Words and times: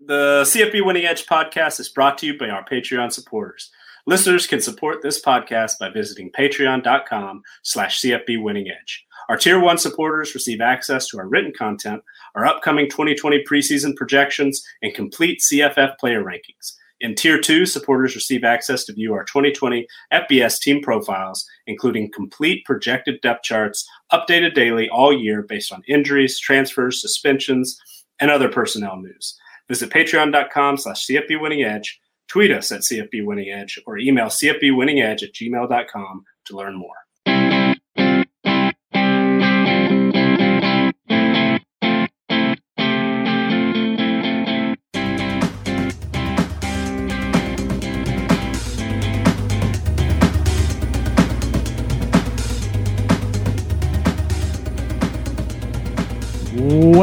The 0.00 0.44
CFB 0.44 0.86
Winning 0.86 1.06
Edge 1.06 1.26
podcast 1.26 1.80
is 1.80 1.88
brought 1.88 2.18
to 2.18 2.26
you 2.26 2.38
by 2.38 2.48
our 2.50 2.64
Patreon 2.64 3.12
supporters. 3.12 3.68
Listeners 4.06 4.46
can 4.46 4.60
support 4.60 5.02
this 5.02 5.20
podcast 5.20 5.80
by 5.80 5.90
visiting 5.90 6.30
patreon.com 6.30 7.42
slash 7.64 8.00
CFB 8.00 8.40
Winning 8.40 8.68
Edge. 8.70 9.04
Our 9.28 9.36
Tier 9.36 9.58
1 9.58 9.76
supporters 9.78 10.36
receive 10.36 10.60
access 10.60 11.08
to 11.08 11.18
our 11.18 11.26
written 11.26 11.52
content, 11.52 12.02
our 12.36 12.46
upcoming 12.46 12.88
2020 12.88 13.42
preseason 13.42 13.96
projections, 13.96 14.62
and 14.82 14.94
complete 14.94 15.40
CFF 15.40 15.98
player 15.98 16.22
rankings. 16.22 16.74
In 17.00 17.16
Tier 17.16 17.40
2, 17.40 17.66
supporters 17.66 18.14
receive 18.14 18.44
access 18.44 18.84
to 18.84 18.92
view 18.92 19.14
our 19.14 19.24
2020 19.24 19.84
FBS 20.12 20.60
team 20.60 20.80
profiles, 20.80 21.44
including 21.66 22.12
complete 22.12 22.64
projected 22.64 23.20
depth 23.20 23.42
charts, 23.42 23.84
updated 24.12 24.54
daily 24.54 24.88
all 24.88 25.12
year 25.12 25.42
based 25.42 25.72
on 25.72 25.82
injuries, 25.88 26.38
transfers, 26.38 27.02
suspensions, 27.02 27.76
and 28.20 28.30
other 28.30 28.48
personnel 28.48 28.96
news. 28.96 29.36
Visit 29.68 29.90
patreon.com 29.90 30.78
slash 30.78 31.06
CFB 31.06 31.40
Winning 31.40 31.62
Edge, 31.62 32.00
tweet 32.28 32.50
us 32.50 32.72
at 32.72 32.80
CFB 32.80 33.24
Winning 33.24 33.50
Edge, 33.50 33.80
or 33.86 33.98
email 33.98 34.26
CFBWinningEdge 34.26 35.22
at 35.22 35.34
gmail.com 35.34 36.24
to 36.46 36.56
learn 36.56 36.76
more. 36.76 37.07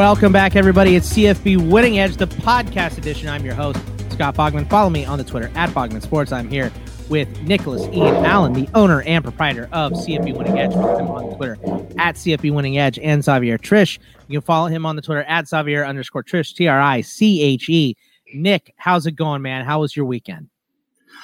Welcome 0.06 0.32
back, 0.32 0.56
everybody. 0.56 0.96
It's 0.96 1.12
CFB 1.14 1.72
Winning 1.72 1.98
Edge, 1.98 2.18
the 2.18 2.28
podcast 2.28 3.00
edition. 3.00 3.28
I'm 3.28 3.44
your 3.44 3.56
host, 3.56 3.80
Scott 4.12 4.36
Bogman. 4.36 4.70
Follow 4.70 4.92
me 4.92 5.04
on 5.04 5.18
the 5.18 5.24
Twitter 5.24 5.50
at 5.56 5.72
Bogman 5.72 6.00
Sports. 6.00 6.32
I'm 6.32 6.48
here 6.48 6.72
with 7.10 7.42
Nicholas 7.42 7.82
Ian 7.92 8.24
Allen, 8.24 8.54
the 8.54 8.70
owner 8.76 9.02
and 9.02 9.24
proprietor 9.24 9.68
of 9.72 9.94
CFB 9.94 10.38
Winning 10.38 10.60
Edge. 10.60 10.74
Follow 10.74 11.00
him 11.00 11.08
on 11.08 11.36
Twitter 11.38 11.58
at 11.98 12.18
CFB 12.18 12.54
Winning 12.54 12.78
Edge 12.78 13.00
and 13.00 13.24
Xavier 13.24 13.58
Triche. 13.58 13.98
You 14.28 14.40
can 14.40 14.46
follow 14.46 14.68
him 14.68 14.86
on 14.86 14.96
the 14.96 15.02
Twitter 15.02 15.24
at 15.24 15.48
Xavier 15.48 15.84
underscore 15.84 16.24
Triche, 16.24 16.54
T 16.54 16.68
R 16.68 16.80
I 16.80 17.02
C 17.02 17.42
H 17.42 17.68
E. 17.68 17.98
Nick, 18.36 18.76
how's 18.78 19.08
it 19.08 19.14
going, 19.14 19.42
man? 19.42 19.66
How 19.66 19.80
was 19.80 19.96
your 19.96 20.06
weekend? 20.06 20.50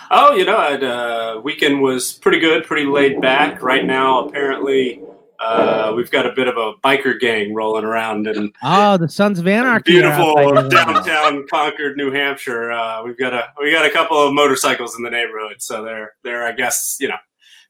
Oh, 0.09 0.33
you 0.33 0.43
know, 0.43 0.57
uh, 0.57 1.39
weekend 1.41 1.83
was 1.83 2.13
pretty 2.13 2.39
good, 2.39 2.63
pretty 2.63 2.87
laid 2.87 3.21
back. 3.21 3.61
Right 3.61 3.85
now, 3.85 4.25
apparently, 4.25 5.00
uh, 5.41 5.93
we've 5.95 6.11
got 6.11 6.25
a 6.25 6.33
bit 6.33 6.47
of 6.47 6.57
a 6.57 6.73
biker 6.83 7.19
gang 7.19 7.53
rolling 7.53 7.83
around 7.83 8.27
and 8.27 8.53
oh 8.63 8.97
the 8.97 9.09
Sons 9.09 9.39
of 9.39 9.47
Anarchy, 9.47 9.93
beautiful 9.93 10.35
downtown 10.69 11.47
Concord, 11.47 11.97
New 11.97 12.11
Hampshire. 12.11 12.71
Uh, 12.71 13.03
we've 13.03 13.17
got 13.17 13.33
a 13.33 13.47
we 13.59 13.71
got 13.71 13.85
a 13.85 13.89
couple 13.89 14.17
of 14.21 14.33
motorcycles 14.33 14.95
in 14.95 15.03
the 15.03 15.09
neighborhood, 15.09 15.55
so 15.59 15.83
they're 15.83 16.13
they're 16.23 16.45
I 16.45 16.51
guess 16.51 16.97
you 16.99 17.07
know 17.07 17.17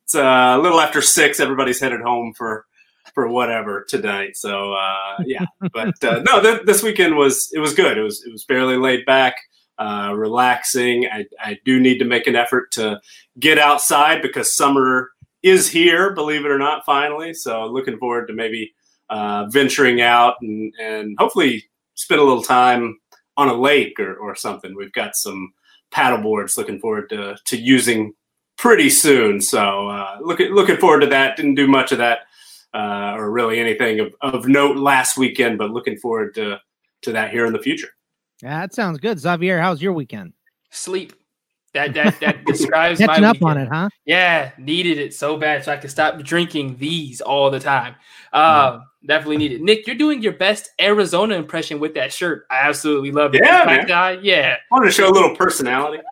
it's 0.04 0.16
uh, 0.16 0.56
a 0.58 0.60
little 0.60 0.82
after 0.82 1.02
six. 1.02 1.40
Everybody's 1.40 1.80
headed 1.80 2.02
home 2.02 2.34
for 2.36 2.66
for 3.14 3.28
whatever 3.28 3.86
tonight. 3.88 4.36
So 4.36 4.74
uh, 4.74 5.18
yeah, 5.26 5.46
but 5.74 6.04
uh, 6.04 6.22
no, 6.26 6.42
th- 6.42 6.66
this 6.66 6.84
weekend 6.84 7.16
was 7.16 7.50
it 7.54 7.60
was 7.60 7.74
good. 7.74 7.98
It 7.98 8.04
was 8.04 8.24
it 8.26 8.32
was 8.32 8.44
fairly 8.44 8.78
laid 8.78 9.06
back. 9.06 9.36
Uh, 9.78 10.14
relaxing. 10.14 11.08
I, 11.12 11.26
I 11.40 11.58
do 11.66 11.80
need 11.80 11.98
to 12.00 12.06
make 12.06 12.28
an 12.28 12.36
effort 12.36 12.72
to 12.74 13.00
get 13.40 13.58
outside 13.58 14.22
because 14.22 14.56
summer 14.56 15.10
is 15.44 15.70
here, 15.70 16.14
believe 16.14 16.45
it 16.45 16.52
or 16.52 16.59
not, 16.59 16.86
finally. 16.86 17.34
So 17.34 17.66
looking 17.66 17.97
forward 17.97 18.28
to 18.28 18.34
maybe 18.34 18.73
uh, 19.09 19.45
venturing 19.50 20.02
out 20.02 20.36
and, 20.42 20.73
and 20.80 21.16
hopefully 21.20 21.66
spend 21.95 22.22
a 22.22 22.23
little 22.23 22.44
time 22.44 23.00
on 23.38 23.47
a 23.47 23.53
lake 23.53 24.00
or, 24.00 24.16
or 24.16 24.36
something. 24.36 24.75
We've 24.75 24.92
got 24.94 25.16
some 25.16 25.53
paddle 25.92 26.22
boards 26.22 26.58
looking 26.58 26.80
forward 26.80 27.09
to, 27.09 27.38
to 27.45 27.58
using 27.58 28.14
pretty 28.58 28.89
soon. 28.89 29.42
So 29.42 29.89
uh, 29.89 30.17
looking 30.22 30.53
looking 30.53 30.78
forward 30.78 31.00
to 31.02 31.08
that. 31.08 31.36
Didn't 31.36 31.56
do 31.56 31.67
much 31.67 31.91
of 31.91 31.97
that 31.97 32.19
uh, 32.74 33.13
or 33.16 33.31
really 33.31 33.59
anything 33.59 34.00
of, 34.00 34.13
of 34.22 34.47
note 34.47 34.78
last 34.78 35.18
weekend, 35.18 35.57
but 35.57 35.72
looking 35.72 35.97
forward 35.97 36.35
to 36.35 36.59
to 37.01 37.12
that 37.12 37.31
here 37.31 37.46
in 37.47 37.53
the 37.53 37.59
future. 37.59 37.90
Yeah, 38.44 38.59
that 38.62 38.74
sounds 38.74 39.00
good. 39.00 39.19
Xavier, 39.19 39.59
how's 39.59 39.81
your 39.81 39.94
weekend? 39.94 40.34
Sleep. 40.69 41.13
That 41.74 41.94
that 41.94 42.20
that 42.20 42.46
describes 42.46 43.00
Catching 43.00 43.24
my 43.24 43.30
up 43.30 43.36
weekend. 43.38 43.50
on 43.50 43.58
it, 43.59 43.70
huh? 43.70 43.90
Yeah, 44.06 44.52
needed 44.58 44.98
it 44.98 45.14
so 45.14 45.38
bad 45.38 45.64
so 45.64 45.72
I 45.72 45.78
could 45.78 45.90
stop 45.92 46.20
drinking 46.22 46.78
these 46.78 47.22
all 47.22 47.50
the 47.50 47.59
time. 47.62 47.96
Um, 48.34 48.84
definitely 49.06 49.38
needed. 49.38 49.62
Nick, 49.62 49.88
you're 49.88 49.96
doing 49.96 50.22
your 50.22 50.34
best 50.34 50.70
Arizona 50.81 51.36
impression 51.36 51.80
with 51.80 51.94
that 51.96 52.12
shirt. 52.12 52.46
I 52.52 52.60
absolutely 52.68 53.12
love 53.12 53.34
it. 53.36 53.42
Yeah, 53.44 53.64
Black 53.64 53.78
man. 53.80 53.88
guy. 53.88 54.12
Yeah. 54.22 54.56
I 54.56 54.76
wanted 54.76 54.88
to 54.88 54.92
show 54.92 55.10
a 55.10 55.12
little 55.12 55.36
personality. 55.36 56.04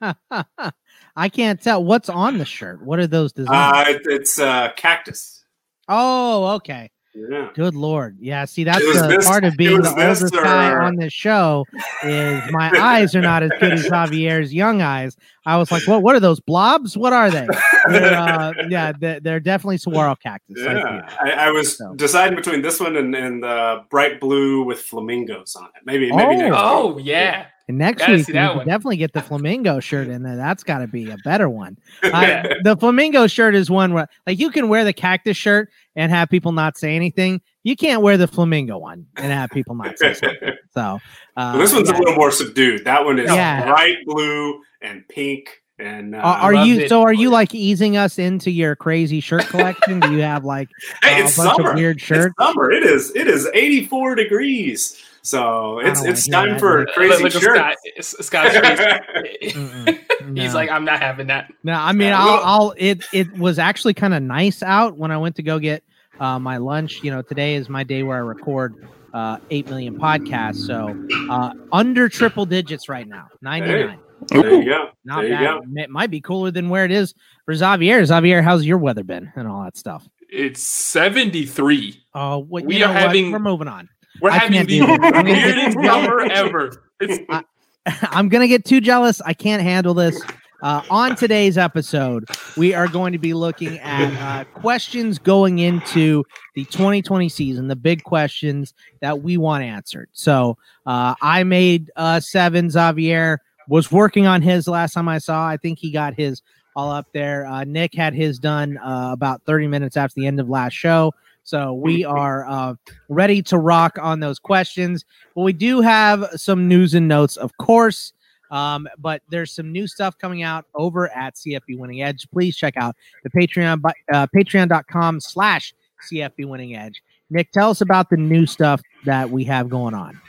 I 1.16 1.28
can't 1.30 1.60
tell 1.60 1.82
what's 1.82 2.08
on 2.08 2.38
the 2.38 2.44
shirt. 2.44 2.82
What 2.82 2.98
are 2.98 3.06
those 3.06 3.32
designs? 3.32 3.88
Uh, 3.88 3.90
it- 3.92 4.02
it's 4.06 4.38
uh, 4.38 4.70
cactus. 4.76 5.44
oh, 5.88 6.56
okay. 6.56 6.90
Yeah. 7.16 7.48
Good 7.54 7.74
lord. 7.74 8.18
Yeah, 8.20 8.44
see 8.44 8.62
that's 8.64 8.84
the 8.84 9.06
this- 9.08 9.26
part 9.26 9.44
of 9.44 9.56
being 9.56 9.80
the 9.80 9.94
this 9.94 10.20
oldest 10.22 10.34
guy 10.34 10.70
on 10.74 10.96
this 10.96 11.12
show 11.14 11.64
is 12.02 12.42
my 12.50 12.70
eyes 12.78 13.14
are 13.16 13.22
not 13.22 13.42
as 13.42 13.50
good 13.58 13.72
as 13.72 13.86
Javier's 13.90 14.52
young 14.52 14.82
eyes. 14.82 15.16
I 15.46 15.56
was 15.56 15.72
like, 15.72 15.86
what 15.88 16.02
what 16.02 16.14
are 16.14 16.20
those 16.20 16.40
blobs? 16.40 16.96
What 16.96 17.12
are 17.14 17.30
they? 17.30 17.46
They're, 17.88 18.14
uh, 18.18 18.52
yeah, 18.68 18.92
they're, 18.98 19.20
they're 19.20 19.40
definitely 19.40 19.78
saguaro 19.78 20.14
cactus. 20.16 20.58
I 20.60 20.74
Yeah, 20.74 21.08
feel. 21.08 21.18
I, 21.22 21.30
I 21.30 21.50
was 21.52 21.78
So. 21.78 21.94
deciding 21.94 22.36
between 22.36 22.60
this 22.62 22.80
one 22.80 22.96
and, 22.96 23.14
and 23.14 23.42
the 23.42 23.84
bright 23.88 24.20
blue 24.20 24.64
with 24.64 24.80
flamingos 24.80 25.56
on 25.56 25.64
it. 25.66 25.70
Maybe, 25.84 26.10
maybe 26.12 26.34
Oh. 26.34 26.36
next. 26.36 26.56
Oh 26.58 26.98
yeah. 26.98 27.46
And 27.68 27.78
next 27.78 27.98
Gotta 28.02 28.12
week 28.12 28.26
see 28.26 28.32
we 28.32 28.38
can 28.38 28.58
definitely 28.58 28.96
get 28.98 29.12
the 29.12 29.22
flamingo 29.22 29.80
shirt 29.80 30.06
in 30.06 30.22
there. 30.22 30.36
That's 30.36 30.62
got 30.62 30.78
to 30.78 30.86
be 30.86 31.10
a 31.10 31.16
better 31.24 31.48
one. 31.48 31.76
week. 32.02 32.14
I, 32.14 32.54
the 32.62 32.76
flamingo 32.76 33.26
shirt 33.26 33.56
is 33.56 33.68
one 33.68 33.92
where 33.92 34.06
like 34.24 34.38
you 34.38 34.50
can 34.50 34.68
wear 34.68 34.84
the 34.84 34.92
cactus 34.92 35.36
shirt 35.36 35.68
and 35.96 36.12
have 36.12 36.28
people 36.28 36.52
not 36.52 36.76
say 36.78 36.94
anything. 36.94 37.40
You 37.64 37.74
can't 37.74 38.02
wear 38.02 38.16
the 38.16 38.28
flamingo 38.28 38.78
one 38.78 39.06
and 39.16 39.32
have 39.32 39.50
people 39.50 39.74
not 39.74 39.98
say 39.98 40.14
something. 40.14 40.52
So 40.72 40.80
uh, 40.80 40.98
Well, 41.36 41.58
this 41.58 41.72
one's 41.72 41.88
yeah. 41.88 41.96
a 41.96 41.98
little 41.98 42.14
more 42.14 42.30
subdued. 42.30 42.84
That 42.84 43.04
one 43.04 43.18
is 43.18 43.30
Yeah. 43.30 43.66
bright 43.66 43.96
blue 44.06 44.60
and 44.82 45.02
pink. 45.08 45.48
And 45.78 46.14
uh, 46.14 46.18
Are, 46.18 46.54
are 46.54 46.66
you 46.66 46.80
it. 46.80 46.88
so? 46.88 47.02
Are 47.02 47.12
you 47.12 47.28
like 47.30 47.54
easing 47.54 47.96
us 47.98 48.18
into 48.18 48.50
your 48.50 48.74
crazy 48.76 49.20
shirt 49.20 49.46
collection? 49.48 50.00
Do 50.00 50.12
you 50.12 50.22
have 50.22 50.44
like 50.44 50.70
hey, 51.02 51.20
uh, 51.20 51.24
it's 51.26 51.36
a 51.36 51.42
bunch 51.42 51.56
summer. 51.56 51.70
of 51.70 51.76
weird 51.76 51.96
It's 51.96 52.04
shirts? 52.06 52.34
summer. 52.40 52.70
It 52.70 52.82
is. 52.82 53.14
It 53.14 53.28
is 53.28 53.46
84 53.52 54.14
degrees. 54.14 55.02
So 55.20 55.80
it's 55.80 56.02
it's 56.04 56.28
time 56.28 56.50
that, 56.50 56.60
for 56.60 56.84
Nick. 56.84 56.94
crazy 56.94 57.22
Look 57.24 57.34
at 57.34 57.42
shirts. 57.42 57.58
Scott, 57.58 57.74
S- 57.98 58.16
Scott's 58.20 58.54
face. 58.54 59.54
He's 60.34 60.54
like, 60.54 60.70
I'm 60.70 60.84
not 60.84 61.00
having 61.00 61.26
that. 61.26 61.52
No, 61.64 61.74
I 61.74 61.92
mean, 61.92 62.08
Yeah, 62.08 62.20
I'll, 62.24 62.40
I'll. 62.44 62.74
It 62.76 63.04
it 63.12 63.30
was 63.36 63.58
actually 63.58 63.94
kind 63.94 64.14
of 64.14 64.22
nice 64.22 64.62
out 64.62 64.96
when 64.96 65.10
I 65.10 65.16
went 65.18 65.34
to 65.36 65.42
go 65.42 65.58
get 65.58 65.82
uh, 66.20 66.38
my 66.38 66.56
lunch. 66.58 67.02
You 67.02 67.10
know, 67.10 67.22
today 67.22 67.56
is 67.56 67.68
my 67.68 67.82
day 67.84 68.02
where 68.04 68.16
I 68.16 68.20
record 68.20 68.86
uh, 69.12 69.38
eight 69.50 69.66
million 69.68 69.98
podcasts. 69.98 70.64
So 70.66 70.96
uh, 71.30 71.52
under 71.72 72.08
triple 72.08 72.46
digits 72.46 72.88
right 72.88 73.06
now, 73.06 73.26
ninety 73.42 73.68
nine. 73.84 73.98
There 74.28 74.54
you 74.54 74.64
go. 74.64 74.88
Not 75.04 75.22
there 75.22 75.24
you 75.30 75.34
bad. 75.34 75.60
go. 75.74 75.80
It 75.82 75.90
might 75.90 76.10
be 76.10 76.20
cooler 76.20 76.50
than 76.50 76.68
where 76.68 76.84
it 76.84 76.90
is 76.90 77.14
for 77.44 77.54
Xavier. 77.54 78.04
Xavier, 78.04 78.42
how's 78.42 78.64
your 78.64 78.78
weather 78.78 79.04
been 79.04 79.32
and 79.36 79.46
all 79.46 79.62
that 79.64 79.76
stuff? 79.76 80.08
It's 80.28 80.62
73. 80.62 82.02
Oh, 82.14 82.38
what 82.38 82.64
We 82.64 82.74
you 82.74 82.80
know 82.80 82.86
are 82.86 82.94
what? 82.94 83.02
having- 83.02 83.30
We're 83.32 83.38
moving 83.38 83.68
on. 83.68 83.88
We're 84.20 84.30
I 84.30 84.38
having 84.38 84.52
can't 84.54 84.68
the 84.68 84.78
do 84.80 84.86
this. 84.86 84.98
I'm 85.02 85.12
gonna 85.12 85.24
get 85.34 85.44
weirdest 85.56 85.76
too 85.76 85.82
jealous. 85.82 86.04
summer 86.06 86.20
ever. 86.22 86.82
It's, 86.98 87.44
I'm 88.10 88.28
gonna 88.30 88.48
get 88.48 88.64
too 88.64 88.80
jealous. 88.80 89.20
I 89.20 89.34
can't 89.34 89.62
handle 89.62 89.92
this. 89.92 90.18
Uh, 90.62 90.80
on 90.88 91.14
today's 91.14 91.58
episode, 91.58 92.24
we 92.56 92.72
are 92.72 92.88
going 92.88 93.12
to 93.12 93.18
be 93.18 93.34
looking 93.34 93.78
at 93.80 94.10
uh, 94.40 94.44
questions 94.58 95.18
going 95.18 95.58
into 95.58 96.24
the 96.54 96.64
2020 96.64 97.28
season, 97.28 97.68
the 97.68 97.76
big 97.76 98.02
questions 98.04 98.72
that 99.02 99.20
we 99.20 99.36
want 99.36 99.62
answered. 99.62 100.08
So 100.12 100.56
uh, 100.86 101.14
I 101.20 101.44
made 101.44 101.90
uh, 101.96 102.20
seven. 102.20 102.70
Xavier 102.70 103.38
was 103.68 103.90
working 103.90 104.26
on 104.26 104.42
his 104.42 104.68
last 104.68 104.94
time 104.94 105.08
I 105.08 105.18
saw. 105.18 105.46
I 105.46 105.56
think 105.56 105.78
he 105.78 105.90
got 105.90 106.14
his 106.14 106.42
all 106.74 106.90
up 106.90 107.06
there. 107.12 107.46
Uh, 107.46 107.64
Nick 107.64 107.94
had 107.94 108.14
his 108.14 108.38
done 108.38 108.76
uh, 108.78 109.10
about 109.12 109.42
30 109.46 109.66
minutes 109.66 109.96
after 109.96 110.14
the 110.20 110.26
end 110.26 110.38
of 110.38 110.48
last 110.48 110.74
show. 110.74 111.12
So 111.42 111.72
we 111.74 112.04
are 112.04 112.44
uh, 112.48 112.74
ready 113.08 113.40
to 113.44 113.58
rock 113.58 113.98
on 114.00 114.20
those 114.20 114.38
questions. 114.38 115.04
But 115.34 115.42
we 115.42 115.52
do 115.52 115.80
have 115.80 116.28
some 116.34 116.68
news 116.68 116.94
and 116.94 117.08
notes, 117.08 117.36
of 117.36 117.56
course. 117.56 118.12
Um, 118.50 118.88
but 118.98 119.22
there's 119.30 119.52
some 119.52 119.72
new 119.72 119.86
stuff 119.86 120.18
coming 120.18 120.42
out 120.42 120.66
over 120.74 121.08
at 121.16 121.34
CFB 121.34 121.78
Winning 121.78 122.02
Edge. 122.02 122.28
Please 122.32 122.56
check 122.56 122.76
out 122.76 122.94
the 123.24 123.30
Patreon, 123.30 123.80
uh, 124.12 124.26
patreon.com 124.34 125.20
slash 125.20 125.74
CFB 126.10 126.46
Winning 126.46 126.76
Edge. 126.76 127.02
Nick, 127.30 127.50
tell 127.52 127.70
us 127.70 127.80
about 127.80 128.10
the 128.10 128.16
new 128.16 128.46
stuff 128.46 128.80
that 129.04 129.30
we 129.30 129.44
have 129.44 129.68
going 129.68 129.94
on. 129.94 130.20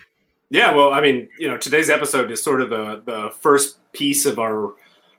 Yeah, 0.50 0.74
well, 0.74 0.94
I 0.94 1.02
mean, 1.02 1.28
you 1.38 1.48
know, 1.50 1.58
today's 1.58 1.90
episode 1.90 2.32
is 2.32 2.42
sort 2.42 2.62
of 2.62 2.70
the 2.70 3.02
the 3.06 3.32
first 3.42 3.78
piece 3.92 4.26
of 4.26 4.40
our 4.40 4.74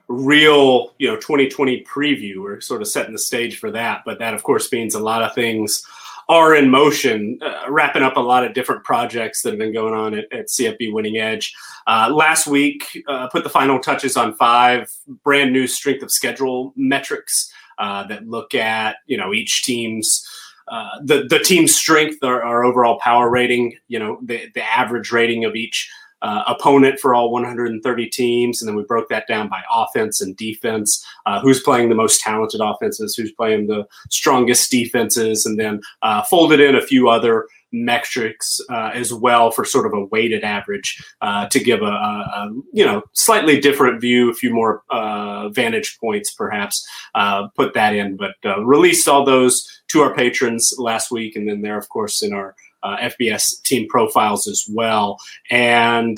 real, 0.07 0.95
you 0.97 1.07
know, 1.07 1.15
2020 1.17 1.83
preview. 1.83 2.41
We're 2.41 2.61
sort 2.61 2.81
of 2.81 2.87
setting 2.87 3.13
the 3.13 3.19
stage 3.19 3.59
for 3.59 3.69
that, 3.71 4.01
but 4.05 4.19
that 4.19 4.33
of 4.33 4.43
course 4.43 4.71
means 4.71 4.95
a 4.95 4.99
lot 4.99 5.21
of 5.21 5.35
things 5.35 5.85
are 6.29 6.55
in 6.55 6.69
motion, 6.69 7.39
uh, 7.41 7.65
wrapping 7.69 8.03
up 8.03 8.15
a 8.15 8.19
lot 8.19 8.43
of 8.43 8.53
different 8.53 8.83
projects 8.83 9.41
that 9.41 9.49
have 9.49 9.59
been 9.59 9.73
going 9.73 9.95
on 9.95 10.13
at, 10.13 10.31
at 10.31 10.47
CFB 10.47 10.93
Winning 10.93 11.17
Edge. 11.17 11.55
Uh, 11.87 12.09
last 12.11 12.45
week, 12.45 12.85
uh, 13.07 13.27
put 13.29 13.43
the 13.43 13.49
final 13.49 13.79
touches 13.79 14.15
on 14.15 14.35
five 14.35 14.91
brand 15.23 15.51
new 15.51 15.65
strength 15.67 16.03
of 16.03 16.11
schedule 16.11 16.73
metrics 16.75 17.51
uh, 17.79 18.05
that 18.07 18.27
look 18.27 18.55
at 18.55 18.97
you 19.05 19.17
know 19.17 19.33
each 19.33 19.63
team's. 19.63 20.25
Uh, 20.69 20.89
the 21.03 21.25
the 21.29 21.39
team's 21.39 21.75
strength, 21.75 22.23
our, 22.23 22.43
our 22.43 22.63
overall 22.63 22.99
power 22.99 23.29
rating, 23.29 23.77
you 23.87 23.99
know, 23.99 24.19
the 24.21 24.49
the 24.53 24.63
average 24.63 25.11
rating 25.11 25.45
of 25.45 25.55
each 25.55 25.89
uh, 26.21 26.43
opponent 26.47 26.99
for 26.99 27.13
all 27.13 27.31
130 27.31 28.09
teams, 28.09 28.61
and 28.61 28.67
then 28.67 28.75
we 28.75 28.83
broke 28.83 29.09
that 29.09 29.27
down 29.27 29.47
by 29.47 29.61
offense 29.73 30.21
and 30.21 30.35
defense. 30.35 31.03
Uh, 31.25 31.39
who's 31.39 31.61
playing 31.61 31.89
the 31.89 31.95
most 31.95 32.19
talented 32.21 32.61
offenses? 32.61 33.15
Who's 33.15 33.31
playing 33.31 33.67
the 33.67 33.87
strongest 34.09 34.69
defenses? 34.69 35.45
And 35.45 35.57
then 35.57 35.81
uh, 36.01 36.23
folded 36.23 36.59
in 36.59 36.75
a 36.75 36.81
few 36.81 37.09
other 37.09 37.47
metrics 37.71 38.59
uh, 38.69 38.91
as 38.93 39.13
well 39.13 39.51
for 39.51 39.63
sort 39.63 39.85
of 39.85 39.93
a 39.93 40.05
weighted 40.05 40.43
average 40.43 41.03
uh, 41.21 41.47
to 41.47 41.59
give 41.59 41.81
a, 41.81 41.85
a, 41.85 42.51
you 42.73 42.85
know 42.85 43.01
slightly 43.13 43.59
different 43.59 44.01
view, 44.01 44.31
a 44.31 44.33
few 44.33 44.53
more 44.53 44.83
uh, 44.89 45.49
vantage 45.49 45.97
points 45.99 46.33
perhaps. 46.33 46.87
put 47.55 47.73
that 47.73 47.95
in, 47.95 48.17
but 48.17 48.35
released 48.63 49.07
all 49.07 49.25
those 49.25 49.67
to 49.89 50.01
our 50.01 50.13
patrons 50.13 50.73
last 50.77 51.11
week, 51.11 51.35
and 51.35 51.47
then 51.47 51.61
there, 51.61 51.77
of 51.77 51.89
course, 51.89 52.21
in 52.21 52.33
our 52.33 52.55
uh, 52.83 52.97
FBS 52.97 53.61
team 53.63 53.87
profiles 53.87 54.47
as 54.47 54.65
well. 54.69 55.19
And 55.49 56.17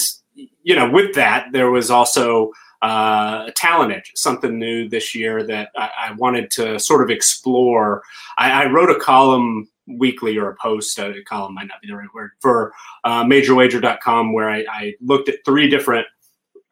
you 0.64 0.76
know, 0.76 0.90
with 0.90 1.16
that, 1.16 1.48
there 1.52 1.72
was 1.72 1.90
also 1.90 2.52
uh, 2.82 3.50
talent 3.56 3.92
edge, 3.92 4.12
something 4.16 4.58
new 4.58 4.90
this 4.90 5.14
year 5.14 5.46
that 5.46 5.70
I, 5.78 5.90
I 6.08 6.12
wanted 6.14 6.50
to 6.52 6.80
sort 6.80 7.04
of 7.04 7.10
explore. 7.10 8.02
I, 8.38 8.64
I, 8.64 8.66
wrote 8.72 8.90
a 8.90 9.00
column 9.00 9.68
weekly 9.88 10.38
or 10.38 10.50
a 10.50 10.56
post, 10.56 10.98
a 11.00 11.14
column 11.28 11.54
might 11.54 11.68
not 11.68 11.82
be 11.82 11.88
the 11.88 11.96
right 11.96 12.14
word, 12.14 12.32
for 12.40 12.74
uh, 13.04 13.24
majorwager.com 13.24 14.34
where 14.34 14.50
I, 14.50 14.66
I 14.70 14.94
looked 15.02 15.30
at 15.30 15.44
three 15.46 15.70
different 15.70 16.08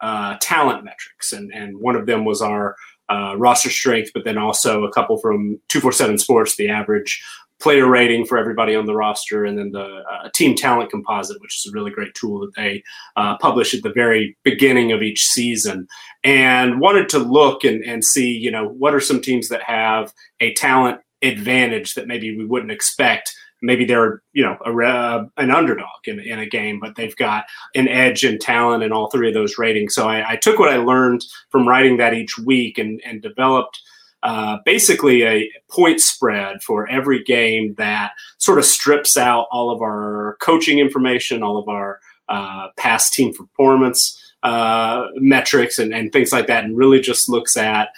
uh, 0.00 0.36
talent 0.40 0.84
metrics, 0.84 1.32
and, 1.32 1.52
and 1.52 1.78
one 1.78 1.96
of 1.96 2.06
them 2.06 2.24
was 2.24 2.40
our 2.40 2.76
uh, 3.10 3.34
roster 3.36 3.70
strength, 3.70 4.10
but 4.14 4.24
then 4.24 4.38
also 4.38 4.84
a 4.84 4.92
couple 4.92 5.18
from 5.18 5.60
247 5.68 6.18
Sports, 6.18 6.56
the 6.56 6.68
average 6.68 7.22
player 7.60 7.86
rating 7.86 8.24
for 8.24 8.38
everybody 8.38 8.74
on 8.74 8.86
the 8.86 8.94
roster, 8.94 9.44
and 9.44 9.58
then 9.58 9.70
the 9.70 10.02
uh, 10.10 10.30
team 10.34 10.56
talent 10.56 10.90
composite, 10.90 11.40
which 11.40 11.58
is 11.58 11.70
a 11.70 11.74
really 11.74 11.90
great 11.90 12.14
tool 12.14 12.40
that 12.40 12.54
they 12.56 12.82
uh, 13.16 13.36
publish 13.38 13.74
at 13.74 13.82
the 13.82 13.92
very 13.92 14.36
beginning 14.42 14.92
of 14.92 15.02
each 15.02 15.26
season. 15.26 15.86
And 16.24 16.80
wanted 16.80 17.08
to 17.10 17.18
look 17.18 17.64
and, 17.64 17.84
and 17.84 18.04
see, 18.04 18.30
you 18.30 18.50
know, 18.50 18.68
what 18.68 18.94
are 18.94 19.00
some 19.00 19.20
teams 19.20 19.48
that 19.48 19.62
have 19.62 20.12
a 20.40 20.54
talent 20.54 21.00
advantage 21.22 21.94
that 21.94 22.06
maybe 22.06 22.36
we 22.36 22.44
wouldn't 22.44 22.72
expect. 22.72 23.34
Maybe 23.62 23.84
they're, 23.84 24.22
you 24.32 24.42
know, 24.42 24.56
a, 24.64 24.72
uh, 24.72 25.24
an 25.36 25.50
underdog 25.50 26.06
in, 26.06 26.18
in 26.20 26.38
a 26.38 26.46
game, 26.46 26.80
but 26.80 26.96
they've 26.96 27.16
got 27.16 27.44
an 27.74 27.88
edge 27.88 28.24
in 28.24 28.38
talent 28.38 28.82
in 28.82 28.92
all 28.92 29.10
three 29.10 29.28
of 29.28 29.34
those 29.34 29.58
ratings. 29.58 29.94
So 29.94 30.08
I, 30.08 30.32
I 30.32 30.36
took 30.36 30.58
what 30.58 30.72
I 30.72 30.76
learned 30.76 31.24
from 31.50 31.68
writing 31.68 31.98
that 31.98 32.14
each 32.14 32.38
week 32.38 32.78
and, 32.78 33.00
and 33.04 33.20
developed– 33.22 33.80
uh, 34.22 34.58
basically 34.64 35.24
a 35.24 35.50
point 35.70 36.00
spread 36.00 36.62
for 36.62 36.88
every 36.88 37.22
game 37.22 37.74
that 37.78 38.12
sort 38.38 38.58
of 38.58 38.64
strips 38.64 39.16
out 39.16 39.46
all 39.50 39.70
of 39.70 39.80
our 39.80 40.36
coaching 40.40 40.78
information, 40.78 41.42
all 41.42 41.56
of 41.56 41.68
our 41.68 42.00
uh, 42.28 42.68
past 42.76 43.14
team 43.14 43.32
performance 43.32 44.18
uh, 44.42 45.06
metrics, 45.16 45.78
and, 45.78 45.94
and 45.94 46.12
things 46.12 46.32
like 46.32 46.46
that, 46.46 46.64
and 46.64 46.76
really 46.76 47.00
just 47.00 47.28
looks 47.28 47.56
at 47.56 47.88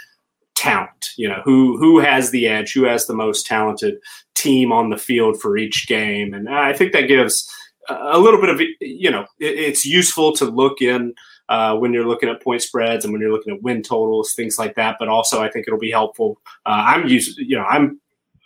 talent. 0.62 1.06
You 1.17 1.29
know, 1.29 1.43
who 1.44 1.76
who 1.79 1.99
has 1.99 2.31
the 2.31 2.47
edge, 2.47 2.73
who 2.73 2.85
has 2.85 3.06
the 3.06 3.14
most 3.14 3.47
talented 3.47 3.99
team 4.35 4.73
on 4.73 4.91
the 4.91 4.97
field 4.97 5.41
for 5.41 5.56
each 5.56 5.87
game, 5.88 6.32
and 6.32 6.49
I 6.49 6.73
think 6.73 6.93
that 6.93 7.09
gives 7.09 7.50
a 7.88 8.19
little 8.19 8.41
bit 8.41 8.50
of 8.50 8.61
you 8.81 9.11
know 9.11 9.26
it's 9.38 9.85
useful 9.85 10.32
to 10.37 10.44
look 10.44 10.81
in 10.81 11.14
uh, 11.49 11.76
when 11.76 11.93
you're 11.93 12.06
looking 12.06 12.29
at 12.29 12.43
point 12.43 12.62
spreads 12.62 13.05
and 13.05 13.12
when 13.12 13.20
you're 13.20 13.32
looking 13.32 13.55
at 13.55 13.62
win 13.62 13.82
totals, 13.82 14.35
things 14.35 14.59
like 14.59 14.75
that. 14.76 14.97
But 14.99 15.09
also, 15.09 15.43
I 15.43 15.50
think 15.50 15.67
it'll 15.67 15.79
be 15.79 15.91
helpful. 15.91 16.41
Uh, 16.64 16.85
I'm 16.87 17.06
used, 17.09 17.38
you 17.38 17.56
know, 17.56 17.64
I'm 17.64 18.00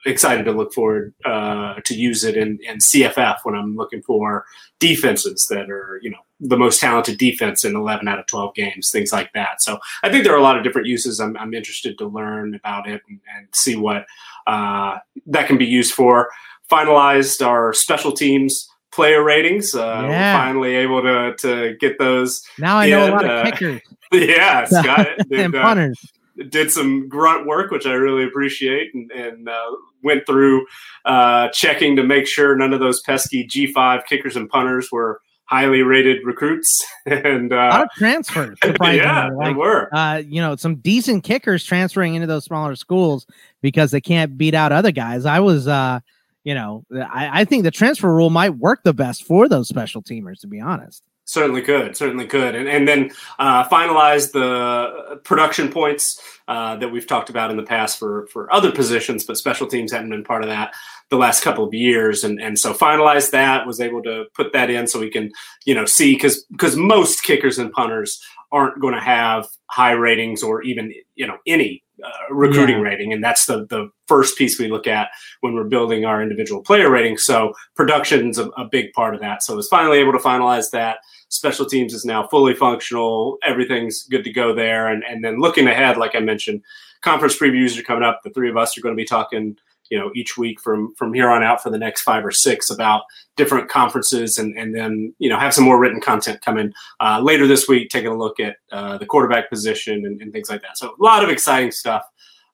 excited 0.06 0.44
to 0.44 0.52
look 0.52 0.72
forward 0.72 1.14
uh, 1.24 1.74
to 1.84 1.94
use 1.94 2.24
it 2.24 2.36
in, 2.36 2.58
in 2.62 2.78
CFF 2.78 3.38
when 3.42 3.54
I'm 3.54 3.76
looking 3.76 4.02
for 4.02 4.44
defenses 4.78 5.46
that 5.50 5.70
are, 5.70 5.98
you 6.02 6.10
know, 6.10 6.18
the 6.40 6.56
most 6.56 6.80
talented 6.80 7.18
defense 7.18 7.64
in 7.64 7.74
11 7.74 8.06
out 8.08 8.18
of 8.18 8.26
12 8.26 8.54
games, 8.54 8.90
things 8.90 9.12
like 9.12 9.32
that. 9.32 9.62
So 9.62 9.78
I 10.02 10.10
think 10.10 10.24
there 10.24 10.34
are 10.34 10.38
a 10.38 10.42
lot 10.42 10.56
of 10.56 10.64
different 10.64 10.86
uses. 10.86 11.18
I'm, 11.18 11.36
I'm 11.36 11.54
interested 11.54 11.98
to 11.98 12.06
learn 12.06 12.54
about 12.54 12.88
it 12.88 13.02
and, 13.08 13.20
and 13.36 13.48
see 13.54 13.76
what 13.76 14.06
uh, 14.46 14.98
that 15.26 15.46
can 15.46 15.58
be 15.58 15.66
used 15.66 15.94
for. 15.94 16.30
Finalized 16.70 17.46
our 17.46 17.72
special 17.72 18.12
teams 18.12 18.68
player 18.96 19.22
ratings. 19.22 19.74
Uh, 19.74 20.06
yeah. 20.08 20.36
finally 20.36 20.74
able 20.74 21.02
to 21.02 21.34
to 21.38 21.76
get 21.78 21.98
those. 21.98 22.42
Now 22.58 22.78
I 22.78 22.86
in. 22.86 22.90
know 22.90 23.08
a 23.08 23.10
lot 23.10 23.24
of 23.24 23.30
uh, 23.30 23.50
kickers. 23.50 23.80
yeah, 24.12 24.64
Scott 24.64 25.08
and 25.32 25.54
uh, 25.54 25.62
punters. 25.62 26.12
Did 26.48 26.70
some 26.70 27.08
grunt 27.08 27.46
work, 27.46 27.70
which 27.70 27.86
I 27.86 27.92
really 27.92 28.24
appreciate, 28.24 28.94
and, 28.94 29.10
and 29.10 29.48
uh, 29.48 29.70
went 30.02 30.26
through 30.26 30.66
uh, 31.04 31.48
checking 31.48 31.96
to 31.96 32.02
make 32.02 32.26
sure 32.26 32.56
none 32.56 32.72
of 32.72 32.80
those 32.80 33.00
pesky 33.02 33.46
G5 33.46 34.04
kickers 34.06 34.36
and 34.36 34.48
punters 34.48 34.90
were 34.92 35.20
highly 35.44 35.82
rated 35.82 36.24
recruits 36.24 36.84
and 37.06 37.52
uh, 37.52 37.56
a 37.56 37.68
lot 37.68 37.82
of 37.82 37.88
transfers. 37.96 38.58
yeah, 38.80 39.28
like, 39.28 39.48
they 39.48 39.54
were. 39.54 39.88
Uh, 39.94 40.22
you 40.26 40.40
know, 40.40 40.56
some 40.56 40.76
decent 40.76 41.24
kickers 41.24 41.64
transferring 41.64 42.14
into 42.14 42.26
those 42.26 42.44
smaller 42.44 42.76
schools 42.76 43.26
because 43.62 43.90
they 43.90 44.00
can't 44.00 44.36
beat 44.36 44.54
out 44.54 44.72
other 44.72 44.90
guys. 44.90 45.24
I 45.24 45.40
was 45.40 45.66
uh, 45.68 46.00
you 46.46 46.54
know, 46.54 46.84
I, 46.94 47.40
I 47.40 47.44
think 47.44 47.64
the 47.64 47.72
transfer 47.72 48.14
rule 48.14 48.30
might 48.30 48.50
work 48.50 48.84
the 48.84 48.94
best 48.94 49.24
for 49.24 49.48
those 49.48 49.66
special 49.66 50.00
teamers, 50.00 50.38
to 50.42 50.46
be 50.46 50.60
honest. 50.60 51.02
Certainly 51.28 51.62
could, 51.62 51.96
certainly 51.96 52.26
could, 52.26 52.54
and 52.54 52.68
and 52.68 52.86
then 52.86 53.10
uh, 53.40 53.68
finalize 53.68 54.30
the 54.30 55.20
production 55.24 55.72
points 55.72 56.22
uh, 56.46 56.76
that 56.76 56.88
we've 56.88 57.06
talked 57.06 57.30
about 57.30 57.50
in 57.50 57.56
the 57.56 57.64
past 57.64 57.98
for 57.98 58.28
for 58.28 58.52
other 58.52 58.70
positions, 58.70 59.24
but 59.24 59.36
special 59.36 59.66
teams 59.66 59.90
hadn't 59.90 60.10
been 60.10 60.22
part 60.22 60.44
of 60.44 60.48
that 60.48 60.72
the 61.08 61.16
last 61.16 61.42
couple 61.42 61.64
of 61.64 61.74
years, 61.74 62.22
and 62.22 62.40
and 62.40 62.56
so 62.56 62.72
finalized 62.72 63.32
that 63.32 63.66
was 63.66 63.80
able 63.80 64.04
to 64.04 64.26
put 64.34 64.52
that 64.52 64.70
in 64.70 64.86
so 64.86 65.00
we 65.00 65.10
can 65.10 65.32
you 65.64 65.74
know 65.74 65.84
see 65.84 66.14
because 66.14 66.44
because 66.52 66.76
most 66.76 67.24
kickers 67.24 67.58
and 67.58 67.72
punters 67.72 68.22
aren't 68.52 68.80
going 68.80 68.94
to 68.94 69.00
have 69.00 69.48
high 69.68 69.92
ratings 69.92 70.44
or 70.44 70.62
even 70.62 70.92
you 71.16 71.26
know 71.26 71.38
any 71.46 71.82
uh, 72.04 72.10
recruiting 72.30 72.76
yeah. 72.76 72.82
rating, 72.82 73.12
and 73.12 73.24
that's 73.24 73.46
the 73.46 73.66
the 73.66 73.90
first 74.06 74.36
piece 74.36 74.58
we 74.58 74.68
look 74.68 74.86
at 74.86 75.08
when 75.40 75.54
we're 75.54 75.64
building 75.64 76.04
our 76.04 76.22
individual 76.22 76.62
player 76.62 76.90
rating. 76.90 77.18
So 77.18 77.54
production's 77.74 78.38
a, 78.38 78.48
a 78.50 78.68
big 78.70 78.92
part 78.92 79.14
of 79.14 79.20
that. 79.20 79.42
So 79.42 79.54
I 79.54 79.56
was 79.56 79.68
finally 79.68 79.98
able 79.98 80.12
to 80.12 80.18
finalize 80.18 80.70
that. 80.70 80.98
Special 81.28 81.66
teams 81.66 81.92
is 81.92 82.04
now 82.04 82.26
fully 82.28 82.54
functional. 82.54 83.38
Everything's 83.42 84.04
good 84.04 84.24
to 84.24 84.32
go 84.32 84.54
there. 84.54 84.88
And 84.88 85.02
and 85.04 85.24
then 85.24 85.40
looking 85.40 85.66
ahead, 85.66 85.96
like 85.96 86.14
I 86.14 86.20
mentioned, 86.20 86.62
conference 87.02 87.38
previews 87.38 87.78
are 87.78 87.82
coming 87.82 88.04
up. 88.04 88.20
The 88.22 88.30
three 88.30 88.50
of 88.50 88.56
us 88.56 88.76
are 88.76 88.80
going 88.80 88.94
to 88.94 89.00
be 89.00 89.06
talking 89.06 89.56
you 89.90 89.98
know 89.98 90.10
each 90.14 90.36
week 90.36 90.60
from 90.60 90.94
from 90.94 91.12
here 91.12 91.28
on 91.28 91.42
out 91.42 91.62
for 91.62 91.70
the 91.70 91.78
next 91.78 92.02
five 92.02 92.24
or 92.24 92.30
six 92.30 92.70
about 92.70 93.02
different 93.36 93.68
conferences 93.68 94.38
and 94.38 94.56
and 94.58 94.74
then 94.74 95.14
you 95.18 95.28
know 95.28 95.38
have 95.38 95.54
some 95.54 95.64
more 95.64 95.78
written 95.78 96.00
content 96.00 96.40
coming 96.42 96.72
uh, 97.00 97.20
later 97.22 97.46
this 97.46 97.68
week 97.68 97.88
taking 97.88 98.10
a 98.10 98.16
look 98.16 98.40
at 98.40 98.56
uh, 98.72 98.98
the 98.98 99.06
quarterback 99.06 99.48
position 99.48 100.04
and, 100.04 100.20
and, 100.20 100.32
things 100.32 100.50
like 100.50 100.62
that 100.62 100.76
so 100.76 100.88
a 100.88 101.02
lot 101.02 101.22
of 101.22 101.30
exciting 101.30 101.70
stuff 101.70 102.04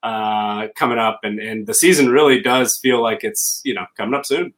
uh, 0.02 0.69
coming 0.76 0.99
up 0.99 1.21
and 1.23 1.38
and 1.38 1.67
the 1.67 1.75
season 1.75 2.09
really 2.09 2.41
does 2.41 2.79
feel 2.83 3.02
like 3.02 3.25
it's 3.25 3.61
you 3.64 3.75
know 3.75 3.87
coming 3.97 4.14
up 4.14 4.26
soon 4.26 4.52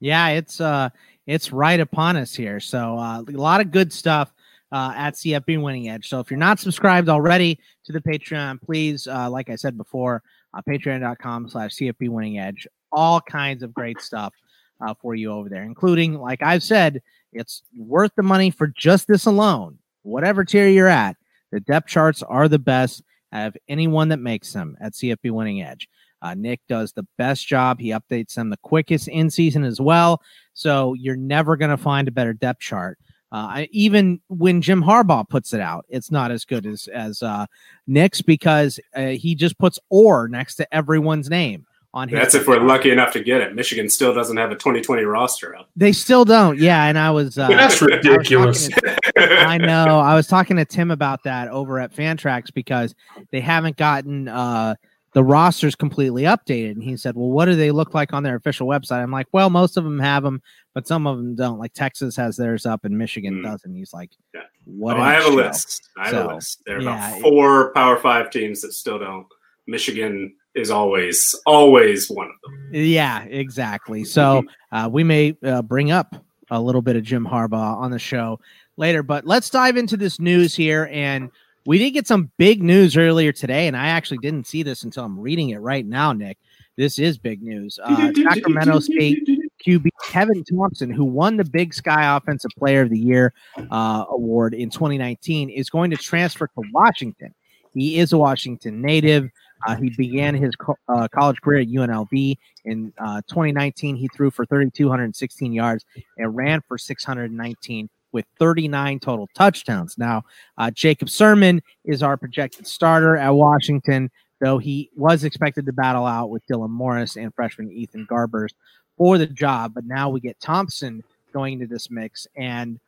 yeah 0.00 0.28
it's 0.28 0.60
uh 0.60 0.88
it's 1.28 1.52
right 1.52 1.78
upon 1.78 2.16
us 2.16 2.34
here 2.34 2.58
so 2.58 2.98
uh, 2.98 3.22
a 3.22 3.32
lot 3.32 3.60
of 3.60 3.70
good 3.70 3.92
stuff 3.92 4.32
uh, 4.72 4.92
at 4.94 5.14
CFB 5.14 5.62
Winning 5.62 5.88
Edge. 5.88 6.08
So 6.08 6.20
if 6.20 6.30
you're 6.30 6.38
not 6.38 6.58
subscribed 6.58 7.08
already 7.08 7.58
to 7.84 7.92
the 7.92 8.00
Patreon, 8.00 8.60
please, 8.60 9.06
uh, 9.06 9.30
like 9.30 9.48
I 9.50 9.56
said 9.56 9.76
before, 9.76 10.22
uh, 10.54 10.62
patreon.com 10.68 11.48
slash 11.48 11.74
CFB 11.76 12.08
Winning 12.08 12.38
Edge. 12.38 12.66
All 12.92 13.20
kinds 13.20 13.62
of 13.62 13.74
great 13.74 14.00
stuff 14.00 14.34
uh, 14.80 14.94
for 15.00 15.14
you 15.14 15.32
over 15.32 15.48
there, 15.48 15.64
including, 15.64 16.14
like 16.14 16.42
I've 16.42 16.62
said, 16.62 17.02
it's 17.32 17.62
worth 17.76 18.12
the 18.16 18.22
money 18.22 18.50
for 18.50 18.68
just 18.68 19.06
this 19.06 19.26
alone. 19.26 19.78
Whatever 20.02 20.44
tier 20.44 20.68
you're 20.68 20.88
at, 20.88 21.16
the 21.52 21.60
depth 21.60 21.88
charts 21.88 22.22
are 22.22 22.48
the 22.48 22.58
best 22.58 23.02
of 23.32 23.56
anyone 23.68 24.08
that 24.08 24.18
makes 24.18 24.52
them 24.52 24.76
at 24.80 24.94
CFB 24.94 25.30
Winning 25.30 25.62
Edge. 25.62 25.88
Uh, 26.22 26.34
Nick 26.34 26.60
does 26.68 26.92
the 26.92 27.06
best 27.16 27.46
job. 27.46 27.78
He 27.78 27.90
updates 27.90 28.34
them 28.34 28.50
the 28.50 28.56
quickest 28.58 29.08
in 29.08 29.30
season 29.30 29.64
as 29.64 29.80
well. 29.80 30.22
So 30.54 30.94
you're 30.94 31.16
never 31.16 31.56
going 31.56 31.70
to 31.70 31.76
find 31.76 32.08
a 32.08 32.12
better 32.12 32.32
depth 32.32 32.60
chart. 32.60 32.98
Uh, 33.30 33.66
even 33.70 34.20
when 34.28 34.62
Jim 34.62 34.82
Harbaugh 34.82 35.28
puts 35.28 35.52
it 35.52 35.60
out, 35.60 35.84
it's 35.88 36.10
not 36.10 36.30
as 36.30 36.46
good 36.46 36.64
as 36.64 36.88
as 36.88 37.22
uh, 37.22 37.44
Nick's 37.86 38.22
because 38.22 38.80
uh, 38.94 39.08
he 39.08 39.34
just 39.34 39.58
puts 39.58 39.78
"or" 39.90 40.28
next 40.28 40.54
to 40.56 40.74
everyone's 40.74 41.28
name 41.28 41.66
on 41.92 42.08
his. 42.08 42.18
That's 42.18 42.34
if 42.34 42.46
we're 42.46 42.60
lucky 42.60 42.90
enough 42.90 43.12
to 43.12 43.20
get 43.20 43.40
it. 43.40 43.54
Michigan 43.54 43.88
still 43.90 44.14
doesn't 44.14 44.36
have 44.36 44.50
a 44.50 44.54
2020 44.54 45.02
roster 45.02 45.54
up. 45.56 45.68
They 45.76 45.92
still 45.92 46.24
don't. 46.24 46.58
Yeah, 46.58 46.84
and 46.84 46.98
I 46.98 47.10
was. 47.10 47.38
Uh, 47.38 47.48
That's 47.50 47.82
ridiculous. 47.82 48.68
I, 49.16 49.44
I 49.44 49.58
know. 49.58 49.98
I 49.98 50.14
was 50.14 50.26
talking 50.26 50.56
to 50.56 50.64
Tim 50.64 50.90
about 50.90 51.22
that 51.24 51.48
over 51.48 51.78
at 51.80 51.94
Fantrax 51.94 52.52
because 52.52 52.94
they 53.30 53.40
haven't 53.40 53.76
gotten 53.76 54.28
uh, 54.28 54.74
the 55.14 55.24
roster's 55.24 55.74
completely 55.74 56.24
updated. 56.24 56.72
And 56.72 56.82
he 56.82 56.96
said, 56.96 57.16
Well, 57.16 57.30
what 57.30 57.46
do 57.46 57.56
they 57.56 57.70
look 57.70 57.94
like 57.94 58.12
on 58.12 58.22
their 58.22 58.36
official 58.36 58.66
website? 58.66 59.02
I'm 59.02 59.10
like, 59.10 59.28
Well, 59.32 59.50
most 59.50 59.76
of 59.76 59.84
them 59.84 59.98
have 59.98 60.22
them, 60.22 60.42
but 60.74 60.86
some 60.86 61.06
of 61.06 61.16
them 61.16 61.34
don't. 61.34 61.58
Like 61.58 61.72
Texas 61.72 62.16
has 62.16 62.36
theirs 62.36 62.66
up 62.66 62.84
and 62.84 62.96
Michigan 62.96 63.36
mm. 63.36 63.42
doesn't. 63.42 63.74
He's 63.74 63.92
like, 63.92 64.10
yeah. 64.34 64.42
What? 64.64 64.96
Oh, 64.96 65.00
I 65.00 65.14
have 65.14 65.24
show. 65.24 65.34
a 65.34 65.36
list. 65.36 65.88
I 65.96 66.04
have 66.04 66.10
so, 66.12 66.30
a 66.30 66.34
list. 66.34 66.62
There 66.66 66.78
are 66.78 66.82
yeah, 66.82 67.08
about 67.08 67.22
four 67.22 67.72
Power 67.72 67.96
Five 67.98 68.30
teams 68.30 68.60
that 68.60 68.72
still 68.72 68.98
don't. 68.98 69.26
Michigan 69.66 70.34
is 70.54 70.70
always, 70.70 71.34
always 71.46 72.08
one 72.10 72.26
of 72.26 72.34
them. 72.42 72.70
Yeah, 72.72 73.24
exactly. 73.24 74.04
So 74.04 74.42
mm-hmm. 74.42 74.76
uh, 74.76 74.88
we 74.88 75.04
may 75.04 75.36
uh, 75.42 75.62
bring 75.62 75.90
up 75.90 76.16
a 76.50 76.60
little 76.60 76.82
bit 76.82 76.96
of 76.96 77.02
Jim 77.02 77.26
Harbaugh 77.26 77.76
on 77.76 77.90
the 77.90 77.98
show 77.98 78.40
later, 78.76 79.02
but 79.02 79.26
let's 79.26 79.50
dive 79.50 79.76
into 79.76 79.96
this 79.96 80.20
news 80.20 80.54
here 80.54 80.88
and 80.92 81.30
we 81.68 81.76
did 81.76 81.90
get 81.90 82.06
some 82.06 82.30
big 82.38 82.62
news 82.62 82.96
earlier 82.96 83.30
today, 83.30 83.66
and 83.66 83.76
I 83.76 83.88
actually 83.88 84.16
didn't 84.22 84.46
see 84.46 84.62
this 84.62 84.84
until 84.84 85.04
I'm 85.04 85.20
reading 85.20 85.50
it 85.50 85.58
right 85.58 85.84
now, 85.84 86.14
Nick. 86.14 86.38
This 86.78 86.98
is 86.98 87.18
big 87.18 87.42
news. 87.42 87.78
Uh, 87.84 88.10
Sacramento 88.14 88.80
State 88.80 89.18
QB 89.66 89.88
Kevin 90.06 90.42
Thompson, 90.44 90.88
who 90.88 91.04
won 91.04 91.36
the 91.36 91.44
Big 91.44 91.74
Sky 91.74 92.16
Offensive 92.16 92.52
Player 92.56 92.80
of 92.80 92.88
the 92.88 92.98
Year 92.98 93.34
uh, 93.70 94.06
award 94.08 94.54
in 94.54 94.70
2019, 94.70 95.50
is 95.50 95.68
going 95.68 95.90
to 95.90 95.98
transfer 95.98 96.46
to 96.46 96.62
Washington. 96.72 97.34
He 97.74 97.98
is 97.98 98.14
a 98.14 98.18
Washington 98.18 98.80
native. 98.80 99.28
Uh, 99.66 99.76
he 99.76 99.90
began 99.90 100.34
his 100.34 100.56
co- 100.56 100.78
uh, 100.88 101.06
college 101.08 101.38
career 101.42 101.60
at 101.60 101.68
UNLV 101.68 102.38
in 102.64 102.94
uh, 102.96 103.20
2019. 103.28 103.94
He 103.94 104.08
threw 104.16 104.30
for 104.30 104.46
3,216 104.46 105.52
yards 105.52 105.84
and 106.16 106.34
ran 106.34 106.62
for 106.66 106.78
619 106.78 107.90
with 108.12 108.26
39 108.38 109.00
total 109.00 109.28
touchdowns. 109.34 109.98
Now, 109.98 110.24
uh, 110.56 110.70
Jacob 110.70 111.08
Sirmon 111.08 111.60
is 111.84 112.02
our 112.02 112.16
projected 112.16 112.66
starter 112.66 113.16
at 113.16 113.30
Washington, 113.30 114.10
though 114.40 114.58
he 114.58 114.90
was 114.96 115.24
expected 115.24 115.66
to 115.66 115.72
battle 115.72 116.06
out 116.06 116.30
with 116.30 116.46
Dylan 116.46 116.70
Morris 116.70 117.16
and 117.16 117.34
freshman 117.34 117.70
Ethan 117.70 118.06
Garbers 118.06 118.50
for 118.96 119.18
the 119.18 119.26
job. 119.26 119.74
But 119.74 119.84
now 119.84 120.08
we 120.08 120.20
get 120.20 120.40
Thompson 120.40 121.02
going 121.32 121.54
into 121.54 121.66
this 121.66 121.90
mix. 121.90 122.26
And, 122.36 122.80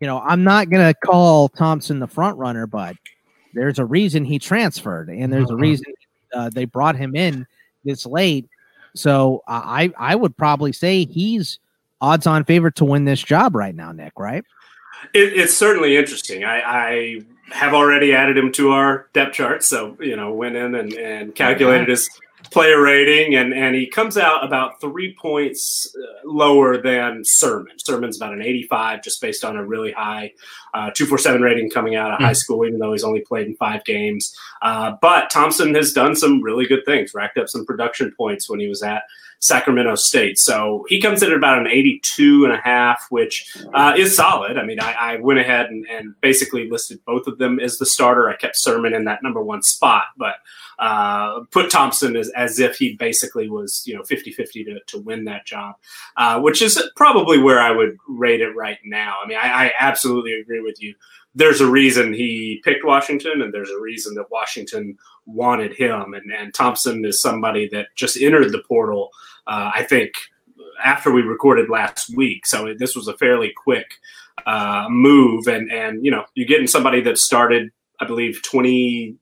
you 0.00 0.06
know, 0.06 0.20
I'm 0.20 0.44
not 0.44 0.70
going 0.70 0.86
to 0.86 0.94
call 0.94 1.48
Thompson 1.48 1.98
the 1.98 2.06
front 2.06 2.38
runner, 2.38 2.66
but 2.66 2.96
there's 3.54 3.78
a 3.78 3.84
reason 3.84 4.24
he 4.24 4.38
transferred, 4.38 5.08
and 5.08 5.32
there's 5.32 5.50
a 5.50 5.54
uh-huh. 5.54 5.62
reason 5.62 5.86
uh, 6.34 6.50
they 6.50 6.64
brought 6.64 6.96
him 6.96 7.16
in 7.16 7.46
this 7.84 8.06
late. 8.06 8.46
So 8.94 9.42
uh, 9.48 9.62
I 9.64 9.92
I 9.98 10.14
would 10.14 10.36
probably 10.36 10.72
say 10.72 11.04
he's 11.04 11.58
odds 12.00 12.26
on 12.26 12.44
favorite 12.44 12.76
to 12.76 12.84
win 12.84 13.04
this 13.04 13.22
job 13.22 13.54
right 13.54 13.74
now, 13.74 13.92
Nick, 13.92 14.18
right? 14.18 14.44
It, 15.14 15.32
it's 15.34 15.56
certainly 15.56 15.96
interesting. 15.96 16.44
I, 16.44 16.60
I, 16.60 17.20
have 17.50 17.72
already 17.72 18.12
added 18.12 18.36
him 18.36 18.52
to 18.52 18.72
our 18.72 19.08
depth 19.14 19.34
chart. 19.34 19.64
So, 19.64 19.96
you 20.00 20.16
know, 20.16 20.34
went 20.34 20.56
in 20.56 20.74
and, 20.74 20.92
and 20.92 21.34
calculated 21.34 21.88
his 21.88 22.08
player 22.50 22.80
rating, 22.80 23.34
and, 23.34 23.52
and 23.52 23.74
he 23.74 23.86
comes 23.86 24.16
out 24.16 24.44
about 24.44 24.80
three 24.80 25.14
points 25.14 25.94
uh, 25.96 26.28
lower 26.28 26.80
than 26.80 27.22
Sirmon. 27.22 27.76
Sirmon's 27.82 28.16
about 28.16 28.32
an 28.32 28.42
85, 28.42 29.02
just 29.02 29.20
based 29.20 29.44
on 29.44 29.56
a 29.56 29.64
really 29.64 29.92
high 29.92 30.32
uh, 30.74 30.90
247 30.90 31.42
rating 31.42 31.70
coming 31.70 31.96
out 31.96 32.10
of 32.10 32.16
mm-hmm. 32.16 32.24
high 32.24 32.32
school, 32.32 32.64
even 32.66 32.78
though 32.78 32.92
he's 32.92 33.04
only 33.04 33.20
played 33.20 33.46
in 33.46 33.56
five 33.56 33.84
games. 33.84 34.36
Uh, 34.62 34.96
but 35.00 35.30
Thompson 35.30 35.74
has 35.74 35.92
done 35.92 36.14
some 36.14 36.42
really 36.42 36.66
good 36.66 36.84
things, 36.84 37.14
racked 37.14 37.38
up 37.38 37.48
some 37.48 37.66
production 37.66 38.12
points 38.16 38.48
when 38.48 38.60
he 38.60 38.68
was 38.68 38.82
at 38.82 39.02
Sacramento 39.40 39.94
State. 39.94 40.38
So 40.38 40.84
he 40.88 41.00
comes 41.00 41.22
in 41.22 41.30
at 41.30 41.36
about 41.36 41.58
an 41.58 41.68
82 41.68 42.44
and 42.44 42.52
a 42.52 42.60
half, 42.60 43.06
which 43.10 43.56
uh, 43.72 43.94
is 43.96 44.16
solid. 44.16 44.58
I 44.58 44.64
mean, 44.64 44.80
I, 44.80 44.92
I 44.92 45.16
went 45.16 45.38
ahead 45.38 45.66
and, 45.66 45.86
and, 45.88 46.14
basically 46.20 46.68
listed 46.68 46.98
both 47.06 47.26
of 47.28 47.38
them 47.38 47.60
as 47.60 47.76
the 47.76 47.86
starter. 47.86 48.28
I 48.28 48.34
kept 48.34 48.56
Sirmon 48.56 48.94
in 48.94 49.04
that 49.04 49.22
number 49.22 49.42
one 49.42 49.62
spot, 49.62 50.04
but 50.16 50.36
uh, 50.78 51.40
put 51.50 51.70
Thompson 51.70 52.16
as, 52.16 52.30
as 52.30 52.58
if 52.58 52.76
he 52.76 52.96
basically 52.96 53.48
was, 53.48 53.82
you 53.86 53.94
know, 53.94 54.02
50 54.02 54.32
50 54.32 54.64
to, 54.64 54.80
to 54.86 54.98
win 54.98 55.24
that 55.24 55.46
job, 55.46 55.76
uh, 56.16 56.40
which 56.40 56.60
is 56.60 56.82
probably 56.96 57.38
where 57.38 57.60
I 57.60 57.70
would 57.70 57.96
rate 58.08 58.40
it 58.40 58.56
right 58.56 58.78
now. 58.84 59.18
I 59.22 59.28
mean, 59.28 59.38
I, 59.38 59.66
I 59.66 59.72
absolutely 59.78 60.32
agree 60.32 60.60
with 60.60 60.82
you 60.82 60.94
there's 61.38 61.60
a 61.60 61.70
reason 61.70 62.12
he 62.12 62.60
picked 62.64 62.84
Washington, 62.84 63.42
and 63.42 63.54
there's 63.54 63.70
a 63.70 63.80
reason 63.80 64.14
that 64.16 64.30
Washington 64.30 64.98
wanted 65.24 65.72
him. 65.72 66.12
And, 66.12 66.32
and 66.32 66.52
Thompson 66.52 67.04
is 67.04 67.22
somebody 67.22 67.68
that 67.68 67.86
just 67.94 68.16
entered 68.16 68.50
the 68.50 68.62
portal, 68.66 69.10
uh, 69.46 69.70
I 69.72 69.84
think, 69.84 70.14
after 70.84 71.12
we 71.12 71.22
recorded 71.22 71.70
last 71.70 72.14
week. 72.16 72.44
So 72.44 72.74
this 72.76 72.96
was 72.96 73.06
a 73.06 73.16
fairly 73.16 73.52
quick 73.56 73.86
uh, 74.46 74.88
move. 74.90 75.46
And, 75.46 75.70
and, 75.70 76.04
you 76.04 76.10
know, 76.10 76.24
you're 76.34 76.48
getting 76.48 76.66
somebody 76.66 77.00
that 77.02 77.18
started, 77.18 77.70
I 78.00 78.04
believe, 78.04 78.42
20, 78.42 79.14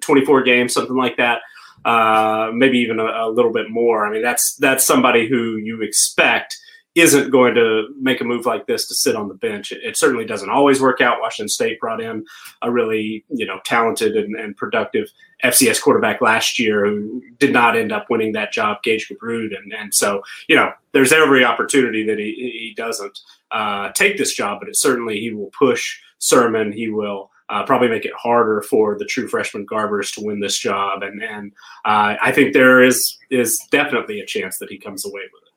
24 0.00 0.42
games, 0.44 0.72
something 0.72 0.96
like 0.96 1.16
that. 1.16 1.40
Uh, 1.84 2.52
maybe 2.54 2.78
even 2.78 3.00
a, 3.00 3.04
a 3.04 3.30
little 3.30 3.52
bit 3.52 3.68
more. 3.68 4.06
I 4.06 4.12
mean, 4.12 4.22
that's 4.22 4.56
that's 4.56 4.84
somebody 4.84 5.28
who 5.28 5.56
you 5.56 5.82
expect 5.82 6.56
isn't 7.00 7.30
going 7.30 7.54
to 7.54 7.88
make 8.00 8.20
a 8.20 8.24
move 8.24 8.46
like 8.46 8.66
this 8.66 8.86
to 8.88 8.94
sit 8.94 9.16
on 9.16 9.28
the 9.28 9.34
bench. 9.34 9.72
It, 9.72 9.82
it, 9.82 9.96
certainly 9.96 10.24
doesn't 10.24 10.50
always 10.50 10.80
work 10.80 11.00
out. 11.00 11.20
Washington 11.20 11.48
State 11.48 11.80
brought 11.80 12.00
in 12.00 12.24
a 12.62 12.70
really, 12.70 13.24
you 13.28 13.46
know, 13.46 13.60
talented 13.64 14.16
and, 14.16 14.34
and, 14.34 14.56
productive 14.56 15.08
FCS 15.44 15.80
quarterback 15.80 16.20
last 16.20 16.58
year 16.58 16.84
who 16.86 17.22
did 17.38 17.52
not 17.52 17.76
end 17.76 17.92
up 17.92 18.08
winning 18.10 18.32
that 18.32 18.52
job, 18.52 18.82
Gage 18.82 19.08
Gubrud. 19.08 19.56
And, 19.56 19.72
and 19.72 19.94
so, 19.94 20.22
you 20.48 20.56
know, 20.56 20.72
there's 20.92 21.12
every 21.12 21.44
opportunity 21.44 22.04
that 22.06 22.18
he, 22.18 22.32
he 22.34 22.74
doesn't 22.76 23.20
uh, 23.50 23.90
take 23.92 24.18
this 24.18 24.34
job, 24.34 24.60
but 24.60 24.68
it 24.68 24.76
certainly 24.76 25.20
he 25.20 25.32
will 25.32 25.50
push 25.58 26.00
Sirmon. 26.20 26.74
He 26.74 26.88
will 26.88 27.30
uh, 27.48 27.64
probably 27.64 27.88
make 27.88 28.04
it 28.04 28.12
harder 28.14 28.62
for 28.62 28.98
the 28.98 29.04
true 29.04 29.28
freshman 29.28 29.66
Garbers 29.66 30.14
to 30.14 30.24
win 30.24 30.40
this 30.40 30.58
job. 30.58 31.02
And, 31.02 31.22
and 31.22 31.52
uh, 31.84 32.16
I 32.20 32.32
think 32.32 32.52
there 32.52 32.82
is, 32.82 33.16
is 33.30 33.58
definitely 33.70 34.20
a 34.20 34.26
chance 34.26 34.58
that 34.58 34.70
he 34.70 34.78
comes 34.78 35.06
away 35.06 35.22
with 35.32 35.42
it. 35.42 35.47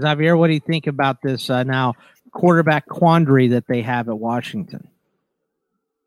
Xavier, 0.00 0.36
what 0.36 0.48
do 0.48 0.54
you 0.54 0.60
think 0.60 0.86
about 0.86 1.22
this 1.22 1.48
uh, 1.50 1.62
now 1.62 1.94
quarterback 2.32 2.86
quandary 2.86 3.48
that 3.48 3.66
they 3.66 3.82
have 3.82 4.08
at 4.08 4.18
Washington? 4.18 4.88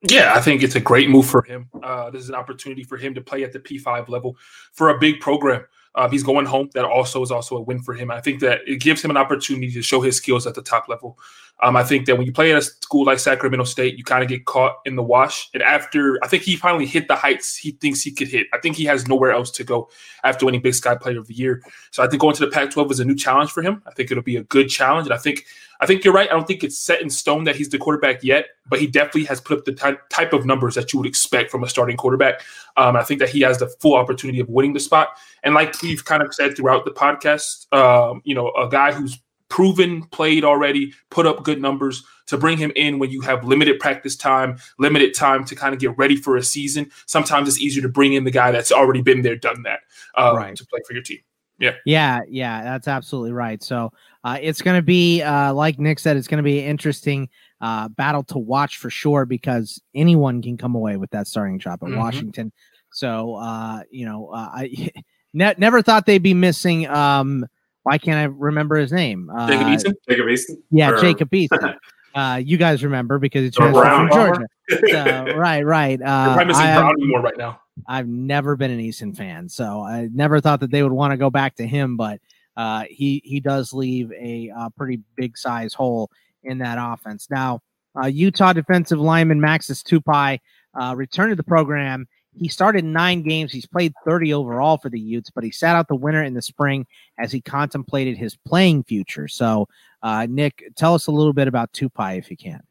Yeah, 0.01 0.33
I 0.33 0.39
think 0.39 0.63
it's 0.63 0.75
a 0.75 0.79
great 0.79 1.09
move 1.09 1.25
for 1.25 1.41
him. 1.41 1.69
Uh, 1.83 2.09
this 2.09 2.23
is 2.23 2.29
an 2.29 2.35
opportunity 2.35 2.83
for 2.83 2.95
him 2.95 3.13
to 3.15 3.21
play 3.21 3.43
at 3.43 3.51
the 3.51 3.59
P5 3.59 4.07
level 4.07 4.37
for 4.71 4.89
a 4.89 4.97
big 4.97 5.19
program. 5.19 5.65
Uh, 5.95 6.07
he's 6.07 6.23
going 6.23 6.45
home. 6.45 6.69
That 6.73 6.85
also 6.85 7.21
is 7.21 7.31
also 7.31 7.57
a 7.57 7.61
win 7.61 7.81
for 7.81 7.93
him. 7.93 8.09
I 8.09 8.21
think 8.21 8.39
that 8.39 8.61
it 8.65 8.79
gives 8.79 9.03
him 9.03 9.11
an 9.11 9.17
opportunity 9.17 9.71
to 9.71 9.81
show 9.81 9.99
his 9.99 10.15
skills 10.15 10.47
at 10.47 10.55
the 10.55 10.61
top 10.61 10.87
level. 10.87 11.17
Um, 11.61 11.75
I 11.75 11.83
think 11.83 12.05
that 12.05 12.17
when 12.17 12.25
you 12.25 12.31
play 12.31 12.51
at 12.51 12.57
a 12.57 12.61
school 12.61 13.05
like 13.05 13.19
Sacramento 13.19 13.65
State, 13.65 13.97
you 13.97 14.03
kind 14.03 14.23
of 14.23 14.29
get 14.29 14.45
caught 14.45 14.77
in 14.85 14.95
the 14.95 15.03
wash. 15.03 15.49
And 15.53 15.61
after, 15.61 16.17
I 16.23 16.27
think 16.27 16.43
he 16.43 16.55
finally 16.55 16.85
hit 16.85 17.07
the 17.07 17.15
heights 17.15 17.57
he 17.57 17.71
thinks 17.71 18.01
he 18.01 18.11
could 18.11 18.29
hit. 18.29 18.47
I 18.53 18.59
think 18.59 18.77
he 18.77 18.85
has 18.85 19.07
nowhere 19.07 19.31
else 19.31 19.51
to 19.51 19.63
go 19.63 19.89
after 20.23 20.45
winning 20.45 20.61
Big 20.61 20.73
Sky 20.73 20.95
Player 20.95 21.19
of 21.19 21.27
the 21.27 21.33
Year. 21.33 21.61
So 21.91 22.01
I 22.01 22.07
think 22.07 22.21
going 22.21 22.35
to 22.35 22.45
the 22.45 22.51
Pac-12 22.51 22.91
is 22.91 22.99
a 23.01 23.05
new 23.05 23.15
challenge 23.15 23.51
for 23.51 23.61
him. 23.61 23.83
I 23.85 23.91
think 23.91 24.09
it'll 24.09 24.23
be 24.23 24.37
a 24.37 24.43
good 24.43 24.69
challenge. 24.69 25.07
And 25.07 25.13
I 25.13 25.17
think, 25.17 25.45
I 25.81 25.85
think 25.85 26.03
you're 26.03 26.13
right. 26.13 26.29
I 26.29 26.33
don't 26.33 26.47
think 26.47 26.63
it's 26.63 26.77
set 26.77 27.01
in 27.01 27.09
stone 27.09 27.43
that 27.43 27.57
he's 27.57 27.69
the 27.69 27.77
quarterback 27.77 28.23
yet, 28.23 28.47
but 28.67 28.79
he 28.79 28.87
definitely 28.87 29.25
has 29.25 29.41
put 29.41 29.59
up 29.59 29.65
the 29.65 29.73
ty- 29.73 29.97
type 30.09 30.31
of 30.31 30.45
numbers 30.45 30.75
that 30.75 30.93
you 30.93 30.99
would 30.99 31.07
expect 31.07 31.51
from 31.51 31.63
a 31.63 31.69
starting 31.69 31.97
quarterback. 31.97 32.41
Um, 32.77 32.95
I 32.95 33.03
think 33.03 33.19
that 33.19 33.29
he 33.29 33.41
has 33.41 33.57
the 33.57 33.67
full 33.67 33.95
opportunity 33.95 34.39
of 34.39 34.47
winning 34.47 34.73
the 34.73 34.79
spot. 34.79 35.09
And 35.43 35.53
like 35.55 35.81
we've 35.81 36.03
kind 36.03 36.23
of 36.23 36.33
said 36.33 36.55
throughout 36.55 36.85
the 36.85 36.91
podcast, 36.91 37.71
um, 37.73 38.21
you 38.23 38.35
know, 38.35 38.51
a 38.51 38.69
guy 38.69 38.93
who's 38.93 39.19
proven, 39.49 40.03
played 40.07 40.43
already, 40.43 40.93
put 41.09 41.25
up 41.25 41.43
good 41.43 41.61
numbers 41.61 42.03
to 42.27 42.37
bring 42.37 42.57
him 42.57 42.71
in 42.75 42.99
when 42.99 43.09
you 43.09 43.21
have 43.21 43.43
limited 43.43 43.79
practice 43.79 44.15
time, 44.15 44.57
limited 44.77 45.13
time 45.13 45.43
to 45.45 45.55
kind 45.55 45.73
of 45.73 45.79
get 45.79 45.97
ready 45.97 46.15
for 46.15 46.37
a 46.37 46.43
season. 46.43 46.89
Sometimes 47.07 47.47
it's 47.47 47.59
easier 47.59 47.81
to 47.81 47.89
bring 47.89 48.13
in 48.13 48.23
the 48.23 48.31
guy 48.31 48.51
that's 48.51 48.71
already 48.71 49.01
been 49.01 49.23
there, 49.23 49.35
done 49.35 49.63
that 49.63 49.79
uh, 50.15 50.33
right. 50.35 50.55
to 50.55 50.65
play 50.65 50.79
for 50.87 50.93
your 50.93 51.03
team. 51.03 51.19
Yeah. 51.59 51.73
Yeah. 51.85 52.21
Yeah. 52.29 52.63
That's 52.63 52.87
absolutely 52.87 53.33
right. 53.33 53.61
So 53.61 53.91
uh, 54.23 54.37
it's 54.41 54.61
going 54.61 54.77
to 54.77 54.81
be, 54.81 55.21
uh, 55.21 55.53
like 55.53 55.77
Nick 55.77 55.99
said, 55.99 56.15
it's 56.15 56.27
going 56.27 56.37
to 56.37 56.43
be 56.43 56.59
an 56.59 56.65
interesting 56.65 57.29
uh, 57.59 57.89
battle 57.89 58.23
to 58.25 58.37
watch 58.37 58.77
for 58.77 58.89
sure 58.89 59.25
because 59.25 59.81
anyone 59.93 60.41
can 60.41 60.57
come 60.57 60.75
away 60.75 60.95
with 60.95 61.09
that 61.11 61.27
starting 61.27 61.59
job 61.59 61.79
at 61.81 61.89
mm-hmm. 61.89 61.99
Washington. 61.99 62.53
So, 62.91 63.35
uh, 63.35 63.81
you 63.91 64.05
know, 64.05 64.29
uh, 64.29 64.49
I 64.53 64.91
ne- 65.33 65.55
never 65.57 65.81
thought 65.81 66.05
they'd 66.05 66.23
be 66.23 66.33
missing. 66.33 66.87
Um, 66.87 67.45
why 67.89 67.97
can't 67.97 68.19
I 68.19 68.25
remember 68.25 68.75
his 68.75 68.91
name? 68.91 69.31
Uh, 69.35 69.47
Jacob 69.47 69.67
Eason. 69.67 69.93
Jacob 70.07 70.25
Eason. 70.27 70.57
Yeah, 70.69 70.91
or... 70.91 71.01
Jacob 71.01 71.31
Eason. 71.31 71.75
uh, 72.15 72.39
you 72.43 72.55
guys 72.57 72.83
remember 72.83 73.17
because 73.17 73.45
he 73.45 73.49
transferred 73.49 73.83
from 73.83 74.09
Georgia. 74.11 74.45
so, 74.91 75.35
right, 75.35 75.65
right. 75.65 75.99
Uh, 75.99 76.35
You're 76.37 76.45
missing 76.45 76.65
Brown 76.65 76.93
more 76.99 77.21
right 77.21 77.35
now. 77.35 77.59
I've 77.87 78.07
never 78.07 78.55
been 78.55 78.69
an 78.69 78.79
Eason 78.79 79.17
fan, 79.17 79.49
so 79.49 79.81
I 79.81 80.07
never 80.13 80.39
thought 80.39 80.59
that 80.59 80.69
they 80.69 80.83
would 80.83 80.91
want 80.91 81.13
to 81.13 81.17
go 81.17 81.31
back 81.31 81.55
to 81.55 81.65
him. 81.65 81.97
But 81.97 82.19
uh, 82.55 82.83
he 82.87 83.23
he 83.25 83.39
does 83.39 83.73
leave 83.73 84.11
a, 84.11 84.49
a 84.49 84.53
uh, 84.55 84.69
pretty 84.77 85.01
big 85.15 85.35
size 85.35 85.73
hole 85.73 86.11
in 86.43 86.59
that 86.59 86.77
offense. 86.79 87.27
Now, 87.31 87.61
uh, 87.99 88.05
Utah 88.05 88.53
defensive 88.53 88.99
lineman 88.99 89.41
Maxs 89.41 89.81
Tupai 89.81 90.39
uh, 90.79 90.93
returned 90.95 91.31
to 91.31 91.35
the 91.35 91.43
program 91.43 92.07
he 92.35 92.47
started 92.47 92.85
nine 92.85 93.23
games. 93.23 93.51
He's 93.51 93.65
played 93.65 93.93
30 94.05 94.33
overall 94.33 94.77
for 94.77 94.89
the 94.89 94.99
Utes, 94.99 95.29
but 95.29 95.43
he 95.43 95.51
sat 95.51 95.75
out 95.75 95.87
the 95.87 95.95
winter 95.95 96.23
in 96.23 96.33
the 96.33 96.41
spring 96.41 96.85
as 97.17 97.31
he 97.31 97.41
contemplated 97.41 98.17
his 98.17 98.35
playing 98.35 98.83
future. 98.83 99.27
So, 99.27 99.67
uh, 100.03 100.27
Nick, 100.29 100.63
tell 100.75 100.93
us 100.93 101.07
a 101.07 101.11
little 101.11 101.33
bit 101.33 101.47
about 101.47 101.73
Tupai 101.73 102.17
if 102.17 102.29
you 102.29 102.37
can. 102.37 102.61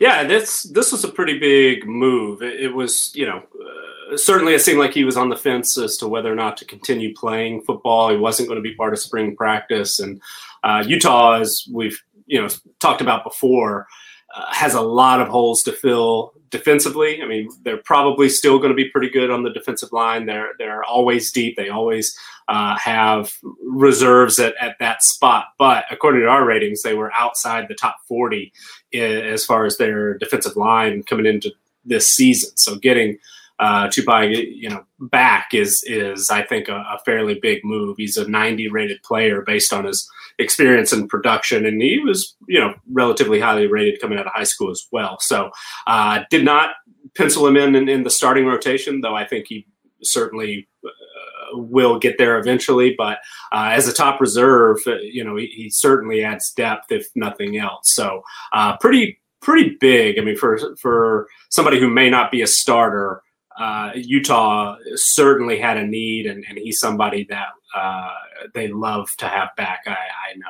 Yeah, 0.00 0.24
this 0.24 0.64
this 0.64 0.90
was 0.90 1.04
a 1.04 1.08
pretty 1.08 1.38
big 1.38 1.86
move. 1.86 2.42
It, 2.42 2.60
it 2.60 2.74
was, 2.74 3.12
you 3.14 3.26
know, 3.26 3.38
uh, 3.38 4.16
certainly 4.16 4.54
it 4.54 4.60
seemed 4.60 4.80
like 4.80 4.92
he 4.92 5.04
was 5.04 5.16
on 5.16 5.28
the 5.28 5.36
fence 5.36 5.78
as 5.78 5.96
to 5.98 6.08
whether 6.08 6.32
or 6.32 6.34
not 6.34 6.56
to 6.58 6.64
continue 6.64 7.14
playing 7.14 7.62
football. 7.62 8.10
He 8.10 8.16
wasn't 8.16 8.48
going 8.48 8.62
to 8.62 8.68
be 8.68 8.74
part 8.74 8.92
of 8.92 8.98
spring 8.98 9.36
practice, 9.36 10.00
and 10.00 10.20
uh, 10.64 10.84
Utah, 10.86 11.40
as 11.40 11.66
we've 11.72 12.02
you 12.26 12.42
know 12.42 12.48
talked 12.80 13.00
about 13.00 13.22
before, 13.24 13.86
uh, 14.34 14.52
has 14.52 14.74
a 14.74 14.80
lot 14.80 15.20
of 15.20 15.28
holes 15.28 15.62
to 15.62 15.72
fill 15.72 16.34
defensively. 16.50 17.22
I 17.22 17.26
mean, 17.26 17.48
they're 17.62 17.82
probably 17.84 18.28
still 18.28 18.58
going 18.58 18.70
to 18.70 18.74
be 18.74 18.88
pretty 18.88 19.10
good 19.10 19.30
on 19.30 19.42
the 19.42 19.50
defensive 19.50 19.92
line. 19.92 20.26
They're 20.26 20.52
they're 20.58 20.84
always 20.84 21.32
deep. 21.32 21.56
They 21.56 21.68
always 21.68 22.16
uh, 22.48 22.76
have 22.78 23.32
reserves 23.62 24.38
at, 24.38 24.54
at 24.60 24.78
that 24.80 25.02
spot. 25.02 25.48
But 25.58 25.84
according 25.90 26.22
to 26.22 26.28
our 26.28 26.44
ratings, 26.44 26.82
they 26.82 26.94
were 26.94 27.12
outside 27.14 27.66
the 27.68 27.74
top 27.74 27.96
40 28.08 28.52
as 28.94 29.44
far 29.44 29.66
as 29.66 29.76
their 29.76 30.16
defensive 30.16 30.56
line 30.56 31.02
coming 31.02 31.26
into 31.26 31.52
this 31.84 32.10
season. 32.10 32.56
So 32.56 32.76
getting 32.76 33.18
uh, 33.58 33.88
Tupai, 33.88 34.54
you 34.54 34.68
know, 34.68 34.84
back 35.00 35.48
is 35.52 35.82
is 35.86 36.30
I 36.30 36.42
think 36.42 36.68
a, 36.68 36.76
a, 36.76 36.98
fairly 37.04 37.38
big 37.40 37.64
move. 37.64 37.96
He's 37.96 38.16
a 38.16 38.28
90 38.28 38.68
rated 38.68 39.02
player 39.02 39.42
based 39.42 39.72
on 39.72 39.84
his 39.84 40.08
experience 40.38 40.92
and 40.92 41.08
production, 41.08 41.66
and 41.66 41.82
he 41.82 41.98
was 41.98 42.36
you 42.46 42.60
know 42.60 42.74
relatively 42.90 43.40
highly 43.40 43.66
rated 43.66 44.00
coming 44.00 44.18
out 44.18 44.26
of 44.26 44.32
high 44.32 44.44
school 44.44 44.70
as 44.70 44.86
well. 44.92 45.18
So 45.20 45.50
uh, 45.86 46.20
did 46.30 46.44
not 46.44 46.70
pencil 47.16 47.46
him 47.46 47.56
in, 47.56 47.74
in, 47.74 47.88
in 47.88 48.04
the 48.04 48.10
starting 48.10 48.46
rotation, 48.46 49.00
though 49.00 49.16
I 49.16 49.26
think 49.26 49.46
he 49.48 49.66
certainly 50.02 50.68
uh, 50.84 51.58
will 51.58 51.98
get 51.98 52.18
there 52.18 52.38
eventually. 52.38 52.94
But 52.96 53.18
uh, 53.52 53.70
as 53.72 53.88
a 53.88 53.92
top 53.92 54.20
reserve, 54.20 54.78
uh, 54.86 54.96
you 54.98 55.24
know, 55.24 55.36
he, 55.36 55.46
he, 55.46 55.70
certainly 55.70 56.22
adds 56.22 56.52
depth 56.52 56.92
if 56.92 57.08
nothing 57.14 57.56
else. 57.56 57.92
So 57.92 58.22
uh, 58.52 58.76
pretty 58.76 59.20
pretty 59.40 59.76
big. 59.80 60.18
I 60.18 60.22
mean, 60.22 60.36
for 60.36 60.76
for 60.76 61.26
somebody 61.48 61.80
who 61.80 61.88
may 61.88 62.10
not 62.10 62.30
be 62.30 62.42
a 62.42 62.46
starter 62.46 63.22
uh, 63.58 63.90
Utah 63.94 64.76
certainly 64.94 65.58
had 65.58 65.76
a 65.76 65.86
need, 65.86 66.26
and, 66.26 66.44
and 66.48 66.58
he's 66.58 66.78
somebody 66.78 67.26
that 67.28 67.48
uh, 67.74 68.10
they 68.54 68.68
love 68.68 69.10
to 69.18 69.26
have 69.26 69.48
back. 69.56 69.82
I, 69.86 69.90
I 69.92 70.36
know. 70.36 70.46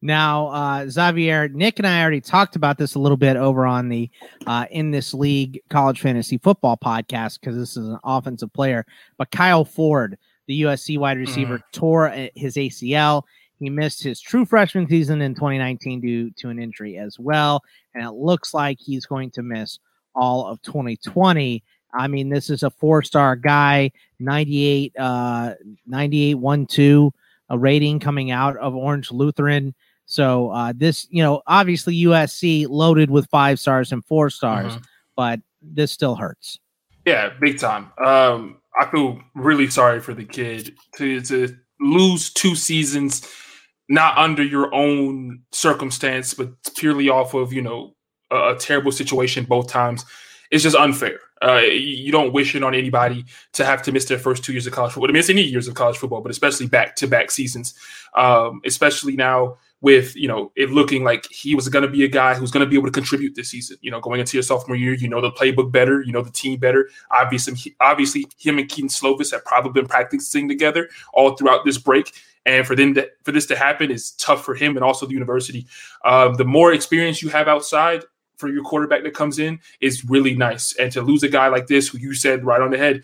Now, 0.00 0.46
uh, 0.48 0.88
Xavier, 0.88 1.48
Nick 1.48 1.80
and 1.80 1.86
I 1.86 2.00
already 2.00 2.20
talked 2.20 2.54
about 2.54 2.78
this 2.78 2.94
a 2.94 3.00
little 3.00 3.16
bit 3.16 3.36
over 3.36 3.66
on 3.66 3.88
the 3.88 4.08
uh, 4.46 4.66
In 4.70 4.92
This 4.92 5.12
League 5.12 5.60
College 5.70 6.00
Fantasy 6.00 6.38
Football 6.38 6.76
podcast 6.76 7.40
because 7.40 7.56
this 7.56 7.76
is 7.76 7.88
an 7.88 7.98
offensive 8.04 8.52
player. 8.52 8.86
But 9.16 9.32
Kyle 9.32 9.64
Ford, 9.64 10.16
the 10.46 10.62
USC 10.62 10.98
wide 10.98 11.18
receiver, 11.18 11.58
mm. 11.58 11.62
tore 11.72 12.10
his 12.36 12.54
ACL. 12.54 13.24
He 13.58 13.70
missed 13.70 14.00
his 14.00 14.20
true 14.20 14.44
freshman 14.44 14.88
season 14.88 15.20
in 15.20 15.34
2019 15.34 16.00
due 16.00 16.30
to 16.36 16.48
an 16.48 16.60
injury 16.60 16.96
as 16.96 17.18
well. 17.18 17.60
And 17.92 18.04
it 18.04 18.12
looks 18.12 18.54
like 18.54 18.78
he's 18.80 19.04
going 19.04 19.32
to 19.32 19.42
miss 19.42 19.80
all 20.14 20.46
of 20.46 20.62
2020. 20.62 21.64
I 21.98 22.06
mean, 22.06 22.28
this 22.28 22.48
is 22.48 22.62
a 22.62 22.70
four 22.70 23.02
star 23.02 23.34
guy, 23.34 23.90
98, 24.20 24.94
uh, 24.98 25.54
98, 25.86 26.34
1 26.34 26.66
2, 26.66 27.12
a 27.50 27.58
rating 27.58 27.98
coming 27.98 28.30
out 28.30 28.56
of 28.56 28.74
Orange 28.74 29.10
Lutheran. 29.10 29.74
So, 30.06 30.50
uh, 30.50 30.72
this, 30.74 31.08
you 31.10 31.22
know, 31.22 31.42
obviously 31.46 31.94
USC 32.04 32.66
loaded 32.68 33.10
with 33.10 33.28
five 33.28 33.58
stars 33.58 33.92
and 33.92 34.02
four 34.04 34.30
stars, 34.30 34.72
mm-hmm. 34.72 34.82
but 35.16 35.40
this 35.60 35.90
still 35.92 36.14
hurts. 36.14 36.60
Yeah, 37.04 37.30
big 37.40 37.58
time. 37.58 37.90
Um, 37.98 38.58
I 38.80 38.86
feel 38.86 39.20
really 39.34 39.68
sorry 39.68 40.00
for 40.00 40.14
the 40.14 40.24
kid 40.24 40.76
to, 40.96 41.20
to 41.22 41.56
lose 41.80 42.32
two 42.32 42.54
seasons, 42.54 43.28
not 43.88 44.16
under 44.16 44.44
your 44.44 44.72
own 44.72 45.40
circumstance, 45.50 46.32
but 46.32 46.50
purely 46.76 47.08
off 47.08 47.34
of, 47.34 47.52
you 47.52 47.60
know, 47.60 47.94
a, 48.30 48.54
a 48.54 48.56
terrible 48.56 48.92
situation 48.92 49.44
both 49.44 49.68
times. 49.68 50.04
It's 50.50 50.62
just 50.62 50.76
unfair. 50.76 51.18
Uh, 51.40 51.62
you 51.62 52.10
don't 52.10 52.32
wish 52.32 52.54
it 52.54 52.62
on 52.62 52.74
anybody 52.74 53.24
to 53.52 53.64
have 53.64 53.82
to 53.82 53.92
miss 53.92 54.06
their 54.06 54.18
first 54.18 54.44
two 54.44 54.52
years 54.52 54.66
of 54.66 54.72
college 54.72 54.92
football. 54.92 55.08
I 55.08 55.12
mean, 55.12 55.20
it's 55.20 55.30
any 55.30 55.42
years 55.42 55.68
of 55.68 55.74
college 55.74 55.96
football, 55.96 56.20
but 56.20 56.30
especially 56.30 56.66
back 56.66 56.96
to 56.96 57.06
back 57.06 57.30
seasons. 57.30 57.74
Um, 58.14 58.60
especially 58.64 59.14
now 59.16 59.58
with 59.80 60.16
you 60.16 60.26
know 60.26 60.50
it 60.56 60.70
looking 60.70 61.04
like 61.04 61.24
he 61.30 61.54
was 61.54 61.68
going 61.68 61.84
to 61.84 61.90
be 61.90 62.04
a 62.04 62.08
guy 62.08 62.34
who's 62.34 62.50
going 62.50 62.64
to 62.64 62.68
be 62.68 62.76
able 62.76 62.86
to 62.86 62.92
contribute 62.92 63.34
this 63.34 63.50
season. 63.50 63.76
You 63.80 63.90
know, 63.90 64.00
going 64.00 64.20
into 64.20 64.36
your 64.36 64.42
sophomore 64.42 64.76
year, 64.76 64.94
you 64.94 65.08
know 65.08 65.20
the 65.20 65.30
playbook 65.30 65.70
better, 65.70 66.02
you 66.02 66.12
know 66.12 66.22
the 66.22 66.30
team 66.30 66.58
better. 66.58 66.88
Obviously, 67.10 67.76
obviously, 67.80 68.26
him 68.38 68.58
and 68.58 68.68
Kedon 68.68 68.88
Slovis 68.88 69.30
have 69.32 69.44
probably 69.44 69.72
been 69.72 69.88
practicing 69.88 70.48
together 70.48 70.88
all 71.12 71.36
throughout 71.36 71.64
this 71.64 71.78
break. 71.78 72.12
And 72.46 72.66
for 72.66 72.74
them 72.74 72.94
to, 72.94 73.06
for 73.24 73.32
this 73.32 73.44
to 73.46 73.56
happen 73.56 73.90
is 73.90 74.12
tough 74.12 74.42
for 74.42 74.54
him 74.54 74.76
and 74.76 74.84
also 74.84 75.04
the 75.04 75.12
university. 75.12 75.66
Um, 76.04 76.34
the 76.34 76.46
more 76.46 76.72
experience 76.72 77.20
you 77.22 77.28
have 77.28 77.46
outside, 77.46 78.04
for 78.38 78.48
your 78.48 78.62
quarterback 78.62 79.02
that 79.02 79.14
comes 79.14 79.38
in 79.38 79.60
is 79.80 80.04
really 80.04 80.34
nice. 80.34 80.74
And 80.76 80.90
to 80.92 81.02
lose 81.02 81.22
a 81.22 81.28
guy 81.28 81.48
like 81.48 81.66
this, 81.66 81.88
who 81.88 81.98
you 81.98 82.14
said 82.14 82.44
right 82.44 82.62
on 82.62 82.70
the 82.70 82.78
head, 82.78 83.02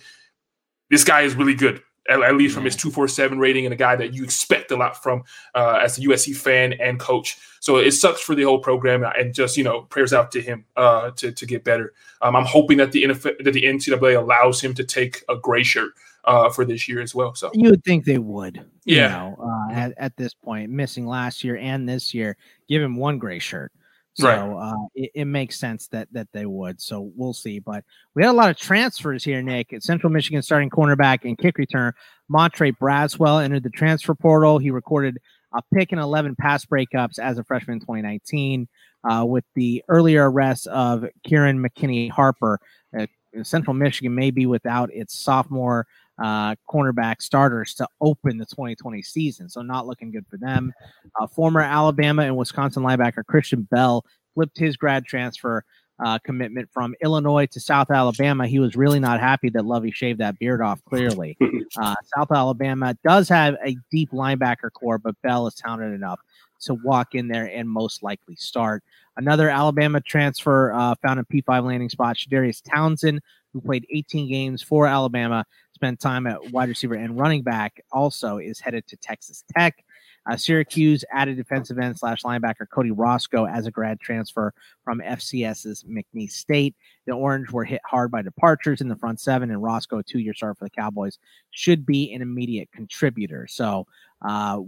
this 0.91 1.05
guy 1.05 1.23
is 1.23 1.35
really 1.35 1.55
good. 1.55 1.83
At, 2.07 2.23
at 2.23 2.37
least 2.37 2.55
from 2.55 2.67
his 2.67 2.77
247 2.77 3.39
rating 3.39 3.65
and 3.65 3.73
a 3.73 3.77
guy 3.77 3.97
that 3.97 4.13
you 4.13 4.25
expect 4.25 4.71
a 4.71 4.77
lot 4.77 5.03
from 5.03 5.25
uh, 5.55 5.81
as 5.83 5.97
a 5.97 6.03
USC 6.03 6.37
fan 6.37 6.75
and 6.75 7.01
coach. 7.01 7.39
So 7.61 7.79
it 7.79 7.93
sucks 7.93 8.21
for 8.21 8.35
the 8.35 8.43
whole 8.43 8.59
program 8.59 9.05
and 9.05 9.33
just, 9.33 9.57
you 9.57 9.65
know, 9.65 9.83
prayers 9.83 10.13
out 10.13 10.31
to 10.33 10.43
him 10.43 10.67
uh, 10.77 11.13
to, 11.13 11.33
to 11.33 11.47
get 11.47 11.65
better. 11.65 11.95
Um, 12.21 12.37
I'm 12.37 12.45
hoping 12.45 12.77
that 12.77 12.93
the, 12.93 13.07
that 13.07 13.53
the 13.53 13.63
NCAA 13.63 14.19
allows 14.19 14.61
him 14.61 14.75
to 14.75 14.85
take 14.85 15.25
a 15.31 15.37
gray 15.37 15.63
shirt 15.63 15.93
uh, 16.25 16.51
for 16.51 16.65
this 16.65 16.89
year 16.89 17.01
as 17.01 17.15
well. 17.15 17.35
So 17.35 17.51
you 17.55 17.71
would 17.71 17.85
think 17.85 18.05
they 18.05 18.19
would, 18.19 18.65
yeah. 18.85 19.05
You 19.05 19.09
know, 19.09 19.37
uh, 19.43 19.73
at, 19.73 19.95
at 19.97 20.17
this 20.17 20.35
point, 20.35 20.71
missing 20.71 21.07
last 21.07 21.43
year 21.45 21.57
and 21.57 21.89
this 21.89 22.13
year, 22.13 22.37
give 22.69 22.83
him 22.83 22.97
one 22.97 23.19
gray 23.19 23.39
shirt. 23.39 23.73
So 24.15 24.29
right. 24.29 24.71
uh, 24.71 24.87
it, 24.95 25.11
it, 25.15 25.25
makes 25.25 25.59
sense 25.59 25.89
that 25.89 26.09
that 26.13 26.29
they 26.33 26.47
would. 26.47 26.81
So 26.81 27.11
we'll 27.17 27.35
see. 27.35 27.59
But 27.59 27.85
we 28.15 28.23
had 28.23 28.31
a 28.31 28.33
lot 28.33 28.49
of 28.49 28.57
transfers 28.57 29.25
here, 29.25 29.43
Nick. 29.43 29.73
At 29.73 29.83
Central 29.83 30.13
Michigan 30.13 30.41
starting 30.41 30.71
cornerback 30.71 31.25
and 31.25 31.37
kick 31.37 31.59
return, 31.59 31.93
Montre 32.29 32.73
Braswell 32.73 33.43
entered 33.43 33.65
the 33.65 33.71
transfer 33.71 34.15
portal. 34.15 34.59
He 34.59 34.71
recorded 34.71 35.19
a 35.53 35.63
pick 35.75 35.91
and 35.91 36.01
11 36.01 36.37
pass 36.37 36.65
breakups 36.65 37.19
as 37.19 37.39
a 37.39 37.45
freshman 37.45 37.75
in 37.75 37.81
2019. 37.81 38.69
Uh, 39.03 39.25
with 39.27 39.45
the 39.55 39.85
earlier 39.89 40.31
arrest 40.31 40.67
of 40.69 41.05
Kyron 41.29 41.59
McKinnie-Harper, 41.59 42.59
uh, 42.99 43.07
Central 43.43 43.75
Michigan 43.75 44.15
may 44.15 44.31
be 44.31 44.47
without 44.47 44.91
its 44.95 45.19
sophomore 45.19 45.87
uh, 46.23 46.55
cornerback 46.71 47.21
starters 47.21 47.75
to 47.75 47.87
open 48.01 48.39
the 48.39 48.47
2020 48.47 49.03
season. 49.03 49.49
So 49.49 49.63
not 49.63 49.87
looking 49.87 50.11
good 50.11 50.27
for 50.29 50.37
them. 50.37 50.73
Uh, 51.21 51.27
former 51.27 51.61
Alabama 51.61 52.23
and 52.23 52.37
Wisconsin 52.37 52.83
linebacker 52.83 53.25
Christian 53.27 53.63
Bell 53.71 54.05
flipped 54.35 54.59
his 54.59 54.77
grad 54.77 55.05
transfer 55.05 55.65
uh, 56.05 56.19
commitment 56.25 56.69
from 56.73 56.95
Illinois 57.03 57.47
to 57.47 57.61
South 57.61 57.91
Alabama. 57.91 58.47
He 58.47 58.59
was 58.59 58.77
really 58.77 58.99
not 58.99 59.21
happy 59.21 59.49
that 59.51 59.65
Lovie 59.65 59.93
shaved 59.93 60.19
that 60.21 60.39
beard 60.39 60.61
off. 60.61 60.85
Clearly, 60.85 61.37
uh, 61.77 61.95
South 62.17 62.33
Alabama 62.33 62.97
does 63.05 63.29
have 63.29 63.57
a 63.65 63.77
deep 63.91 64.11
linebacker 64.11 64.73
core, 64.73 64.99
but 64.99 65.21
Bell 65.23 65.47
is 65.47 65.55
talented 65.55 65.93
enough 65.93 66.21
to 66.63 66.75
walk 66.75 67.15
in 67.15 67.29
there 67.29 67.47
and 67.47 67.69
most 67.69 68.03
likely 68.03 68.35
start. 68.37 68.83
Another 69.17 69.49
Alabama 69.49 70.01
transfer 70.01 70.73
uh, 70.73 70.95
found 71.01 71.21
a 71.21 71.25
P5 71.25 71.65
landing 71.65 71.89
spot, 71.89 72.17
Chadarius 72.17 72.63
Townsend, 72.63 73.21
who 73.55 73.61
played 73.63 73.87
18 73.91 74.29
games 74.29 74.61
for 74.61 74.87
Alabama, 74.87 75.47
spent 75.73 76.01
time 76.01 76.27
at 76.27 76.53
wide 76.53 76.69
receiver 76.69 76.95
and 76.95 77.19
running 77.19 77.43
back, 77.43 77.83
also 77.93 78.37
is 78.37 78.61
headed 78.61 78.87
to 78.89 78.97
Texas 78.97 79.45
Tech. 79.57 79.83
Uh, 80.29 80.37
Syracuse 80.37 81.05
added 81.13 81.37
defensive 81.37 81.79
end 81.79 81.99
slash 81.99 82.23
linebacker 82.23 82.69
Cody 82.71 82.91
Roscoe 82.91 83.47
as 83.47 83.67
a 83.67 83.71
grad 83.71 84.01
transfer 84.01 84.53
from 84.83 85.01
FCS's 85.01 85.85
McNeese 85.85 86.33
State. 86.33 86.75
The 87.07 87.13
Orange 87.13 87.51
were 87.51 87.65
hit 87.65 87.81
hard 87.85 88.11
by 88.11 88.23
departures 88.23 88.81
in 88.81 88.89
the 88.89 88.97
front 88.97 89.21
seven, 89.21 89.51
and 89.51 89.63
Roscoe, 89.63 90.03
two 90.03 90.19
year 90.19 90.35
start 90.35 90.59
for 90.59 90.65
the 90.65 90.71
Cowboys, 90.71 91.19
should 91.51 91.87
be 91.87 92.13
an 92.13 92.23
immediate 92.23 92.71
contributor. 92.73 93.47
So, 93.49 93.87
uh, 94.27 94.61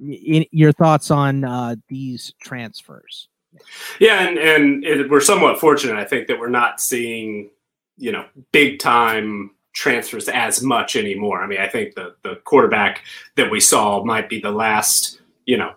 in, 0.00 0.44
your 0.50 0.72
thoughts 0.72 1.10
on 1.10 1.44
uh, 1.44 1.76
these 1.88 2.34
transfers? 2.42 3.28
Yeah, 4.00 4.26
and, 4.26 4.38
and 4.38 4.84
it, 4.84 5.10
we're 5.10 5.20
somewhat 5.20 5.60
fortunate, 5.60 5.96
I 5.96 6.04
think, 6.04 6.28
that 6.28 6.38
we're 6.38 6.48
not 6.48 6.80
seeing, 6.80 7.50
you 7.96 8.12
know, 8.12 8.26
big 8.52 8.78
time 8.78 9.50
transfers 9.72 10.28
as 10.28 10.62
much 10.62 10.96
anymore. 10.96 11.42
I 11.42 11.46
mean, 11.46 11.60
I 11.60 11.68
think 11.68 11.94
the 11.94 12.14
the 12.22 12.36
quarterback 12.44 13.02
that 13.36 13.50
we 13.50 13.60
saw 13.60 14.04
might 14.04 14.28
be 14.28 14.40
the 14.40 14.52
last, 14.52 15.20
you 15.46 15.56
know, 15.56 15.74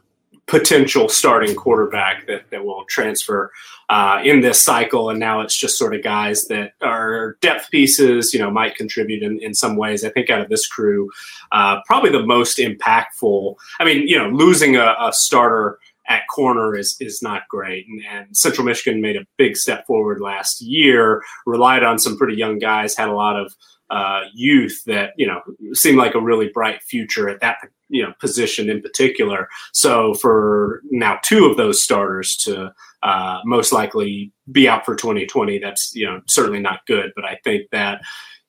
potential 0.47 1.09
starting 1.09 1.53
quarterback 1.53 2.25
that, 2.25 2.49
that 2.51 2.63
will 2.63 2.85
transfer 2.85 3.51
uh, 3.89 4.21
in 4.23 4.39
this 4.39 4.63
cycle. 4.63 5.09
And 5.09 5.19
now 5.19 5.41
it's 5.41 5.55
just 5.55 5.77
sort 5.77 5.93
of 5.93 6.03
guys 6.03 6.45
that 6.45 6.71
are 6.81 7.37
depth 7.41 7.69
pieces, 7.69 8.33
you 8.33 8.39
know, 8.39 8.49
might 8.49 8.75
contribute 8.75 9.23
in, 9.23 9.39
in 9.41 9.53
some 9.53 9.75
ways. 9.75 10.05
I 10.05 10.09
think 10.09 10.29
out 10.29 10.41
of 10.41 10.49
this 10.49 10.65
crew, 10.65 11.09
uh, 11.51 11.81
probably 11.85 12.11
the 12.11 12.25
most 12.25 12.59
impactful. 12.59 13.55
I 13.79 13.83
mean, 13.83 14.07
you 14.07 14.17
know, 14.17 14.29
losing 14.29 14.77
a, 14.77 14.95
a 14.99 15.11
starter 15.11 15.79
at 16.07 16.23
corner 16.29 16.75
is 16.75 16.95
is 16.99 17.21
not 17.21 17.47
great. 17.49 17.85
And, 17.87 18.01
and, 18.09 18.37
Central 18.37 18.65
Michigan 18.65 19.01
made 19.01 19.15
a 19.15 19.25
big 19.37 19.57
step 19.57 19.85
forward 19.85 20.21
last 20.21 20.61
year, 20.61 21.21
relied 21.45 21.83
on 21.83 21.99
some 21.99 22.17
pretty 22.17 22.35
young 22.35 22.59
guys, 22.59 22.95
had 22.95 23.09
a 23.09 23.15
lot 23.15 23.35
of 23.35 23.53
uh, 23.89 24.21
youth 24.33 24.83
that 24.85 25.13
you 25.17 25.27
know 25.27 25.41
seemed 25.73 25.97
like 25.97 26.15
a 26.15 26.21
really 26.21 26.49
bright 26.53 26.81
future 26.81 27.29
at 27.29 27.39
that 27.41 27.57
you 27.89 28.03
know 28.03 28.13
position 28.19 28.69
in 28.69 28.81
particular. 28.81 29.47
So 29.73 30.13
for 30.15 30.81
now, 30.91 31.19
two 31.23 31.45
of 31.45 31.57
those 31.57 31.81
starters 31.81 32.35
to 32.37 32.73
uh, 33.03 33.39
most 33.45 33.71
likely 33.71 34.31
be 34.51 34.67
out 34.67 34.85
for 34.85 34.95
2020, 34.95 35.59
that's 35.59 35.91
you 35.95 36.05
know 36.05 36.21
certainly 36.27 36.59
not 36.59 36.85
good. 36.85 37.11
But 37.15 37.25
I 37.25 37.39
think 37.43 37.69
that 37.71 38.01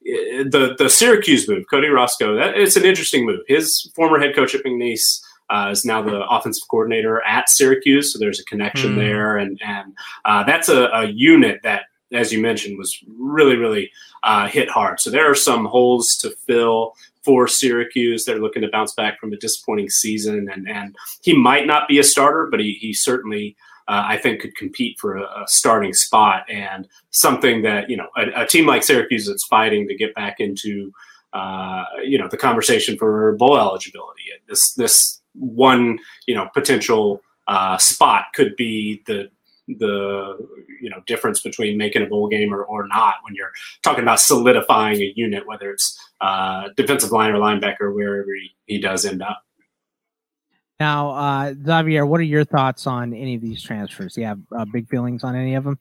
eh, 0.07 0.45
the 0.45 0.75
the 0.79 0.91
Syracuse 0.91 1.49
move, 1.49 1.65
Cody 1.71 1.89
Roscoe, 1.89 2.35
that 2.37 2.57
it's 2.57 2.77
an 2.77 2.85
interesting 2.85 3.25
move. 3.25 3.41
His 3.47 3.91
former 3.95 4.19
head 4.19 4.35
coach 4.35 4.55
at 4.55 4.65
McNeese 4.65 5.21
uh, 5.51 5.69
is 5.71 5.85
now 5.85 6.03
the 6.03 6.27
offensive 6.29 6.67
coordinator 6.69 7.23
at 7.23 7.49
Syracuse, 7.49 8.13
so 8.13 8.19
there's 8.19 8.41
a 8.41 8.45
connection 8.45 8.95
mm. 8.95 8.97
there, 8.97 9.37
and 9.37 9.61
and 9.65 9.97
uh, 10.25 10.45
that's 10.45 10.69
a, 10.69 10.89
a, 10.89 11.07
unit 11.07 11.61
that, 11.63 11.85
as 12.13 12.33
you 12.33 12.41
mentioned, 12.41 12.79
was 12.79 12.99
really 13.19 13.57
really 13.57 13.91
uh, 14.23 14.49
hit 14.49 14.69
hard. 14.69 15.01
So 15.01 15.11
there 15.11 15.31
are 15.31 15.35
some 15.35 15.65
holes 15.65 16.17
to 16.19 16.31
fill 16.47 16.95
for 17.23 17.49
Syracuse. 17.49 18.25
They're 18.25 18.39
looking 18.39 18.63
to 18.63 18.69
bounce 18.69 18.95
back 18.95 19.19
from 19.19 19.33
a 19.33 19.37
disappointing 19.37 19.89
season, 19.89 20.49
and 20.53 20.69
and 20.69 20.95
he 21.23 21.35
might 21.35 21.67
not 21.67 21.89
be 21.89 21.99
a 21.99 22.05
starter, 22.05 22.49
but 22.51 22.61
he 22.61 22.73
he 22.75 22.93
certainly. 22.93 23.57
Uh, 23.91 24.05
I 24.07 24.19
think 24.19 24.43
could 24.43 24.55
compete 24.55 25.01
for 25.01 25.17
a, 25.17 25.23
a, 25.23 25.45
starting 25.47 25.95
spot 25.95 26.45
and 26.51 26.87
something 27.09 27.63
that 27.63 27.89
you 27.89 27.97
know 27.97 28.09
a, 28.19 28.43
a, 28.43 28.47
team 28.47 28.67
like 28.67 28.83
Syracuse 28.83 29.27
that's 29.27 29.47
fighting 29.47 29.89
to 29.89 29.95
get 29.95 30.15
back 30.15 30.41
into 30.41 30.93
uh, 31.33 31.85
you 32.05 32.19
know 32.19 32.29
the 32.29 32.37
conversation 32.37 32.99
for 32.99 33.35
bowl 33.37 33.59
eligibility. 33.59 34.25
This 34.47 34.75
this 34.75 35.18
one 35.39 35.99
you 36.27 36.35
know 36.35 36.49
potential 36.55 37.21
uh, 37.47 37.79
spot 37.79 38.27
could 38.35 38.55
be 38.57 39.03
the 39.07 39.31
the 39.67 40.37
you 40.81 40.89
know 40.89 41.03
difference 41.07 41.41
between 41.41 41.77
making 41.77 42.03
a 42.03 42.07
bowl 42.07 42.29
game 42.29 42.55
or, 42.55 42.63
or 42.65 42.87
not 42.87 43.17
when 43.23 43.35
you're 43.35 43.53
talking 43.83 44.03
about 44.03 44.21
solidifying 44.21 45.01
a 45.01 45.13
unit 45.17 45.47
whether 45.47 45.71
it's 45.71 45.99
uh, 46.21 46.69
defensive 46.77 47.13
line 47.13 47.33
or 47.33 47.39
linebacker 47.39 47.95
wherever 47.95 48.29
he, 48.35 48.51
he 48.67 48.81
does 48.81 49.05
end 49.05 49.23
up. 49.23 49.43
Now 50.81 51.11
uh, 51.11 51.55
xavier 51.65 52.07
what 52.07 52.21
are 52.21 52.25
your 52.25 52.45
thoughts 52.45 52.87
on 52.87 53.13
any 53.13 53.35
of 53.35 53.43
these 53.43 53.63
transfers? 53.63 54.15
Do 54.15 54.23
you 54.23 54.27
have 54.27 54.41
uh, 54.57 54.65
big 54.65 54.89
feelings 54.89 55.23
on 55.25 55.37
any 55.37 55.55
of 55.55 55.65
them? 55.65 55.79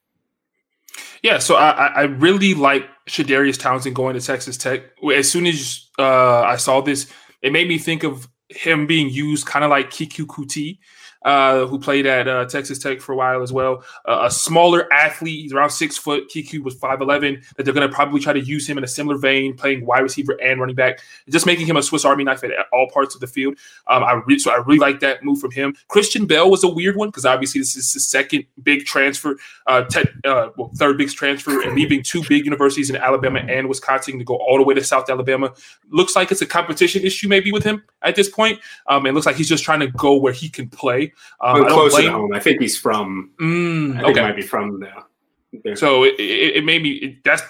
Yeah, 1.24 1.40
so 1.40 1.56
I, 1.56 1.88
I 1.88 2.02
really 2.04 2.54
like 2.54 2.88
Chadarius 3.08 3.60
Townsend 3.60 3.96
going 3.96 4.16
to 4.16 4.22
Texas 4.22 4.58
Tech. 4.58 4.84
As 5.14 5.32
soon 5.32 5.46
as 5.46 5.90
uh, 5.98 6.42
I 6.42 6.58
saw 6.58 6.82
this, 6.82 7.12
it 7.42 7.52
made 7.52 7.68
me 7.68 7.78
think 7.78 8.04
of 8.04 8.28
him 8.58 8.88
being 8.88 9.10
used 9.10 9.46
kind 9.46 9.64
of 9.64 9.72
like 9.72 9.90
Keke 9.90 10.26
Coutee 10.26 10.80
uh, 11.28 11.66
who 11.66 11.78
played 11.78 12.06
at 12.06 12.26
uh, 12.26 12.46
Texas 12.46 12.80
Tech 12.80 13.02
for 13.02 13.12
a 13.12 13.16
while 13.18 13.44
as 13.44 13.52
well. 13.52 13.84
Uh, 14.06 14.22
a 14.24 14.32
smaller 14.32 14.92
athlete, 14.94 15.42
he's 15.42 15.52
around 15.52 15.72
six 15.72 15.98
foot. 15.98 16.30
Keke 16.34 16.64
was 16.64 16.74
five 16.76 17.02
eleven. 17.02 17.42
That 17.58 17.64
they're 17.64 17.74
going 17.74 17.88
to 17.88 17.94
probably 17.94 18.22
try 18.22 18.32
to 18.32 18.40
use 18.40 18.68
him 18.68 18.78
in 18.78 18.84
a 18.86 18.88
similar 18.88 19.18
vein, 19.18 19.54
playing 19.54 19.86
wide 19.86 20.00
receiver 20.00 20.42
and 20.42 20.58
running 20.62 20.78
back, 20.78 21.02
just 21.30 21.46
making 21.46 21.68
him 21.68 21.76
a 21.76 21.84
Swiss 21.84 22.06
Army 22.06 22.24
knife 22.24 22.46
at, 22.46 22.52
all 22.72 22.90
parts 22.94 23.14
of 23.14 23.20
the 23.20 23.28
field. 23.28 23.56
Um, 23.88 24.06
I 24.06 24.22
re- 24.26 24.40
so 24.40 24.52
I 24.52 24.58
really 24.58 24.80
like 24.80 25.02
that 25.02 25.22
move 25.22 25.40
from 25.40 25.52
him. 25.52 25.76
Christian 25.90 26.26
Bell 26.26 26.50
was 26.50 26.64
a 26.64 26.70
weird 26.70 26.96
one 26.96 27.10
because 27.10 27.26
obviously 27.26 27.60
this 27.60 27.76
is 27.76 27.92
his 27.92 28.08
second 28.08 28.46
big 28.64 28.86
transfer, 28.86 29.36
uh, 29.68 29.84
te- 29.84 30.10
uh, 30.24 30.50
well, 30.56 30.72
third 30.78 30.98
big 30.98 31.10
transfer, 31.10 31.62
and 31.62 31.76
leaving 31.76 32.04
two 32.04 32.24
big 32.30 32.46
universities 32.46 32.90
in 32.90 32.96
Alabama 32.96 33.40
and 33.40 33.68
Wisconsin 33.68 34.18
to 34.18 34.24
go 34.24 34.36
all 34.38 34.58
the 34.58 34.64
way 34.64 34.74
to 34.76 34.84
South 34.84 35.10
Alabama. 35.10 35.54
Looks 35.90 36.16
like 36.16 36.32
it's 36.32 36.42
a 36.42 36.46
competition 36.46 37.04
issue 37.04 37.28
maybe 37.28 37.52
with 37.52 37.66
him 37.66 37.84
at 38.02 38.16
this 38.16 38.30
point. 38.30 38.60
Um, 38.88 39.06
it 39.06 39.14
looks 39.14 39.26
like 39.26 39.36
he's 39.36 39.50
just 39.50 39.66
trying 39.66 39.82
to 39.82 39.88
go 39.88 40.16
where 40.16 40.34
he 40.34 40.48
can 40.48 40.70
play. 40.70 41.12
Um, 41.42 41.68
close 41.68 41.94
blame... 41.94 42.12
home. 42.12 42.34
I 42.34 42.40
think 42.40 42.62
he's 42.62 42.78
from. 42.78 43.32
Mm, 43.40 43.92
I 43.92 43.94
think 43.94 44.04
okay. 44.10 44.20
he 44.20 44.26
might 44.28 44.36
be 44.36 44.42
from 44.42 44.80
there. 44.80 45.76
So 45.76 46.04
it, 46.04 46.16
it, 46.20 46.58
it 46.58 46.66
made 46.66 46.84
me. 46.84 46.92
It, 46.92 47.24
that's 47.24 47.44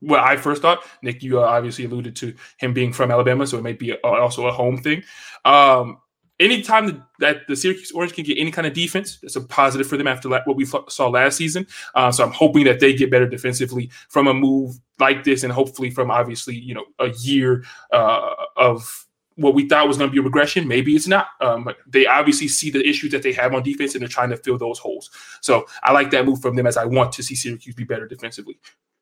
what 0.00 0.20
I 0.20 0.36
first 0.36 0.62
thought. 0.62 0.84
Nick, 1.02 1.22
you 1.22 1.40
uh, 1.40 1.44
obviously 1.44 1.84
alluded 1.84 2.16
to 2.16 2.34
him 2.58 2.72
being 2.72 2.92
from 2.92 3.10
Alabama, 3.10 3.46
so 3.46 3.58
it 3.58 3.62
might 3.62 3.78
be 3.78 3.90
a, 3.92 3.96
also 4.02 4.46
a 4.46 4.52
home 4.52 4.78
thing. 4.78 5.02
Um, 5.44 5.98
anytime 6.40 6.86
that, 6.86 7.02
that 7.20 7.36
the 7.48 7.56
Syracuse 7.56 7.92
Orange 7.92 8.12
can 8.12 8.24
get 8.24 8.38
any 8.38 8.50
kind 8.50 8.66
of 8.66 8.72
defense, 8.72 9.18
that's 9.20 9.36
a 9.36 9.40
positive 9.40 9.86
for 9.86 9.96
them 9.96 10.06
after 10.06 10.28
la- 10.28 10.42
what 10.44 10.56
we 10.56 10.64
f- 10.64 10.88
saw 10.88 11.08
last 11.08 11.36
season. 11.36 11.66
Uh, 11.94 12.10
so 12.10 12.24
I'm 12.24 12.32
hoping 12.32 12.64
that 12.64 12.80
they 12.80 12.94
get 12.94 13.10
better 13.10 13.28
defensively 13.28 13.90
from 14.08 14.26
a 14.26 14.34
move 14.34 14.78
like 14.98 15.24
this, 15.24 15.42
and 15.42 15.52
hopefully 15.52 15.90
from 15.90 16.10
obviously 16.10 16.56
you 16.56 16.74
know 16.74 16.84
a 16.98 17.10
year 17.20 17.64
uh, 17.92 18.30
of 18.56 19.06
what 19.36 19.54
we 19.54 19.68
thought 19.68 19.88
was 19.88 19.98
going 19.98 20.08
to 20.08 20.12
be 20.12 20.20
a 20.20 20.22
regression. 20.22 20.68
Maybe 20.68 20.94
it's 20.94 21.08
not. 21.08 21.28
Um, 21.40 21.64
but 21.64 21.78
they 21.86 22.06
obviously 22.06 22.48
see 22.48 22.70
the 22.70 22.86
issues 22.86 23.10
that 23.12 23.22
they 23.22 23.32
have 23.32 23.54
on 23.54 23.62
defense 23.62 23.94
and 23.94 24.02
they're 24.02 24.08
trying 24.08 24.30
to 24.30 24.36
fill 24.36 24.58
those 24.58 24.78
holes. 24.78 25.10
So 25.40 25.66
I 25.82 25.92
like 25.92 26.10
that 26.10 26.24
move 26.24 26.40
from 26.40 26.56
them 26.56 26.66
as 26.66 26.76
I 26.76 26.84
want 26.84 27.12
to 27.12 27.22
see 27.22 27.34
Syracuse 27.34 27.74
be 27.74 27.84
better 27.84 28.06
defensively. 28.06 28.58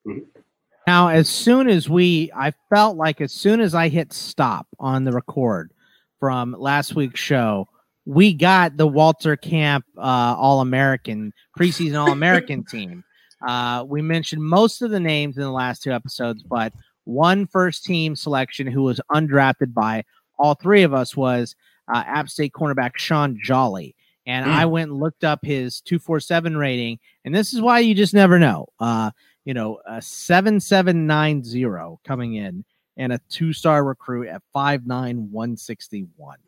Mm-hmm. 0.06 0.40
Now, 0.86 1.08
as 1.08 1.28
soon 1.28 1.68
as 1.68 1.88
we, 1.88 2.30
I 2.34 2.52
felt 2.74 2.96
like 2.96 3.20
as 3.20 3.32
soon 3.32 3.60
as 3.60 3.74
I 3.74 3.88
hit 3.88 4.12
stop 4.12 4.66
on 4.80 5.04
the 5.04 5.12
record 5.12 5.70
from 6.18 6.56
last 6.58 6.96
week's 6.96 7.20
show, 7.20 7.68
we 8.04 8.34
got 8.34 8.76
the 8.76 8.86
Walter 8.86 9.36
Camp 9.36 9.84
uh, 9.96 10.34
All 10.36 10.60
American 10.60 11.32
preseason 11.56 12.00
All 12.00 12.10
American 12.10 12.64
team. 12.70 13.04
Uh, 13.46 13.84
we 13.86 14.02
mentioned 14.02 14.42
most 14.42 14.82
of 14.82 14.90
the 14.90 15.00
names 15.00 15.36
in 15.36 15.42
the 15.42 15.52
last 15.52 15.82
two 15.82 15.92
episodes, 15.92 16.42
but 16.42 16.72
one 17.04 17.46
first 17.46 17.84
team 17.84 18.16
selection 18.16 18.66
who 18.66 18.82
was 18.82 19.00
undrafted 19.12 19.74
by 19.74 20.04
all 20.42 20.54
three 20.54 20.82
of 20.82 20.92
us 20.92 21.16
was 21.16 21.54
uh, 21.92 22.02
App 22.04 22.28
State 22.28 22.52
cornerback 22.52 22.98
Shaun 22.98 23.38
Jolly. 23.40 23.94
And 24.26 24.46
mm. 24.46 24.50
I 24.50 24.66
went 24.66 24.90
and 24.90 25.00
looked 25.00 25.24
up 25.24 25.44
his 25.44 25.80
247 25.82 26.56
rating. 26.56 26.98
And 27.24 27.34
this 27.34 27.54
is 27.54 27.60
why 27.60 27.78
you 27.78 27.94
just 27.94 28.12
never 28.12 28.38
know. 28.38 28.66
Uh, 28.80 29.12
you 29.44 29.54
know, 29.54 29.78
a 29.86 30.02
7790 30.02 31.98
coming 32.04 32.34
in 32.34 32.64
and 32.96 33.12
a 33.12 33.20
two 33.28 33.52
star 33.52 33.84
recruit 33.84 34.28
at 34.28 34.42
59161. 34.52 36.38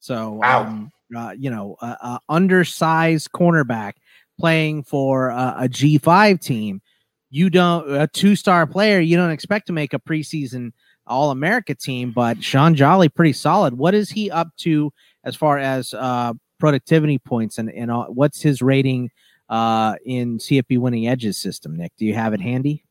So, 0.00 0.32
wow. 0.32 0.62
um, 0.62 0.90
uh, 1.14 1.34
you 1.38 1.50
know, 1.50 1.76
a, 1.80 2.18
undersized 2.28 3.32
cornerback 3.32 3.92
playing 4.38 4.84
for 4.84 5.28
a, 5.28 5.56
a 5.60 5.68
G5 5.68 6.40
team. 6.40 6.80
You 7.30 7.50
don't, 7.50 7.90
a 7.90 8.06
two 8.06 8.34
star 8.34 8.66
player, 8.66 9.00
you 9.00 9.16
don't 9.16 9.30
expect 9.30 9.66
to 9.68 9.72
make 9.72 9.94
a 9.94 9.98
preseason 9.98 10.72
all 11.06 11.30
America 11.30 11.74
team, 11.74 12.12
but 12.12 12.42
Shaun 12.42 12.74
Jolly 12.74 13.08
pretty 13.08 13.32
solid. 13.32 13.74
What 13.74 13.94
is 13.94 14.10
he 14.10 14.30
up 14.30 14.48
to 14.58 14.92
as 15.24 15.36
far 15.36 15.58
as 15.58 15.94
uh, 15.94 16.32
productivity 16.58 17.18
points 17.18 17.58
and 17.58 17.70
and 17.70 17.90
all, 17.90 18.04
what's 18.04 18.40
his 18.40 18.62
rating 18.62 19.10
uh, 19.48 19.96
in 20.04 20.38
CFB 20.38 20.78
winning 20.78 21.08
edges 21.08 21.36
system? 21.36 21.76
Nick, 21.76 21.92
do 21.96 22.04
you 22.04 22.14
have 22.14 22.34
it 22.34 22.40
handy? 22.40 22.84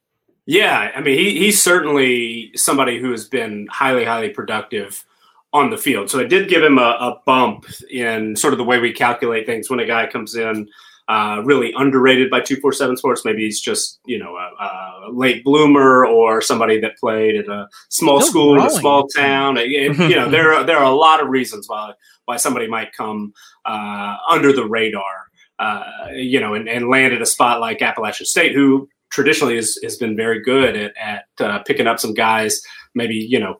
Yeah, 0.45 0.91
I 0.95 1.01
mean 1.01 1.17
he, 1.17 1.39
he's 1.39 1.61
certainly 1.61 2.51
somebody 2.55 2.99
who 2.99 3.11
has 3.11 3.27
been 3.27 3.67
highly 3.71 4.05
highly 4.05 4.29
productive 4.29 5.05
on 5.53 5.69
the 5.69 5.77
field. 5.77 6.09
So 6.09 6.19
it 6.19 6.29
did 6.29 6.49
give 6.49 6.63
him 6.63 6.77
a, 6.77 6.95
a 6.99 7.21
bump 7.25 7.65
in 7.89 8.35
sort 8.35 8.53
of 8.53 8.57
the 8.57 8.63
way 8.63 8.79
we 8.79 8.93
calculate 8.93 9.45
things 9.45 9.69
when 9.69 9.79
a 9.79 9.85
guy 9.85 10.07
comes 10.07 10.35
in 10.35 10.67
uh, 11.11 11.41
really 11.43 11.73
underrated 11.75 12.29
by 12.29 12.39
247 12.39 12.95
Sports. 12.95 13.25
Maybe 13.25 13.43
he's 13.43 13.59
just, 13.59 13.99
you 14.05 14.17
know, 14.17 14.37
a, 14.37 15.07
a 15.07 15.11
late 15.11 15.43
bloomer 15.43 16.05
or 16.05 16.41
somebody 16.41 16.79
that 16.79 16.97
played 16.97 17.35
at 17.35 17.49
a 17.49 17.67
small 17.89 18.21
Still 18.21 18.31
school 18.31 18.53
growing. 18.53 18.69
in 18.69 18.77
a 18.77 18.79
small 18.79 19.07
town. 19.09 19.57
you 19.57 20.15
know, 20.15 20.29
there 20.29 20.53
are, 20.53 20.63
there 20.63 20.77
are 20.77 20.89
a 20.89 20.95
lot 20.95 21.21
of 21.21 21.27
reasons 21.27 21.67
why, 21.67 21.91
why 22.25 22.37
somebody 22.37 22.65
might 22.65 22.93
come 22.93 23.33
uh, 23.65 24.15
under 24.29 24.53
the 24.53 24.65
radar, 24.65 25.27
uh, 25.59 25.83
you 26.13 26.39
know, 26.39 26.53
and, 26.53 26.69
and 26.69 26.87
land 26.87 27.13
at 27.13 27.21
a 27.21 27.25
spot 27.25 27.59
like 27.59 27.81
Appalachian 27.81 28.25
State, 28.25 28.55
who 28.55 28.87
traditionally 29.09 29.57
has, 29.57 29.77
has 29.83 29.97
been 29.97 30.15
very 30.15 30.41
good 30.41 30.77
at, 30.77 30.93
at 30.95 31.25
uh, 31.41 31.59
picking 31.63 31.87
up 31.87 31.99
some 31.99 32.13
guys, 32.13 32.61
maybe, 32.95 33.15
you 33.15 33.37
know, 33.37 33.59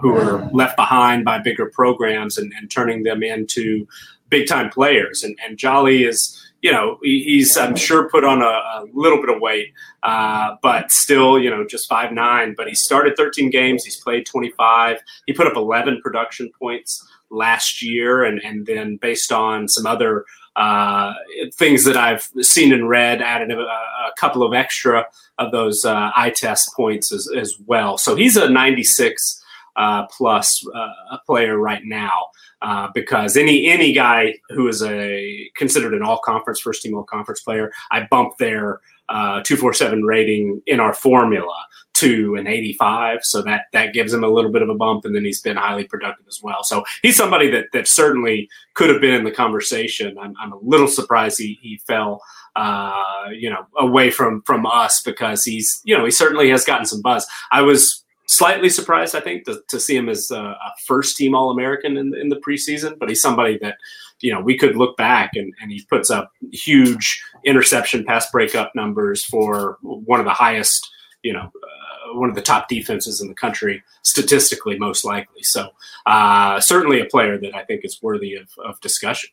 who 0.00 0.16
are 0.16 0.48
left 0.54 0.76
behind 0.76 1.26
by 1.26 1.38
bigger 1.38 1.66
programs 1.66 2.38
and, 2.38 2.50
and 2.56 2.70
turning 2.70 3.02
them 3.02 3.22
into 3.22 3.86
big 4.30 4.48
time 4.48 4.70
players. 4.70 5.22
And, 5.24 5.38
and 5.44 5.58
Jolly 5.58 6.04
is, 6.04 6.49
you 6.62 6.72
know, 6.72 6.98
he's 7.02 7.56
I'm 7.56 7.74
sure 7.76 8.08
put 8.08 8.24
on 8.24 8.42
a, 8.42 8.44
a 8.44 8.84
little 8.92 9.20
bit 9.20 9.34
of 9.34 9.40
weight, 9.40 9.72
uh, 10.02 10.56
but 10.62 10.90
still, 10.90 11.38
you 11.38 11.50
know, 11.50 11.66
just 11.66 11.88
five 11.88 12.12
nine. 12.12 12.54
But 12.56 12.68
he 12.68 12.74
started 12.74 13.16
13 13.16 13.50
games. 13.50 13.84
He's 13.84 14.00
played 14.00 14.26
25. 14.26 14.98
He 15.26 15.32
put 15.32 15.46
up 15.46 15.56
11 15.56 16.00
production 16.02 16.50
points 16.58 17.06
last 17.30 17.82
year, 17.82 18.24
and 18.24 18.40
and 18.40 18.66
then 18.66 18.96
based 18.96 19.32
on 19.32 19.68
some 19.68 19.86
other 19.86 20.24
uh, 20.56 21.14
things 21.54 21.84
that 21.84 21.96
I've 21.96 22.28
seen 22.42 22.72
and 22.72 22.88
read, 22.88 23.22
added 23.22 23.50
a, 23.50 23.60
a 23.60 24.12
couple 24.18 24.42
of 24.42 24.52
extra 24.52 25.06
of 25.38 25.52
those 25.52 25.84
uh, 25.84 26.10
eye 26.14 26.32
test 26.36 26.74
points 26.76 27.12
as, 27.12 27.28
as 27.34 27.56
well. 27.66 27.96
So 27.96 28.16
he's 28.16 28.36
a 28.36 28.48
96 28.48 29.42
uh, 29.76 30.06
plus 30.06 30.62
uh, 30.74 31.16
player 31.24 31.56
right 31.56 31.82
now. 31.84 32.26
Uh, 32.62 32.88
because 32.94 33.36
any 33.36 33.66
any 33.66 33.92
guy 33.92 34.34
who 34.50 34.68
is 34.68 34.82
a 34.82 35.50
considered 35.56 35.94
an 35.94 36.02
all 36.02 36.18
conference 36.18 36.60
first 36.60 36.82
team 36.82 36.94
all 36.94 37.04
conference 37.04 37.40
player, 37.40 37.72
I 37.90 38.06
bump 38.10 38.36
their 38.38 38.80
uh, 39.08 39.42
two 39.42 39.56
four 39.56 39.72
seven 39.72 40.04
rating 40.04 40.62
in 40.66 40.80
our 40.80 40.94
formula 40.94 41.54
to 41.92 42.34
an 42.36 42.46
85 42.46 43.18
so 43.22 43.42
that 43.42 43.64
that 43.72 43.92
gives 43.92 44.14
him 44.14 44.24
a 44.24 44.28
little 44.28 44.50
bit 44.50 44.62
of 44.62 44.70
a 44.70 44.74
bump 44.74 45.04
and 45.04 45.14
then 45.14 45.24
he's 45.24 45.42
been 45.42 45.56
highly 45.56 45.84
productive 45.84 46.26
as 46.26 46.40
well. 46.42 46.62
So 46.62 46.82
he's 47.02 47.16
somebody 47.16 47.50
that 47.50 47.66
that 47.72 47.86
certainly 47.86 48.48
could 48.74 48.88
have 48.88 49.00
been 49.00 49.14
in 49.14 49.24
the 49.24 49.30
conversation. 49.30 50.16
I'm, 50.18 50.34
I'm 50.40 50.52
a 50.52 50.58
little 50.62 50.88
surprised 50.88 51.38
he, 51.38 51.58
he 51.60 51.78
fell 51.86 52.22
uh, 52.56 53.24
you 53.32 53.50
know 53.50 53.66
away 53.78 54.10
from 54.10 54.42
from 54.42 54.66
us 54.66 55.02
because 55.02 55.44
he's 55.44 55.80
you 55.84 55.96
know 55.96 56.04
he 56.04 56.10
certainly 56.10 56.50
has 56.50 56.64
gotten 56.64 56.86
some 56.86 57.02
buzz. 57.02 57.26
I 57.52 57.62
was 57.62 58.04
slightly 58.30 58.68
surprised 58.68 59.14
i 59.14 59.20
think 59.20 59.44
to, 59.44 59.62
to 59.68 59.80
see 59.80 59.96
him 59.96 60.08
as 60.08 60.30
a, 60.30 60.40
a 60.40 60.72
first 60.84 61.16
team 61.16 61.34
all-american 61.34 61.96
in, 61.96 62.14
in 62.14 62.28
the 62.28 62.40
preseason 62.46 62.98
but 62.98 63.08
he's 63.08 63.20
somebody 63.20 63.58
that 63.58 63.76
you 64.20 64.32
know 64.32 64.40
we 64.40 64.56
could 64.56 64.76
look 64.76 64.96
back 64.96 65.30
and, 65.34 65.52
and 65.60 65.70
he 65.70 65.84
puts 65.88 66.10
up 66.10 66.32
huge 66.52 67.22
interception 67.44 68.04
pass 68.04 68.30
breakup 68.30 68.72
numbers 68.74 69.24
for 69.24 69.78
one 69.82 70.20
of 70.20 70.26
the 70.26 70.32
highest 70.32 70.88
you 71.22 71.32
know 71.32 71.50
uh, 71.62 71.90
one 72.14 72.28
of 72.28 72.34
the 72.34 72.42
top 72.42 72.68
defenses 72.68 73.20
in 73.20 73.28
the 73.28 73.34
country 73.34 73.82
statistically, 74.02 74.78
most 74.78 75.04
likely. 75.04 75.42
So 75.42 75.70
uh, 76.06 76.60
certainly 76.60 77.00
a 77.00 77.04
player 77.06 77.38
that 77.38 77.54
I 77.54 77.64
think 77.64 77.84
is 77.84 78.00
worthy 78.02 78.34
of, 78.34 78.48
of 78.64 78.80
discussion. 78.80 79.30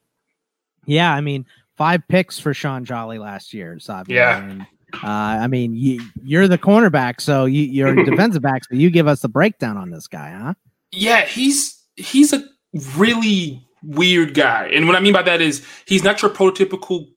Yeah, 0.86 1.14
I 1.14 1.22
mean, 1.22 1.46
five 1.76 2.02
picks 2.08 2.40
for 2.40 2.54
Shaun 2.54 2.86
Jolly 2.86 3.20
last 3.20 3.54
year. 3.54 3.78
Xavier. 3.80 4.16
Yeah. 4.16 4.44
And, 4.44 4.68
uh, 4.94 5.08
I 5.08 5.48
mean, 5.48 5.76
you, 5.76 6.02
you're 6.24 6.48
the 6.48 6.58
cornerback, 6.58 7.22
so 7.22 7.46
you, 7.46 7.64
you're 7.64 7.96
defensive 8.06 8.42
back, 8.42 8.66
so 8.66 8.76
you 8.76 8.90
give 8.90 9.08
us 9.08 9.22
the 9.22 9.30
breakdown 9.30 9.78
on 9.78 9.90
this 9.90 10.08
guy, 10.08 10.32
huh? 10.32 10.54
Yeah, 10.92 11.26
he's 11.26 11.84
he's 11.96 12.34
a 12.34 12.44
really 12.96 13.66
weird 13.84 14.34
guy, 14.34 14.68
and 14.68 14.88
what 14.88 14.96
I 14.96 15.00
mean 15.00 15.14
by 15.14 15.24
that 15.24 15.42
is 15.42 15.66
he's 15.86 16.04
not 16.04 16.22
your 16.22 16.32
prototypical 16.32 17.08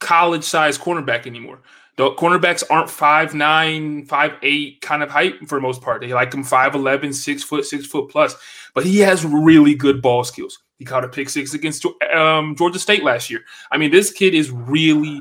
college 0.00 0.44
size 0.44 0.78
cornerback 0.78 1.26
anymore. 1.26 1.60
The 1.96 2.12
cornerbacks 2.12 2.62
aren't 2.70 2.88
five 2.88 3.34
nine, 3.34 4.04
five 4.06 4.34
eight 4.42 4.80
kind 4.82 5.02
of 5.02 5.10
height 5.10 5.48
for 5.48 5.56
the 5.56 5.62
most 5.62 5.82
part. 5.82 6.00
They 6.00 6.14
like 6.14 6.32
him 6.32 6.44
5'11, 6.44 7.12
six 7.12 7.42
foot, 7.42 7.64
six 7.64 7.86
foot 7.86 8.08
plus. 8.08 8.36
But 8.72 8.84
he 8.84 9.00
has 9.00 9.24
really 9.24 9.74
good 9.74 10.00
ball 10.00 10.22
skills. 10.22 10.60
He 10.78 10.84
caught 10.84 11.02
a 11.02 11.08
pick 11.08 11.28
six 11.28 11.54
against 11.54 11.84
um, 12.14 12.54
Georgia 12.54 12.78
State 12.78 13.02
last 13.02 13.30
year. 13.30 13.40
I 13.72 13.78
mean, 13.78 13.90
this 13.90 14.12
kid 14.12 14.32
is 14.32 14.52
really 14.52 15.20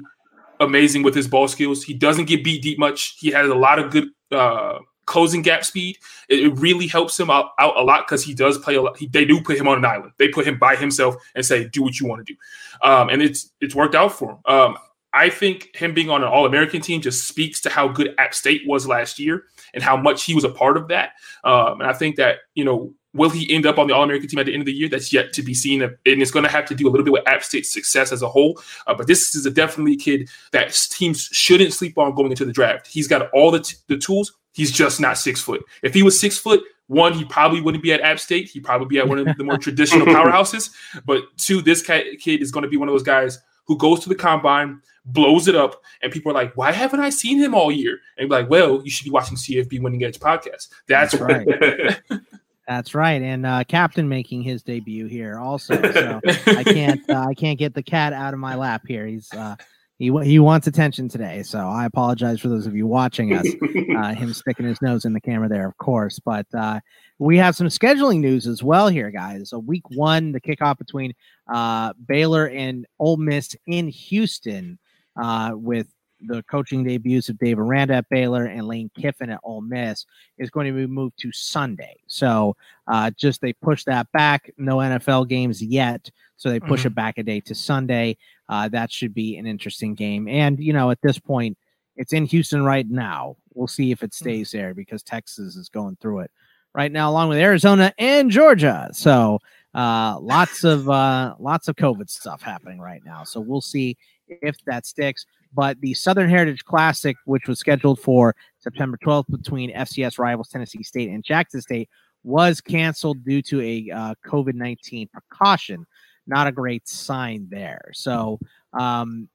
amazing 0.59 1.03
with 1.03 1.15
his 1.15 1.27
ball 1.27 1.47
skills. 1.47 1.83
He 1.83 1.93
doesn't 1.93 2.25
get 2.25 2.43
beat 2.43 2.61
deep 2.61 2.79
much. 2.79 3.15
He 3.19 3.31
has 3.31 3.49
a 3.49 3.55
lot 3.55 3.79
of 3.79 3.91
good 3.91 4.09
uh, 4.31 4.79
closing 5.05 5.41
gap 5.41 5.65
speed. 5.65 5.97
It, 6.29 6.39
it 6.39 6.59
really 6.59 6.87
helps 6.87 7.19
him 7.19 7.29
out, 7.29 7.51
out 7.59 7.77
a 7.77 7.83
lot 7.83 8.07
because 8.07 8.23
he 8.23 8.33
does 8.33 8.57
play 8.57 8.75
a 8.75 8.81
lot. 8.81 8.97
He, 8.97 9.07
they 9.07 9.25
do 9.25 9.41
put 9.41 9.57
him 9.57 9.67
on 9.67 9.77
an 9.77 9.85
island. 9.85 10.11
They 10.17 10.27
put 10.27 10.47
him 10.47 10.57
by 10.59 10.75
himself 10.75 11.15
and 11.35 11.45
say, 11.45 11.67
"Do 11.67 11.83
what 11.83 11.99
you 11.99 12.07
want 12.07 12.25
to 12.25 12.33
do," 12.33 12.39
um, 12.87 13.09
and 13.09 13.21
it's 13.21 13.51
it's 13.61 13.75
worked 13.75 13.95
out 13.95 14.11
for 14.11 14.31
him. 14.31 14.37
Um, 14.45 14.77
I 15.13 15.29
think 15.29 15.75
him 15.75 15.93
being 15.93 16.09
on 16.09 16.21
an 16.21 16.29
All 16.29 16.45
American 16.45 16.81
team 16.81 17.01
just 17.01 17.27
speaks 17.27 17.61
to 17.61 17.69
how 17.69 17.87
good 17.87 18.13
App 18.19 18.33
State 18.33 18.61
was 18.67 18.85
last 18.85 19.17
year 19.17 19.45
and 19.73 19.81
how 19.81 19.97
much 19.97 20.25
he 20.25 20.35
was 20.35 20.43
a 20.43 20.49
part 20.49 20.77
of 20.77 20.89
that. 20.89 21.11
Um, 21.43 21.81
and 21.81 21.89
I 21.89 21.93
think 21.93 22.17
that, 22.17 22.39
you 22.53 22.63
know, 22.63 22.93
will 23.13 23.29
he 23.29 23.51
end 23.53 23.65
up 23.65 23.77
on 23.77 23.87
the 23.87 23.95
All 23.95 24.03
American 24.03 24.29
team 24.29 24.39
at 24.39 24.45
the 24.45 24.53
end 24.53 24.61
of 24.61 24.65
the 24.65 24.73
year? 24.73 24.89
That's 24.89 25.11
yet 25.11 25.33
to 25.33 25.41
be 25.41 25.53
seen. 25.53 25.81
And 25.81 25.95
it's 26.05 26.31
going 26.31 26.45
to 26.45 26.51
have 26.51 26.65
to 26.65 26.75
do 26.75 26.87
a 26.87 26.91
little 26.91 27.03
bit 27.03 27.13
with 27.13 27.27
App 27.27 27.43
State's 27.43 27.71
success 27.71 28.11
as 28.11 28.21
a 28.21 28.29
whole. 28.29 28.61
Uh, 28.85 28.93
but 28.93 29.07
this 29.07 29.35
is 29.35 29.45
a 29.45 29.51
definitely 29.51 29.93
a 29.93 29.97
kid 29.97 30.29
that 30.51 30.77
teams 30.91 31.29
shouldn't 31.31 31.73
sleep 31.73 31.97
on 31.97 32.13
going 32.15 32.31
into 32.31 32.45
the 32.45 32.53
draft. 32.53 32.87
He's 32.87 33.07
got 33.07 33.29
all 33.31 33.51
the, 33.51 33.59
t- 33.59 33.77
the 33.87 33.97
tools. 33.97 34.33
He's 34.53 34.71
just 34.71 34.99
not 34.99 35.17
six 35.17 35.41
foot. 35.41 35.63
If 35.83 35.93
he 35.93 36.03
was 36.03 36.19
six 36.19 36.37
foot, 36.37 36.61
one, 36.87 37.13
he 37.13 37.25
probably 37.25 37.61
wouldn't 37.61 37.83
be 37.83 37.93
at 37.93 38.01
App 38.01 38.19
State. 38.19 38.49
He'd 38.49 38.63
probably 38.63 38.87
be 38.87 38.97
at 38.99 39.07
one 39.07 39.19
of 39.19 39.37
the 39.37 39.43
more 39.43 39.57
traditional 39.59 40.07
powerhouses. 40.07 40.71
But 41.05 41.23
two, 41.37 41.61
this 41.61 41.83
kid 41.83 42.41
is 42.41 42.51
going 42.51 42.63
to 42.63 42.69
be 42.69 42.77
one 42.77 42.87
of 42.87 42.93
those 42.93 43.03
guys 43.03 43.39
who 43.65 43.77
goes 43.77 43.99
to 43.99 44.09
the 44.09 44.15
combine, 44.15 44.81
blows 45.05 45.47
it 45.47 45.55
up, 45.55 45.81
and 46.01 46.11
people 46.11 46.31
are 46.31 46.35
like, 46.35 46.55
"Why 46.55 46.71
haven't 46.71 47.01
I 47.01 47.09
seen 47.09 47.37
him 47.37 47.53
all 47.53 47.71
year?" 47.71 47.99
And 48.17 48.29
be 48.29 48.35
like, 48.35 48.49
"Well, 48.49 48.81
you 48.83 48.89
should 48.89 49.03
be 49.03 49.11
watching 49.11 49.37
CFB 49.37 49.81
Winning 49.81 50.03
Edge 50.03 50.19
podcast." 50.19 50.69
That's, 50.87 51.13
That's 51.13 51.15
right. 51.15 51.99
That's 52.67 52.93
right, 52.93 53.21
and 53.21 53.45
uh, 53.45 53.63
Captain 53.63 54.09
making 54.09 54.41
his 54.41 54.61
debut 54.61 55.05
here 55.05 55.39
also. 55.39 55.81
So 55.93 56.19
I 56.47 56.63
can't 56.63 57.09
uh, 57.09 57.25
I 57.29 57.33
can't 57.33 57.57
get 57.57 57.73
the 57.73 57.83
cat 57.83 58.11
out 58.11 58.33
of 58.33 58.41
my 58.41 58.55
lap 58.55 58.81
here. 58.85 59.05
He's 59.05 59.31
uh, 59.33 59.55
he 59.97 60.11
he 60.23 60.37
wants 60.37 60.67
attention 60.67 61.07
today, 61.07 61.43
so 61.43 61.59
I 61.59 61.85
apologize 61.85 62.41
for 62.41 62.49
those 62.49 62.67
of 62.67 62.75
you 62.75 62.85
watching 62.85 63.33
us. 63.33 63.47
Uh, 63.97 64.13
him 64.13 64.31
sticking 64.31 64.67
his 64.67 64.79
nose 64.79 65.05
in 65.05 65.13
the 65.13 65.19
camera 65.19 65.49
there, 65.49 65.67
of 65.67 65.75
course. 65.77 66.19
But 66.19 66.45
uh, 66.53 66.79
we 67.17 67.35
have 67.37 67.55
some 67.55 67.65
scheduling 67.65 68.19
news 68.19 68.45
as 68.45 68.61
well 68.61 68.89
here, 68.89 69.09
guys. 69.09 69.49
So 69.49 69.57
week 69.57 69.89
one, 69.89 70.33
the 70.33 70.39
kickoff 70.39 70.77
between 70.77 71.13
uh, 71.51 71.93
Baylor 72.07 72.47
and 72.47 72.85
Ole 72.99 73.17
Miss 73.17 73.55
in 73.65 73.87
Houston, 73.87 74.77
uh, 75.19 75.53
with 75.55 75.87
the 76.21 76.41
coaching 76.43 76.83
debuts 76.83 77.29
of 77.29 77.37
Dave 77.37 77.59
Aranda 77.59 77.95
at 77.95 78.09
Baylor 78.09 78.45
and 78.45 78.67
Lane 78.67 78.89
Kiffin 78.97 79.29
at 79.29 79.39
Ole 79.43 79.61
Miss 79.61 80.05
is 80.37 80.49
going 80.49 80.65
to 80.67 80.73
be 80.73 80.87
moved 80.87 81.17
to 81.19 81.31
Sunday. 81.31 81.95
So 82.07 82.55
uh, 82.87 83.11
just 83.17 83.41
they 83.41 83.53
push 83.53 83.83
that 83.85 84.11
back. 84.11 84.51
No 84.57 84.77
NFL 84.77 85.27
games 85.27 85.61
yet, 85.61 86.09
so 86.35 86.49
they 86.49 86.59
push 86.59 86.83
Mhm. 86.83 86.87
it 86.87 86.95
back 86.95 87.17
a 87.17 87.23
day 87.23 87.39
to 87.41 87.53
Sunday. 87.55 88.17
Uh, 88.49 88.67
that 88.69 88.91
should 88.91 89.13
be 89.13 89.37
an 89.37 89.45
interesting 89.45 89.93
game. 89.93 90.27
And 90.27 90.59
you 90.59 90.73
know, 90.73 90.89
at 90.91 91.01
this 91.01 91.19
point, 91.19 91.57
it's 91.95 92.13
in 92.13 92.25
Houston 92.25 92.63
right 92.63 92.89
now. 92.89 93.37
We'll 93.53 93.67
see 93.67 93.91
if 93.91 94.03
it 94.03 94.13
stays 94.13 94.51
there 94.51 94.73
because 94.73 95.01
Texas 95.03 95.55
is 95.55 95.67
going 95.69 95.97
through 95.99 96.19
it 96.19 96.31
right 96.73 96.91
now, 96.91 97.09
along 97.09 97.29
with 97.29 97.39
Arizona 97.39 97.91
and 97.97 98.29
Georgia. 98.29 98.89
So 98.93 99.39
uh, 99.73 100.17
lots 100.19 100.63
of 100.63 100.87
uh, 100.89 101.35
lots 101.39 101.67
of 101.67 101.75
COVID 101.75 102.09
stuff 102.09 102.41
happening 102.41 102.79
right 102.79 103.01
now. 103.05 103.23
So 103.23 103.39
we'll 103.39 103.61
see 103.61 103.97
if 104.27 104.57
that 104.65 104.85
sticks. 104.85 105.25
But 105.53 105.79
the 105.81 105.93
Southern 105.93 106.29
Heritage 106.29 106.65
Classic, 106.65 107.15
which 107.25 107.47
was 107.47 107.59
scheduled 107.59 107.99
for 107.99 108.35
September 108.59 108.97
12th 109.03 109.29
between 109.29 109.73
FCS 109.73 110.19
rivals 110.19 110.49
Tennessee 110.49 110.83
State 110.83 111.09
and 111.09 111.23
Jackson 111.23 111.61
State, 111.61 111.89
was 112.23 112.61
canceled 112.61 113.23
due 113.23 113.41
to 113.43 113.61
a 113.61 113.89
uh, 113.91 114.13
COVID 114.25 114.53
19 114.53 115.07
precaution. 115.07 115.85
Not 116.25 116.47
a 116.47 116.51
great 116.51 116.87
sign 116.87 117.47
there. 117.49 117.89
So, 117.93 118.39
um, 118.77 119.29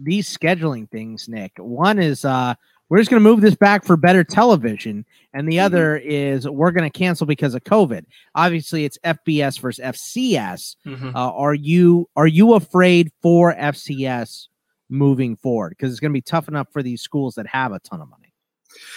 these 0.00 0.34
scheduling 0.34 0.88
things, 0.88 1.28
Nick, 1.28 1.52
one 1.58 1.98
is 1.98 2.24
uh, 2.24 2.54
we're 2.88 2.98
just 2.98 3.10
going 3.10 3.22
to 3.22 3.28
move 3.28 3.40
this 3.40 3.54
back 3.54 3.84
for 3.84 3.96
better 3.96 4.24
television, 4.24 5.04
and 5.34 5.48
the 5.48 5.60
other 5.60 5.96
is 5.96 6.48
we're 6.48 6.70
going 6.70 6.90
to 6.90 6.98
cancel 6.98 7.26
because 7.26 7.54
of 7.54 7.64
COVID. 7.64 8.04
Obviously, 8.34 8.84
it's 8.84 8.98
FBS 9.04 9.60
versus 9.60 9.84
FCS. 9.84 10.76
Mhm. 10.86 11.14
Uh, 11.14 11.32
are 11.32 11.54
you 11.54 12.08
are 12.16 12.26
you 12.26 12.54
afraid 12.54 13.10
for 13.20 13.54
FCS 13.54 14.48
moving 14.88 15.36
forward 15.36 15.70
because 15.70 15.90
it's 15.90 16.00
going 16.00 16.12
to 16.12 16.16
be 16.16 16.22
tough 16.22 16.48
enough 16.48 16.68
for 16.72 16.82
these 16.82 17.02
schools 17.02 17.34
that 17.34 17.46
have 17.46 17.72
a 17.72 17.78
ton 17.80 18.00
of 18.00 18.08
money? 18.08 18.28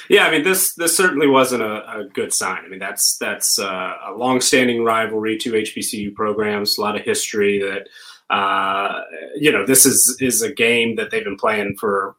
Yeah, 0.10 0.26
I 0.26 0.32
mean 0.32 0.44
this 0.44 0.74
this 0.76 0.96
certainly 0.96 1.28
wasn't 1.28 1.64
a, 1.64 2.00
a 2.00 2.06
good 2.06 2.34
sign. 2.34 2.64
I 2.66 2.68
mean 2.68 2.80
that's 2.80 3.18
that's 3.18 3.58
uh, 3.58 3.94
a 4.08 4.12
longstanding 4.14 4.84
rivalry, 4.84 5.38
two 5.38 5.54
HBCU 5.54 6.14
programs, 6.14 6.78
a 6.78 6.82
lot 6.82 6.96
of 6.96 7.04
history. 7.04 7.60
That 7.60 8.36
uh, 8.36 9.02
you 9.36 9.52
know 9.52 9.66
this 9.66 9.86
is 9.86 10.18
is 10.20 10.42
a 10.42 10.52
game 10.52 10.96
that 10.96 11.12
they've 11.12 11.24
been 11.24 11.38
playing 11.38 11.78
for 11.80 12.16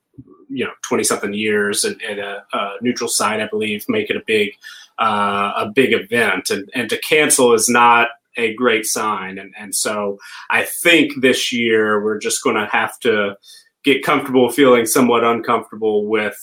you 0.48 0.64
know 0.64 0.72
twenty 0.82 1.04
something 1.04 1.34
years, 1.34 1.84
and, 1.84 2.00
and 2.02 2.20
a, 2.20 2.44
a 2.52 2.76
neutral 2.80 3.08
site, 3.08 3.40
I 3.40 3.46
believe, 3.48 3.84
make 3.88 4.10
it 4.10 4.16
a 4.16 4.22
big 4.26 4.52
uh, 4.98 5.52
a 5.56 5.72
big 5.74 5.92
event, 5.92 6.50
and 6.50 6.70
and 6.74 6.88
to 6.90 6.98
cancel 6.98 7.52
is 7.52 7.68
not 7.68 8.08
a 8.36 8.54
great 8.54 8.86
sign. 8.86 9.38
And 9.38 9.54
and 9.58 9.74
so 9.74 10.18
I 10.50 10.64
think 10.64 11.20
this 11.20 11.52
year 11.52 12.02
we're 12.02 12.18
just 12.18 12.42
going 12.42 12.56
to 12.56 12.66
have 12.66 12.98
to 13.00 13.36
get 13.84 14.04
comfortable 14.04 14.50
feeling 14.50 14.86
somewhat 14.86 15.24
uncomfortable 15.24 16.06
with 16.06 16.36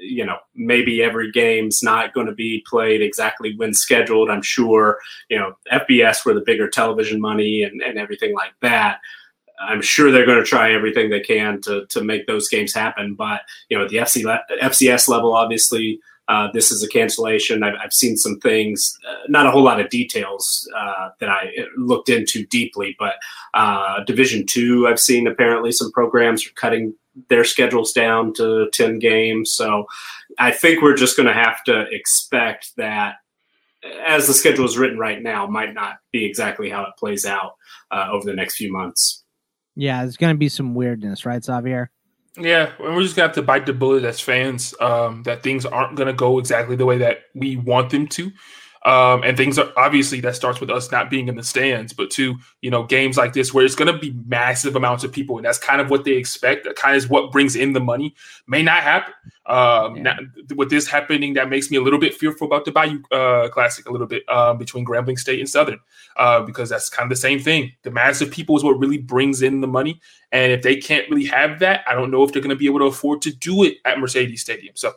you 0.00 0.24
know 0.24 0.36
maybe 0.54 1.02
every 1.02 1.30
game's 1.30 1.82
not 1.82 2.14
going 2.14 2.26
to 2.26 2.34
be 2.34 2.64
played 2.68 3.02
exactly 3.02 3.54
when 3.56 3.74
scheduled. 3.74 4.30
I'm 4.30 4.42
sure 4.42 4.98
you 5.28 5.38
know 5.38 5.54
fbs 5.72 6.18
for 6.18 6.34
the 6.34 6.42
bigger 6.44 6.68
television 6.68 7.20
money 7.20 7.62
and, 7.62 7.82
and 7.82 7.98
everything 7.98 8.34
like 8.34 8.52
that. 8.62 8.98
I'm 9.60 9.82
sure 9.82 10.12
they're 10.12 10.24
going 10.24 10.38
to 10.38 10.48
try 10.48 10.72
everything 10.72 11.10
they 11.10 11.18
can 11.18 11.60
to, 11.62 11.84
to 11.86 12.04
make 12.04 12.26
those 12.26 12.48
games 12.48 12.72
happen 12.72 13.14
but 13.14 13.42
you 13.68 13.76
know 13.76 13.84
at 13.84 13.90
the 13.90 13.96
FC, 13.96 14.24
fcs 14.62 15.08
level 15.08 15.34
obviously 15.34 16.00
uh, 16.28 16.48
this 16.52 16.70
is 16.70 16.82
a 16.82 16.88
cancellation 16.88 17.62
I've, 17.62 17.74
I've 17.82 17.92
seen 17.92 18.16
some 18.16 18.38
things 18.40 18.98
uh, 19.08 19.16
not 19.28 19.46
a 19.46 19.50
whole 19.50 19.62
lot 19.62 19.80
of 19.80 19.88
details 19.90 20.68
uh, 20.76 21.10
that 21.20 21.28
i 21.28 21.50
looked 21.76 22.08
into 22.08 22.46
deeply 22.46 22.94
but 22.98 23.14
uh, 23.54 24.04
division 24.04 24.46
two 24.46 24.86
i've 24.86 25.00
seen 25.00 25.26
apparently 25.26 25.72
some 25.72 25.90
programs 25.92 26.46
are 26.46 26.52
cutting 26.52 26.94
their 27.28 27.44
schedules 27.44 27.92
down 27.92 28.32
to 28.34 28.68
10 28.72 28.98
games. 28.98 29.52
So 29.52 29.86
I 30.38 30.52
think 30.52 30.82
we're 30.82 30.96
just 30.96 31.16
going 31.16 31.26
to 31.26 31.34
have 31.34 31.62
to 31.64 31.86
expect 31.90 32.76
that 32.76 33.16
as 34.06 34.26
the 34.26 34.34
schedule 34.34 34.64
is 34.64 34.78
written 34.78 34.98
right 34.98 35.22
now, 35.22 35.46
might 35.46 35.74
not 35.74 35.98
be 36.12 36.24
exactly 36.24 36.70
how 36.70 36.82
it 36.82 36.96
plays 36.98 37.24
out 37.24 37.56
uh, 37.90 38.08
over 38.10 38.24
the 38.24 38.34
next 38.34 38.56
few 38.56 38.72
months. 38.72 39.22
Yeah, 39.76 40.02
there's 40.02 40.16
going 40.16 40.34
to 40.34 40.38
be 40.38 40.48
some 40.48 40.74
weirdness, 40.74 41.24
right, 41.24 41.42
Xavier? 41.42 41.90
Yeah, 42.36 42.72
and 42.78 42.94
we're 42.94 43.02
just 43.02 43.16
gonna 43.16 43.28
have 43.28 43.34
to 43.36 43.42
bite 43.42 43.66
the 43.66 43.72
bullet 43.72 44.04
as 44.04 44.20
fans 44.20 44.74
um, 44.80 45.22
that 45.24 45.42
things 45.42 45.66
aren't 45.66 45.96
gonna 45.96 46.12
go 46.12 46.38
exactly 46.38 46.76
the 46.76 46.86
way 46.86 46.98
that 46.98 47.22
we 47.34 47.56
want 47.56 47.90
them 47.90 48.06
to. 48.08 48.30
Um, 48.84 49.22
and 49.24 49.36
things 49.36 49.58
are 49.58 49.72
obviously 49.76 50.20
that 50.20 50.36
starts 50.36 50.60
with 50.60 50.70
us 50.70 50.90
not 50.92 51.10
being 51.10 51.28
in 51.28 51.36
the 51.36 51.42
stands, 51.42 51.92
but 51.92 52.10
to 52.12 52.36
you 52.62 52.70
know 52.70 52.84
games 52.84 53.16
like 53.16 53.32
this 53.32 53.52
where 53.52 53.64
it's 53.64 53.74
going 53.74 53.92
to 53.92 53.98
be 53.98 54.14
massive 54.26 54.76
amounts 54.76 55.04
of 55.04 55.12
people, 55.12 55.36
and 55.36 55.44
that's 55.44 55.58
kind 55.58 55.80
of 55.80 55.90
what 55.90 56.04
they 56.04 56.12
expect. 56.12 56.64
That 56.64 56.76
kind 56.76 56.96
of 56.96 57.02
is 57.02 57.08
what 57.08 57.32
brings 57.32 57.56
in 57.56 57.72
the 57.72 57.80
money. 57.80 58.14
May 58.46 58.62
not 58.62 58.82
happen. 58.82 59.14
Um, 59.46 59.96
yeah. 59.96 60.02
now, 60.02 60.18
with 60.54 60.70
this 60.70 60.86
happening, 60.86 61.34
that 61.34 61.48
makes 61.48 61.70
me 61.70 61.76
a 61.76 61.80
little 61.80 61.98
bit 61.98 62.14
fearful 62.14 62.46
about 62.46 62.64
the 62.64 62.72
Bayou 62.72 63.02
uh, 63.10 63.48
Classic 63.48 63.88
a 63.88 63.92
little 63.92 64.06
bit 64.06 64.28
um, 64.28 64.58
between 64.58 64.84
Grambling 64.84 65.18
State 65.18 65.40
and 65.40 65.48
Southern, 65.48 65.80
uh, 66.16 66.42
because 66.42 66.68
that's 66.68 66.88
kind 66.88 67.06
of 67.06 67.10
the 67.10 67.20
same 67.20 67.40
thing. 67.40 67.72
The 67.82 67.90
massive 67.90 68.30
people 68.30 68.56
is 68.56 68.62
what 68.62 68.78
really 68.78 68.98
brings 68.98 69.42
in 69.42 69.60
the 69.60 69.66
money, 69.66 70.00
and 70.32 70.52
if 70.52 70.62
they 70.62 70.76
can't 70.76 71.08
really 71.10 71.26
have 71.26 71.58
that, 71.60 71.82
I 71.86 71.94
don't 71.94 72.10
know 72.10 72.22
if 72.22 72.32
they're 72.32 72.42
going 72.42 72.50
to 72.50 72.56
be 72.56 72.66
able 72.66 72.80
to 72.80 72.86
afford 72.86 73.22
to 73.22 73.32
do 73.32 73.64
it 73.64 73.78
at 73.84 73.98
Mercedes 73.98 74.42
Stadium. 74.42 74.76
So 74.76 74.92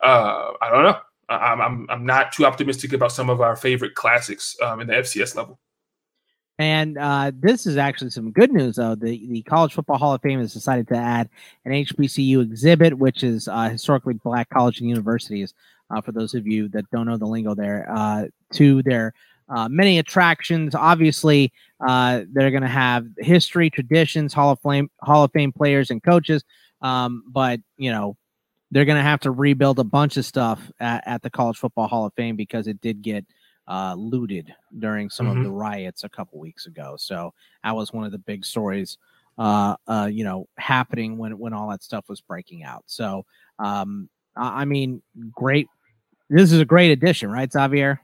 uh, 0.00 0.52
I 0.60 0.70
don't 0.70 0.84
know. 0.84 0.98
I'm, 1.28 1.60
I'm 1.60 1.86
I'm 1.90 2.06
not 2.06 2.32
too 2.32 2.46
optimistic 2.46 2.92
about 2.92 3.12
some 3.12 3.30
of 3.30 3.40
our 3.40 3.56
favorite 3.56 3.94
classics 3.94 4.56
um, 4.62 4.80
in 4.80 4.86
the 4.86 4.94
FCS 4.94 5.36
level. 5.36 5.58
And 6.58 6.96
uh, 6.96 7.32
this 7.38 7.66
is 7.66 7.76
actually 7.76 8.10
some 8.10 8.32
good 8.32 8.50
news, 8.50 8.76
though. 8.76 8.94
The 8.94 9.26
the 9.28 9.42
College 9.42 9.74
Football 9.74 9.98
Hall 9.98 10.14
of 10.14 10.22
Fame 10.22 10.40
has 10.40 10.54
decided 10.54 10.88
to 10.88 10.96
add 10.96 11.28
an 11.64 11.72
HBCU 11.72 12.42
exhibit, 12.42 12.96
which 12.96 13.22
is 13.22 13.48
uh, 13.48 13.68
historically 13.68 14.14
black 14.14 14.48
college 14.48 14.80
and 14.80 14.88
universities. 14.88 15.52
Uh, 15.90 16.00
for 16.00 16.12
those 16.12 16.34
of 16.34 16.46
you 16.46 16.68
that 16.68 16.88
don't 16.90 17.06
know 17.06 17.16
the 17.16 17.26
lingo, 17.26 17.54
there 17.54 17.86
uh, 17.94 18.26
to 18.54 18.82
their 18.82 19.12
uh, 19.48 19.68
many 19.68 19.98
attractions. 19.98 20.74
Obviously, 20.74 21.52
uh, 21.86 22.22
they're 22.32 22.50
going 22.50 22.62
to 22.62 22.68
have 22.68 23.06
history, 23.18 23.70
traditions, 23.70 24.32
Hall 24.32 24.52
of 24.52 24.60
Fame, 24.60 24.90
Hall 25.02 25.24
of 25.24 25.32
Fame 25.32 25.52
players 25.52 25.90
and 25.90 26.02
coaches. 26.02 26.42
Um, 26.80 27.24
but 27.28 27.60
you 27.76 27.90
know, 27.90 28.16
they're 28.70 28.84
going 28.84 28.98
to 28.98 29.02
have 29.02 29.20
to 29.20 29.30
rebuild 29.30 29.78
a 29.78 29.84
bunch 29.84 30.16
of 30.16 30.24
stuff 30.24 30.70
at, 30.80 31.02
at, 31.06 31.22
the 31.22 31.30
College 31.30 31.56
Football 31.56 31.86
Hall 31.86 32.06
of 32.06 32.14
Fame 32.14 32.36
because 32.36 32.66
it 32.66 32.80
did 32.80 33.02
get 33.02 33.24
uh, 33.68 33.94
looted 33.96 34.54
during 34.78 35.10
some 35.10 35.26
mm-hmm. 35.26 35.38
of 35.38 35.44
the 35.44 35.50
riots 35.50 36.04
a 36.04 36.08
couple 36.08 36.38
weeks 36.38 36.66
ago. 36.66 36.94
So 36.98 37.32
that 37.64 37.74
was 37.74 37.92
one 37.92 38.04
of 38.04 38.12
the 38.12 38.18
big 38.18 38.44
stories, 38.44 38.98
uh, 39.38 39.76
uh, 39.86 40.08
you 40.10 40.24
know, 40.24 40.48
happening 40.58 41.18
when 41.18 41.38
when 41.38 41.52
all 41.52 41.70
that 41.70 41.82
stuff 41.82 42.08
was 42.08 42.20
breaking 42.20 42.64
out. 42.64 42.84
So, 42.86 43.24
um, 43.58 44.08
I 44.36 44.64
mean, 44.64 45.02
great. 45.32 45.68
This 46.28 46.52
is 46.52 46.60
a 46.60 46.64
great 46.64 46.90
addition, 46.90 47.30
right, 47.30 47.50
Xavier? 47.50 48.00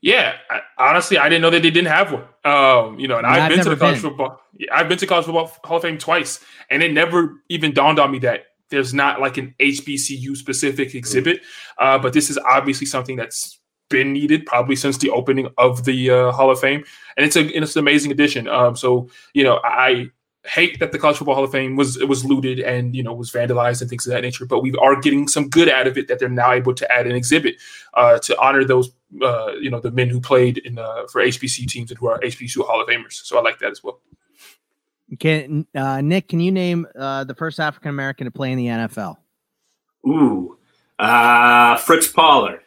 Yeah, 0.00 0.36
I, 0.50 0.60
honestly, 0.78 1.18
I 1.18 1.28
didn't 1.28 1.42
know 1.42 1.50
that 1.50 1.62
they 1.62 1.70
didn't 1.70 1.90
have 1.90 2.12
one. 2.12 2.24
Um, 2.44 2.98
you 2.98 3.08
know, 3.08 3.18
and 3.18 3.26
yeah, 3.26 3.44
I've, 3.44 3.48
been 3.48 3.64
to 3.64 3.70
the 3.70 3.76
college 3.76 4.02
been. 4.02 4.10
football. 4.10 4.40
I've 4.70 4.88
been 4.88 4.98
to 4.98 5.06
college 5.06 5.24
football 5.24 5.50
Hall 5.64 5.78
of 5.78 5.82
Fame 5.82 5.98
twice, 5.98 6.40
and 6.70 6.82
it 6.82 6.92
never 6.92 7.42
even 7.48 7.72
dawned 7.72 7.98
on 7.98 8.10
me 8.10 8.18
that 8.20 8.44
there's 8.70 8.94
not 8.94 9.20
like 9.20 9.36
an 9.36 9.54
HBCU 9.60 10.36
specific 10.36 10.94
exhibit, 10.94 11.42
uh, 11.78 11.98
but 11.98 12.12
this 12.12 12.30
is 12.30 12.38
obviously 12.38 12.86
something 12.86 13.16
that's 13.16 13.60
been 13.90 14.12
needed 14.12 14.46
probably 14.46 14.76
since 14.76 14.98
the 14.98 15.10
opening 15.10 15.48
of 15.58 15.84
the 15.84 16.10
uh, 16.10 16.32
Hall 16.32 16.50
of 16.50 16.58
Fame, 16.58 16.84
and 17.16 17.26
it's 17.26 17.36
a 17.36 17.46
it's 17.56 17.76
an 17.76 17.80
amazing 17.80 18.10
addition. 18.10 18.48
Um, 18.48 18.76
so 18.76 19.08
you 19.34 19.44
know, 19.44 19.60
I 19.62 20.10
hate 20.46 20.78
that 20.78 20.92
the 20.92 20.98
College 20.98 21.16
Football 21.16 21.36
Hall 21.36 21.44
of 21.44 21.52
Fame 21.52 21.76
was 21.76 21.96
it 21.96 22.08
was 22.08 22.24
looted 22.24 22.60
and 22.60 22.94
you 22.94 23.02
know 23.02 23.14
was 23.14 23.30
vandalized 23.30 23.80
and 23.80 23.88
things 23.88 24.06
of 24.06 24.12
that 24.12 24.22
nature, 24.22 24.46
but 24.46 24.60
we 24.60 24.74
are 24.76 25.00
getting 25.00 25.28
some 25.28 25.48
good 25.48 25.68
out 25.68 25.86
of 25.86 25.96
it 25.96 26.08
that 26.08 26.18
they're 26.18 26.28
now 26.28 26.52
able 26.52 26.74
to 26.74 26.90
add 26.92 27.06
an 27.06 27.14
exhibit 27.14 27.56
uh, 27.94 28.18
to 28.18 28.38
honor 28.40 28.64
those 28.64 28.90
uh, 29.22 29.52
you 29.60 29.70
know 29.70 29.80
the 29.80 29.90
men 29.90 30.08
who 30.08 30.20
played 30.20 30.58
in 30.58 30.78
uh, 30.78 31.06
for 31.10 31.22
HBCU 31.22 31.66
teams 31.66 31.90
and 31.90 31.98
who 31.98 32.08
are 32.08 32.18
HBCU 32.20 32.66
Hall 32.66 32.80
of 32.80 32.88
Famers. 32.88 33.24
So 33.24 33.38
I 33.38 33.42
like 33.42 33.58
that 33.60 33.70
as 33.70 33.82
well. 33.82 34.00
Can 35.18 35.66
uh, 35.74 36.00
Nick? 36.00 36.28
Can 36.28 36.40
you 36.40 36.52
name 36.52 36.86
uh, 36.98 37.24
the 37.24 37.34
first 37.34 37.60
African 37.60 37.90
American 37.90 38.26
to 38.26 38.30
play 38.30 38.52
in 38.52 38.58
the 38.58 38.66
NFL? 38.66 39.16
Ooh, 40.06 40.58
uh, 40.98 41.76
Fritz 41.78 42.08
Pollard, 42.08 42.60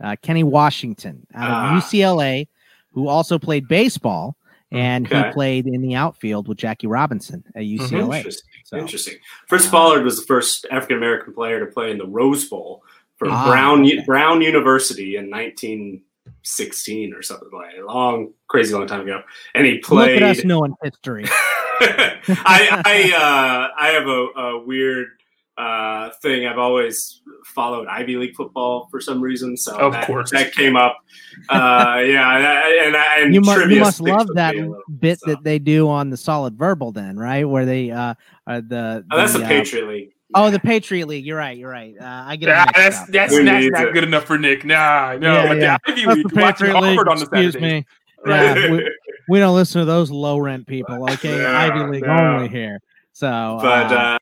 uh, 0.00 0.16
Kenny 0.22 0.44
Washington 0.44 1.26
out 1.34 1.76
of 1.76 1.82
UCLA, 1.82 2.46
ah. 2.48 2.52
who 2.92 3.08
also 3.08 3.38
played 3.38 3.68
baseball 3.68 4.36
and 4.72 5.06
okay. 5.06 5.26
he 5.26 5.32
played 5.32 5.66
in 5.66 5.82
the 5.82 5.94
outfield 5.94 6.48
with 6.48 6.58
Jackie 6.58 6.86
Robinson 6.86 7.44
at 7.54 7.62
UCLA. 7.62 7.90
Mm-hmm. 7.90 8.12
Interesting. 8.12 8.50
So, 8.64 8.76
Interesting. 8.78 9.14
Fritz 9.48 9.66
Pollard 9.66 10.04
was 10.04 10.20
the 10.20 10.26
first 10.26 10.66
African 10.70 10.96
American 10.96 11.34
player 11.34 11.64
to 11.64 11.66
play 11.66 11.90
in 11.90 11.98
the 11.98 12.06
Rose 12.06 12.48
Bowl 12.48 12.84
for 13.16 13.28
ah, 13.28 13.46
Brown 13.46 13.82
okay. 13.82 14.02
Brown 14.06 14.42
University 14.42 15.16
in 15.16 15.30
1916 16.40 17.14
or 17.14 17.22
something 17.22 17.48
like 17.52 17.74
a 17.78 17.84
long, 17.84 18.32
crazy 18.48 18.74
long 18.74 18.86
time 18.86 19.02
ago. 19.02 19.22
And 19.54 19.66
he 19.66 19.78
played. 19.78 20.14
Look 20.14 20.22
at 20.22 20.38
us 20.38 20.44
knowing 20.44 20.74
history. 20.82 21.24
I 21.82 22.82
I, 22.84 23.12
uh, 23.16 23.80
I 23.80 23.88
have 23.88 24.06
a, 24.06 24.26
a 24.40 24.64
weird 24.64 25.08
uh, 25.56 26.10
thing. 26.22 26.46
I've 26.46 26.58
always 26.58 27.22
followed 27.44 27.86
Ivy 27.88 28.16
League 28.16 28.34
football 28.34 28.88
for 28.90 29.00
some 29.00 29.20
reason, 29.20 29.56
so 29.56 29.76
of 29.78 29.92
that, 29.92 30.06
course 30.06 30.30
that 30.30 30.52
came 30.52 30.76
up. 30.76 30.98
Uh, 31.48 32.02
yeah, 32.06 32.86
and, 32.86 32.96
and 32.96 33.34
you 33.34 33.40
must, 33.40 33.70
you 33.70 33.80
must 33.80 34.00
love 34.00 34.28
that 34.34 34.54
bit 34.98 35.20
so. 35.20 35.30
that 35.30 35.44
they 35.44 35.58
do 35.58 35.88
on 35.88 36.10
the 36.10 36.16
Solid 36.16 36.56
Verbal, 36.56 36.92
then, 36.92 37.18
right? 37.18 37.44
Where 37.44 37.66
they 37.66 37.90
uh, 37.90 38.14
the, 38.46 38.62
the 38.66 39.04
oh, 39.10 39.16
that's 39.16 39.34
the 39.34 39.44
uh, 39.44 39.48
Patriot 39.48 39.88
League. 39.88 40.12
Oh, 40.34 40.50
the 40.50 40.60
Patriot 40.60 41.06
League. 41.06 41.26
You're 41.26 41.38
right. 41.38 41.56
You're 41.56 41.70
right. 41.70 41.94
Uh, 42.00 42.04
I 42.04 42.36
get 42.36 42.46
nah, 42.46 42.66
that's 42.74 42.98
that's, 43.06 43.10
that's, 43.10 43.44
that's 43.44 43.66
not 43.70 43.92
good 43.92 44.04
enough 44.04 44.24
for 44.24 44.38
Nick. 44.38 44.64
Nah, 44.64 45.16
no. 45.18 45.34
Yeah, 45.34 45.48
but 45.48 45.58
yeah. 45.58 45.78
the 45.86 45.92
Ivy 45.92 46.06
League, 46.06 46.28
the 46.28 46.34
Patriot 46.34 46.80
League. 46.80 46.98
On 46.98 47.16
the 47.16 47.22
excuse 47.22 47.54
me. 47.56 47.84
Yeah, 48.26 48.54
we, 48.70 48.90
we, 49.28 49.38
don't 49.38 49.54
listen 49.54 49.80
to 49.80 49.84
those 49.84 50.10
low 50.10 50.38
rent 50.38 50.66
people. 50.66 51.10
Okay, 51.10 51.36
no, 51.36 51.50
Ivy 51.50 51.90
League 51.90 52.06
no. 52.06 52.16
only 52.16 52.48
here. 52.48 52.80
So, 53.12 53.58
but 53.60 53.92
uh, 53.92 53.94
uh, 53.94 54.18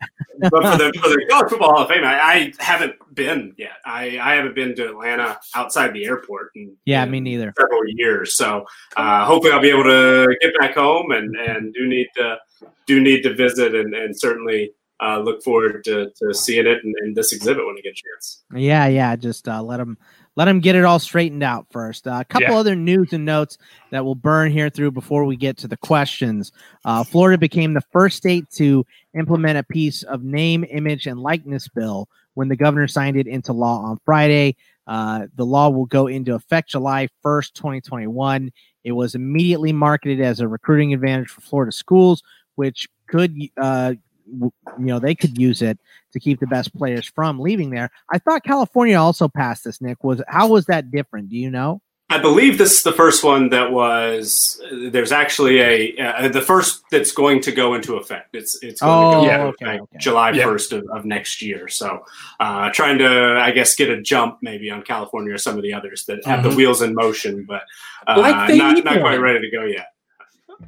but 0.50 0.50
for 0.50 0.76
the 0.76 0.92
for 1.00 1.08
the 1.08 1.26
college 1.30 1.50
football 1.50 1.74
Hall 1.74 1.82
of 1.82 1.88
Fame, 1.88 2.04
I, 2.04 2.18
I, 2.20 2.52
haven't 2.58 2.94
been 3.14 3.54
yet. 3.56 3.74
I, 3.84 4.18
I 4.18 4.34
haven't 4.34 4.54
been 4.54 4.74
to 4.76 4.88
Atlanta 4.88 5.38
outside 5.54 5.92
the 5.92 6.04
airport. 6.04 6.50
In, 6.54 6.74
yeah, 6.84 7.04
in 7.04 7.10
me 7.10 7.20
neither. 7.20 7.52
Several 7.58 7.86
years. 7.86 8.34
So 8.34 8.64
uh, 8.96 9.24
hopefully, 9.24 9.52
I'll 9.52 9.60
be 9.60 9.70
able 9.70 9.84
to 9.84 10.36
get 10.40 10.52
back 10.58 10.74
home 10.74 11.12
and 11.12 11.36
and 11.36 11.72
do 11.74 11.86
need 11.86 12.08
to 12.16 12.38
do 12.86 13.00
need 13.00 13.22
to 13.22 13.34
visit 13.34 13.74
and 13.74 13.94
and 13.94 14.18
certainly 14.18 14.72
uh, 15.00 15.20
look 15.20 15.42
forward 15.42 15.84
to, 15.84 16.10
to 16.16 16.34
seeing 16.34 16.66
it 16.66 16.78
in, 16.84 16.92
in, 17.04 17.14
this 17.14 17.32
exhibit 17.32 17.64
when 17.64 17.74
we 17.74 17.82
get 17.82 17.92
a 17.92 17.94
chance. 17.94 18.42
Yeah, 18.54 18.86
yeah. 18.86 19.14
Just 19.16 19.48
uh, 19.48 19.62
let 19.62 19.76
them 19.76 19.96
let 20.34 20.46
them 20.46 20.60
get 20.60 20.74
it 20.74 20.84
all 20.84 20.98
straightened 20.98 21.42
out 21.42 21.66
first. 21.70 22.06
Uh, 22.06 22.18
a 22.20 22.24
couple 22.24 22.50
yeah. 22.50 22.58
other 22.58 22.74
news 22.76 23.12
and 23.12 23.24
notes 23.24 23.58
that 23.90 24.04
will 24.04 24.14
burn 24.14 24.50
here 24.52 24.70
through 24.70 24.92
before 24.92 25.24
we 25.24 25.36
get 25.36 25.56
to 25.58 25.68
the 25.68 25.76
questions. 25.76 26.52
Uh, 26.84 27.04
Florida 27.04 27.38
became 27.38 27.74
the 27.74 27.82
first 27.92 28.16
state 28.16 28.48
to 28.52 28.84
implement 29.16 29.58
a 29.58 29.64
piece 29.64 30.02
of 30.04 30.22
name, 30.22 30.64
image, 30.70 31.06
and 31.06 31.20
likeness 31.20 31.68
bill 31.68 32.08
when 32.34 32.48
the 32.48 32.56
governor 32.56 32.86
signed 32.86 33.16
it 33.16 33.26
into 33.26 33.52
law 33.52 33.82
on 33.82 33.98
Friday. 34.04 34.56
Uh, 34.86 35.26
the 35.34 35.44
law 35.44 35.68
will 35.68 35.86
go 35.86 36.06
into 36.06 36.34
effect 36.34 36.70
July 36.70 37.08
1st, 37.24 37.52
2021. 37.54 38.50
It 38.84 38.92
was 38.92 39.14
immediately 39.14 39.72
marketed 39.72 40.20
as 40.20 40.40
a 40.40 40.48
recruiting 40.48 40.94
advantage 40.94 41.28
for 41.28 41.40
Florida 41.40 41.72
schools, 41.72 42.22
which 42.54 42.88
could 43.08 43.36
uh, 43.60 43.94
you 44.28 44.52
know 44.78 44.98
they 44.98 45.14
could 45.14 45.38
use 45.38 45.62
it 45.62 45.78
to 46.12 46.20
keep 46.20 46.40
the 46.40 46.46
best 46.46 46.74
players 46.74 47.06
from 47.06 47.40
leaving 47.40 47.70
there. 47.70 47.90
I 48.12 48.18
thought 48.18 48.44
California 48.44 48.96
also 48.96 49.28
passed 49.28 49.64
this. 49.64 49.80
Nick 49.80 50.04
was 50.04 50.22
how 50.28 50.48
was 50.48 50.66
that 50.66 50.90
different? 50.90 51.30
Do 51.30 51.36
you 51.36 51.50
know? 51.50 51.80
I 52.10 52.16
believe 52.16 52.56
this 52.56 52.72
is 52.72 52.82
the 52.82 52.92
first 52.92 53.22
one 53.22 53.50
that 53.50 53.70
was. 53.70 54.58
There's 54.72 55.12
actually 55.12 55.60
a 55.60 55.98
uh, 55.98 56.28
the 56.28 56.40
first 56.40 56.82
that's 56.90 57.12
going 57.12 57.42
to 57.42 57.52
go 57.52 57.74
into 57.74 57.96
effect. 57.96 58.34
It's 58.34 58.62
it's 58.62 58.80
going 58.80 59.14
oh, 59.14 59.20
to 59.20 59.26
go 59.26 59.34
oh, 59.34 59.46
okay, 59.48 59.80
okay. 59.80 59.98
July 59.98 60.32
first 60.42 60.72
of, 60.72 60.86
of, 60.90 61.04
next 61.04 61.42
year. 61.42 61.68
So, 61.68 62.04
uh, 62.40 62.70
trying 62.70 62.96
to 62.98 63.38
I 63.38 63.50
guess 63.50 63.74
get 63.74 63.90
a 63.90 64.00
jump 64.00 64.38
maybe 64.40 64.70
on 64.70 64.82
California 64.82 65.34
or 65.34 65.38
some 65.38 65.58
of 65.58 65.62
the 65.62 65.74
others 65.74 66.06
that 66.06 66.24
have 66.24 66.40
mm-hmm. 66.40 66.50
the 66.50 66.56
wheels 66.56 66.80
in 66.80 66.94
motion, 66.94 67.44
but 67.46 67.64
uh, 68.06 68.18
like 68.18 68.54
not 68.56 68.82
not 68.84 69.00
quite 69.00 69.20
ready 69.20 69.40
to 69.42 69.50
go 69.54 69.64
yet. 69.64 69.88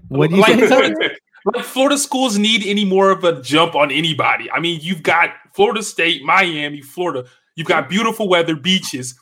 What 0.09 0.29
do 0.29 0.37
you 0.37 0.43
like, 0.43 0.59
like 1.45 1.65
Florida 1.65 1.99
schools 1.99 2.39
need 2.39 2.67
any 2.67 2.85
more 2.85 3.11
of 3.11 3.25
a 3.25 3.41
jump 3.43 3.75
on 3.75 3.91
anybody. 3.91 4.51
I 4.51 4.61
mean, 4.61 4.81
you've 4.83 5.03
got 5.03 5.31
Florida 5.55 5.83
State, 5.83 6.23
Miami, 6.23 6.83
Florida. 6.83 7.27
You've 7.57 7.69
got 7.69 7.89
beautiful 7.89 8.29
weather, 8.29 8.57
beaches. 8.57 9.15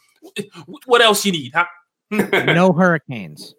What 0.87 1.01
else 1.01 1.25
you 1.25 1.33
need, 1.33 1.53
huh? 1.55 1.67
no 2.11 2.73
hurricanes. 2.73 3.55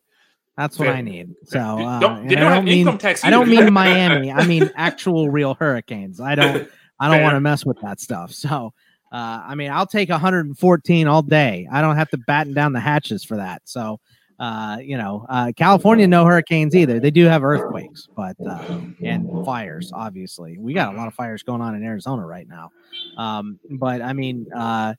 That's 0.60 0.78
what 0.78 0.90
I 0.90 1.00
need. 1.00 1.34
So 1.46 1.60
uh, 1.60 2.00
don't, 2.00 2.28
don't 2.28 2.38
I 2.38 2.56
don't 2.56 2.66
mean 2.66 2.88
I 3.24 3.30
don't 3.30 3.48
mean 3.48 3.72
Miami. 3.74 4.30
I 4.30 4.46
mean 4.46 4.70
actual 4.76 5.30
real 5.30 5.54
hurricanes. 5.54 6.20
I 6.20 6.36
don't 6.36 6.70
I 7.00 7.10
don't 7.10 7.24
want 7.24 7.36
to 7.36 7.40
mess 7.40 7.66
with 7.66 7.80
that 7.82 8.02
stuff. 8.02 8.34
So 8.34 8.74
uh, 9.10 9.44
I 9.46 9.56
mean 9.56 9.72
I'll 9.72 9.86
take 9.86 10.10
114 10.10 11.08
all 11.08 11.22
day. 11.22 11.66
I 11.72 11.80
don't 11.80 11.96
have 11.96 12.10
to 12.10 12.18
batten 12.18 12.54
down 12.54 12.74
the 12.74 12.82
hatches 12.82 13.24
for 13.24 13.38
that. 13.38 13.62
So 13.64 14.02
uh, 14.40 14.78
you 14.82 14.98
know, 14.98 15.26
uh, 15.30 15.52
California, 15.56 16.08
no 16.08 16.26
hurricanes 16.26 16.76
either. 16.76 17.00
They 17.00 17.12
do 17.12 17.26
have 17.26 17.44
earthquakes, 17.44 18.08
but 18.16 18.38
uh, 18.48 18.80
and 19.04 19.46
fires. 19.46 19.92
Obviously, 19.94 20.58
we 20.58 20.74
got 20.74 20.94
a 20.94 20.98
lot 20.98 21.08
of 21.08 21.14
fires 21.14 21.44
going 21.44 21.62
on 21.62 21.76
in 21.76 21.84
Arizona 21.84 22.26
right 22.26 22.48
now. 22.48 22.72
Um, 23.18 23.60
but 23.70 24.02
I 24.02 24.14
mean, 24.14 24.48
uh, 24.56 24.94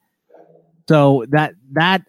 so 0.88 1.24
that 1.30 1.54
that 1.72 2.02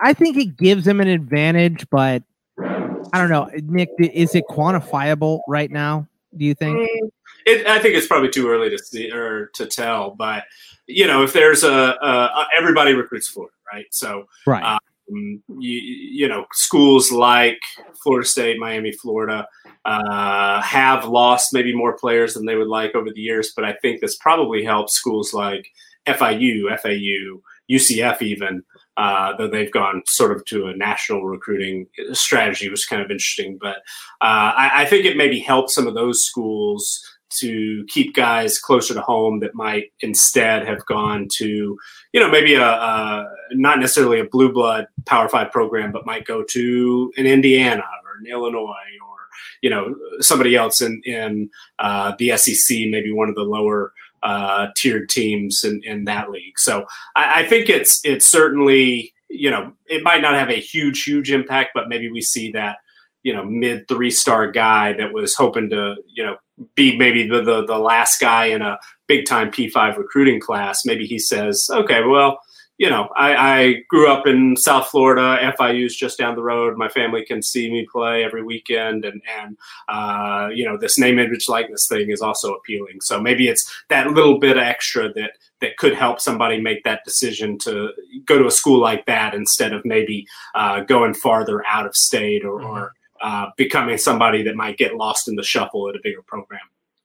I 0.00 0.12
think 0.12 0.36
it 0.36 0.56
gives 0.56 0.84
them 0.84 1.00
an 1.00 1.08
advantage, 1.08 1.86
but 1.90 2.24
I 2.58 3.18
don't 3.18 3.30
know, 3.30 3.48
Nick. 3.64 3.90
Is 3.98 4.34
it 4.34 4.44
quantifiable 4.50 5.40
right 5.46 5.70
now? 5.70 6.08
Do 6.36 6.44
you 6.44 6.54
think? 6.54 6.76
Mm, 6.76 7.10
it, 7.46 7.66
I 7.66 7.78
think 7.78 7.94
it's 7.94 8.08
probably 8.08 8.30
too 8.30 8.48
early 8.48 8.68
to 8.68 8.78
see 8.78 9.12
or 9.12 9.46
to 9.54 9.66
tell, 9.66 10.10
but 10.10 10.44
you 10.86 11.06
know, 11.06 11.22
if 11.22 11.32
there's 11.32 11.62
a, 11.62 11.70
a 11.70 12.46
everybody 12.58 12.94
recruits 12.94 13.28
for 13.28 13.46
it, 13.46 13.52
right? 13.72 13.86
So 13.90 14.26
right. 14.44 14.64
Uh, 14.64 14.78
you, 15.10 15.40
you, 15.58 16.28
know, 16.28 16.46
schools 16.52 17.10
like 17.10 17.58
Florida 18.02 18.26
State, 18.26 18.58
Miami, 18.58 18.92
Florida 18.92 19.46
uh, 19.84 20.60
have 20.62 21.06
lost 21.06 21.52
maybe 21.52 21.74
more 21.74 21.96
players 21.96 22.34
than 22.34 22.46
they 22.46 22.56
would 22.56 22.68
like 22.68 22.94
over 22.94 23.10
the 23.10 23.20
years, 23.20 23.52
but 23.54 23.64
I 23.64 23.74
think 23.74 24.00
this 24.00 24.16
probably 24.16 24.64
helps 24.64 24.94
schools 24.94 25.32
like 25.32 25.66
FIU, 26.06 26.78
FAU, 26.80 27.40
UCF, 27.70 28.22
even 28.22 28.62
uh, 28.96 29.36
though 29.36 29.48
they've 29.48 29.72
gone 29.72 30.02
sort 30.06 30.32
of 30.32 30.44
to 30.46 30.66
a 30.66 30.76
national 30.76 31.24
recruiting 31.24 31.86
strategy, 32.12 32.68
was 32.68 32.84
kind 32.84 33.02
of 33.02 33.10
interesting. 33.10 33.58
But 33.60 33.76
uh, 34.20 34.52
I, 34.56 34.70
I 34.82 34.84
think 34.86 35.04
it 35.04 35.16
maybe 35.16 35.38
helps 35.38 35.74
some 35.74 35.86
of 35.86 35.94
those 35.94 36.24
schools 36.24 37.00
to 37.38 37.84
keep 37.88 38.14
guys 38.14 38.58
closer 38.58 38.94
to 38.94 39.00
home 39.00 39.40
that 39.40 39.54
might 39.54 39.92
instead 40.00 40.66
have 40.66 40.84
gone 40.86 41.28
to, 41.36 41.78
you 42.12 42.20
know, 42.20 42.30
maybe 42.30 42.54
a, 42.54 42.66
a, 42.66 43.28
not 43.52 43.78
necessarily 43.78 44.20
a 44.20 44.24
blue 44.24 44.52
blood 44.52 44.86
Power 45.06 45.28
Five 45.28 45.50
program, 45.50 45.92
but 45.92 46.06
might 46.06 46.26
go 46.26 46.42
to 46.42 47.12
an 47.16 47.26
Indiana 47.26 47.82
or 47.82 48.18
an 48.20 48.26
Illinois 48.30 48.98
or 49.06 49.16
you 49.62 49.70
know 49.70 49.94
somebody 50.20 50.56
else 50.56 50.80
in 50.80 51.00
in 51.04 51.50
uh, 51.78 52.12
the 52.18 52.36
SEC, 52.36 52.78
maybe 52.90 53.12
one 53.12 53.28
of 53.28 53.34
the 53.34 53.42
lower 53.42 53.92
uh, 54.22 54.68
tiered 54.76 55.08
teams 55.08 55.64
in, 55.64 55.82
in 55.84 56.04
that 56.04 56.30
league. 56.30 56.58
So 56.58 56.86
I, 57.16 57.42
I 57.42 57.46
think 57.46 57.68
it's 57.68 58.00
it's 58.04 58.26
certainly 58.26 59.14
you 59.28 59.50
know 59.50 59.72
it 59.86 60.02
might 60.02 60.22
not 60.22 60.34
have 60.34 60.50
a 60.50 60.60
huge 60.60 61.04
huge 61.04 61.30
impact, 61.30 61.70
but 61.74 61.88
maybe 61.88 62.10
we 62.10 62.20
see 62.20 62.52
that 62.52 62.78
you 63.22 63.32
know 63.32 63.44
mid 63.44 63.88
three 63.88 64.10
star 64.10 64.50
guy 64.50 64.92
that 64.94 65.12
was 65.12 65.34
hoping 65.34 65.70
to 65.70 65.96
you 66.08 66.24
know 66.24 66.36
be 66.74 66.96
maybe 66.96 67.26
the, 67.26 67.42
the, 67.42 67.64
the 67.64 67.78
last 67.78 68.20
guy 68.20 68.46
in 68.46 68.62
a 68.62 68.78
big 69.06 69.26
time 69.26 69.50
P5 69.50 69.96
recruiting 69.96 70.40
class. 70.40 70.84
Maybe 70.84 71.06
he 71.06 71.18
says, 71.18 71.68
okay, 71.72 72.02
well, 72.02 72.40
you 72.80 72.88
know, 72.88 73.10
I, 73.14 73.34
I 73.34 73.74
grew 73.88 74.10
up 74.10 74.26
in 74.26 74.56
South 74.56 74.88
Florida. 74.88 75.52
FIU's 75.58 75.94
just 75.94 76.16
down 76.16 76.34
the 76.34 76.42
road. 76.42 76.78
My 76.78 76.88
family 76.88 77.26
can 77.26 77.42
see 77.42 77.70
me 77.70 77.86
play 77.92 78.24
every 78.24 78.42
weekend, 78.42 79.04
and 79.04 79.20
and 79.38 79.58
uh, 79.88 80.48
you 80.50 80.64
know, 80.64 80.78
this 80.78 80.98
name, 80.98 81.18
image, 81.18 81.46
likeness 81.46 81.86
thing 81.86 82.10
is 82.10 82.22
also 82.22 82.54
appealing. 82.54 83.02
So 83.02 83.20
maybe 83.20 83.48
it's 83.48 83.70
that 83.90 84.12
little 84.12 84.38
bit 84.38 84.56
extra 84.56 85.12
that 85.12 85.32
that 85.60 85.76
could 85.76 85.94
help 85.94 86.22
somebody 86.22 86.58
make 86.58 86.82
that 86.84 87.04
decision 87.04 87.58
to 87.58 87.90
go 88.24 88.38
to 88.38 88.46
a 88.46 88.50
school 88.50 88.80
like 88.80 89.04
that 89.04 89.34
instead 89.34 89.74
of 89.74 89.84
maybe 89.84 90.26
uh, 90.54 90.80
going 90.80 91.12
farther 91.12 91.62
out 91.66 91.84
of 91.84 91.94
state 91.94 92.46
or, 92.46 92.60
mm-hmm. 92.60 92.66
or 92.66 92.94
uh, 93.20 93.46
becoming 93.56 93.98
somebody 93.98 94.42
that 94.42 94.56
might 94.56 94.76
get 94.76 94.94
lost 94.94 95.28
in 95.28 95.36
the 95.36 95.42
shuffle 95.42 95.88
at 95.88 95.96
a 95.96 96.00
bigger 96.02 96.22
program. 96.22 96.60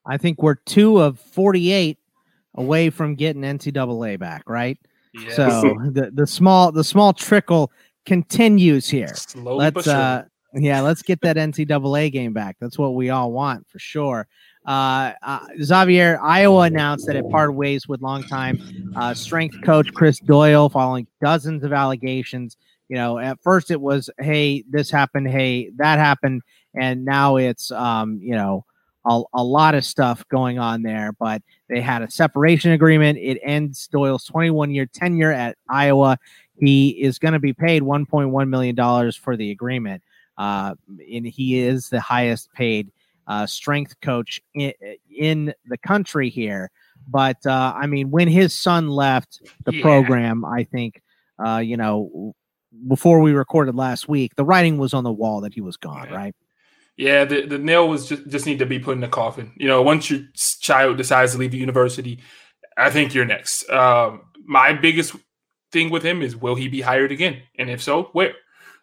I 0.05 0.17
think 0.17 0.41
we're 0.41 0.55
two 0.55 0.99
of 0.99 1.19
48 1.19 1.97
away 2.55 2.89
from 2.89 3.15
getting 3.15 3.41
NCAA 3.41 4.19
back, 4.19 4.43
right? 4.47 4.77
Yes. 5.13 5.35
So 5.35 5.61
the, 5.91 6.11
the 6.13 6.27
small 6.27 6.71
the 6.71 6.83
small 6.83 7.13
trickle 7.13 7.71
continues 8.05 8.89
here. 8.89 9.13
Slowly 9.15 9.57
let's 9.57 9.87
uh 9.87 10.25
yeah, 10.53 10.81
let's 10.81 11.01
get 11.01 11.21
that 11.21 11.35
NCAA 11.37 12.11
game 12.11 12.33
back. 12.33 12.57
That's 12.59 12.77
what 12.77 12.95
we 12.95 13.09
all 13.09 13.31
want 13.31 13.67
for 13.69 13.79
sure. 13.79 14.27
Uh, 14.65 15.11
uh, 15.21 15.45
Xavier, 15.61 16.19
Iowa 16.23 16.61
announced 16.61 17.05
that 17.05 17.15
it 17.15 17.29
parted 17.29 17.53
ways 17.53 17.87
with 17.87 18.01
longtime 18.01 18.93
uh, 18.95 19.13
strength 19.13 19.61
coach 19.63 19.93
Chris 19.93 20.19
Doyle 20.19 20.69
following 20.69 21.05
dozens 21.21 21.63
of 21.63 21.71
allegations 21.71 22.57
you 22.87 22.95
know, 22.95 23.17
at 23.17 23.41
first 23.41 23.71
it 23.71 23.81
was, 23.81 24.09
hey, 24.19 24.63
this 24.69 24.91
happened, 24.91 25.27
hey, 25.27 25.71
that 25.77 25.97
happened, 25.97 26.41
and 26.73 27.05
now 27.05 27.37
it's, 27.37 27.71
um, 27.71 28.19
you 28.21 28.35
know, 28.35 28.65
a, 29.05 29.21
a 29.33 29.43
lot 29.43 29.75
of 29.75 29.85
stuff 29.85 30.27
going 30.29 30.59
on 30.59 30.81
there. 30.81 31.11
But 31.19 31.41
they 31.69 31.81
had 31.81 32.01
a 32.01 32.11
separation 32.11 32.71
agreement. 32.71 33.19
It 33.19 33.39
ends 33.43 33.87
Doyle's 33.87 34.25
21 34.25 34.71
year 34.71 34.85
tenure 34.85 35.31
at 35.31 35.57
Iowa. 35.69 36.17
He 36.57 36.89
is 36.89 37.19
going 37.19 37.33
to 37.33 37.39
be 37.39 37.53
paid 37.53 37.81
1.1 37.81 38.49
million 38.49 38.75
dollars 38.75 39.15
for 39.15 39.35
the 39.35 39.51
agreement, 39.51 40.03
uh, 40.37 40.75
and 40.87 41.25
he 41.25 41.59
is 41.59 41.89
the 41.89 41.99
highest 41.99 42.51
paid 42.53 42.91
uh, 43.27 43.45
strength 43.45 43.99
coach 44.01 44.41
in, 44.53 44.73
in 45.09 45.53
the 45.65 45.77
country 45.77 46.29
here. 46.29 46.71
But 47.07 47.45
uh, 47.45 47.73
I 47.75 47.87
mean, 47.87 48.09
when 48.09 48.27
his 48.27 48.53
son 48.53 48.89
left 48.89 49.41
the 49.65 49.75
yeah. 49.75 49.81
program, 49.81 50.45
I 50.45 50.63
think 50.63 51.01
uh, 51.43 51.57
you 51.57 51.77
know 51.77 52.33
before 52.87 53.19
we 53.19 53.33
recorded 53.33 53.75
last 53.75 54.07
week, 54.07 54.35
the 54.35 54.45
writing 54.45 54.77
was 54.77 54.93
on 54.93 55.03
the 55.03 55.11
wall 55.11 55.41
that 55.41 55.53
he 55.53 55.61
was 55.61 55.77
gone, 55.77 56.07
yeah. 56.09 56.15
right? 56.15 56.35
Yeah, 56.97 57.25
the, 57.25 57.45
the 57.45 57.57
nail 57.57 57.89
was 57.89 58.07
just 58.07 58.27
just 58.29 58.45
need 58.45 58.59
to 58.59 58.65
be 58.65 58.79
put 58.79 58.93
in 58.93 59.01
the 59.01 59.07
coffin. 59.07 59.51
You 59.57 59.67
know, 59.67 59.81
once 59.81 60.09
your 60.09 60.21
child 60.61 60.97
decides 60.97 61.33
to 61.33 61.37
leave 61.37 61.51
the 61.51 61.57
university, 61.57 62.19
I 62.77 62.89
think 62.89 63.13
you're 63.13 63.25
next. 63.25 63.69
Um, 63.69 64.21
my 64.45 64.71
biggest 64.73 65.15
thing 65.71 65.89
with 65.89 66.03
him 66.03 66.21
is 66.21 66.37
will 66.37 66.55
he 66.55 66.69
be 66.69 66.81
hired 66.81 67.11
again, 67.11 67.41
and 67.59 67.69
if 67.69 67.83
so, 67.83 68.03
where? 68.13 68.33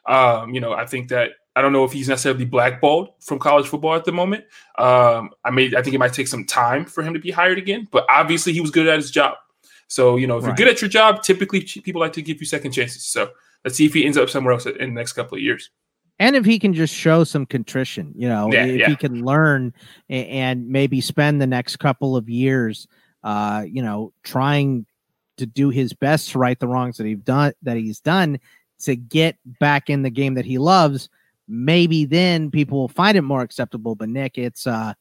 Um, 0.06 0.52
you 0.52 0.60
know, 0.60 0.72
I 0.72 0.84
think 0.84 1.08
that 1.08 1.30
I 1.56 1.62
don't 1.62 1.72
know 1.72 1.84
if 1.84 1.92
he's 1.92 2.08
necessarily 2.08 2.44
blackballed 2.44 3.10
from 3.20 3.38
college 3.38 3.66
football 3.66 3.94
at 3.94 4.04
the 4.04 4.12
moment. 4.12 4.44
Um, 4.78 5.30
I 5.44 5.50
may 5.50 5.74
I 5.74 5.82
think 5.82 5.94
it 5.94 5.98
might 5.98 6.12
take 6.12 6.28
some 6.28 6.44
time 6.44 6.84
for 6.84 7.02
him 7.02 7.14
to 7.14 7.20
be 7.20 7.30
hired 7.30 7.56
again, 7.58 7.88
but 7.90 8.04
obviously 8.10 8.52
he 8.52 8.60
was 8.60 8.70
good 8.70 8.88
at 8.88 8.96
his 8.96 9.10
job. 9.10 9.36
So 9.88 10.16
you 10.16 10.26
know, 10.26 10.36
if 10.38 10.44
right. 10.44 10.48
you're 10.48 10.56
good 10.66 10.74
at 10.74 10.82
your 10.82 10.90
job, 10.90 11.22
typically 11.22 11.62
people 11.82 12.00
like 12.00 12.12
to 12.14 12.22
give 12.22 12.40
you 12.40 12.46
second 12.46 12.72
chances. 12.72 13.04
So 13.04 13.30
Let's 13.64 13.76
see 13.76 13.86
if 13.86 13.94
he 13.94 14.04
ends 14.04 14.16
up 14.16 14.28
somewhere 14.28 14.52
else 14.52 14.66
in 14.66 14.76
the 14.76 14.86
next 14.86 15.12
couple 15.12 15.36
of 15.36 15.42
years. 15.42 15.70
And 16.18 16.36
if 16.36 16.44
he 16.44 16.58
can 16.58 16.74
just 16.74 16.94
show 16.94 17.24
some 17.24 17.46
contrition, 17.46 18.12
you 18.16 18.28
know, 18.28 18.52
yeah, 18.52 18.64
if 18.64 18.80
yeah. 18.80 18.88
he 18.88 18.96
can 18.96 19.24
learn 19.24 19.72
and 20.08 20.68
maybe 20.68 21.00
spend 21.00 21.40
the 21.40 21.46
next 21.46 21.76
couple 21.76 22.16
of 22.16 22.28
years, 22.28 22.86
uh, 23.24 23.64
you 23.66 23.82
know, 23.82 24.12
trying 24.22 24.86
to 25.38 25.46
do 25.46 25.70
his 25.70 25.92
best 25.92 26.30
to 26.30 26.38
right 26.38 26.58
the 26.58 26.68
wrongs 26.68 26.98
that 26.98 27.06
he's 27.06 27.18
done 27.18 27.52
that 27.62 27.76
he's 27.76 28.00
done 28.00 28.38
to 28.80 28.94
get 28.94 29.36
back 29.58 29.88
in 29.88 30.02
the 30.02 30.10
game 30.10 30.34
that 30.34 30.44
he 30.44 30.58
loves, 30.58 31.08
maybe 31.48 32.04
then 32.04 32.50
people 32.50 32.78
will 32.78 32.88
find 32.88 33.16
it 33.16 33.22
more 33.22 33.42
acceptable. 33.42 33.94
But 33.94 34.08
Nick, 34.08 34.38
it's 34.38 34.66
uh 34.66 34.94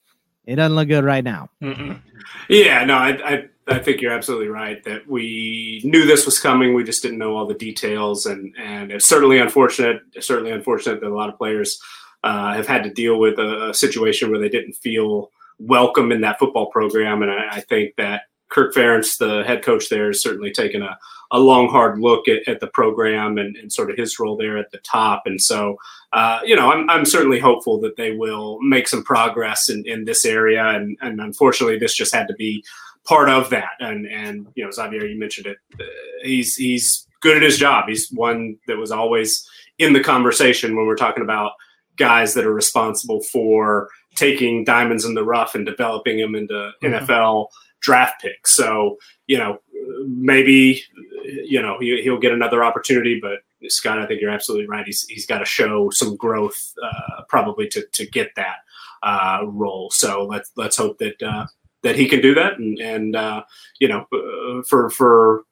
it 0.45 0.55
doesn't 0.55 0.76
look 0.76 0.88
good 0.88 1.03
right 1.03 1.24
now. 1.24 1.49
Mm-mm. 1.62 2.01
Yeah, 2.49 2.84
no, 2.84 2.95
I, 2.95 3.09
I 3.09 3.49
I 3.68 3.80
think 3.80 4.01
you're 4.01 4.14
absolutely 4.14 4.47
right 4.47 4.84
that 4.86 5.07
we 5.07 5.82
knew 5.84 6.05
this 6.05 6.26
was 6.26 6.39
coming. 6.39 6.74
We 6.74 6.84
just 6.84 7.03
didn't 7.03 7.20
know 7.20 7.36
all 7.36 7.45
the 7.45 7.53
details, 7.53 8.26
and 8.26 8.53
and 8.57 8.91
it's 8.91 9.05
certainly 9.05 9.39
unfortunate. 9.39 10.01
Certainly 10.20 10.51
unfortunate 10.51 11.01
that 11.01 11.07
a 11.07 11.16
lot 11.16 11.30
of 11.30 11.38
players 11.38 11.80
uh, 12.24 12.53
have 12.53 12.68
had 12.68 12.84
to 12.84 12.89
deal 12.89 13.20
with 13.20 13.39
a, 13.39 13.70
a, 13.70 13.74
situation 13.74 14.30
where 14.30 14.39
they 14.39 14.49
didn't 14.49 14.74
feel 14.74 15.32
welcome 15.59 16.12
in 16.12 16.22
that 16.22 16.38
football 16.38 16.68
program. 16.68 17.24
And 17.24 17.32
I, 17.32 17.47
I 17.53 17.59
think 17.62 17.95
that 17.97 18.24
Kirk 18.49 18.74
Ferentz, 18.74 19.18
the 19.18 19.43
head 19.43 19.64
coach 19.64 19.89
there, 19.89 20.07
has 20.07 20.22
certainly 20.22 20.51
taken 20.51 20.84
a, 20.84 20.97
a 21.32 21.39
long, 21.39 21.70
hard 21.70 21.99
look 21.99 22.28
at, 22.28 22.47
at 22.47 22.59
the 22.59 22.68
program 22.68 23.38
and, 23.38 23.55
and, 23.55 23.72
sort 23.72 23.89
of 23.89 23.97
his 23.97 24.20
role 24.20 24.36
there 24.36 24.57
at 24.57 24.70
the 24.72 24.78
top. 24.80 25.24
And 25.26 25.41
so, 25.41 25.78
uh, 26.14 26.41
you 26.43 26.55
know, 26.55 26.72
I'm, 26.72 26.89
I'm 26.89 27.05
certainly 27.05 27.39
hopeful 27.39 27.80
that 27.82 27.95
they 27.95 28.12
will 28.12 28.59
make 28.62 28.88
some 28.88 29.03
progress 29.03 29.70
in, 29.70 29.84
in 29.88 30.03
this 30.03 30.26
area. 30.26 30.68
And, 30.68 30.97
and 31.01 31.22
unfortunately, 31.22 31.80
this 31.80 31.95
just 31.95 32.14
had 32.14 32.28
to 32.28 32.36
be 32.36 32.64
part 33.05 33.29
of 33.29 33.49
that. 33.49 33.71
And 33.79 34.07
and 34.07 34.47
you 34.55 34.63
know, 34.63 34.71
Xavier, 34.71 35.05
you 35.05 35.19
mentioned 35.19 35.47
it. 35.47 35.57
Uh, 35.79 35.83
he's 36.23 36.55
he's 36.55 37.07
good 37.21 37.37
at 37.37 37.43
his 37.43 37.57
job. 37.57 37.85
He's 37.87 38.09
one 38.11 38.57
that 38.67 38.77
was 38.77 38.91
always 38.91 39.47
in 39.77 39.93
the 39.93 40.03
conversation 40.03 40.75
when 40.75 40.85
we're 40.85 40.95
talking 40.95 41.23
about 41.23 41.53
guys 41.97 42.33
that 42.33 42.45
are 42.45 42.53
responsible 42.53 43.21
for 43.21 43.89
taking 44.15 44.63
diamonds 44.63 45.05
in 45.05 45.13
the 45.13 45.23
rough 45.23 45.55
and 45.55 45.65
developing 45.65 46.19
them 46.19 46.35
into 46.35 46.53
mm-hmm. 46.53 46.93
NFL 46.93 47.47
draft 47.79 48.21
picks. 48.21 48.55
So 48.55 48.97
you 49.27 49.37
know, 49.37 49.59
maybe 50.07 50.83
you 51.25 51.61
know 51.61 51.77
he, 51.79 52.09
will 52.09 52.19
get 52.19 52.33
another 52.33 52.63
opportunity, 52.63 53.19
but. 53.21 53.39
Scott, 53.67 53.99
I 53.99 54.07
think 54.07 54.19
you're 54.21 54.31
absolutely 54.31 54.65
right. 54.65 54.87
He's 54.87 55.05
he's 55.07 55.27
got 55.27 55.37
to 55.37 55.45
show 55.45 55.91
some 55.91 56.15
growth, 56.15 56.73
uh, 56.83 57.21
probably 57.29 57.67
to 57.67 57.85
to 57.91 58.07
get 58.07 58.31
that 58.35 58.55
uh, 59.03 59.41
role. 59.45 59.91
So 59.91 60.25
let's 60.25 60.51
let's 60.55 60.77
hope 60.77 60.97
that 60.97 61.21
uh, 61.21 61.45
that 61.84 61.95
he 61.95 62.07
can 62.07 62.21
do 62.21 62.34
that, 62.36 62.57
and 62.57 62.79
and 62.79 63.15
uh, 63.15 63.43
you 63.79 63.88
know, 63.88 64.05
uh, 64.13 64.61
for 64.67 64.89
for 64.89 65.43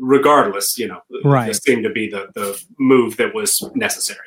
regardless, 0.00 0.76
you 0.76 0.88
know, 0.88 1.00
right. 1.24 1.46
this 1.46 1.58
seemed 1.58 1.84
to 1.84 1.90
be 1.90 2.08
the 2.08 2.28
the 2.34 2.62
move 2.78 3.16
that 3.16 3.34
was 3.34 3.62
necessary. 3.74 4.18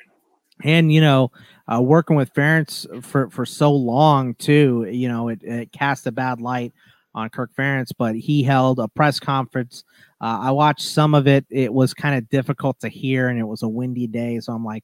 And 0.63 0.91
you 0.91 1.01
know, 1.01 1.31
uh, 1.71 1.81
working 1.81 2.15
with 2.15 2.33
Ferentz 2.33 3.03
for 3.03 3.29
for 3.29 3.45
so 3.45 3.71
long 3.71 4.35
too, 4.35 4.87
you 4.89 5.07
know, 5.07 5.27
it, 5.27 5.43
it 5.43 5.71
cast 5.71 6.07
a 6.07 6.11
bad 6.11 6.41
light 6.41 6.73
on 7.13 7.29
Kirk 7.29 7.51
Ferentz, 7.57 7.91
but 7.97 8.15
he 8.15 8.43
held 8.43 8.79
a 8.79 8.87
press 8.87 9.19
conference. 9.19 9.83
Uh, 10.21 10.39
I 10.43 10.51
watched 10.51 10.81
some 10.81 11.13
of 11.13 11.27
it. 11.27 11.45
It 11.49 11.73
was 11.73 11.93
kind 11.93 12.15
of 12.17 12.29
difficult 12.29 12.79
to 12.79 12.89
hear, 12.89 13.27
and 13.27 13.39
it 13.39 13.47
was 13.47 13.63
a 13.63 13.69
windy 13.69 14.07
day, 14.07 14.39
so 14.39 14.53
I'm 14.53 14.65
like, 14.65 14.83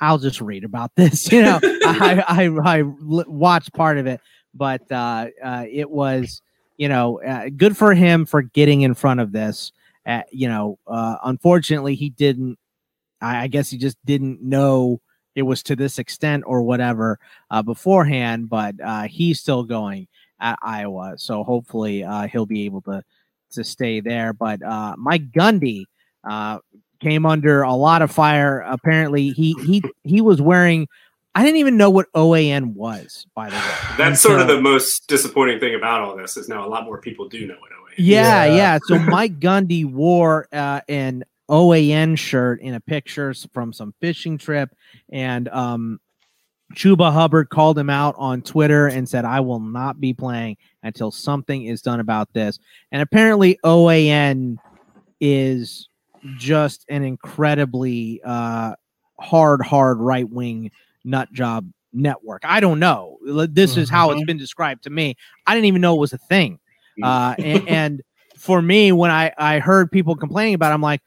I'll 0.00 0.18
just 0.18 0.40
read 0.40 0.64
about 0.64 0.90
this. 0.96 1.30
You 1.32 1.42
know, 1.42 1.60
I, 1.62 2.24
I 2.28 2.78
I 2.78 2.82
watched 2.82 3.72
part 3.72 3.98
of 3.98 4.06
it, 4.06 4.20
but 4.54 4.90
uh, 4.90 5.28
uh, 5.42 5.64
it 5.70 5.90
was 5.90 6.42
you 6.76 6.88
know 6.88 7.22
uh, 7.22 7.48
good 7.56 7.76
for 7.76 7.94
him 7.94 8.26
for 8.26 8.42
getting 8.42 8.82
in 8.82 8.94
front 8.94 9.20
of 9.20 9.32
this. 9.32 9.72
Uh, 10.06 10.22
you 10.32 10.48
know, 10.48 10.78
uh, 10.86 11.16
unfortunately, 11.24 11.94
he 11.94 12.10
didn't. 12.10 12.58
I, 13.20 13.44
I, 13.44 13.46
guess 13.46 13.70
he 13.70 13.78
just 13.78 13.96
didn't 14.04 14.42
know 14.42 15.00
it 15.36 15.42
was 15.42 15.62
to 15.64 15.76
this 15.76 15.98
extent 15.98 16.44
or 16.46 16.62
whatever 16.62 17.18
uh, 17.50 17.62
beforehand. 17.62 18.48
But 18.48 18.74
he's 19.08 19.40
still 19.40 19.62
going 19.62 20.08
at 20.40 20.58
Iowa, 20.62 21.14
so 21.16 21.44
hopefully 21.44 22.04
he'll 22.30 22.46
be 22.46 22.64
able 22.64 22.82
to 22.82 23.02
to 23.52 23.64
stay 23.64 24.00
there. 24.00 24.32
But 24.32 24.60
Mike 24.98 25.30
Gundy 25.30 25.84
came 27.00 27.26
under 27.26 27.62
a 27.62 27.74
lot 27.74 28.02
of 28.02 28.10
fire. 28.10 28.60
Apparently, 28.60 29.30
he 29.30 29.54
he 29.64 29.82
he 30.04 30.20
was 30.20 30.40
wearing. 30.42 30.88
I 31.34 31.42
didn't 31.42 31.58
even 31.58 31.76
know 31.76 31.90
what 31.90 32.12
OAN 32.12 32.74
was. 32.74 33.26
By 33.34 33.48
the 33.48 33.56
way, 33.56 33.62
That's 33.96 34.00
And 34.00 34.18
sort 34.18 34.40
of 34.40 34.48
the 34.48 34.60
most 34.60 35.06
disappointing 35.08 35.60
thing 35.60 35.74
about 35.74 36.02
all 36.02 36.16
this 36.16 36.36
is 36.36 36.48
now 36.48 36.66
a 36.66 36.68
lot 36.68 36.84
more 36.84 36.98
people 36.98 37.28
do 37.28 37.46
know 37.46 37.56
what 37.58 37.72
OA 37.72 37.92
is. 37.92 37.98
Yeah, 37.98 38.44
Yeah. 38.44 38.56
yeah. 38.56 38.78
So 38.84 38.98
Mike 38.98 39.40
Gundy 39.40 39.90
wore 39.90 40.46
uh, 40.52 40.80
an 40.88 41.24
OAN 41.48 42.18
shirt 42.18 42.60
in 42.60 42.74
a 42.74 42.80
picture 42.80 43.34
from 43.52 43.72
some 43.72 43.94
fishing 44.00 44.36
trip, 44.36 44.74
and 45.10 45.48
um, 45.48 46.00
Chuba 46.74 47.12
Hubbard 47.12 47.48
called 47.48 47.78
him 47.78 47.90
out 47.90 48.14
on 48.18 48.42
Twitter 48.42 48.86
and 48.86 49.08
said, 49.08 49.24
"I 49.24 49.40
will 49.40 49.60
not 49.60 50.00
be 50.00 50.12
playing 50.12 50.58
until 50.82 51.10
something 51.10 51.64
is 51.64 51.82
done 51.82 52.00
about 52.00 52.32
this." 52.34 52.58
And 52.90 53.00
apparently, 53.02 53.58
OAN 53.64 54.58
is 55.20 55.88
just 56.36 56.84
an 56.88 57.04
incredibly 57.04 58.20
uh, 58.24 58.74
hard, 59.18 59.62
hard 59.62 59.98
right 59.98 60.28
wing 60.28 60.70
nut 61.04 61.32
job 61.32 61.70
network. 61.92 62.42
I 62.44 62.60
don't 62.60 62.78
know. 62.78 63.18
This 63.50 63.76
is 63.76 63.90
how 63.90 64.10
it's 64.10 64.24
been 64.24 64.38
described 64.38 64.84
to 64.84 64.90
me. 64.90 65.16
I 65.46 65.54
didn't 65.54 65.66
even 65.66 65.80
know 65.80 65.94
it 65.94 66.00
was 66.00 66.12
a 66.12 66.18
thing. 66.18 66.58
Uh, 67.02 67.34
and, 67.38 67.68
and 67.68 68.02
for 68.36 68.62
me, 68.62 68.92
when 68.92 69.10
I, 69.10 69.32
I 69.36 69.58
heard 69.58 69.90
people 69.90 70.16
complaining 70.16 70.54
about 70.54 70.70
it, 70.70 70.74
I'm 70.74 70.82
like, 70.82 71.02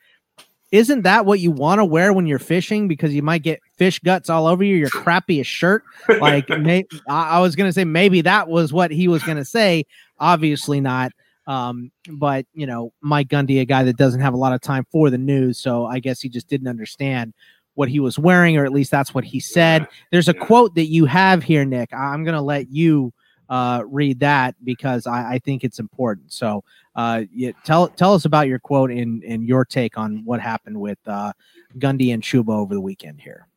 isn't 0.72 1.04
that 1.04 1.26
what 1.26 1.40
you 1.40 1.52
want 1.52 1.80
to 1.80 1.86
wear 1.86 2.12
when 2.12 2.28
you're 2.28 2.40
fishing? 2.40 2.88
Because 2.88 3.14
you 3.14 3.22
might 3.24 3.44
get 3.44 3.62
fish 3.78 4.00
guts 4.00 4.30
all 4.30 4.48
over 4.48 4.64
you, 4.64 4.76
your 4.76 4.90
crappiest 4.90 5.46
shirt. 5.46 5.84
Like, 6.08 6.50
may, 6.60 6.86
I, 7.08 7.38
I 7.38 7.40
was 7.40 7.56
going 7.56 7.70
to 7.70 7.74
say 7.74 7.86
maybe 7.86 8.22
that 8.22 8.48
was 8.48 8.74
what 8.74 8.92
he 8.92 9.08
was 9.08 9.24
going 9.24 9.38
to 9.38 9.46
say. 9.46 9.86
Obviously 10.20 10.82
not. 10.82 11.12
Um, 11.48 11.92
but 12.10 12.46
you 12.54 12.66
know, 12.66 12.92
Mike 13.02 13.28
Gundy, 13.28 13.62
a 13.62 13.66
guy 13.66 13.84
that 13.84 13.98
doesn't 13.98 14.22
have 14.22 14.34
a 14.34 14.38
lot 14.38 14.54
of 14.54 14.62
time 14.62 14.86
for 14.92 15.10
the 15.10 15.18
news, 15.18 15.60
so 15.60 15.86
I 15.86 16.00
guess 16.00 16.20
he 16.20 16.28
just 16.28 16.48
didn't 16.48 16.68
understand 16.68 17.34
what 17.76 17.90
he 17.90 18.00
was 18.00 18.18
wearing, 18.18 18.58
or 18.58 18.66
at 18.66 18.72
least 18.72 18.92
that's 18.92 19.14
what 19.14 19.24
he 19.24 19.40
said. 19.40 19.88
There's 20.12 20.28
a 20.28 20.34
quote 20.34 20.76
that 20.76 20.88
you 20.88 21.06
have 21.06 21.44
here, 21.44 21.64
Nick. 21.64 21.94
I'm 21.94 22.24
going 22.24 22.36
to 22.36 22.42
let 22.42 22.70
you 22.70 23.14
uh, 23.50 23.84
read 23.86 24.20
that 24.22 24.56
because 24.64 25.06
I, 25.06 25.34
I 25.34 25.40
think 25.40 25.64
it's 25.64 25.80
important. 25.80 26.34
So, 26.34 26.64
uh, 26.96 27.24
yeah, 27.32 27.52
tell 27.64 27.90
tell 27.90 28.14
us 28.14 28.26
about 28.26 28.48
your 28.48 28.60
quote 28.60 28.90
and 28.90 29.24
and 29.24 29.48
your 29.48 29.66
take 29.66 29.98
on 29.98 30.24
what 30.26 30.40
happened 30.40 30.80
with 30.80 30.98
uh, 31.06 31.34
Gundy 31.78 32.14
and 32.14 32.24
Chuba 32.24 32.50
over 32.50 32.74
the 32.74 32.82
weekend 32.82 33.22
here. 33.22 33.48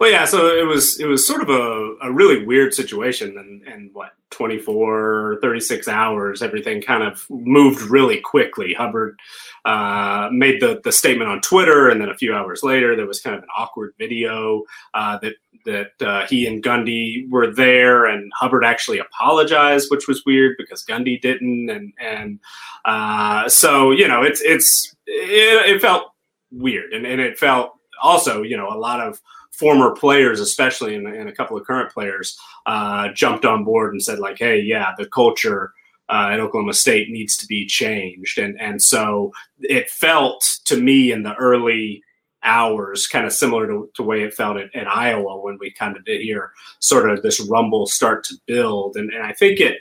Well, 0.00 0.10
yeah. 0.10 0.24
So 0.24 0.56
it 0.56 0.66
was 0.66 0.98
it 1.00 1.06
was 1.06 1.26
sort 1.26 1.42
of 1.42 1.48
a, 1.48 1.96
a 2.02 2.12
really 2.12 2.44
weird 2.44 2.74
situation, 2.74 3.36
and 3.38 3.62
and 3.62 3.90
what 3.92 4.12
24, 4.30 5.38
36 5.40 5.86
hours, 5.86 6.42
everything 6.42 6.82
kind 6.82 7.04
of 7.04 7.24
moved 7.30 7.82
really 7.82 8.20
quickly. 8.20 8.74
Hubbard 8.74 9.18
uh, 9.64 10.28
made 10.32 10.60
the 10.60 10.80
the 10.82 10.92
statement 10.92 11.30
on 11.30 11.40
Twitter, 11.40 11.88
and 11.88 12.00
then 12.00 12.08
a 12.08 12.16
few 12.16 12.34
hours 12.34 12.62
later, 12.62 12.96
there 12.96 13.06
was 13.06 13.20
kind 13.20 13.36
of 13.36 13.42
an 13.42 13.48
awkward 13.56 13.94
video 13.98 14.62
uh, 14.94 15.18
that 15.18 15.34
that 15.64 16.06
uh, 16.06 16.26
he 16.26 16.46
and 16.46 16.62
Gundy 16.62 17.28
were 17.30 17.52
there, 17.52 18.06
and 18.06 18.30
Hubbard 18.34 18.64
actually 18.64 18.98
apologized, 18.98 19.90
which 19.90 20.08
was 20.08 20.24
weird 20.26 20.56
because 20.58 20.84
Gundy 20.84 21.20
didn't, 21.20 21.70
and 21.70 21.92
and 22.00 22.40
uh, 22.84 23.48
so 23.48 23.92
you 23.92 24.08
know 24.08 24.22
it's 24.22 24.40
it's 24.42 24.94
it, 25.06 25.76
it 25.76 25.80
felt 25.80 26.12
weird, 26.50 26.92
and, 26.92 27.06
and 27.06 27.20
it 27.20 27.38
felt 27.38 27.72
also 28.02 28.42
you 28.42 28.56
know 28.56 28.68
a 28.68 28.78
lot 28.78 29.00
of 29.00 29.20
former 29.58 29.94
players, 29.94 30.40
especially 30.40 30.94
and, 30.94 31.06
and 31.06 31.28
a 31.28 31.34
couple 31.34 31.56
of 31.56 31.66
current 31.66 31.92
players, 31.92 32.38
uh, 32.66 33.08
jumped 33.14 33.44
on 33.44 33.64
board 33.64 33.92
and 33.92 34.02
said 34.02 34.18
like, 34.18 34.38
"Hey, 34.38 34.60
yeah, 34.60 34.92
the 34.98 35.06
culture 35.06 35.72
uh, 36.08 36.30
at 36.32 36.40
Oklahoma 36.40 36.74
State 36.74 37.10
needs 37.10 37.36
to 37.38 37.46
be 37.46 37.66
changed," 37.66 38.38
and 38.38 38.60
and 38.60 38.82
so 38.82 39.32
it 39.60 39.90
felt 39.90 40.44
to 40.64 40.76
me 40.76 41.12
in 41.12 41.22
the 41.22 41.34
early 41.36 42.02
hours 42.44 43.06
kind 43.06 43.26
of 43.26 43.32
similar 43.32 43.66
to 43.66 43.90
the 43.96 44.02
way 44.02 44.22
it 44.22 44.34
felt 44.34 44.58
at, 44.58 44.86
Iowa 44.86 45.40
when 45.40 45.56
we 45.58 45.70
kind 45.70 45.96
of 45.96 46.04
did 46.04 46.20
hear 46.20 46.52
sort 46.78 47.08
of 47.08 47.22
this 47.22 47.40
rumble 47.40 47.86
start 47.86 48.24
to 48.24 48.34
build, 48.46 48.96
and 48.96 49.12
and 49.12 49.22
I 49.22 49.32
think 49.32 49.60
it, 49.60 49.78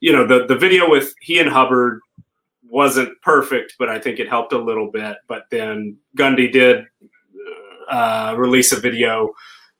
you 0.00 0.12
know, 0.12 0.26
the 0.26 0.46
the 0.46 0.56
video 0.56 0.88
with 0.88 1.14
he 1.20 1.38
and 1.38 1.48
Hubbard 1.48 2.00
wasn't 2.68 3.20
perfect, 3.20 3.74
but 3.78 3.90
I 3.90 3.98
think 3.98 4.18
it 4.18 4.28
helped 4.28 4.54
a 4.54 4.58
little 4.58 4.90
bit. 4.90 5.18
But 5.28 5.44
then 5.50 5.98
Gundy 6.16 6.50
did 6.50 6.86
uh, 7.88 8.34
release 8.36 8.72
a 8.72 8.80
video 8.80 9.32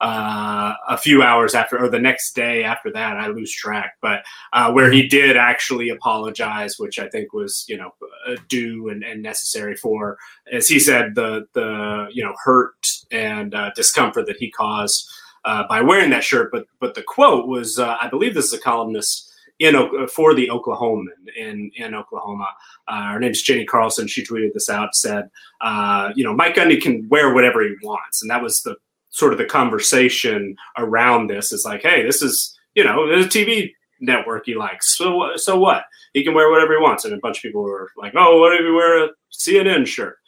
uh, 0.03 0.75
a 0.89 0.99
few 0.99 1.23
hours 1.23 1.55
after, 1.55 1.79
or 1.79 1.89
the 1.89 1.99
next 1.99 2.35
day 2.35 2.65
after 2.65 2.91
that. 2.93 3.17
I 3.17 3.29
lose 3.29 3.53
track, 3.53 3.95
but 4.03 4.25
uh, 4.53 4.73
where 4.73 4.91
he 4.91 5.07
did 5.07 5.37
actually 5.37 5.91
apologize, 5.91 6.75
which 6.77 6.99
I 6.99 7.09
think 7.09 7.33
was 7.33 7.65
you 7.69 7.77
know 7.77 7.95
uh, 8.27 8.37
due 8.49 8.89
and, 8.89 9.05
and 9.05 9.23
necessary 9.23 9.77
for, 9.77 10.19
as 10.51 10.67
he 10.67 10.81
said, 10.81 11.15
the 11.15 11.47
the 11.53 12.09
you 12.13 12.25
know 12.25 12.35
hurt 12.45 12.75
and 13.13 13.55
uh, 13.55 13.71
discomfort 13.77 14.27
that 14.27 14.39
he 14.39 14.51
caused 14.51 15.09
uh, 15.45 15.69
by 15.69 15.81
wearing 15.81 16.11
that 16.11 16.25
shirt. 16.25 16.51
But 16.51 16.67
but 16.81 16.95
the 16.95 17.05
quote 17.05 17.47
was, 17.47 17.79
I 17.79 18.09
believe 18.09 18.35
this 18.35 18.47
is 18.47 18.55
a 18.55 18.61
columnist 18.61 19.32
in 19.63 20.09
for 20.09 20.35
the 20.35 20.49
Oklahoman 20.49 21.07
in 21.37 21.71
in 21.77 21.95
Oklahoma. 21.95 22.49
Uh, 22.89 23.13
her 23.13 23.21
name's 23.21 23.43
Jenni 23.43 23.67
Carlson. 23.67 24.07
She 24.07 24.25
tweeted 24.25 24.53
this 24.53 24.69
out. 24.69 24.95
Said, 24.95 25.29
uh, 25.61 26.13
you 26.15 26.25
know, 26.25 26.35
Mike 26.35 26.57
Gundy 26.57 26.81
can 26.81 27.09
wear 27.09 27.33
whatever 27.35 27.63
he 27.63 27.75
wants, 27.83 28.23
and 28.23 28.31
that 28.31 28.43
was 28.43 28.63
the 28.63 28.77
sort 29.11 29.33
of 29.33 29.39
the 29.39 29.45
conversation 29.45 30.57
around 30.79 31.29
this. 31.29 31.53
Is 31.53 31.65
like, 31.65 31.83
hey, 31.83 32.03
this 32.05 32.23
is 32.23 32.59
you 32.75 32.85
know, 32.85 33.05
a 33.05 33.25
TV 33.25 33.73
network 34.01 34.47
he 34.47 34.55
likes. 34.55 34.97
So 34.97 35.33
so 35.37 35.59
what? 35.59 35.85
He 36.13 36.25
can 36.25 36.35
wear 36.35 36.51
whatever 36.51 36.75
he 36.75 36.83
wants. 36.83 37.05
And 37.05 37.15
a 37.15 37.19
bunch 37.19 37.39
of 37.39 37.43
people 37.43 37.63
were 37.63 37.91
like, 37.97 38.15
oh, 38.17 38.39
what 38.41 38.53
if 38.55 38.61
you 38.61 38.75
wear 38.75 39.05
a 39.05 39.09
CNN 39.33 39.87
shirt? 39.87 40.19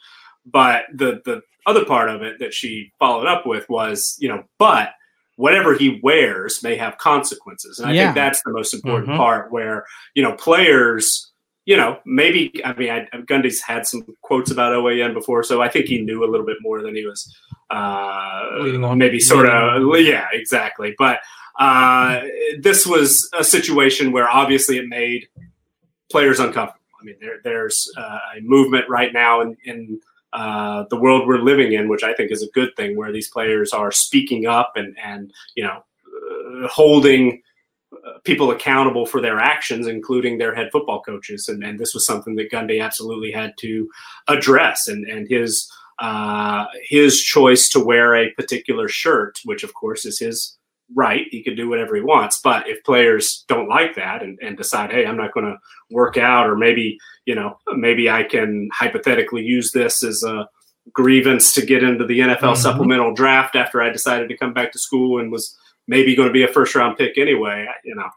But 0.45 0.85
the 0.93 1.21
the 1.25 1.41
other 1.65 1.85
part 1.85 2.09
of 2.09 2.21
it 2.21 2.39
that 2.39 2.53
she 2.53 2.91
followed 2.99 3.27
up 3.27 3.45
with 3.45 3.67
was, 3.69 4.15
you 4.19 4.29
know, 4.29 4.43
but 4.59 4.89
whatever 5.35 5.73
he 5.77 5.99
wears 6.01 6.63
may 6.63 6.75
have 6.75 6.97
consequences. 6.97 7.79
And 7.79 7.89
I 7.89 7.93
Yeah. 7.93 8.03
think 8.05 8.15
that's 8.15 8.41
the 8.43 8.51
most 8.51 8.73
important 8.73 9.09
Mhm. 9.09 9.17
part 9.17 9.51
where, 9.51 9.85
you 10.13 10.23
know, 10.23 10.33
players, 10.33 11.31
you 11.65 11.75
know, 11.75 11.99
maybe, 12.05 12.63
I 12.63 12.73
mean, 12.73 12.89
I, 12.89 13.07
Gundy's 13.17 13.61
had 13.61 13.85
some 13.87 14.05
quotes 14.21 14.51
about 14.51 14.73
OAN 14.73 15.13
before, 15.13 15.43
so 15.43 15.61
I 15.61 15.67
think 15.67 15.87
he 15.87 15.99
knew 15.99 16.23
a 16.23 16.29
little 16.29 16.45
bit 16.45 16.57
more 16.61 16.81
than 16.81 16.95
he 16.95 17.05
was 17.05 17.35
uh, 17.71 18.93
maybe 18.95 19.19
sort 19.19 19.49
of, 19.49 19.99
yeah, 19.99 20.27
exactly. 20.31 20.93
But 20.97 21.19
uh, 21.59 22.21
this 22.59 22.85
was 22.85 23.29
a 23.37 23.43
situation 23.43 24.11
where 24.11 24.29
obviously 24.29 24.77
it 24.77 24.87
made 24.87 25.27
players 26.11 26.39
uncomfortable. 26.39 26.81
I 27.01 27.03
mean, 27.03 27.15
there, 27.19 27.39
there's 27.43 27.91
uh, 27.97 28.19
a 28.37 28.41
movement 28.41 28.85
right 28.89 29.11
now 29.11 29.41
in, 29.41 29.57
in 29.65 29.99
uh, 30.35 30.83
the 30.89 30.99
world 30.99 31.25
we're 31.25 31.37
living 31.37 31.71
in, 31.71 31.87
which 31.87 32.03
I 32.03 32.13
think 32.13 32.29
is 32.29 32.43
a 32.43 32.51
good 32.51 32.75
thing, 32.75 32.97
where 32.97 33.11
these 33.11 33.29
players 33.29 33.71
are 33.71 33.91
speaking 33.91 34.45
up 34.45 34.73
and 34.75 34.95
and 35.01 35.33
you 35.55 35.63
know 35.63 35.81
uh, 35.81 36.67
holding 36.67 37.41
uh, 37.93 38.19
people 38.25 38.51
accountable 38.51 39.05
for 39.05 39.21
their 39.21 39.39
actions, 39.39 39.87
including 39.87 40.37
their 40.37 40.53
head 40.53 40.69
football 40.73 41.01
coaches. 41.01 41.47
And, 41.47 41.63
and 41.63 41.79
this 41.79 41.93
was 41.93 42.05
something 42.05 42.35
that 42.35 42.51
Gundy 42.51 42.83
absolutely 42.83 43.31
had 43.31 43.53
to 43.59 43.89
address. 44.27 44.89
And 44.89 45.05
and 45.05 45.25
his 45.29 45.71
uh, 45.99 46.65
his 46.83 47.21
choice 47.21 47.69
to 47.69 47.79
wear 47.79 48.13
a 48.13 48.31
particular 48.31 48.89
shirt, 48.89 49.39
which 49.45 49.63
of 49.63 49.73
course 49.73 50.05
is 50.05 50.19
his 50.19 50.57
right, 50.93 51.25
he 51.31 51.41
can 51.43 51.55
do 51.55 51.67
whatever 51.69 51.95
he 51.95 52.01
wants. 52.01 52.39
But 52.43 52.67
if 52.67 52.83
players 52.83 53.43
don't 53.47 53.67
like 53.69 53.95
that 53.95 54.21
and, 54.21 54.37
and 54.41 54.55
decide, 54.57 54.91
hey, 54.91 55.05
I'm 55.05 55.17
not 55.17 55.33
going 55.33 55.45
to 55.47 55.57
work 55.89 56.17
out, 56.17 56.47
or 56.49 56.55
maybe 56.55 56.97
you 57.25 57.33
know, 57.33 57.57
maybe 57.75 58.07
I 58.09 58.21
can 58.23 58.69
hypothetically 58.71 59.41
use 59.43 59.71
this 59.71 60.03
as 60.03 60.21
a 60.23 60.47
grievance 60.93 61.51
to 61.53 61.65
get 61.65 61.81
into 61.81 62.05
the 62.05 62.19
NFL 62.19 62.53
Mhm. 62.53 62.57
supplemental 62.57 63.13
draft 63.15 63.55
after 63.55 63.81
I 63.81 63.89
decided 63.89 64.29
to 64.29 64.37
come 64.37 64.53
back 64.53 64.71
to 64.73 64.77
school 64.79 65.19
and 65.19 65.31
was 65.31 65.57
maybe 65.87 66.15
going 66.15 66.27
to 66.29 66.33
be 66.33 66.43
a 66.43 66.47
first 66.47 66.75
round 66.75 66.97
pick 66.97 67.17
anyway. 67.17 67.65
You 67.83 67.95
know, 67.95 68.09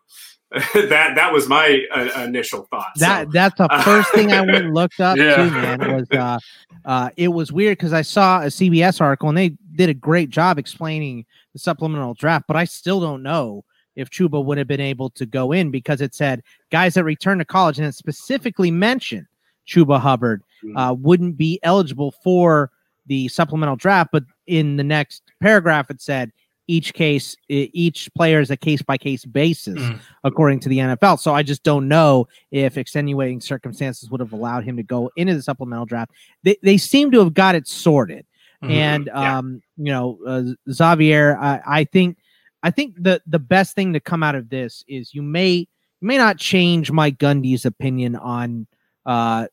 that 0.91 1.15
that 1.15 1.33
was 1.33 1.49
my 1.49 1.81
uh, 1.95 2.23
initial 2.25 2.67
thought. 2.71 2.89
That 2.97 3.27
So, 3.27 3.31
that's 3.33 3.57
the 3.57 3.69
first 3.83 4.13
thing 4.13 4.31
I 4.33 4.43
went 4.43 4.67
and 4.67 4.75
looked 4.75 5.01
up 5.01 5.17
Yeah. 5.19 5.37
too, 5.37 5.51
man. 5.53 5.97
Was 5.97 6.11
uh, 6.11 6.39
uh, 6.85 7.09
it 7.17 7.29
was 7.29 7.51
weird 7.51 7.79
because 7.79 7.95
I 7.95 8.03
saw 8.03 8.43
a 8.43 8.47
CBS 8.51 9.01
article 9.01 9.31
and 9.31 9.39
they 9.39 9.53
did 9.75 9.89
a 9.89 9.95
great 9.95 10.29
job 10.29 10.59
explaining 10.59 11.25
the 11.59 11.63
supplemental 11.63 12.15
draft, 12.15 12.47
but 12.49 12.57
I 12.57 12.65
still 12.65 13.01
don't 13.01 13.23
know 13.23 13.65
if 13.97 14.11
Chuba 14.11 14.45
would 14.45 14.59
have 14.59 14.69
been 14.69 14.81
able 14.81 15.11
to 15.11 15.27
go 15.27 15.53
in 15.53 15.71
because 15.71 16.01
it 16.01 16.15
said 16.15 16.43
guys 16.71 16.95
that 16.95 17.05
return 17.05 17.39
to 17.39 17.45
college 17.45 17.79
and 17.79 17.87
it 17.87 17.95
specifically 17.95 18.71
mentioned 18.71 19.27
Chuba 19.67 20.01
Hubbard 20.01 20.43
uh, 20.77 20.95
wouldn't 20.99 21.37
be 21.37 21.59
eligible 21.63 22.15
for 22.23 22.71
the 23.07 23.29
supplemental 23.29 23.77
draft, 23.77 24.11
but 24.13 24.25
in 24.47 24.77
the 24.77 24.85
next 24.85 25.23
paragraph 25.41 25.91
it 25.91 26.01
said 26.01 26.31
each 26.71 26.93
case, 26.93 27.35
each 27.49 28.11
player 28.15 28.41
is 28.41 28.51
a 28.51 28.57
case 28.57 28.83
by 28.83 28.99
case 28.99 29.25
basis 29.25 29.79
Mm. 29.81 29.99
according 30.23 30.61
to 30.61 30.69
the 30.69 30.79
NFL. 30.79 31.19
So 31.19 31.35
I 31.35 31.43
just 31.43 31.63
don't 31.63 31.89
know 31.89 32.29
if 32.51 32.77
extenuating 32.77 33.41
circumstances 33.41 34.11
would 34.11 34.21
have 34.21 34.35
allowed 34.35 34.65
him 34.65 34.77
to 34.77 34.83
go 34.83 35.11
into 35.17 35.35
the 35.35 35.43
supplemental 35.43 35.87
draft. 35.87 36.11
They, 36.45 36.57
they 36.63 36.77
seem 36.77 37.11
to 37.13 37.21
have 37.21 37.33
got 37.33 37.55
it 37.55 37.67
sorted. 37.67 38.27
Mhm. 38.63 38.71
And 38.71 39.07
Yeah. 39.07 39.39
um, 39.39 39.63
you 39.77 39.93
know, 39.93 40.19
uh, 40.27 40.43
Xavier, 40.73 41.37
I, 41.39 41.61
I 41.67 41.85
think 41.85 42.19
I 42.63 42.71
think 42.71 42.95
the 42.99 43.23
the 43.27 43.39
best 43.39 43.75
thing 43.77 43.93
to 43.93 44.01
come 44.01 44.23
out 44.23 44.35
of 44.35 44.49
this 44.51 44.85
is 44.89 45.15
you 45.15 45.23
may 45.23 45.53
you 45.59 45.67
may 46.09 46.17
not 46.17 46.39
change 46.39 46.91
Mike 46.91 47.19
Gundy's 47.19 47.65
opinion 47.65 48.17
on 48.17 48.67
uh 49.07 49.47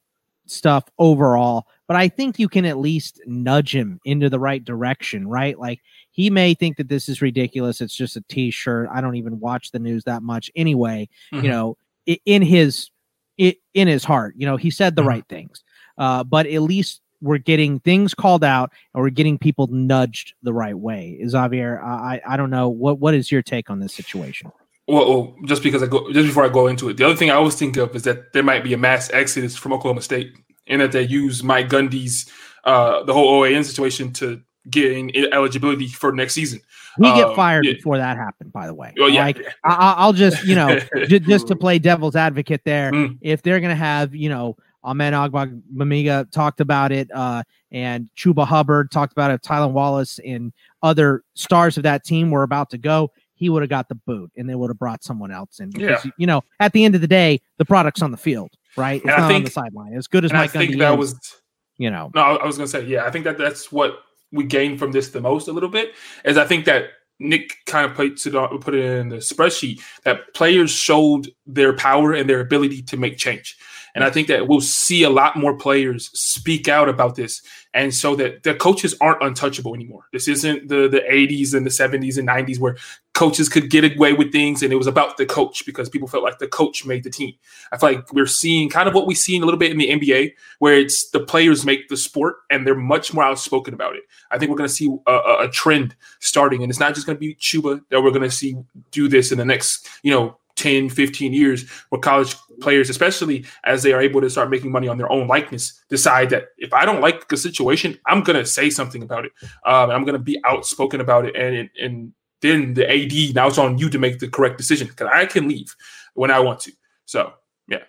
stuff 0.47 0.83
overall, 0.99 1.65
but 1.87 1.97
I 1.97 2.07
think 2.07 2.37
you 2.39 2.47
can 2.47 2.65
at 2.65 2.77
least 2.77 3.19
nudge 3.25 3.75
him 3.75 3.99
into 4.05 4.29
the 4.29 4.39
right 4.39 4.63
direction, 4.63 5.27
right? 5.27 5.57
Like 5.57 5.81
he 6.11 6.29
may 6.29 6.53
think 6.53 6.77
that 6.77 6.87
this 6.87 7.09
is 7.09 7.21
ridiculous. 7.21 7.81
It's 7.81 7.95
just 7.95 8.15
a 8.15 8.23
t-shirt. 8.29 8.87
I 8.93 9.01
don't 9.01 9.15
even 9.15 9.39
watch 9.39 9.71
the 9.71 9.79
news 9.79 10.03
that 10.03 10.21
much 10.23 10.51
anyway. 10.55 11.09
Mhm. 11.33 11.43
You 11.43 11.49
know, 11.49 11.77
in 12.25 12.41
his 12.43 12.89
in 13.37 13.87
his 13.87 14.03
heart, 14.03 14.33
you 14.37 14.45
know, 14.45 14.55
he 14.55 14.69
said 14.71 14.95
the 14.95 15.01
Mhm. 15.03 15.07
right 15.07 15.25
things. 15.27 15.63
Uh, 15.97 16.23
but 16.23 16.45
at 16.47 16.61
least 16.61 17.01
we're 17.25 17.37
getting 17.39 17.79
things 17.79 18.13
called 18.13 18.43
out 18.43 18.71
and 18.93 19.01
we're 19.03 19.09
getting 19.09 19.37
people 19.37 19.67
nudged 19.67 20.33
the 20.43 20.53
right 20.53 20.77
way. 20.77 21.19
Xavier, 21.27 21.81
I 21.83 22.21
I 22.27 22.37
don't 22.37 22.49
know 22.49 22.69
what 22.69 22.99
what 22.99 23.13
is 23.13 23.31
your 23.31 23.41
take 23.41 23.69
on 23.69 23.79
this 23.79 23.93
situation? 23.93 24.51
Well, 24.87 25.35
just 25.45 25.63
because 25.63 25.81
I 25.81 25.87
go 25.87 26.11
just 26.11 26.27
before 26.27 26.45
I 26.45 26.49
go 26.49 26.67
into 26.67 26.89
it, 26.89 26.97
the 26.97 27.05
other 27.05 27.15
thing 27.15 27.31
I 27.31 27.35
always 27.35 27.55
think 27.55 27.75
of 27.77 27.95
is 27.95 28.03
that 28.03 28.33
there 28.33 28.43
might 28.43 28.63
be 28.63 28.73
a 28.73 28.77
mass 28.77 29.09
exodus 29.11 29.55
from 29.57 29.73
Oklahoma 29.73 30.01
State, 30.01 30.33
and 30.67 30.79
that 30.81 30.91
they 30.91 31.01
use 31.03 31.43
Mike 31.43 31.69
Gundy's 31.69 32.29
uh, 32.65 33.03
the 33.03 33.13
whole 33.13 33.41
OAN 33.41 33.65
situation 33.65 34.13
to 34.13 34.41
gain 34.69 35.11
eligibility 35.31 35.87
for 35.87 36.11
next 36.11 36.33
season. 36.33 36.59
We 36.97 37.11
get 37.13 37.25
Um, 37.29 37.35
fired 37.35 37.65
yeah. 37.65 37.73
before 37.73 37.97
that 37.97 38.15
happened. 38.17 38.53
By 38.53 38.67
the 38.67 38.73
way, 38.73 38.93
Oh 38.99 39.07
yeah, 39.07 39.25
Like, 39.25 39.39
I, 39.63 39.73
I- 39.73 39.95
I'll 39.97 40.13
just 40.13 40.43
you 40.45 40.55
know 40.55 40.79
j- 41.07 41.19
just 41.19 41.47
to 41.47 41.55
play 41.55 41.77
devil's 41.79 42.15
advocate 42.15 42.61
there, 42.63 42.91
Mm. 42.91 43.17
if 43.21 43.41
they're 43.41 43.59
gonna 43.59 43.75
have 43.75 44.13
you 44.15 44.29
know 44.29 44.55
Amen 44.85 45.13
Ogbongbemiga 45.13 46.31
talked 46.31 46.61
about 46.61 46.91
it, 46.91 47.09
uh, 47.13 47.43
and 47.71 48.09
Chuba 48.15 48.45
Hubbard 48.45 48.91
talked 48.91 49.11
about 49.11 49.31
it, 49.31 49.41
Tylan 49.41 49.71
Wallace 49.71 50.19
and 50.25 50.53
other 50.83 51.23
stars 51.33 51.77
of 51.77 51.83
that 51.83 52.03
team 52.03 52.31
were 52.31 52.43
about 52.43 52.69
to 52.69 52.77
go, 52.77 53.11
he 53.33 53.49
would 53.49 53.61
have 53.61 53.69
got 53.69 53.89
the 53.89 53.95
boot 53.95 54.31
and 54.37 54.49
they 54.49 54.55
would 54.55 54.69
have 54.69 54.79
brought 54.79 55.03
someone 55.03 55.31
else 55.31 55.59
in. 55.59 55.69
Because, 55.69 56.07
you 56.17 56.27
know, 56.27 56.41
at 56.59 56.71
the 56.71 56.85
end 56.85 56.95
of 56.95 57.01
the 57.01 57.07
day, 57.07 57.41
the 57.57 57.65
product's 57.65 58.01
on 58.01 58.11
the 58.11 58.17
field, 58.17 58.51
right? 58.77 59.01
It's 59.03 59.09
And 59.09 59.17
not 59.17 59.31
on 59.33 59.43
the 59.43 59.49
sideline. 59.49 59.93
As 59.93 60.07
good 60.07 60.23
as 60.23 60.31
and 60.31 60.37
I 60.37 60.43
Mike 60.43 60.51
think 60.51 60.71
Gundy 60.71 60.79
that 60.79 60.93
is, 60.93 60.97
was 60.99 61.41
you 61.77 61.91
know, 61.91 62.11
No, 62.15 62.21
I 62.21 62.35
I 62.35 62.45
was 62.45 62.57
gonna 62.57 62.67
say, 62.67 62.85
yeah, 62.85 63.05
I 63.05 63.11
think 63.11 63.25
that 63.25 63.37
that's 63.37 63.71
what 63.71 63.99
we 64.31 64.45
gained 64.45 64.79
from 64.79 64.91
this 64.91 65.09
the 65.09 65.21
most 65.21 65.47
a 65.47 65.51
little 65.51 65.69
bit, 65.69 65.93
is 66.23 66.37
I 66.37 66.45
think 66.45 66.65
that 66.65 66.89
Nick 67.19 67.55
kind 67.65 67.85
of 67.85 67.95
put 67.95 68.25
it 68.25 68.61
put 68.61 68.75
it 68.75 68.85
in 68.85 69.09
the 69.09 69.17
spreadsheet 69.17 69.81
that 70.03 70.33
players 70.33 70.71
showed 70.71 71.29
their 71.45 71.73
power 71.73 72.13
and 72.13 72.29
their 72.29 72.39
ability 72.39 72.81
to 72.83 72.97
make 72.97 73.17
change, 73.17 73.57
and 73.95 74.03
I 74.03 74.11
think 74.11 74.27
that 74.27 74.47
we'll 74.47 74.61
see 74.61 75.03
a 75.03 75.09
lot 75.09 75.35
more 75.35 75.57
players 75.57 76.11
speak 76.13 76.67
out 76.67 76.87
about 76.87 77.15
this, 77.15 77.41
and 77.73 77.93
so 77.93 78.15
that 78.17 78.43
the 78.43 78.53
coaches 78.53 78.93
aren't 79.01 79.23
untouchable 79.23 79.73
anymore. 79.73 80.03
This 80.13 80.27
isn't 80.27 80.67
the 80.67 80.87
the 80.87 81.01
80s 81.09 81.55
and 81.55 81.65
the 81.65 81.71
70s 81.71 82.17
and 82.17 82.27
90s 82.27 82.59
where 82.59 82.77
coaches 83.15 83.47
could 83.47 83.69
get 83.69 83.95
away 83.95 84.11
with 84.11 84.33
things 84.33 84.61
and 84.61 84.73
it 84.73 84.75
was 84.75 84.87
about 84.87 85.15
the 85.15 85.25
coach 85.25 85.65
because 85.65 85.87
people 85.87 86.07
felt 86.07 86.23
like 86.23 86.37
the 86.37 86.47
coach 86.47 86.85
made 86.85 87.03
the 87.05 87.09
team. 87.09 87.33
I 87.71 87.77
feel 87.77 87.93
like 87.93 88.13
we're 88.13 88.27
seeing 88.27 88.69
kind 88.69 88.89
of 88.89 88.93
what 88.93 89.07
we 89.07 89.15
see 89.15 89.37
a 89.37 89.39
little 89.39 89.57
bit 89.57 89.71
in 89.71 89.77
the 89.77 89.89
NBA 89.89 90.33
where 90.59 90.77
it's 90.77 91.09
the 91.11 91.21
players 91.21 91.65
make 91.65 91.87
the 91.87 91.95
sport 91.95 92.35
and 92.51 92.67
they're 92.67 92.75
much 92.75 93.13
more 93.13 93.23
outspoken 93.23 93.73
about 93.73 93.95
it. 93.95 94.03
I 94.31 94.37
think 94.37 94.51
we're 94.51 94.57
going 94.57 94.67
to 94.67 94.75
see 94.75 94.93
a, 95.07 95.13
a 95.43 95.49
trend 95.49 95.95
starting, 96.19 96.61
and 96.61 96.69
it's 96.69 96.79
not 96.79 96.93
just 96.93 97.07
going 97.07 97.15
to 97.15 97.19
be 97.19 97.35
Chuba 97.35 97.81
that 97.89 98.01
we're 98.01 98.11
going 98.11 98.21
to 98.21 98.31
see 98.31 98.55
do 98.91 99.07
this 99.07 99.31
in 99.31 99.37
the 99.37 99.45
next, 99.45 99.87
you 100.03 100.11
know, 100.11 100.37
10, 100.55 100.89
15 100.89 101.33
years, 101.33 101.69
where 101.89 101.99
college 101.99 102.35
players, 102.61 102.89
especially 102.89 103.45
as 103.63 103.83
they 103.83 103.93
are 103.93 104.01
able 104.01 104.21
to 104.21 104.29
start 104.29 104.49
making 104.49 104.71
money 104.71 104.87
on 104.87 104.97
their 104.97 105.11
own 105.11 105.27
likeness, 105.27 105.81
decide 105.89 106.29
that 106.31 106.49
if 106.57 106.73
I 106.73 106.85
don't 106.85 107.01
like 107.01 107.27
the 107.27 107.37
situation, 107.37 107.97
I'm 108.05 108.21
going 108.21 108.37
to 108.37 108.45
say 108.45 108.69
something 108.69 109.03
about 109.03 109.25
it. 109.25 109.31
Um, 109.65 109.89
I'm 109.91 110.03
going 110.03 110.17
to 110.17 110.19
be 110.19 110.39
outspoken 110.45 111.01
about 111.01 111.25
it, 111.25 111.35
and 111.35 111.69
and 111.79 112.13
then 112.41 112.73
the 112.73 112.89
AD 112.89 113.35
now 113.35 113.47
it's 113.47 113.57
on 113.57 113.77
you 113.77 113.89
to 113.89 113.99
make 113.99 114.19
the 114.19 114.27
correct 114.27 114.57
decision 114.57 114.87
because 114.87 115.09
I 115.11 115.25
can 115.25 115.47
leave 115.47 115.75
when 116.13 116.31
I 116.31 116.39
want 116.39 116.59
to. 116.61 116.71
So 117.05 117.33
yeah. 117.67 117.79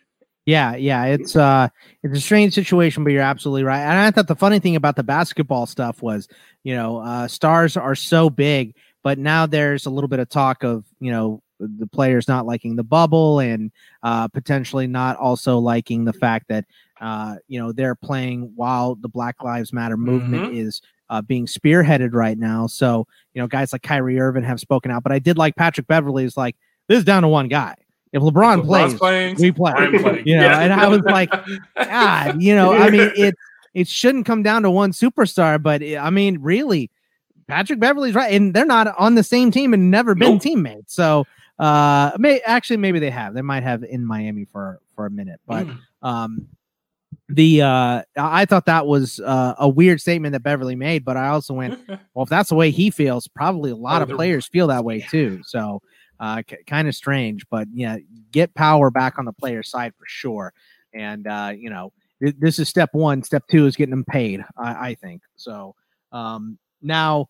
Yeah, 0.44 0.76
yeah, 0.76 1.04
it's 1.06 1.36
uh 1.36 1.68
it's 2.02 2.16
a 2.16 2.20
strange 2.20 2.54
situation, 2.54 3.04
but 3.04 3.12
you're 3.12 3.22
absolutely 3.22 3.64
right. 3.64 3.80
And 3.80 3.98
I 3.98 4.10
thought 4.10 4.28
the 4.28 4.36
funny 4.36 4.58
thing 4.58 4.76
about 4.76 4.96
the 4.96 5.02
basketball 5.02 5.66
stuff 5.66 6.02
was, 6.02 6.28
you 6.62 6.74
know, 6.74 6.98
uh 6.98 7.28
stars 7.28 7.76
are 7.76 7.94
so 7.94 8.30
big, 8.30 8.74
but 9.02 9.18
now 9.18 9.46
there's 9.46 9.86
a 9.86 9.90
little 9.90 10.08
bit 10.08 10.20
of 10.20 10.28
talk 10.28 10.62
of, 10.62 10.84
you 11.00 11.10
know, 11.10 11.42
the 11.58 11.86
players 11.86 12.28
not 12.28 12.44
liking 12.46 12.76
the 12.76 12.84
bubble 12.84 13.38
and 13.40 13.70
uh 14.02 14.28
potentially 14.28 14.86
not 14.86 15.16
also 15.16 15.58
liking 15.58 16.04
the 16.04 16.12
fact 16.12 16.46
that 16.48 16.64
uh 17.00 17.36
you 17.48 17.58
know 17.58 17.72
they're 17.72 17.94
playing 17.94 18.52
while 18.56 18.94
the 18.94 19.08
Black 19.08 19.42
Lives 19.42 19.72
Matter 19.72 19.96
movement 19.96 20.54
is 20.54 20.82
uh, 21.08 21.22
being 21.22 21.46
spearheaded 21.46 22.12
right 22.14 22.36
now. 22.36 22.66
So, 22.66 23.06
you 23.32 23.40
know, 23.40 23.46
guys 23.46 23.72
like 23.72 23.82
Kyrie 23.82 24.18
Irving 24.18 24.42
have 24.42 24.58
spoken 24.58 24.90
out, 24.90 25.04
but 25.04 25.12
I 25.12 25.20
did 25.20 25.38
like 25.38 25.54
Patrick 25.54 25.86
Beverley's 25.86 26.36
like, 26.36 26.56
this 26.88 26.98
is 26.98 27.04
down 27.04 27.22
to 27.22 27.28
one 27.28 27.46
guy. 27.46 27.76
If 28.12 28.22
LeBron 28.22 28.64
plays, 28.64 28.94
playing, 28.94 29.36
we 29.38 29.52
play. 29.52 29.72
You 30.24 30.36
know, 30.36 30.42
Yeah. 30.42 30.60
and 30.60 30.72
I 30.72 30.88
was 30.88 31.02
like, 31.02 31.30
God, 31.76 32.42
you 32.42 32.54
know, 32.56 32.72
I 32.72 32.90
mean, 32.90 33.10
it 33.16 33.34
it 33.74 33.86
shouldn't 33.88 34.26
come 34.26 34.42
down 34.42 34.62
to 34.62 34.70
one 34.70 34.90
superstar, 34.92 35.62
but 35.62 35.80
it- 35.82 35.96
I 35.98 36.10
mean, 36.10 36.38
really, 36.40 36.90
Patrick 37.46 37.78
Beverley's 37.78 38.14
right, 38.14 38.32
and 38.34 38.52
they're 38.54 38.64
not 38.64 38.92
on 38.98 39.14
the 39.14 39.22
same 39.22 39.50
team 39.52 39.74
and 39.74 39.90
never 39.90 40.14
been 40.16 40.32
Nope. 40.34 40.42
teammates. 40.42 40.94
So, 40.94 41.24
uh, 41.58 42.12
may 42.18 42.40
actually 42.40 42.76
maybe 42.78 42.98
they 42.98 43.10
have. 43.10 43.34
They 43.34 43.42
might 43.42 43.62
have 43.62 43.82
in 43.82 44.04
Miami 44.04 44.44
for 44.44 44.80
for 44.94 45.06
a 45.06 45.10
minute, 45.10 45.40
but 45.46 45.66
Mm. 45.66 45.78
um, 46.02 46.48
the 47.28 47.62
uh, 47.62 48.02
I 48.16 48.44
thought 48.44 48.66
that 48.66 48.86
was 48.86 49.20
uh, 49.20 49.54
a 49.58 49.68
weird 49.68 50.00
statement 50.00 50.32
that 50.32 50.42
Beverley 50.42 50.74
made, 50.76 51.04
but 51.04 51.16
I 51.16 51.28
also 51.28 51.54
went, 51.54 51.78
well, 52.14 52.22
if 52.24 52.28
that's 52.28 52.48
the 52.50 52.54
way 52.54 52.70
he 52.70 52.90
feels, 52.90 53.26
probably 53.28 53.70
a 53.70 53.76
lot 53.76 54.00
Oh, 54.02 54.04
of 54.04 54.10
players 54.10 54.46
feel 54.46 54.68
that 54.68 54.84
way 54.84 55.00
too. 55.00 55.40
So, 55.44 55.80
uh, 56.20 56.42
k- 56.46 56.62
kind 56.66 56.88
of 56.88 56.94
strange, 56.94 57.44
but 57.50 57.68
yeah, 57.72 57.98
get 58.32 58.54
power 58.54 58.90
back 58.90 59.18
on 59.18 59.24
the 59.24 59.32
player 59.32 59.62
side 59.62 59.92
for 59.98 60.04
sure. 60.06 60.52
And 60.94 61.26
uh, 61.26 61.52
you 61.56 61.68
know, 61.70 61.92
th- 62.22 62.36
this 62.38 62.58
is 62.58 62.68
step 62.68 62.90
one. 62.92 63.22
Step 63.22 63.44
two 63.50 63.66
is 63.66 63.76
getting 63.76 63.90
them 63.90 64.04
paid. 64.04 64.44
I, 64.56 64.90
I 64.90 64.94
think 64.94 65.22
so. 65.36 65.74
Um, 66.12 66.58
now, 66.82 67.28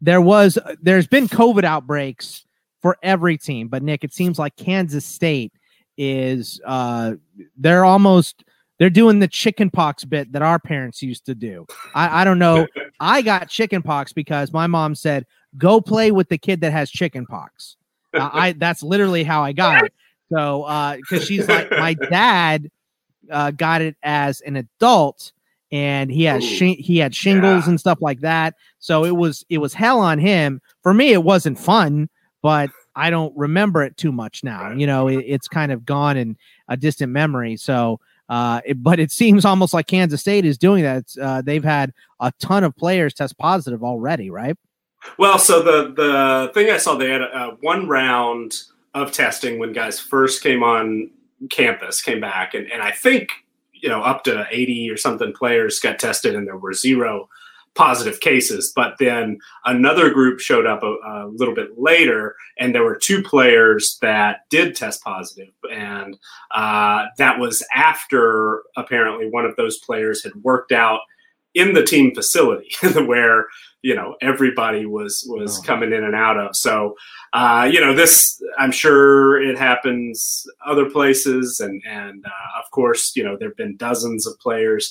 there 0.00 0.20
was 0.20 0.58
there's 0.82 1.06
been 1.06 1.28
COVID 1.28 1.64
outbreaks 1.64 2.44
for 2.80 2.96
every 3.02 3.36
team, 3.38 3.68
but 3.68 3.82
Nick, 3.82 4.04
it 4.04 4.12
seems 4.12 4.38
like 4.38 4.56
Kansas 4.56 5.04
State 5.04 5.52
is 5.96 6.60
uh, 6.64 7.14
they're 7.56 7.84
almost 7.84 8.44
they're 8.78 8.90
doing 8.90 9.18
the 9.18 9.26
chicken 9.28 9.70
pox 9.70 10.04
bit 10.04 10.30
that 10.32 10.42
our 10.42 10.58
parents 10.60 11.02
used 11.02 11.26
to 11.26 11.34
do. 11.34 11.66
I, 11.94 12.22
I 12.22 12.24
don't 12.24 12.38
know. 12.38 12.66
I 13.00 13.22
got 13.22 13.48
chicken 13.48 13.82
pox 13.82 14.12
because 14.12 14.52
my 14.52 14.66
mom 14.66 14.94
said, 14.94 15.26
"Go 15.56 15.80
play 15.80 16.12
with 16.12 16.28
the 16.28 16.38
kid 16.38 16.60
that 16.60 16.72
has 16.72 16.90
chicken 16.90 17.26
pox." 17.26 17.76
Uh, 18.14 18.30
I 18.32 18.52
that's 18.58 18.82
literally 18.82 19.24
how 19.24 19.42
I 19.42 19.52
got 19.52 19.84
it. 19.84 19.92
So, 20.32 20.96
because 20.96 21.24
she's 21.24 21.48
like, 21.48 21.70
my 21.70 21.94
dad 22.10 22.70
uh, 23.30 23.50
got 23.50 23.80
it 23.80 23.96
as 24.02 24.40
an 24.42 24.56
adult, 24.56 25.32
and 25.72 26.10
he 26.12 26.24
had 26.24 26.42
shi- 26.44 26.80
he 26.82 26.98
had 26.98 27.14
shingles 27.14 27.64
Yeah. 27.64 27.70
and 27.70 27.80
stuff 27.80 27.98
like 28.00 28.20
that. 28.20 28.54
So 28.78 29.04
it 29.04 29.16
was 29.16 29.44
it 29.48 29.58
was 29.58 29.74
hell 29.74 30.00
on 30.00 30.18
him. 30.18 30.60
For 30.82 30.94
me, 30.94 31.12
it 31.12 31.24
wasn't 31.24 31.58
fun, 31.58 32.08
but 32.48 32.70
I 32.96 33.10
don't 33.10 33.36
remember 33.36 33.82
it 33.82 33.98
too 33.98 34.10
much 34.10 34.42
now. 34.42 34.72
You 34.72 34.86
know, 34.86 35.06
it, 35.06 35.22
it's 35.26 35.48
kind 35.48 35.70
of 35.70 35.84
gone 35.84 36.16
in 36.16 36.38
a 36.68 36.76
distant 36.76 37.12
memory. 37.12 37.56
So. 37.58 38.00
Uh, 38.30 38.60
it, 38.66 38.82
but 38.82 39.00
it 39.00 39.10
seems 39.10 39.46
almost 39.46 39.72
like 39.72 39.86
Kansas 39.86 40.20
State 40.20 40.44
is 40.44 40.58
doing 40.58 40.82
that. 40.82 41.04
Uh, 41.18 41.40
they've 41.40 41.64
had 41.64 41.94
a 42.20 42.30
ton 42.38 42.62
of 42.62 42.76
players 42.76 43.14
test 43.14 43.38
positive 43.38 43.82
already, 43.82 44.28
right? 44.28 44.54
Well, 45.16 45.38
so 45.38 45.62
the 45.62 45.94
the 45.94 46.50
thing 46.52 46.68
I 46.68 46.76
saw, 46.76 46.94
they 46.94 47.08
had 47.10 47.22
a, 47.22 47.56
one 47.62 47.88
round 47.88 48.52
of 48.92 49.12
testing 49.12 49.58
when 49.58 49.72
guys 49.72 49.98
first 49.98 50.42
came 50.42 50.62
on 50.62 51.10
campus, 51.48 52.02
came 52.02 52.20
back, 52.20 52.52
and, 52.52 52.70
and 52.70 52.82
I 52.82 52.90
think 52.90 53.30
you 53.72 53.88
know 53.88 54.02
up 54.02 54.24
to 54.24 54.46
eighty 54.50 54.90
or 54.90 54.98
something 54.98 55.32
players 55.32 55.80
got 55.80 55.98
tested, 55.98 56.34
and 56.34 56.46
there 56.46 56.58
were 56.58 56.74
zero 56.74 57.30
positive 57.78 58.18
cases. 58.18 58.72
But 58.74 58.96
then 58.98 59.38
another 59.64 60.10
group 60.10 60.40
showed 60.40 60.66
up 60.66 60.82
a, 60.82 60.96
a 61.06 61.30
little 61.32 61.54
bit 61.54 61.78
later, 61.78 62.34
and 62.58 62.74
there 62.74 62.82
were 62.82 62.96
two 62.96 63.22
players 63.22 63.98
that 64.02 64.40
did 64.50 64.74
test 64.74 65.02
positive, 65.04 65.54
and 65.72 66.18
uh, 66.50 67.06
that 67.18 67.38
was 67.38 67.64
after 67.72 68.64
apparently 68.76 69.30
one 69.30 69.44
of 69.44 69.54
those 69.54 69.78
players 69.78 70.24
had 70.24 70.34
worked 70.42 70.72
out 70.72 71.00
in 71.58 71.74
the 71.74 71.84
team 71.84 72.14
facility 72.14 72.70
where 73.06 73.46
you 73.82 73.94
know 73.94 74.16
everybody 74.20 74.86
was 74.86 75.24
was 75.28 75.58
Oh. 75.58 75.62
coming 75.62 75.92
in 75.92 76.02
and 76.04 76.14
out 76.14 76.38
of. 76.38 76.56
So 76.56 76.94
uh, 77.32 77.68
you 77.72 77.80
know 77.80 77.94
this 77.94 78.42
i'm 78.58 78.72
sure 78.72 79.40
it 79.48 79.56
happens 79.58 80.46
other 80.70 80.88
places 80.90 81.60
and 81.60 81.76
and 81.86 82.24
uh, 82.26 82.60
of 82.62 82.66
course 82.70 83.02
you 83.16 83.22
know 83.24 83.36
there 83.38 83.48
have 83.50 83.56
been 83.56 83.76
dozens 83.76 84.26
of 84.26 84.34
players. 84.40 84.84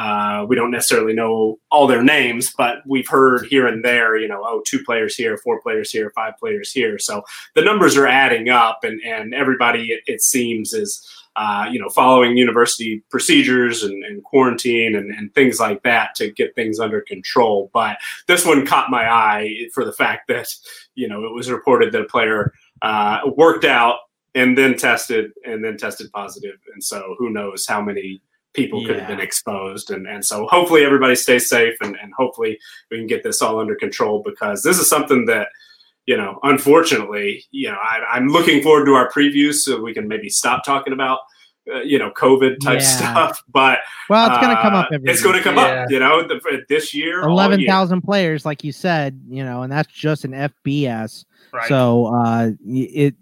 Uh, 0.00 0.44
we 0.48 0.54
don't 0.54 0.70
necessarily 0.70 1.14
know 1.14 1.58
all 1.70 1.86
their 1.86 2.02
names 2.02 2.52
but 2.58 2.74
we've 2.86 3.08
heard 3.08 3.46
here 3.46 3.66
and 3.66 3.82
there 3.82 4.18
you 4.22 4.28
know 4.28 4.42
oh 4.50 4.62
two 4.70 4.80
players 4.84 5.16
here 5.16 5.38
four 5.38 5.60
players 5.62 5.90
here 5.90 6.12
five 6.14 6.34
players 6.38 6.70
here. 6.72 6.98
So 6.98 7.22
the 7.56 7.62
numbers 7.62 7.96
are 7.96 8.06
adding 8.06 8.50
up 8.50 8.80
and 8.84 9.00
and 9.02 9.34
everybody 9.34 9.82
it, 9.94 10.02
it 10.06 10.20
seems 10.22 10.74
is 10.74 10.90
uh, 11.38 11.66
you 11.70 11.78
know, 11.78 11.88
following 11.88 12.36
university 12.36 13.00
procedures 13.10 13.84
and, 13.84 14.04
and 14.04 14.24
quarantine 14.24 14.96
and, 14.96 15.14
and 15.14 15.32
things 15.36 15.60
like 15.60 15.80
that 15.84 16.12
to 16.16 16.32
get 16.32 16.52
things 16.56 16.80
under 16.80 17.00
control. 17.00 17.70
But 17.72 17.96
this 18.26 18.44
one 18.44 18.66
caught 18.66 18.90
my 18.90 19.08
eye 19.08 19.68
for 19.72 19.84
the 19.84 19.92
fact 19.92 20.26
that, 20.26 20.48
you 20.96 21.06
know, 21.06 21.24
it 21.24 21.32
was 21.32 21.48
reported 21.48 21.92
that 21.92 22.00
a 22.00 22.06
player 22.06 22.52
uh, 22.82 23.20
worked 23.36 23.64
out 23.64 23.98
and 24.34 24.58
then 24.58 24.76
tested 24.76 25.30
and 25.44 25.64
then 25.64 25.76
tested 25.76 26.10
positive. 26.12 26.58
And 26.74 26.82
so 26.82 27.14
who 27.18 27.30
knows 27.30 27.66
how 27.66 27.80
many 27.80 28.20
people 28.52 28.84
could 28.84 28.98
have 28.98 29.06
been 29.06 29.20
exposed. 29.20 29.92
And, 29.92 30.08
and 30.08 30.24
so 30.24 30.48
hopefully 30.48 30.84
everybody 30.84 31.14
stays 31.14 31.48
safe 31.48 31.76
and, 31.80 31.96
and 32.02 32.12
hopefully 32.14 32.58
we 32.90 32.96
can 32.98 33.06
get 33.06 33.22
this 33.22 33.40
all 33.40 33.60
under 33.60 33.76
control 33.76 34.24
because 34.26 34.64
this 34.64 34.80
is 34.80 34.88
something 34.88 35.26
that, 35.26 35.46
you 36.08 36.16
know, 36.16 36.40
unfortunately, 36.42 37.44
you 37.50 37.68
know, 37.68 37.76
I, 37.76 38.16
am 38.16 38.28
looking 38.28 38.62
forward 38.62 38.86
to 38.86 38.94
our 38.94 39.12
previews 39.12 39.56
so 39.56 39.82
we 39.82 39.92
can 39.92 40.08
maybe 40.08 40.30
stop 40.30 40.64
talking 40.64 40.94
about, 40.94 41.18
uh, 41.70 41.80
you 41.80 41.98
know, 41.98 42.10
COVID 42.12 42.60
type 42.60 42.80
yeah. 42.80 42.86
stuff. 42.86 43.44
But 43.52 43.80
well, 44.08 44.30
it's 44.30 44.42
going 44.42 44.56
to 44.56 44.62
come 44.62 44.72
up. 44.72 44.86
Uh, 44.90 45.00
it's 45.02 45.20
going 45.20 45.36
to 45.36 45.42
come 45.42 45.56
yeah. 45.56 45.82
up. 45.82 45.90
You 45.90 45.98
know, 45.98 46.26
the, 46.26 46.64
this 46.70 46.94
year, 46.94 47.20
eleven 47.20 47.62
thousand 47.66 48.00
players, 48.02 48.46
like 48.46 48.64
you 48.64 48.72
said, 48.72 49.20
you 49.28 49.44
know, 49.44 49.62
and 49.62 49.70
that's 49.70 49.92
just 49.92 50.24
an 50.24 50.32
FBS. 50.32 51.26
Right. 51.52 51.68
So 51.68 52.06
uh, 52.06 52.52
it 52.66 53.14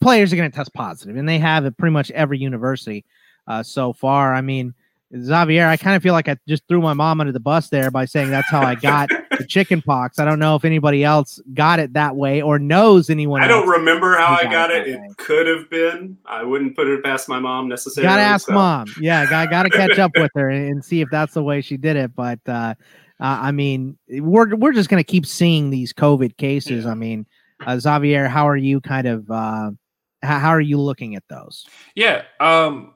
players 0.00 0.32
are 0.32 0.36
going 0.36 0.50
to 0.50 0.56
test 0.56 0.72
positive, 0.72 1.16
and 1.16 1.28
they 1.28 1.38
have 1.38 1.66
at 1.66 1.76
pretty 1.76 1.92
much 1.92 2.10
every 2.12 2.38
university 2.38 3.04
uh, 3.48 3.62
so 3.62 3.92
far. 3.92 4.32
I 4.32 4.40
mean, 4.40 4.72
Xavier, 5.16 5.66
I 5.66 5.76
kind 5.76 5.96
of 5.96 6.02
feel 6.02 6.12
like 6.12 6.28
I 6.28 6.36
just 6.46 6.62
threw 6.68 6.80
my 6.80 6.92
mom 6.92 7.20
under 7.20 7.32
the 7.32 7.40
bus 7.40 7.68
there 7.68 7.90
by 7.90 8.04
saying 8.04 8.30
that's 8.30 8.48
how 8.48 8.62
I 8.62 8.76
got 8.76 9.08
the 9.38 9.44
chicken 9.44 9.82
pox. 9.82 10.20
I 10.20 10.24
don't 10.24 10.38
know 10.38 10.54
if 10.54 10.64
anybody 10.64 11.02
else 11.02 11.40
got 11.52 11.80
it 11.80 11.94
that 11.94 12.14
way 12.14 12.40
or 12.42 12.60
knows 12.60 13.10
anyone. 13.10 13.42
I 13.42 13.48
don't 13.48 13.66
remember 13.66 14.16
how 14.16 14.38
I 14.40 14.44
got 14.44 14.70
it. 14.70 14.86
It, 14.86 15.00
it 15.00 15.16
could 15.16 15.48
have 15.48 15.68
been. 15.68 16.16
I 16.26 16.44
wouldn't 16.44 16.76
put 16.76 16.86
it 16.86 17.02
past 17.02 17.28
my 17.28 17.40
mom 17.40 17.68
necessarily. 17.68 18.08
Got 18.08 18.16
to 18.16 18.22
ask 18.22 18.46
so. 18.46 18.52
mom. 18.52 18.86
Yeah, 19.00 19.26
I 19.32 19.46
got 19.46 19.64
to 19.64 19.70
catch 19.70 19.98
up 19.98 20.12
with 20.14 20.30
her 20.36 20.48
and 20.50 20.84
see 20.84 21.00
if 21.00 21.08
that's 21.10 21.34
the 21.34 21.42
way 21.42 21.60
she 21.60 21.76
did 21.76 21.96
it. 21.96 22.14
But 22.14 22.38
uh, 22.46 22.74
uh, 23.18 23.38
I 23.42 23.50
mean, 23.50 23.98
we're 24.08 24.54
we're 24.54 24.72
just 24.72 24.88
gonna 24.88 25.02
keep 25.02 25.26
seeing 25.26 25.70
these 25.70 25.92
COVID 25.92 26.36
cases. 26.36 26.84
Yeah. 26.84 26.92
I 26.92 26.94
mean, 26.94 27.26
uh, 27.66 27.80
Xavier, 27.80 28.28
how 28.28 28.48
are 28.48 28.56
you 28.56 28.80
kind 28.80 29.08
of? 29.08 29.28
Uh, 29.28 29.72
how, 30.22 30.38
how 30.38 30.50
are 30.50 30.60
you 30.60 30.78
looking 30.78 31.16
at 31.16 31.24
those? 31.28 31.66
Yeah. 31.96 32.22
Um 32.38 32.94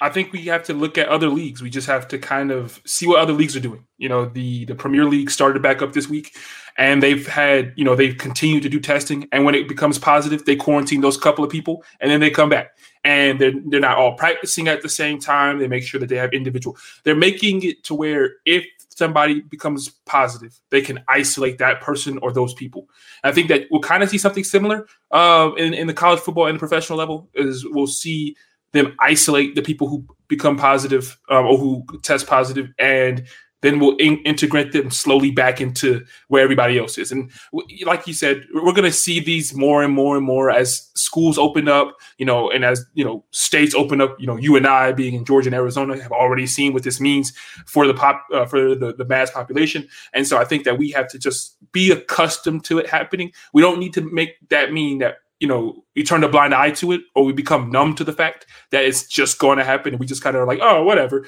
I 0.00 0.08
think 0.08 0.32
we 0.32 0.42
have 0.46 0.64
to 0.64 0.74
look 0.74 0.98
at 0.98 1.08
other 1.08 1.28
leagues. 1.28 1.62
We 1.62 1.70
just 1.70 1.86
have 1.86 2.08
to 2.08 2.18
kind 2.18 2.50
of 2.50 2.80
see 2.84 3.06
what 3.06 3.20
other 3.20 3.32
leagues 3.32 3.56
are 3.56 3.60
doing. 3.60 3.86
You 3.98 4.08
know, 4.08 4.26
the 4.26 4.64
the 4.64 4.74
Premier 4.74 5.04
League 5.04 5.30
started 5.30 5.62
back 5.62 5.82
up 5.82 5.92
this 5.92 6.08
week, 6.08 6.36
and 6.76 7.02
they've 7.02 7.26
had 7.26 7.72
you 7.76 7.84
know 7.84 7.94
they've 7.94 8.16
continued 8.16 8.62
to 8.64 8.68
do 8.68 8.80
testing. 8.80 9.28
And 9.32 9.44
when 9.44 9.54
it 9.54 9.68
becomes 9.68 9.98
positive, 9.98 10.44
they 10.44 10.56
quarantine 10.56 11.00
those 11.00 11.16
couple 11.16 11.44
of 11.44 11.50
people, 11.50 11.84
and 12.00 12.10
then 12.10 12.20
they 12.20 12.30
come 12.30 12.48
back. 12.48 12.76
And 13.04 13.40
they're 13.40 13.52
they're 13.66 13.80
not 13.80 13.98
all 13.98 14.14
practicing 14.16 14.68
at 14.68 14.82
the 14.82 14.88
same 14.88 15.18
time. 15.18 15.58
They 15.58 15.68
make 15.68 15.84
sure 15.84 16.00
that 16.00 16.08
they 16.08 16.16
have 16.16 16.32
individual. 16.32 16.76
They're 17.04 17.14
making 17.14 17.62
it 17.62 17.84
to 17.84 17.94
where 17.94 18.36
if 18.44 18.64
somebody 18.88 19.40
becomes 19.40 19.88
positive, 20.06 20.58
they 20.70 20.80
can 20.80 21.02
isolate 21.08 21.58
that 21.58 21.80
person 21.80 22.18
or 22.18 22.32
those 22.32 22.54
people. 22.54 22.88
And 23.22 23.30
I 23.30 23.34
think 23.34 23.48
that 23.48 23.66
we'll 23.70 23.80
kind 23.80 24.02
of 24.02 24.10
see 24.10 24.18
something 24.18 24.44
similar 24.44 24.86
uh, 25.10 25.50
in 25.56 25.74
in 25.74 25.86
the 25.86 25.94
college 25.94 26.20
football 26.20 26.46
and 26.46 26.56
the 26.56 26.60
professional 26.60 26.98
level. 26.98 27.28
Is 27.34 27.64
we'll 27.66 27.86
see 27.86 28.36
them 28.74 28.94
isolate 29.00 29.54
the 29.54 29.62
people 29.62 29.88
who 29.88 30.04
become 30.28 30.58
positive 30.58 31.18
um, 31.30 31.46
or 31.46 31.56
who 31.56 31.86
test 32.02 32.26
positive 32.26 32.68
and 32.78 33.26
then 33.64 33.80
we'll 33.80 33.96
in- 33.96 34.18
integrate 34.24 34.72
them 34.72 34.90
slowly 34.90 35.30
back 35.30 35.58
into 35.58 36.04
where 36.28 36.44
everybody 36.44 36.78
else 36.78 36.98
is. 36.98 37.10
And 37.10 37.30
w- 37.50 37.86
like 37.86 38.06
you 38.06 38.12
said, 38.12 38.44
we're 38.52 38.74
going 38.74 38.82
to 38.84 38.92
see 38.92 39.20
these 39.20 39.54
more 39.54 39.82
and 39.82 39.94
more 39.94 40.18
and 40.18 40.24
more 40.24 40.50
as 40.50 40.90
schools 40.94 41.38
open 41.38 41.66
up, 41.66 41.96
you 42.18 42.26
know, 42.26 42.50
and 42.50 42.62
as, 42.62 42.84
you 42.92 43.02
know, 43.02 43.24
states 43.30 43.74
open 43.74 44.02
up, 44.02 44.20
you 44.20 44.26
know, 44.26 44.36
you 44.36 44.54
and 44.56 44.66
I 44.66 44.92
being 44.92 45.14
in 45.14 45.24
Georgia 45.24 45.48
and 45.48 45.54
Arizona 45.54 45.98
have 45.98 46.12
already 46.12 46.46
seen 46.46 46.74
what 46.74 46.82
this 46.82 47.00
means 47.00 47.32
for 47.64 47.86
the 47.86 47.94
pop, 47.94 48.22
uh, 48.34 48.44
for 48.44 48.74
the, 48.74 48.92
the 48.92 49.06
mass 49.06 49.30
population. 49.30 49.88
And 50.12 50.26
so 50.26 50.36
I 50.36 50.44
think 50.44 50.64
that 50.64 50.76
we 50.76 50.90
have 50.90 51.08
to 51.08 51.18
just 51.18 51.56
be 51.72 51.90
accustomed 51.90 52.64
to 52.66 52.78
it 52.78 52.90
happening. 52.90 53.32
We 53.54 53.62
don't 53.62 53.78
need 53.78 53.94
to 53.94 54.02
make 54.02 54.46
that 54.50 54.74
mean 54.74 54.98
that 54.98 55.20
you 55.40 55.48
know, 55.48 55.84
we 55.94 56.02
turn 56.02 56.24
a 56.24 56.28
blind 56.28 56.54
eye 56.54 56.70
to 56.70 56.92
it 56.92 57.02
or 57.14 57.24
we 57.24 57.32
become 57.32 57.70
numb 57.70 57.94
to 57.96 58.04
the 58.04 58.12
fact 58.12 58.46
that 58.70 58.84
it's 58.84 59.06
just 59.06 59.38
going 59.38 59.58
to 59.58 59.64
happen 59.64 59.92
and 59.92 60.00
we 60.00 60.06
just 60.06 60.22
kind 60.22 60.36
of 60.36 60.46
like, 60.46 60.60
oh, 60.62 60.82
whatever. 60.84 61.26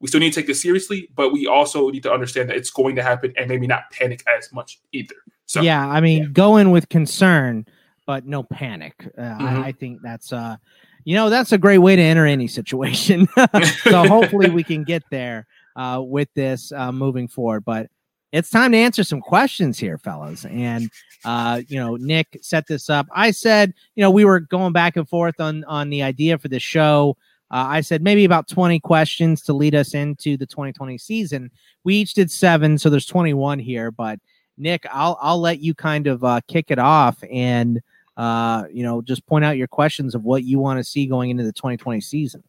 We 0.00 0.08
still 0.08 0.20
need 0.20 0.32
to 0.32 0.40
take 0.40 0.46
this 0.46 0.60
seriously, 0.60 1.08
but 1.14 1.32
we 1.32 1.46
also 1.46 1.88
need 1.88 2.02
to 2.02 2.12
understand 2.12 2.50
that 2.50 2.56
it's 2.56 2.70
going 2.70 2.96
to 2.96 3.02
happen 3.02 3.32
and 3.36 3.48
maybe 3.48 3.66
not 3.66 3.90
panic 3.90 4.22
as 4.36 4.52
much 4.52 4.80
either. 4.92 5.14
So 5.46 5.62
yeah, 5.62 5.86
I 5.86 6.00
mean, 6.00 6.22
yeah. 6.24 6.28
go 6.32 6.56
in 6.56 6.70
with 6.70 6.88
concern, 6.88 7.66
but 8.06 8.26
no 8.26 8.42
panic. 8.42 8.94
Uh, 9.16 9.22
mm-hmm. 9.22 9.46
I, 9.46 9.66
I, 9.66 9.72
think 9.72 10.00
that's 10.02 10.32
uh, 10.32 10.56
you 11.04 11.14
know, 11.14 11.30
that's 11.30 11.52
a 11.52 11.58
great 11.58 11.78
way 11.78 11.96
to 11.96 12.02
enter 12.02 12.26
any 12.26 12.48
situation. 12.48 13.28
so 13.82 14.08
hopefully 14.08 14.50
we 14.50 14.64
can 14.64 14.84
get 14.84 15.02
there 15.10 15.46
uh, 15.76 16.02
with 16.04 16.28
this 16.34 16.72
uh, 16.72 16.92
moving 16.92 17.28
forward. 17.28 17.64
But 17.64 17.88
it's 18.34 18.50
time 18.50 18.72
to 18.72 18.78
answer 18.78 19.04
some 19.04 19.20
questions 19.20 19.78
here, 19.78 19.96
fellas. 19.96 20.44
And 20.46 20.90
uh, 21.24 21.62
you 21.68 21.78
know, 21.78 21.94
Nick 21.96 22.38
set 22.42 22.66
this 22.66 22.90
up. 22.90 23.06
I 23.12 23.30
said, 23.30 23.72
you 23.94 24.02
know, 24.02 24.10
we 24.10 24.24
were 24.24 24.40
going 24.40 24.72
back 24.72 24.96
and 24.96 25.08
forth 25.08 25.40
on 25.40 25.62
on 25.64 25.88
the 25.88 26.02
idea 26.02 26.36
for 26.36 26.48
the 26.48 26.58
show. 26.58 27.16
Uh, 27.50 27.66
I 27.68 27.80
said 27.80 28.02
maybe 28.02 28.24
about 28.24 28.48
20 28.48 28.80
questions 28.80 29.42
to 29.42 29.52
lead 29.52 29.76
us 29.76 29.94
into 29.94 30.36
the 30.36 30.46
2020 30.46 30.98
season. 30.98 31.50
We 31.84 31.94
each 31.94 32.14
did 32.14 32.30
seven, 32.30 32.76
so 32.76 32.90
there's 32.90 33.06
21 33.06 33.60
here. 33.60 33.92
But 33.92 34.18
Nick, 34.58 34.84
I'll 34.92 35.16
I'll 35.22 35.40
let 35.40 35.60
you 35.60 35.72
kind 35.72 36.08
of 36.08 36.24
uh, 36.24 36.40
kick 36.48 36.72
it 36.72 36.80
off 36.80 37.22
and 37.30 37.80
uh, 38.16 38.64
you 38.72 38.82
know 38.82 39.00
just 39.00 39.24
point 39.26 39.44
out 39.44 39.56
your 39.56 39.68
questions 39.68 40.16
of 40.16 40.24
what 40.24 40.42
you 40.42 40.58
want 40.58 40.78
to 40.80 40.84
see 40.84 41.06
going 41.06 41.30
into 41.30 41.44
the 41.44 41.52
2020 41.52 42.00
season. 42.00 42.42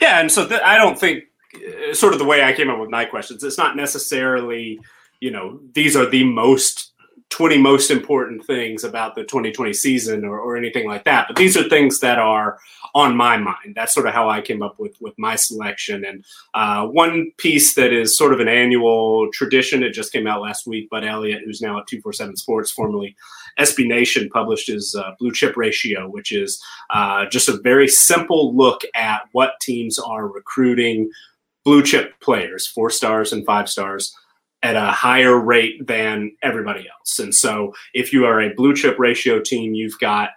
Yeah, 0.00 0.18
and 0.18 0.32
so 0.32 0.48
th- 0.48 0.62
I 0.62 0.78
don't 0.78 0.98
think 0.98 1.24
uh, 1.54 1.92
sort 1.92 2.14
of 2.14 2.18
the 2.18 2.24
way 2.24 2.42
I 2.42 2.54
came 2.54 2.70
up 2.70 2.80
with 2.80 2.88
my 2.88 3.04
questions. 3.04 3.44
It's 3.44 3.58
not 3.58 3.76
necessarily 3.76 4.80
you 5.20 5.30
know, 5.30 5.60
these 5.74 5.96
are 5.96 6.06
the 6.06 6.24
most 6.24 6.90
20 7.30 7.58
most 7.58 7.90
important 7.92 8.44
things 8.44 8.82
about 8.82 9.14
the 9.14 9.22
2020 9.22 9.72
season 9.72 10.24
or, 10.24 10.40
or 10.40 10.56
anything 10.56 10.86
like 10.86 11.04
that. 11.04 11.28
But 11.28 11.36
these 11.36 11.56
are 11.56 11.68
things 11.68 12.00
that 12.00 12.18
are 12.18 12.58
on 12.92 13.16
my 13.16 13.36
mind. 13.36 13.74
That's 13.76 13.94
sort 13.94 14.08
of 14.08 14.14
how 14.14 14.28
I 14.28 14.40
came 14.40 14.62
up 14.62 14.80
with, 14.80 14.96
with 15.00 15.14
my 15.16 15.36
selection. 15.36 16.04
And 16.04 16.24
uh, 16.54 16.86
one 16.88 17.30
piece 17.38 17.74
that 17.74 17.92
is 17.92 18.18
sort 18.18 18.32
of 18.32 18.40
an 18.40 18.48
annual 18.48 19.30
tradition, 19.32 19.84
it 19.84 19.92
just 19.92 20.12
came 20.12 20.26
out 20.26 20.42
last 20.42 20.66
week, 20.66 20.88
but 20.90 21.04
Elliott, 21.04 21.42
who's 21.44 21.62
now 21.62 21.78
at 21.78 21.86
247 21.86 22.36
Sports, 22.36 22.72
formerly 22.72 23.14
SB 23.60 23.86
Nation, 23.86 24.28
published 24.28 24.66
his 24.66 24.96
uh, 24.96 25.12
blue 25.20 25.32
chip 25.32 25.56
ratio, 25.56 26.08
which 26.08 26.32
is 26.32 26.60
uh, 26.90 27.26
just 27.26 27.48
a 27.48 27.60
very 27.60 27.86
simple 27.86 28.56
look 28.56 28.82
at 28.94 29.22
what 29.30 29.52
teams 29.60 30.00
are 30.00 30.26
recruiting 30.26 31.08
blue 31.64 31.82
chip 31.82 32.18
players, 32.20 32.66
four 32.66 32.90
stars 32.90 33.32
and 33.32 33.46
five 33.46 33.68
stars 33.68 34.16
at 34.62 34.76
a 34.76 34.90
higher 34.90 35.38
rate 35.38 35.86
than 35.86 36.32
everybody 36.42 36.80
else. 36.80 37.18
And 37.18 37.34
so 37.34 37.74
if 37.94 38.12
you 38.12 38.26
are 38.26 38.40
a 38.40 38.54
blue 38.54 38.74
chip 38.74 38.98
ratio 38.98 39.40
team, 39.40 39.74
you've 39.74 39.98
got 39.98 40.30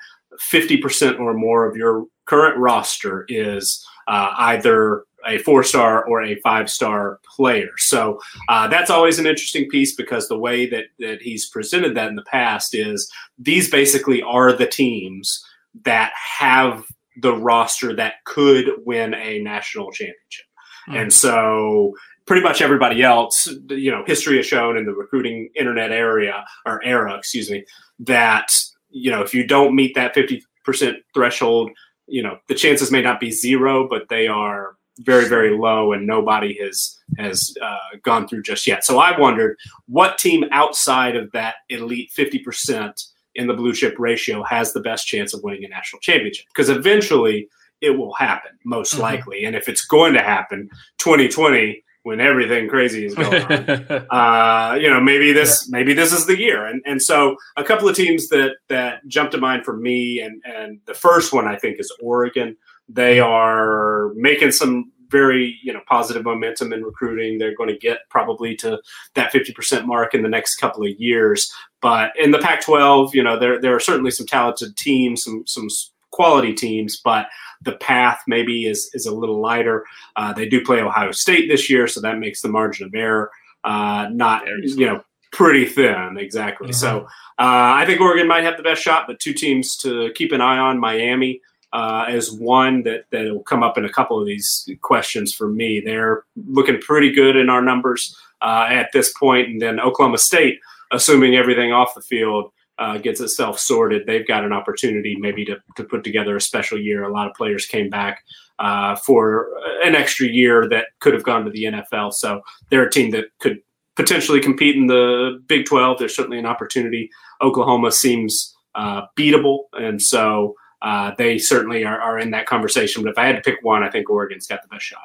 50% 0.51 1.19
or 1.19 1.33
more 1.33 1.65
of 1.65 1.75
your 1.75 2.05
current 2.25 2.57
roster 2.57 3.25
is 3.27 3.85
uh, 4.07 4.33
either 4.37 5.03
a 5.25 5.37
four 5.39 5.63
star 5.63 6.05
or 6.05 6.21
a 6.21 6.39
five 6.41 6.69
star 6.69 7.19
player. 7.35 7.69
So 7.77 8.19
uh, 8.49 8.67
that's 8.67 8.89
always 8.89 9.19
an 9.19 9.25
interesting 9.25 9.69
piece 9.69 9.95
because 9.95 10.27
the 10.27 10.37
way 10.37 10.69
that, 10.69 10.85
that 10.99 11.21
he's 11.21 11.49
presented 11.49 11.95
that 11.95 12.09
in 12.09 12.15
the 12.15 12.23
past 12.23 12.75
is 12.75 13.11
these 13.37 13.69
basically 13.69 14.21
are 14.21 14.53
the 14.53 14.67
teams 14.67 15.45
that 15.85 16.11
have 16.15 16.85
the 17.17 17.33
roster 17.33 17.95
that 17.95 18.23
could 18.25 18.65
win 18.85 19.13
a 19.13 19.39
national 19.39 19.91
championship. 19.91 20.45
Mm. 20.89 21.01
And 21.01 21.13
so 21.13 21.93
pretty 22.25 22.41
much 22.41 22.61
everybody 22.61 23.03
else, 23.03 23.47
you 23.69 23.91
know, 23.91 24.03
history 24.05 24.37
has 24.37 24.45
shown 24.45 24.77
in 24.77 24.85
the 24.85 24.93
recruiting 24.93 25.49
internet 25.55 25.91
area 25.91 26.45
or 26.65 26.83
era, 26.83 27.15
excuse 27.17 27.49
me, 27.49 27.65
that 27.99 28.47
you 28.89 29.11
know 29.11 29.21
if 29.21 29.33
you 29.33 29.45
don't 29.45 29.75
meet 29.75 29.95
that 29.95 30.13
fifty 30.13 30.43
percent 30.63 30.97
threshold, 31.13 31.71
you 32.07 32.23
know, 32.23 32.37
the 32.47 32.55
chances 32.55 32.91
may 32.91 33.01
not 33.01 33.19
be 33.19 33.31
zero, 33.31 33.87
but 33.87 34.09
they 34.09 34.27
are 34.27 34.75
very 34.99 35.27
very 35.27 35.57
low, 35.57 35.91
and 35.91 36.05
nobody 36.05 36.57
has 36.61 36.97
has 37.17 37.53
uh, 37.61 37.97
gone 38.03 38.27
through 38.27 38.43
just 38.43 38.67
yet. 38.67 38.85
So 38.85 38.99
I 38.99 39.17
wondered 39.19 39.57
what 39.87 40.17
team 40.17 40.45
outside 40.51 41.15
of 41.15 41.31
that 41.31 41.55
elite 41.69 42.11
fifty 42.11 42.39
percent 42.39 43.01
in 43.35 43.47
the 43.47 43.53
blue 43.53 43.73
chip 43.73 43.95
ratio 43.97 44.43
has 44.43 44.73
the 44.73 44.81
best 44.81 45.07
chance 45.07 45.33
of 45.33 45.41
winning 45.43 45.65
a 45.65 45.67
national 45.67 45.99
championship 46.01 46.45
because 46.53 46.69
eventually 46.69 47.49
it 47.81 47.97
will 47.97 48.13
happen 48.13 48.51
most 48.63 48.93
mm-hmm. 48.93 49.01
likely 49.01 49.43
and 49.43 49.55
if 49.55 49.67
it's 49.67 49.85
going 49.85 50.13
to 50.13 50.21
happen 50.21 50.69
2020 50.99 51.83
when 52.03 52.19
everything 52.19 52.69
crazy 52.69 53.05
is 53.05 53.15
going 53.15 53.41
on. 53.43 53.89
uh, 54.11 54.75
you 54.75 54.89
know, 54.89 55.01
maybe 55.01 55.33
this 55.33 55.67
yeah. 55.67 55.77
maybe 55.77 55.93
this 55.93 56.13
is 56.13 56.25
the 56.25 56.37
year. 56.37 56.65
And 56.65 56.81
and 56.85 57.01
so 57.01 57.35
a 57.57 57.63
couple 57.63 57.89
of 57.89 57.95
teams 57.95 58.29
that 58.29 58.57
that 58.69 59.05
jump 59.07 59.31
to 59.31 59.37
mind 59.37 59.65
for 59.65 59.75
me, 59.75 60.19
and 60.19 60.41
and 60.45 60.79
the 60.85 60.93
first 60.93 61.33
one 61.33 61.47
I 61.47 61.57
think 61.57 61.79
is 61.79 61.91
Oregon. 62.01 62.55
They 62.89 63.19
are 63.19 64.11
making 64.15 64.51
some 64.51 64.91
very 65.09 65.57
you 65.63 65.71
know 65.71 65.81
positive 65.87 66.25
momentum 66.25 66.73
in 66.73 66.83
recruiting. 66.83 67.37
They're 67.37 67.55
going 67.55 67.69
to 67.69 67.77
get 67.77 67.99
probably 68.09 68.55
to 68.57 68.79
that 69.15 69.31
fifty 69.31 69.53
percent 69.53 69.87
mark 69.87 70.13
in 70.13 70.21
the 70.21 70.29
next 70.29 70.57
couple 70.57 70.83
of 70.83 70.91
years. 70.99 71.51
But 71.81 72.11
in 72.17 72.31
the 72.31 72.39
Pac-12, 72.39 73.13
you 73.13 73.23
know, 73.23 73.39
there 73.39 73.59
there 73.59 73.75
are 73.75 73.79
certainly 73.79 74.11
some 74.11 74.25
talented 74.25 74.75
teams, 74.75 75.23
some 75.23 75.45
some 75.47 75.67
quality 76.11 76.53
teams, 76.53 76.99
but 77.03 77.27
the 77.63 77.73
path 77.73 78.21
maybe 78.27 78.65
is 78.67 78.89
is 78.93 79.05
a 79.05 79.13
little 79.13 79.39
lighter. 79.39 79.85
Uh, 80.15 80.33
they 80.33 80.47
do 80.47 80.63
play 80.63 80.81
Ohio 80.81 81.11
State 81.11 81.47
this 81.47 81.69
year, 81.69 81.87
so 81.87 82.01
that 82.01 82.19
makes 82.19 82.41
the 82.41 82.49
margin 82.49 82.85
of 82.85 82.95
error 82.95 83.31
uh, 83.63 84.09
not 84.11 84.45
you 84.47 84.85
know 84.85 85.03
pretty 85.31 85.65
thin. 85.65 86.17
Exactly. 86.17 86.67
Mm-hmm. 86.69 86.73
So 86.73 87.05
uh, 87.39 87.73
I 87.79 87.85
think 87.85 88.01
Oregon 88.01 88.27
might 88.27 88.43
have 88.43 88.57
the 88.57 88.63
best 88.63 88.81
shot, 88.81 89.07
but 89.07 89.19
two 89.19 89.33
teams 89.33 89.77
to 89.77 90.11
keep 90.15 90.31
an 90.31 90.41
eye 90.41 90.57
on: 90.57 90.79
Miami. 90.79 91.41
uh, 91.73 92.05
is 92.09 92.31
one 92.31 92.83
that 92.83 93.05
that 93.11 93.25
will 93.33 93.43
come 93.43 93.63
up 93.63 93.77
in 93.77 93.85
a 93.85 93.91
couple 93.91 94.19
of 94.19 94.27
these 94.27 94.69
questions 94.81 95.33
for 95.33 95.49
me. 95.49 95.79
They're 95.79 96.23
looking 96.47 96.79
pretty 96.79 97.11
good 97.11 97.35
in 97.35 97.49
our 97.49 97.61
numbers 97.61 98.15
uh, 98.41 98.67
at 98.69 98.91
this 98.93 99.11
point, 99.13 99.49
and 99.49 99.61
then 99.61 99.79
Oklahoma 99.79 100.19
State, 100.19 100.59
assuming 100.91 101.35
everything 101.35 101.73
off 101.73 101.95
the 101.95 102.01
field 102.01 102.51
uh, 102.79 102.97
gets 102.97 103.21
itself 103.21 103.59
sorted, 103.59 104.05
they've 104.07 104.27
got 104.27 104.43
an 104.43 104.51
opportunity 104.51 105.15
maybe 105.19 105.45
to, 105.45 105.57
to 105.75 105.83
put 105.83 106.03
together 106.03 106.35
a 106.35 106.41
special 106.41 106.79
year. 106.79 107.03
A 107.03 107.11
lot 107.11 107.27
of 107.27 107.33
players 107.35 107.65
came 107.65 107.89
back 107.89 108.23
uh, 108.59 108.95
for 108.95 109.49
an 109.83 109.95
extra 109.95 110.27
year 110.27 110.67
that 110.69 110.87
could 110.99 111.13
have 111.13 111.23
gone 111.23 111.45
to 111.45 111.51
the 111.51 111.65
NFL. 111.65 112.13
So 112.13 112.41
they're 112.69 112.85
a 112.85 112.91
team 112.91 113.11
that 113.11 113.25
could 113.39 113.59
potentially 113.95 114.39
compete 114.39 114.75
in 114.75 114.87
the 114.87 115.41
Big 115.47 115.65
12. 115.65 115.99
There's 115.99 116.15
certainly 116.15 116.39
an 116.39 116.45
opportunity. 116.45 117.09
Oklahoma 117.41 117.91
seems 117.91 118.55
uh, 118.75 119.03
beatable. 119.17 119.65
And 119.73 120.01
so 120.01 120.55
uh, 120.81 121.11
they 121.17 121.37
certainly 121.37 121.85
are, 121.85 121.99
are 121.99 122.17
in 122.17 122.31
that 122.31 122.45
conversation. 122.45 123.03
But 123.03 123.11
if 123.11 123.17
I 123.17 123.25
had 123.25 123.35
to 123.35 123.41
pick 123.41 123.59
one, 123.61 123.83
I 123.83 123.89
think 123.89 124.09
Oregon's 124.09 124.47
got 124.47 124.61
the 124.63 124.67
best 124.67 124.85
shot. 124.85 125.03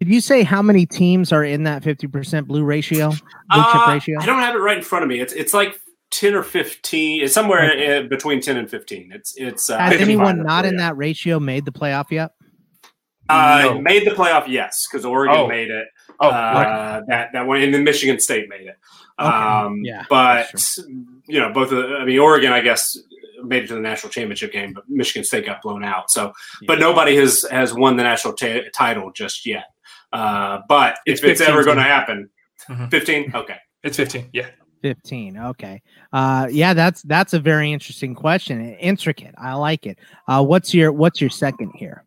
Did 0.00 0.08
you 0.08 0.20
say 0.20 0.44
how 0.44 0.62
many 0.62 0.86
teams 0.86 1.32
are 1.32 1.42
in 1.42 1.64
that 1.64 1.82
50% 1.82 2.46
blue 2.46 2.62
ratio? 2.62 3.08
Blue 3.08 3.18
Uh, 3.50 3.72
chip 3.72 3.88
ratio? 3.88 4.20
I 4.20 4.26
don't 4.26 4.40
have 4.40 4.54
it 4.54 4.58
right 4.58 4.76
in 4.76 4.84
front 4.84 5.02
of 5.02 5.08
me. 5.08 5.18
It's 5.18 5.32
it's 5.32 5.52
like 5.52 5.80
ten 6.18 6.34
or 6.34 6.42
fifteen. 6.42 7.22
It's 7.22 7.32
somewhere 7.34 7.70
Okay. 7.72 7.98
uh, 7.98 8.02
between 8.02 8.40
ten 8.40 8.56
and 8.56 8.68
fifteen. 8.68 9.10
It's 9.14 9.34
it's. 9.36 9.70
Uh, 9.70 9.78
Has 9.78 10.00
anyone 10.00 10.42
not 10.42 10.64
in 10.64 10.76
that 10.76 10.96
ratio 10.96 11.38
made 11.38 11.64
the 11.64 11.72
playoff 11.72 12.10
yet? 12.10 12.32
Uh, 13.28 13.62
No. 13.74 13.80
Made 13.80 14.06
the 14.06 14.12
playoff, 14.12 14.48
yes, 14.48 14.86
because 14.90 15.04
Oregon 15.04 15.36
Oh. 15.36 15.46
made 15.48 15.70
it. 15.70 15.86
Oh, 16.20 16.28
uh, 16.28 16.30
right. 16.30 17.02
that 17.08 17.28
that 17.34 17.46
one, 17.46 17.62
and 17.62 17.72
then 17.72 17.84
Michigan 17.84 18.18
State 18.18 18.48
made 18.48 18.62
it. 18.66 18.76
Okay. 19.20 19.28
Um, 19.28 19.80
Yeah, 19.84 20.04
but 20.08 20.48
that's 20.52 20.78
you 21.26 21.38
know, 21.40 21.52
both. 21.52 21.70
Of 21.72 21.88
the, 21.88 21.96
I 21.98 22.04
mean, 22.04 22.18
Oregon, 22.18 22.52
I 22.52 22.60
guess, 22.60 22.96
made 23.44 23.64
it 23.64 23.66
to 23.68 23.74
the 23.74 23.80
national 23.80 24.10
championship 24.10 24.50
game, 24.52 24.72
but 24.72 24.84
Michigan 24.88 25.24
State 25.24 25.46
got 25.46 25.62
blown 25.62 25.84
out. 25.84 26.10
So, 26.10 26.32
but 26.66 26.78
nobody 26.80 27.14
has 27.16 27.44
has 27.50 27.72
won 27.74 27.96
the 27.96 28.02
national 28.02 28.32
ta 28.34 28.60
title 28.74 29.12
just 29.12 29.46
yet. 29.46 29.64
Uh, 30.12 30.60
but 30.68 30.98
It's 31.06 31.22
if 31.22 31.28
it's 31.30 31.40
ever 31.42 31.62
going 31.64 31.76
to 31.76 31.82
teams. 31.82 31.92
happen, 31.94 32.30
Mhm. 32.68 32.90
fifteen. 32.90 33.30
Okay. 33.34 33.56
It's 33.84 33.96
15. 33.96 34.28
Yeah. 34.32 34.46
15 34.82 35.36
okay 35.38 35.82
uh 36.12 36.46
yeah 36.50 36.74
that's 36.74 37.02
that's 37.02 37.32
a 37.34 37.38
very 37.40 37.72
interesting 37.72 38.14
question 38.14 38.74
intricate 38.74 39.34
i 39.38 39.54
like 39.54 39.86
it 39.86 39.98
uh 40.28 40.42
what's 40.44 40.72
your 40.74 40.92
what's 40.92 41.20
your 41.20 41.30
second 41.30 41.70
here 41.74 42.04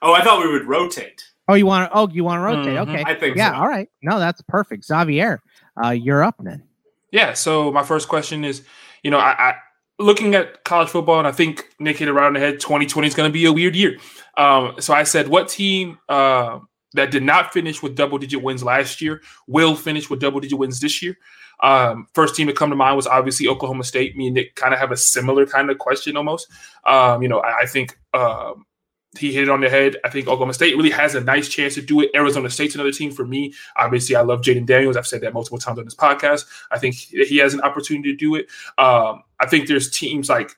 Oh, 0.00 0.12
I 0.14 0.22
thought 0.22 0.40
we 0.44 0.52
would 0.52 0.66
rotate. 0.66 1.24
oh 1.48 1.54
you 1.54 1.66
want 1.66 1.90
to 1.90 1.96
oh 1.98 2.08
you 2.08 2.22
want 2.22 2.38
to 2.38 2.44
rotate 2.44 2.76
Mhm. 2.76 2.88
okay 2.94 3.02
I 3.06 3.14
think 3.14 3.36
yeah 3.36 3.52
so. 3.52 3.56
all 3.58 3.68
right 3.68 3.88
no 4.02 4.18
that's 4.18 4.40
perfect 4.42 4.84
xavier 4.84 5.40
uh 5.84 5.90
you're 5.90 6.22
up 6.22 6.36
then 6.40 6.62
Yeah. 7.10 7.32
So 7.34 7.72
my 7.72 7.82
first 7.82 8.06
question 8.08 8.44
is, 8.44 8.62
you 9.02 9.10
know, 9.10 9.18
I, 9.18 9.30
I 9.50 9.54
looking 9.98 10.34
at 10.34 10.62
college 10.64 10.90
football, 10.90 11.18
and 11.18 11.26
I 11.26 11.32
think 11.32 11.64
Nick 11.80 11.96
hit 11.98 12.06
it 12.08 12.12
right 12.12 12.26
on 12.26 12.34
the 12.34 12.40
head. 12.40 12.60
2020 12.60 13.08
is 13.08 13.14
going 13.14 13.28
to 13.28 13.32
be 13.32 13.46
a 13.46 13.52
weird 13.52 13.74
year. 13.74 13.96
Um, 14.36 14.74
so 14.78 14.92
I 14.92 15.04
said, 15.04 15.26
what 15.28 15.48
team 15.48 15.98
uh, 16.10 16.58
that 16.92 17.10
did 17.10 17.22
not 17.22 17.52
finish 17.54 17.82
with 17.82 17.96
double 17.96 18.18
digit 18.18 18.42
wins 18.42 18.62
last 18.62 19.00
year 19.00 19.22
will 19.46 19.74
finish 19.74 20.10
with 20.10 20.20
double 20.20 20.38
digit 20.40 20.58
wins 20.58 20.78
this 20.80 21.02
year? 21.02 21.16
Um, 21.60 22.06
first 22.14 22.34
team 22.34 22.46
to 22.46 22.52
come 22.52 22.70
to 22.70 22.76
mind 22.76 22.96
was 22.96 23.06
obviously 23.06 23.48
Oklahoma 23.48 23.84
State. 23.84 24.16
Me 24.16 24.26
and 24.26 24.34
Nick 24.34 24.54
kind 24.54 24.72
of 24.72 24.80
have 24.80 24.92
a 24.92 24.96
similar 24.96 25.46
kind 25.46 25.70
of 25.70 25.78
question 25.78 26.16
almost. 26.16 26.48
Um, 26.84 27.22
you 27.22 27.28
know, 27.28 27.40
I, 27.40 27.60
I 27.62 27.66
think 27.66 27.98
um, 28.14 28.66
he 29.18 29.32
hit 29.32 29.44
it 29.44 29.48
on 29.48 29.60
the 29.60 29.70
head. 29.70 29.96
I 30.04 30.10
think 30.10 30.28
Oklahoma 30.28 30.54
State 30.54 30.76
really 30.76 30.90
has 30.90 31.14
a 31.14 31.20
nice 31.20 31.48
chance 31.48 31.74
to 31.74 31.82
do 31.82 32.00
it. 32.00 32.10
Arizona 32.14 32.50
State's 32.50 32.74
another 32.74 32.92
team 32.92 33.10
for 33.10 33.26
me. 33.26 33.54
Obviously, 33.76 34.16
I 34.16 34.20
love 34.20 34.42
Jayden 34.42 34.66
Daniels. 34.66 34.96
I've 34.96 35.06
said 35.06 35.22
that 35.22 35.34
multiple 35.34 35.58
times 35.58 35.78
on 35.78 35.84
this 35.84 35.94
podcast. 35.94 36.44
I 36.70 36.78
think 36.78 36.94
he 36.94 37.38
has 37.38 37.54
an 37.54 37.60
opportunity 37.62 38.12
to 38.12 38.16
do 38.16 38.34
it. 38.34 38.46
Um, 38.76 39.22
I 39.40 39.46
think 39.46 39.66
there's 39.66 39.90
teams 39.90 40.28
like 40.28 40.56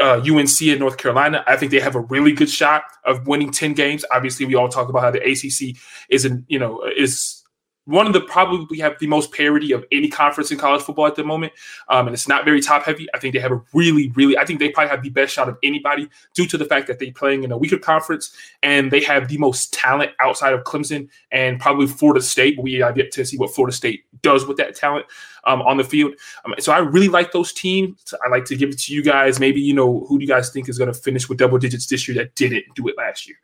uh, 0.00 0.20
UNC 0.20 0.62
in 0.62 0.78
North 0.78 0.98
Carolina. 0.98 1.44
I 1.46 1.56
think 1.56 1.72
they 1.72 1.80
have 1.80 1.96
a 1.96 2.00
really 2.00 2.32
good 2.32 2.50
shot 2.50 2.84
of 3.04 3.26
winning 3.26 3.50
10 3.50 3.74
games. 3.74 4.04
Obviously, 4.10 4.46
we 4.46 4.54
all 4.54 4.68
talk 4.68 4.88
about 4.88 5.02
how 5.02 5.10
the 5.10 5.22
ACC 5.22 5.76
is, 6.08 6.24
an, 6.24 6.44
you 6.48 6.58
know, 6.58 6.82
is 6.96 7.41
one 7.84 8.06
of 8.06 8.12
the 8.12 8.20
probably 8.20 8.66
we 8.70 8.78
have 8.78 8.98
the 9.00 9.06
most 9.06 9.32
parity 9.32 9.72
of 9.72 9.84
any 9.90 10.08
conference 10.08 10.50
in 10.50 10.58
college 10.58 10.82
football 10.82 11.06
at 11.06 11.16
the 11.16 11.24
moment. 11.24 11.52
Um, 11.88 12.06
and 12.06 12.14
it's 12.14 12.28
not 12.28 12.44
very 12.44 12.60
top 12.60 12.84
heavy. 12.84 13.08
I 13.14 13.18
think 13.18 13.34
they 13.34 13.40
have 13.40 13.52
a 13.52 13.60
really, 13.72 14.12
really, 14.14 14.38
I 14.38 14.44
think 14.44 14.60
they 14.60 14.68
probably 14.68 14.90
have 14.90 15.02
the 15.02 15.10
best 15.10 15.34
shot 15.34 15.48
of 15.48 15.58
anybody 15.62 16.08
due 16.34 16.46
to 16.46 16.56
the 16.56 16.64
fact 16.64 16.86
that 16.86 16.98
they're 16.98 17.12
playing 17.12 17.42
in 17.42 17.50
a 17.50 17.58
weaker 17.58 17.78
conference 17.78 18.34
and 18.62 18.90
they 18.90 19.00
have 19.00 19.28
the 19.28 19.38
most 19.38 19.72
talent 19.72 20.12
outside 20.20 20.52
of 20.52 20.62
Clemson 20.62 21.08
and 21.32 21.58
probably 21.58 21.86
Florida 21.86 22.22
State. 22.22 22.58
We 22.62 22.74
have 22.74 22.96
yet 22.96 23.10
to 23.12 23.24
see 23.24 23.36
what 23.36 23.54
Florida 23.54 23.74
State 23.74 24.04
does 24.22 24.46
with 24.46 24.58
that 24.58 24.76
talent 24.76 25.06
um, 25.44 25.60
on 25.62 25.76
the 25.76 25.84
field. 25.84 26.14
Um, 26.44 26.54
so 26.60 26.72
I 26.72 26.78
really 26.78 27.08
like 27.08 27.32
those 27.32 27.52
teams. 27.52 28.14
I 28.24 28.28
like 28.28 28.44
to 28.46 28.56
give 28.56 28.70
it 28.70 28.78
to 28.80 28.94
you 28.94 29.02
guys. 29.02 29.40
Maybe, 29.40 29.60
you 29.60 29.74
know, 29.74 30.06
who 30.08 30.18
do 30.18 30.24
you 30.24 30.28
guys 30.28 30.50
think 30.50 30.68
is 30.68 30.78
going 30.78 30.92
to 30.92 30.98
finish 30.98 31.28
with 31.28 31.38
double 31.38 31.58
digits 31.58 31.86
this 31.86 32.06
year 32.06 32.16
that 32.18 32.34
didn't 32.36 32.64
do 32.74 32.86
it 32.86 32.96
last 32.96 33.26
year? 33.26 33.36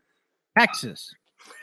texas 0.58 1.14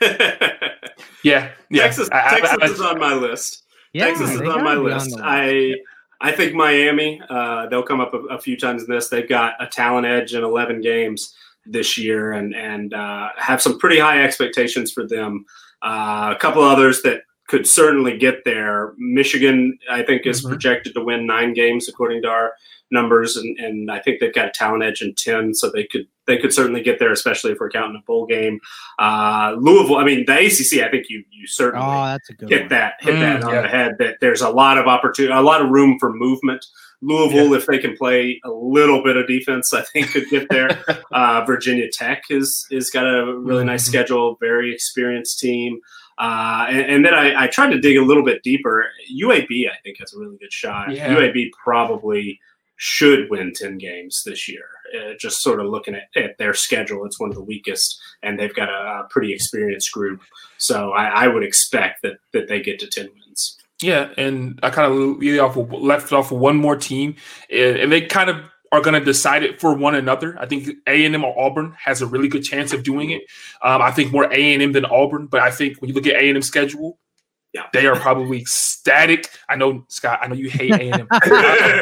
Yeah. 1.22 1.50
Yeah. 1.70 1.82
Texas, 1.82 2.08
I- 2.12 2.18
I- 2.26 2.40
Texas 2.40 2.58
I- 2.62 2.66
is 2.66 2.80
on 2.80 2.98
my 3.00 3.14
list. 3.14 3.64
yeah 3.92 4.06
Texas 4.06 4.30
is 4.32 4.40
on 4.42 4.62
my 4.64 4.74
list. 4.74 5.10
the 5.16 5.22
I 5.24 5.74
I 6.20 6.32
think 6.32 6.54
Miami. 6.54 7.20
Uh, 7.28 7.66
they'll 7.66 7.82
come 7.82 8.00
up 8.00 8.14
a, 8.14 8.18
a 8.34 8.38
few 8.38 8.56
times 8.56 8.84
in 8.84 8.90
this. 8.90 9.08
They've 9.08 9.28
got 9.28 9.52
a 9.60 9.66
talent 9.66 10.06
edge 10.06 10.34
in 10.34 10.42
eleven 10.44 10.80
games 10.80 11.34
this 11.66 11.98
year, 11.98 12.32
and 12.32 12.54
and 12.54 12.94
uh, 12.94 13.28
have 13.36 13.60
some 13.60 13.78
pretty 13.78 13.98
high 13.98 14.22
expectations 14.22 14.92
for 14.92 15.06
them. 15.06 15.44
Uh, 15.82 16.32
a 16.34 16.38
couple 16.40 16.62
others 16.62 17.02
that 17.02 17.22
could 17.48 17.66
certainly 17.66 18.16
get 18.16 18.44
there. 18.44 18.92
Michigan, 18.98 19.78
I 19.90 20.02
think, 20.02 20.26
is 20.26 20.44
Mhm. 20.44 20.48
projected 20.50 20.94
to 20.94 21.00
win 21.04 21.26
nine 21.26 21.54
games 21.54 21.88
according 21.88 22.22
to 22.22 22.28
our 22.28 22.52
numbers, 22.90 23.36
and, 23.36 23.58
and 23.58 23.90
I 23.90 23.98
think 23.98 24.20
they've 24.20 24.32
got 24.34 24.46
a 24.48 24.52
talent 24.52 24.84
edge 24.84 25.02
in 25.02 25.14
ten, 25.14 25.54
so 25.54 25.70
they 25.70 25.84
could 25.84 26.06
they 26.26 26.36
could 26.38 26.52
certainly 26.52 26.82
get 26.82 26.98
there, 26.98 27.12
especially 27.12 27.52
if 27.52 27.58
we're 27.60 27.70
counting 27.70 27.94
a 27.96 28.04
bowl 28.04 28.26
game. 28.26 28.58
Uh, 28.98 29.54
Louisville, 29.58 29.96
I 29.98 30.04
mean, 30.04 30.24
the 30.26 30.32
ACC, 30.32 30.82
I 30.84 30.90
think 30.90 31.06
you 31.08 31.22
you 31.30 31.46
certainly 31.46 31.86
oh 31.86 32.04
that's 32.06 32.30
a 32.30 32.34
good 32.34 32.48
hit 32.50 32.60
one. 32.62 32.68
that 32.70 32.94
hit 33.00 33.14
Mm, 33.14 33.20
that 33.20 33.44
on 33.44 33.54
yeah. 33.54 33.62
the 33.62 33.68
head 33.68 33.96
that 34.00 34.16
there's 34.20 34.40
a 34.42 34.50
lot 34.50 34.76
of 34.78 34.86
opportunity 34.86 35.32
a 35.32 35.40
lot 35.40 35.60
of 35.62 35.68
room 35.70 35.98
for 36.00 36.12
movement 36.12 36.64
louisville 37.02 37.52
if 37.52 37.66
they 37.66 37.76
can 37.78 37.94
play 37.94 38.40
a 38.42 38.50
little 38.50 39.04
bit 39.04 39.18
of 39.18 39.26
defense 39.26 39.74
i 39.74 39.82
think 39.82 40.10
could 40.12 40.26
get 40.30 40.48
there 40.48 40.70
uh, 41.12 41.44
virginia 41.46 41.86
tech 41.92 42.22
is 42.30 42.66
is 42.70 42.88
got 42.88 43.04
a 43.04 43.36
really 43.38 43.64
nice 43.64 43.84
Mhm. 43.84 43.88
schedule 43.88 44.38
very 44.40 44.72
experienced 44.72 45.38
team 45.38 45.78
uh, 46.18 46.66
and, 46.68 46.90
and 46.90 47.04
then 47.04 47.14
I, 47.14 47.44
I 47.44 47.46
tried 47.48 47.70
to 47.70 47.80
dig 47.80 47.96
a 47.96 48.02
little 48.02 48.24
bit 48.24 48.42
deeper. 48.42 48.86
Uab 49.20 49.46
i 49.50 49.76
think 49.84 49.98
has 49.98 50.14
a 50.14 50.18
really 50.18 50.36
good 50.38 50.52
shot. 50.52 50.90
Yeah. 50.90 51.14
uab 51.14 51.50
probably 51.62 52.40
should 52.76 53.30
win 53.30 53.52
10 53.54 53.78
games 53.78 54.22
this 54.24 54.48
year. 54.48 54.64
Uh, 54.94 55.14
just 55.18 55.42
sort 55.42 55.60
of 55.60 55.66
looking 55.66 55.94
at, 55.94 56.04
at 56.22 56.38
their 56.38 56.54
schedule 56.54 57.04
it's 57.04 57.18
one 57.18 57.28
of 57.28 57.34
the 57.34 57.42
weakest 57.42 57.98
and 58.22 58.38
they've 58.38 58.54
got 58.54 58.68
a, 58.68 59.04
a 59.04 59.08
pretty 59.10 59.32
experienced 59.32 59.90
group. 59.92 60.20
So 60.58 60.92
I, 60.92 61.24
I 61.24 61.28
would 61.28 61.42
expect 61.42 62.02
that 62.02 62.18
that 62.32 62.48
they 62.48 62.60
get 62.60 62.78
to 62.80 62.86
10 62.86 63.08
wins. 63.14 63.58
Yeah, 63.82 64.08
and 64.16 64.58
I 64.62 64.70
kind 64.70 64.90
of 64.90 65.18
lead 65.18 65.38
off 65.38 65.56
with, 65.56 65.70
left 65.70 66.12
off 66.12 66.30
with 66.30 66.40
one 66.40 66.56
more 66.56 66.76
team, 66.76 67.16
and 67.50 67.92
they 67.92 68.00
kind 68.00 68.30
of 68.30 68.36
are 68.72 68.80
going 68.80 68.98
to 68.98 69.04
decide 69.04 69.42
it 69.42 69.60
for 69.60 69.74
one 69.74 69.94
another. 69.94 70.36
I 70.40 70.46
think 70.46 70.68
A 70.86 71.04
and 71.04 71.14
M 71.14 71.24
or 71.24 71.38
Auburn 71.38 71.74
has 71.78 72.02
a 72.02 72.06
really 72.06 72.28
good 72.28 72.42
chance 72.44 72.72
of 72.72 72.82
doing 72.82 73.10
it. 73.10 73.22
Um, 73.62 73.80
I 73.80 73.90
think 73.90 74.12
more 74.12 74.24
A 74.32 74.54
and 74.54 74.62
M 74.62 74.72
than 74.72 74.84
Auburn, 74.84 75.26
but 75.26 75.40
I 75.40 75.50
think 75.50 75.80
when 75.80 75.88
you 75.88 75.94
look 75.94 76.06
at 76.06 76.14
A 76.14 76.28
and 76.28 76.36
M 76.36 76.42
schedule, 76.42 76.98
Yeah. 77.52 77.66
they 77.72 77.86
are 77.86 77.96
probably 77.96 78.40
ecstatic. 78.40 79.28
I 79.48 79.56
know 79.56 79.84
Scott, 79.88 80.18
I 80.22 80.26
know 80.28 80.34
you 80.34 80.50
hate 80.50 80.72
A 80.72 80.90
and 80.90 81.00
M, 81.02 81.08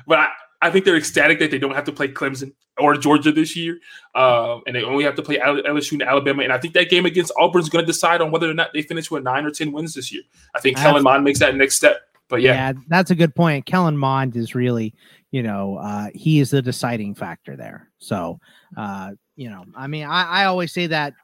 but 0.06 0.18
I, 0.18 0.28
I 0.60 0.70
think 0.70 0.84
they're 0.84 0.96
ecstatic 0.96 1.38
that 1.38 1.50
they 1.52 1.58
don't 1.58 1.74
have 1.74 1.84
to 1.84 1.92
play 1.92 2.08
Clemson 2.08 2.52
or 2.78 2.96
Georgia 2.96 3.30
this 3.32 3.54
year, 3.56 3.78
um, 4.14 4.62
and 4.66 4.74
they 4.74 4.82
only 4.82 5.04
have 5.04 5.14
to 5.16 5.22
play 5.22 5.38
Al- 5.38 5.62
LSU 5.62 5.92
and 5.92 6.02
Alabama. 6.02 6.42
And 6.42 6.52
I 6.52 6.58
think 6.58 6.74
that 6.74 6.90
game 6.90 7.06
against 7.06 7.32
Auburn 7.38 7.60
is 7.62 7.68
going 7.68 7.84
to 7.84 7.86
decide 7.86 8.20
on 8.20 8.30
whether 8.32 8.50
or 8.50 8.54
not 8.54 8.72
they 8.72 8.82
finish 8.82 9.10
with 9.10 9.22
nine 9.22 9.44
or 9.44 9.50
ten 9.50 9.70
wins 9.72 9.94
this 9.94 10.12
year. 10.12 10.22
I 10.54 10.60
think 10.60 10.76
Kellen 10.76 11.02
Mond 11.04 11.22
makes 11.24 11.38
that 11.38 11.54
next 11.54 11.76
step. 11.76 12.00
But 12.28 12.42
yeah, 12.42 12.52
yeah 12.52 12.72
that's 12.88 13.10
a 13.10 13.14
good 13.14 13.34
point. 13.34 13.66
Kellen 13.66 13.96
mond 13.96 14.36
is 14.36 14.54
really 14.54 14.94
you 15.30 15.42
know 15.42 15.76
uh 15.76 16.08
he 16.14 16.40
is 16.40 16.50
the 16.50 16.62
deciding 16.62 17.14
factor 17.14 17.56
there. 17.56 17.90
So 17.98 18.40
uh 18.76 19.12
you 19.36 19.48
know 19.48 19.64
i 19.76 19.86
mean 19.86 20.04
i 20.04 20.24
i 20.24 20.44
always 20.44 20.72
say 20.72 20.86
that 20.88 21.14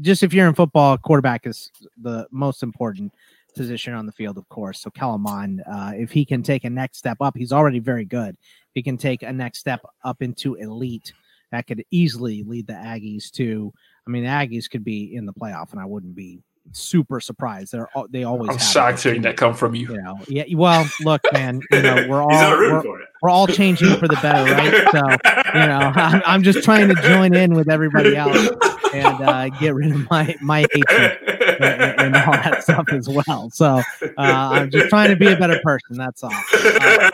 just 0.00 0.22
if 0.22 0.32
you're 0.32 0.48
in 0.48 0.54
football 0.54 0.96
quarterback 0.96 1.46
is 1.46 1.70
the 2.00 2.26
most 2.30 2.62
important 2.62 3.12
position 3.56 3.92
on 3.94 4.06
the 4.06 4.12
field 4.12 4.38
of 4.38 4.48
course. 4.48 4.80
So 4.80 4.90
kellen 4.90 5.22
mond 5.22 5.62
uh 5.70 5.92
if 5.94 6.10
he 6.10 6.24
can 6.24 6.42
take 6.42 6.64
a 6.64 6.70
next 6.70 6.98
step 6.98 7.18
up 7.20 7.36
he's 7.36 7.52
already 7.52 7.78
very 7.80 8.04
good. 8.04 8.36
If 8.40 8.74
he 8.74 8.82
can 8.82 8.96
take 8.96 9.22
a 9.22 9.32
next 9.32 9.58
step 9.58 9.80
up 10.04 10.22
into 10.22 10.54
elite 10.54 11.12
that 11.50 11.66
could 11.66 11.84
easily 11.90 12.44
lead 12.44 12.66
the 12.66 12.72
aggies 12.72 13.30
to 13.32 13.72
i 14.06 14.10
mean 14.10 14.24
the 14.24 14.30
aggies 14.30 14.70
could 14.70 14.84
be 14.84 15.14
in 15.14 15.26
the 15.26 15.32
playoff 15.32 15.72
and 15.72 15.80
i 15.80 15.84
wouldn't 15.84 16.14
be 16.14 16.40
super 16.72 17.20
surprised. 17.20 17.72
They're 17.72 17.88
they 18.10 18.24
always 18.24 18.50
I'm 18.50 18.56
have 18.58 18.66
shocked 18.66 19.02
hearing 19.02 19.22
that 19.22 19.36
come 19.36 19.54
from 19.54 19.74
you. 19.74 19.88
you 19.92 20.02
know 20.02 20.18
yeah 20.28 20.44
well 20.54 20.86
look 21.02 21.20
man 21.32 21.60
you 21.70 21.82
know 21.82 22.06
we're 22.08 22.22
all 22.22 22.30
he's 22.30 22.40
not 22.40 22.58
rooting 22.58 22.90
we're, 22.90 23.00
we're 23.22 23.30
all 23.30 23.46
changing 23.46 23.96
for 23.96 24.08
the 24.08 24.18
better 24.22 24.50
right? 24.52 24.88
So 24.92 25.58
you 25.58 25.66
know 25.66 25.92
I'm, 25.94 26.22
I'm 26.26 26.42
just 26.42 26.64
trying 26.64 26.88
to 26.88 26.94
join 27.02 27.34
in 27.34 27.54
with 27.54 27.68
everybody 27.70 28.16
else 28.16 28.48
and 28.94 29.22
uh, 29.22 29.48
get 29.60 29.74
rid 29.74 29.92
of 29.92 30.08
my 30.10 30.34
my 30.40 30.66
hatred 30.72 31.18
and, 31.60 32.00
and 32.00 32.16
all 32.16 32.32
that 32.32 32.62
stuff 32.62 32.88
as 32.90 33.08
well. 33.08 33.50
So 33.50 33.80
uh, 34.02 34.12
i'm 34.16 34.70
just 34.70 34.88
trying 34.88 35.10
to 35.10 35.16
be 35.16 35.26
a 35.32 35.36
better 35.36 35.60
person 35.62 35.96
that's 35.96 36.22
all. 36.24 36.32
Uh, 36.32 37.10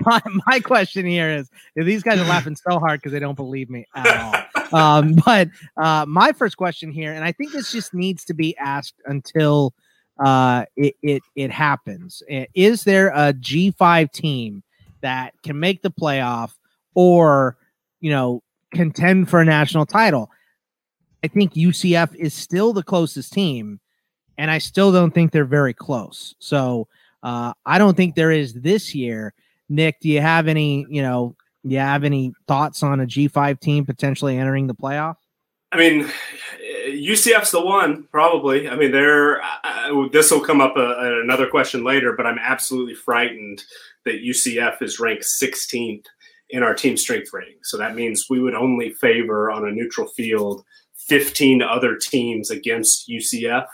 my, 0.00 0.20
my 0.46 0.60
question 0.60 1.04
here 1.06 1.28
is 1.30 1.50
these 1.76 2.02
guys 2.02 2.18
are 2.18 2.24
laughing 2.24 2.56
so 2.56 2.78
hard 2.78 3.00
because 3.00 3.12
they 3.12 3.18
don't 3.18 3.34
believe 3.36 3.68
me 3.68 3.86
at 3.94 4.06
all. 4.54 4.61
Um, 4.72 5.14
but 5.26 5.48
uh, 5.76 6.04
my 6.06 6.32
first 6.32 6.56
question 6.56 6.90
here, 6.90 7.12
and 7.12 7.24
I 7.24 7.32
think 7.32 7.52
this 7.52 7.72
just 7.72 7.94
needs 7.94 8.24
to 8.26 8.34
be 8.34 8.56
asked 8.58 8.94
until 9.06 9.74
uh, 10.24 10.64
it, 10.76 10.94
it 11.02 11.22
it 11.36 11.50
happens. 11.50 12.22
Is 12.54 12.84
there 12.84 13.08
a 13.08 13.32
G5 13.32 14.12
team 14.12 14.62
that 15.00 15.34
can 15.42 15.58
make 15.58 15.82
the 15.82 15.90
playoff 15.90 16.52
or 16.94 17.56
you 18.00 18.10
know 18.10 18.42
contend 18.72 19.28
for 19.30 19.40
a 19.40 19.44
national 19.44 19.86
title? 19.86 20.30
I 21.24 21.28
think 21.28 21.54
UCF 21.54 22.14
is 22.16 22.34
still 22.34 22.72
the 22.72 22.82
closest 22.82 23.32
team, 23.32 23.80
and 24.38 24.50
I 24.50 24.58
still 24.58 24.92
don't 24.92 25.12
think 25.12 25.32
they're 25.32 25.44
very 25.44 25.74
close. 25.74 26.34
So 26.38 26.88
uh, 27.22 27.52
I 27.64 27.78
don't 27.78 27.96
think 27.96 28.14
there 28.14 28.32
is 28.32 28.54
this 28.54 28.94
year. 28.94 29.34
Nick, 29.68 30.00
do 30.00 30.08
you 30.08 30.20
have 30.20 30.48
any, 30.48 30.84
you 30.90 31.00
know, 31.00 31.36
you 31.64 31.78
have 31.78 32.04
any 32.04 32.32
thoughts 32.48 32.82
on 32.82 33.00
a 33.00 33.06
G5 33.06 33.60
team 33.60 33.84
potentially 33.86 34.38
entering 34.38 34.66
the 34.66 34.74
playoff? 34.74 35.16
I 35.70 35.78
mean, 35.78 36.06
UCF's 36.86 37.50
the 37.50 37.64
one, 37.64 38.04
probably. 38.10 38.68
I 38.68 38.76
mean, 38.76 38.92
they're. 38.92 39.40
This 40.12 40.30
will 40.30 40.40
come 40.40 40.60
up 40.60 40.74
uh, 40.76 41.20
another 41.22 41.46
question 41.46 41.82
later, 41.82 42.12
but 42.12 42.26
I'm 42.26 42.38
absolutely 42.38 42.94
frightened 42.94 43.62
that 44.04 44.22
UCF 44.22 44.82
is 44.82 45.00
ranked 45.00 45.24
16th 45.42 46.06
in 46.50 46.62
our 46.62 46.74
team 46.74 46.96
strength 46.96 47.32
rating. 47.32 47.56
So 47.62 47.78
that 47.78 47.94
means 47.94 48.26
we 48.28 48.40
would 48.40 48.54
only 48.54 48.90
favor 48.90 49.50
on 49.50 49.66
a 49.66 49.72
neutral 49.72 50.08
field 50.08 50.62
15 51.08 51.62
other 51.62 51.96
teams 51.96 52.50
against 52.50 53.08
UCF. 53.08 53.66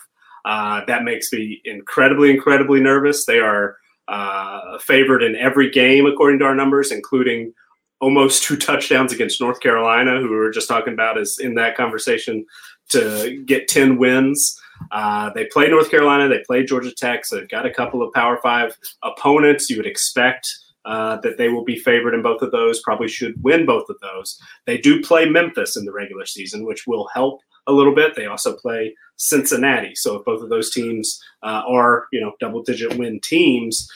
Uh, 0.44 0.84
that 0.86 1.04
makes 1.04 1.32
me 1.32 1.60
incredibly, 1.64 2.30
incredibly 2.30 2.80
nervous. 2.80 3.26
They 3.26 3.40
are 3.40 3.76
uh, 4.06 4.78
favored 4.78 5.22
in 5.22 5.36
every 5.36 5.70
game 5.70 6.06
according 6.06 6.38
to 6.38 6.46
our 6.46 6.54
numbers, 6.54 6.92
including 6.92 7.52
almost 8.00 8.42
two 8.42 8.56
touchdowns 8.56 9.12
against 9.12 9.40
North 9.40 9.60
Carolina, 9.60 10.20
who 10.20 10.30
we 10.30 10.36
were 10.36 10.50
just 10.50 10.68
talking 10.68 10.92
about, 10.92 11.18
is 11.18 11.38
in 11.38 11.54
that 11.54 11.76
conversation 11.76 12.44
to 12.90 13.42
get 13.44 13.68
10 13.68 13.98
wins. 13.98 14.60
Uh, 14.92 15.30
they 15.34 15.46
play 15.46 15.68
North 15.68 15.90
Carolina, 15.90 16.28
they 16.28 16.42
play 16.46 16.64
Georgia 16.64 16.92
Tech, 16.92 17.24
so 17.24 17.36
they've 17.36 17.48
got 17.48 17.66
a 17.66 17.74
couple 17.74 18.02
of 18.02 18.12
Power 18.12 18.38
Five 18.42 18.76
opponents. 19.02 19.68
You 19.68 19.76
would 19.76 19.86
expect 19.86 20.48
uh, 20.84 21.20
that 21.20 21.36
they 21.36 21.48
will 21.48 21.64
be 21.64 21.78
favored 21.78 22.14
in 22.14 22.22
both 22.22 22.40
of 22.42 22.50
those, 22.50 22.80
probably 22.80 23.08
should 23.08 23.34
win 23.42 23.66
both 23.66 23.88
of 23.88 23.96
those. 24.00 24.40
They 24.66 24.78
do 24.78 25.02
play 25.02 25.28
Memphis 25.28 25.76
in 25.76 25.84
the 25.84 25.92
regular 25.92 26.24
season, 26.24 26.64
which 26.64 26.86
will 26.86 27.08
help 27.12 27.40
a 27.66 27.72
little 27.72 27.94
bit. 27.94 28.14
They 28.14 28.26
also 28.26 28.56
play 28.56 28.94
Cincinnati. 29.16 29.94
So 29.94 30.16
if 30.16 30.24
both 30.24 30.42
of 30.42 30.48
those 30.48 30.70
teams 30.70 31.22
uh, 31.42 31.62
are, 31.68 32.06
you 32.12 32.20
know, 32.20 32.32
double 32.40 32.62
digit 32.62 32.96
win 32.96 33.20
teams, 33.20 33.90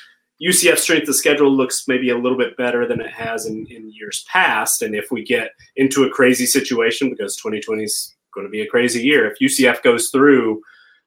UCF 0.44 0.78
strength 0.78 1.08
of 1.08 1.14
schedule 1.14 1.50
looks 1.50 1.86
maybe 1.86 2.10
a 2.10 2.18
little 2.18 2.38
bit 2.38 2.56
better 2.56 2.86
than 2.86 3.00
it 3.00 3.12
has 3.12 3.46
in, 3.46 3.66
in 3.70 3.92
years 3.92 4.24
past. 4.28 4.82
And 4.82 4.94
if 4.94 5.10
we 5.10 5.24
get 5.24 5.50
into 5.76 6.04
a 6.04 6.10
crazy 6.10 6.46
situation, 6.46 7.10
because 7.10 7.36
2020 7.36 7.84
is 7.84 8.14
going 8.34 8.46
to 8.46 8.50
be 8.50 8.62
a 8.62 8.66
crazy 8.66 9.02
year, 9.02 9.30
if 9.30 9.38
UCF 9.38 9.82
goes 9.82 10.08
through 10.10 10.62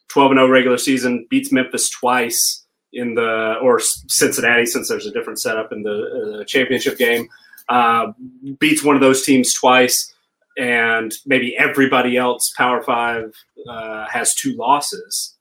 12 0.10 0.32
and 0.32 0.38
0 0.40 0.50
regular 0.50 0.78
season, 0.78 1.28
beats 1.30 1.52
Memphis 1.52 1.90
twice, 1.90 2.66
in 2.96 3.14
the 3.14 3.56
or 3.62 3.80
Cincinnati, 3.80 4.66
since 4.66 4.88
there's 4.88 5.06
a 5.06 5.12
different 5.12 5.40
setup 5.40 5.72
in 5.72 5.84
the 5.84 6.40
uh, 6.40 6.44
championship 6.46 6.98
game, 6.98 7.28
uh, 7.70 8.12
beats 8.60 8.84
one 8.84 8.96
of 8.96 9.02
those 9.02 9.24
teams 9.24 9.54
twice, 9.54 10.14
and 10.58 11.14
maybe 11.26 11.56
everybody 11.58 12.18
else 12.18 12.54
Power 12.58 12.82
Five 12.82 13.34
uh, 13.70 14.08
has 14.08 14.34
two 14.34 14.56
losses. 14.56 15.36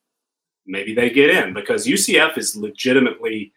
Maybe 0.66 0.94
they 0.94 1.10
get 1.10 1.30
in 1.30 1.54
because 1.54 1.86
UCF 1.86 2.36
is 2.36 2.56
legitimately 2.56 3.52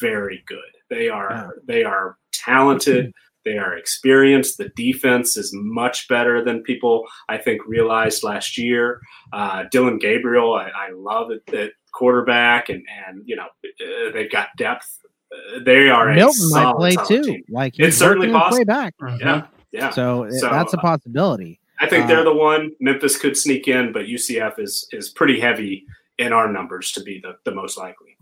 very 0.00 0.42
good. 0.46 0.58
They 0.90 1.08
are 1.08 1.30
yeah. 1.30 1.48
they 1.66 1.84
are 1.84 2.16
talented. 2.32 3.12
They 3.44 3.58
are 3.58 3.76
experienced. 3.76 4.58
The 4.58 4.70
defense 4.70 5.36
is 5.36 5.52
much 5.54 6.08
better 6.08 6.44
than 6.44 6.62
people 6.64 7.04
I 7.28 7.38
think 7.38 7.64
realized 7.66 8.24
last 8.24 8.58
year. 8.58 9.00
Uh, 9.32 9.64
Dillon 9.70 9.98
Gabriel, 9.98 10.54
I, 10.54 10.68
I 10.68 10.90
love 10.92 11.30
it 11.30 11.46
that 11.46 11.70
quarterback, 11.92 12.68
and 12.68 12.84
and 13.06 13.22
you 13.24 13.36
know 13.36 13.46
uh, 13.46 14.12
they've 14.12 14.30
got 14.30 14.48
depth. 14.56 14.98
Uh, 15.32 15.60
they 15.64 15.88
are 15.88 16.12
Milton 16.12 16.50
might 16.50 16.74
play 16.74 16.96
too. 17.06 17.22
Team. 17.22 17.42
Like 17.48 17.74
it's 17.78 17.96
certainly 17.96 18.30
possible. 18.30 18.64
back. 18.64 18.94
Mm-hmm. 19.00 19.20
Yeah, 19.20 19.46
yeah. 19.72 19.90
So, 19.90 20.28
so, 20.30 20.50
that's 20.50 20.72
a 20.72 20.78
possibility. 20.78 21.60
I 21.80 21.86
think 21.86 22.04
uh, 22.04 22.08
they're 22.08 22.24
the 22.24 22.34
one. 22.34 22.72
Memphis 22.80 23.18
could 23.18 23.36
sneak 23.36 23.68
in, 23.68 23.92
but 23.92 24.06
UCF 24.06 24.58
is 24.58 24.88
is 24.92 25.10
pretty 25.10 25.40
heavy 25.40 25.86
in 26.18 26.32
our 26.32 26.50
numbers 26.50 26.92
to 26.92 27.02
be 27.02 27.20
the, 27.20 27.36
the 27.44 27.54
most 27.54 27.76
likely. 27.78 28.15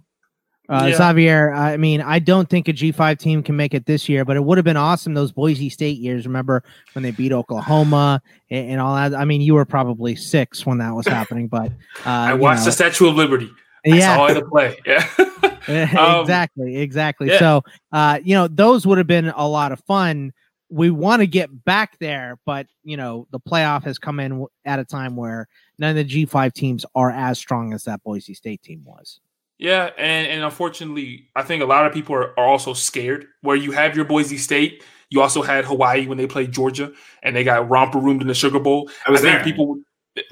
Uh, 0.68 0.86
yeah. 0.90 0.96
Xavier, 0.96 1.52
I 1.52 1.76
mean, 1.76 2.00
I 2.00 2.18
don't 2.18 2.48
think 2.48 2.68
a 2.68 2.72
G5 2.72 3.18
team 3.18 3.42
can 3.42 3.54
make 3.54 3.74
it 3.74 3.84
this 3.84 4.08
year, 4.08 4.24
but 4.24 4.36
it 4.36 4.44
would 4.44 4.56
have 4.56 4.64
been 4.64 4.78
awesome 4.78 5.12
those 5.12 5.30
Boise 5.30 5.68
State 5.68 5.98
years. 5.98 6.26
Remember 6.26 6.62
when 6.94 7.02
they 7.02 7.10
beat 7.10 7.32
Oklahoma 7.32 8.22
and, 8.50 8.70
and 8.70 8.80
all 8.80 8.94
that? 8.94 9.14
I 9.14 9.26
mean, 9.26 9.42
you 9.42 9.54
were 9.54 9.66
probably 9.66 10.16
six 10.16 10.64
when 10.64 10.78
that 10.78 10.94
was 10.94 11.06
happening, 11.08 11.48
but 11.48 11.70
uh, 12.06 12.10
I 12.10 12.34
watched 12.34 12.60
know. 12.60 12.66
the 12.66 12.72
Statue 12.72 13.08
of 13.08 13.14
Liberty. 13.14 13.50
I 13.84 13.90
yeah. 13.90 14.16
saw 14.16 14.32
the 14.32 14.44
play. 14.44 14.76
Yeah. 15.66 15.88
um, 15.98 16.20
exactly. 16.20 16.76
Exactly. 16.76 17.28
Yeah. 17.28 17.38
So, 17.38 17.62
uh, 17.90 18.20
you 18.22 18.34
know, 18.34 18.48
those 18.48 18.86
would 18.86 18.98
have 18.98 19.06
been 19.06 19.30
a 19.30 19.48
lot 19.48 19.72
of 19.72 19.80
fun. 19.86 20.34
We 20.68 20.90
want 20.90 21.20
to 21.20 21.26
get 21.26 21.64
back 21.64 21.98
there, 22.00 22.38
but 22.44 22.66
you 22.82 22.98
know, 22.98 23.26
the 23.30 23.40
playoff 23.40 23.84
has 23.84 23.98
come 23.98 24.20
in 24.20 24.44
at 24.66 24.78
a 24.78 24.84
time 24.84 25.16
where 25.16 25.48
none 25.78 25.96
of 25.96 26.06
the 26.06 26.26
G5 26.26 26.52
teams 26.52 26.84
are 26.94 27.10
as 27.10 27.38
strong 27.38 27.72
as 27.72 27.84
that 27.84 28.02
Boise 28.02 28.34
State 28.34 28.62
team 28.62 28.82
was. 28.84 29.20
Yeah, 29.58 29.90
and, 29.96 30.26
and 30.26 30.42
unfortunately, 30.42 31.28
I 31.36 31.42
think 31.42 31.62
a 31.62 31.66
lot 31.66 31.86
of 31.86 31.92
people 31.92 32.14
are, 32.16 32.38
are 32.38 32.46
also 32.46 32.72
scared. 32.72 33.26
Where 33.40 33.56
you 33.56 33.72
have 33.72 33.94
your 33.94 34.04
Boise 34.04 34.38
State, 34.38 34.82
you 35.10 35.20
also 35.20 35.42
had 35.42 35.64
Hawaii 35.64 36.06
when 36.06 36.18
they 36.18 36.26
played 36.26 36.52
Georgia, 36.52 36.92
and 37.22 37.36
they 37.36 37.44
got 37.44 37.68
romper 37.70 37.98
roomed 37.98 38.22
in 38.22 38.28
the 38.28 38.34
Sugar 38.34 38.58
Bowl. 38.58 38.90
I 39.06 39.10
was 39.10 39.20
I 39.20 39.30
there. 39.30 39.44
People, 39.44 39.78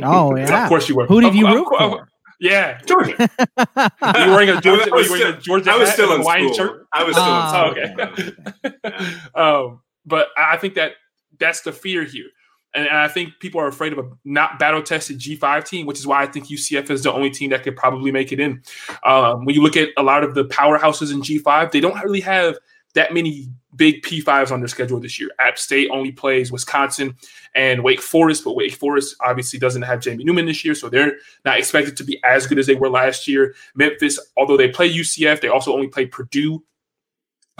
oh 0.02 0.36
yeah, 0.36 0.64
of 0.64 0.68
course 0.68 0.88
you 0.88 0.96
were. 0.96 1.06
Who 1.06 1.20
did 1.20 1.34
you 1.34 1.46
of, 1.46 1.54
root 1.54 1.66
for? 1.68 2.08
Yeah, 2.40 2.80
Georgia. 2.84 3.14
were 3.16 3.90
you 4.24 4.30
wearing 4.32 4.48
a 4.48 4.60
Georgia? 4.60 4.90
were 4.90 5.00
you 5.00 5.12
wearing 5.12 5.36
a 5.36 5.40
Georgia? 5.40 5.70
I 5.70 5.76
was 5.76 5.92
still 5.92 6.12
in 6.12 6.22
Hawaiian 6.22 6.52
school. 6.52 6.66
shirt. 6.66 6.86
I 6.92 7.04
was 7.04 7.14
still 7.14 7.28
oh, 7.28 7.74
in 7.74 7.88
school. 7.88 8.24
okay. 8.64 9.04
okay. 9.04 9.14
um, 9.36 9.80
but 10.04 10.28
I 10.36 10.56
think 10.56 10.74
that 10.74 10.94
that's 11.38 11.60
the 11.60 11.70
fear 11.70 12.02
here, 12.02 12.26
and, 12.74 12.86
and 12.86 12.96
I 12.96 13.08
think 13.08 13.38
people 13.40 13.60
are 13.60 13.68
afraid 13.68 13.92
of 13.92 13.98
a 13.98 14.10
not 14.24 14.58
battle 14.58 14.82
tested 14.82 15.18
G 15.18 15.36
five 15.36 15.64
team, 15.64 15.86
which 15.86 15.98
is 15.98 16.06
why 16.06 16.22
I 16.22 16.26
think 16.26 16.46
UCF 16.46 16.90
is 16.90 17.02
the 17.02 17.12
only 17.12 17.30
team 17.30 17.50
that 17.50 17.62
could 17.62 17.76
probably 17.76 18.10
make 18.10 18.32
it 18.32 18.40
in. 18.40 18.62
Um, 19.04 19.44
when 19.44 19.54
you 19.54 19.62
look 19.62 19.76
at 19.76 19.90
a 19.96 20.02
lot 20.02 20.24
of 20.24 20.34
the 20.34 20.44
powerhouses 20.46 21.12
in 21.12 21.22
G 21.22 21.38
five, 21.38 21.70
they 21.70 21.80
don't 21.80 22.02
really 22.02 22.20
have 22.20 22.56
that 22.94 23.14
many 23.14 23.48
big 23.74 24.02
P5s 24.02 24.52
on 24.52 24.60
their 24.60 24.68
schedule 24.68 25.00
this 25.00 25.18
year. 25.18 25.30
App 25.38 25.58
State 25.58 25.88
only 25.90 26.12
plays 26.12 26.52
Wisconsin 26.52 27.16
and 27.54 27.82
Wake 27.82 28.02
Forest, 28.02 28.44
but 28.44 28.54
Wake 28.54 28.74
Forest 28.74 29.16
obviously 29.20 29.58
doesn't 29.58 29.82
have 29.82 30.00
Jamie 30.00 30.24
Newman 30.24 30.46
this 30.46 30.64
year, 30.64 30.74
so 30.74 30.88
they're 30.88 31.16
not 31.44 31.58
expected 31.58 31.96
to 31.96 32.04
be 32.04 32.20
as 32.24 32.46
good 32.46 32.58
as 32.58 32.66
they 32.66 32.74
were 32.74 32.90
last 32.90 33.26
year. 33.26 33.54
Memphis, 33.74 34.18
although 34.36 34.56
they 34.56 34.68
play 34.68 34.92
UCF, 34.92 35.40
they 35.40 35.48
also 35.48 35.72
only 35.72 35.88
play 35.88 36.06
Purdue. 36.06 36.62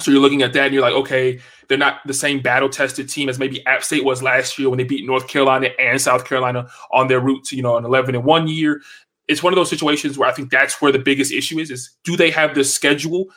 So 0.02 0.10
you're 0.10 0.20
looking 0.20 0.42
at 0.42 0.52
that 0.54 0.66
and 0.66 0.74
you're 0.74 0.82
like, 0.82 0.94
okay, 0.94 1.40
they're 1.68 1.78
not 1.78 2.00
the 2.06 2.14
same 2.14 2.40
battle 2.40 2.68
tested 2.68 3.08
team 3.08 3.28
as 3.28 3.38
maybe 3.38 3.64
App 3.66 3.82
State 3.84 4.04
was 4.04 4.22
last 4.22 4.58
year 4.58 4.68
when 4.68 4.78
they 4.78 4.84
beat 4.84 5.06
North 5.06 5.28
Carolina 5.28 5.68
and 5.78 6.00
South 6.00 6.24
Carolina 6.24 6.68
on 6.90 7.08
their 7.08 7.20
route 7.20 7.44
to, 7.44 7.56
you 7.56 7.62
know, 7.62 7.76
an 7.76 7.84
11 7.84 8.14
and 8.14 8.24
1 8.24 8.48
year. 8.48 8.82
It's 9.28 9.42
one 9.42 9.52
of 9.52 9.56
those 9.56 9.70
situations 9.70 10.18
where 10.18 10.28
I 10.28 10.32
think 10.32 10.50
that's 10.50 10.82
where 10.82 10.92
the 10.92 10.98
biggest 10.98 11.32
issue 11.32 11.58
is 11.58 11.70
is 11.70 11.90
do 12.04 12.16
they 12.16 12.30
have 12.30 12.54
the 12.54 12.64
schedule 12.64 13.28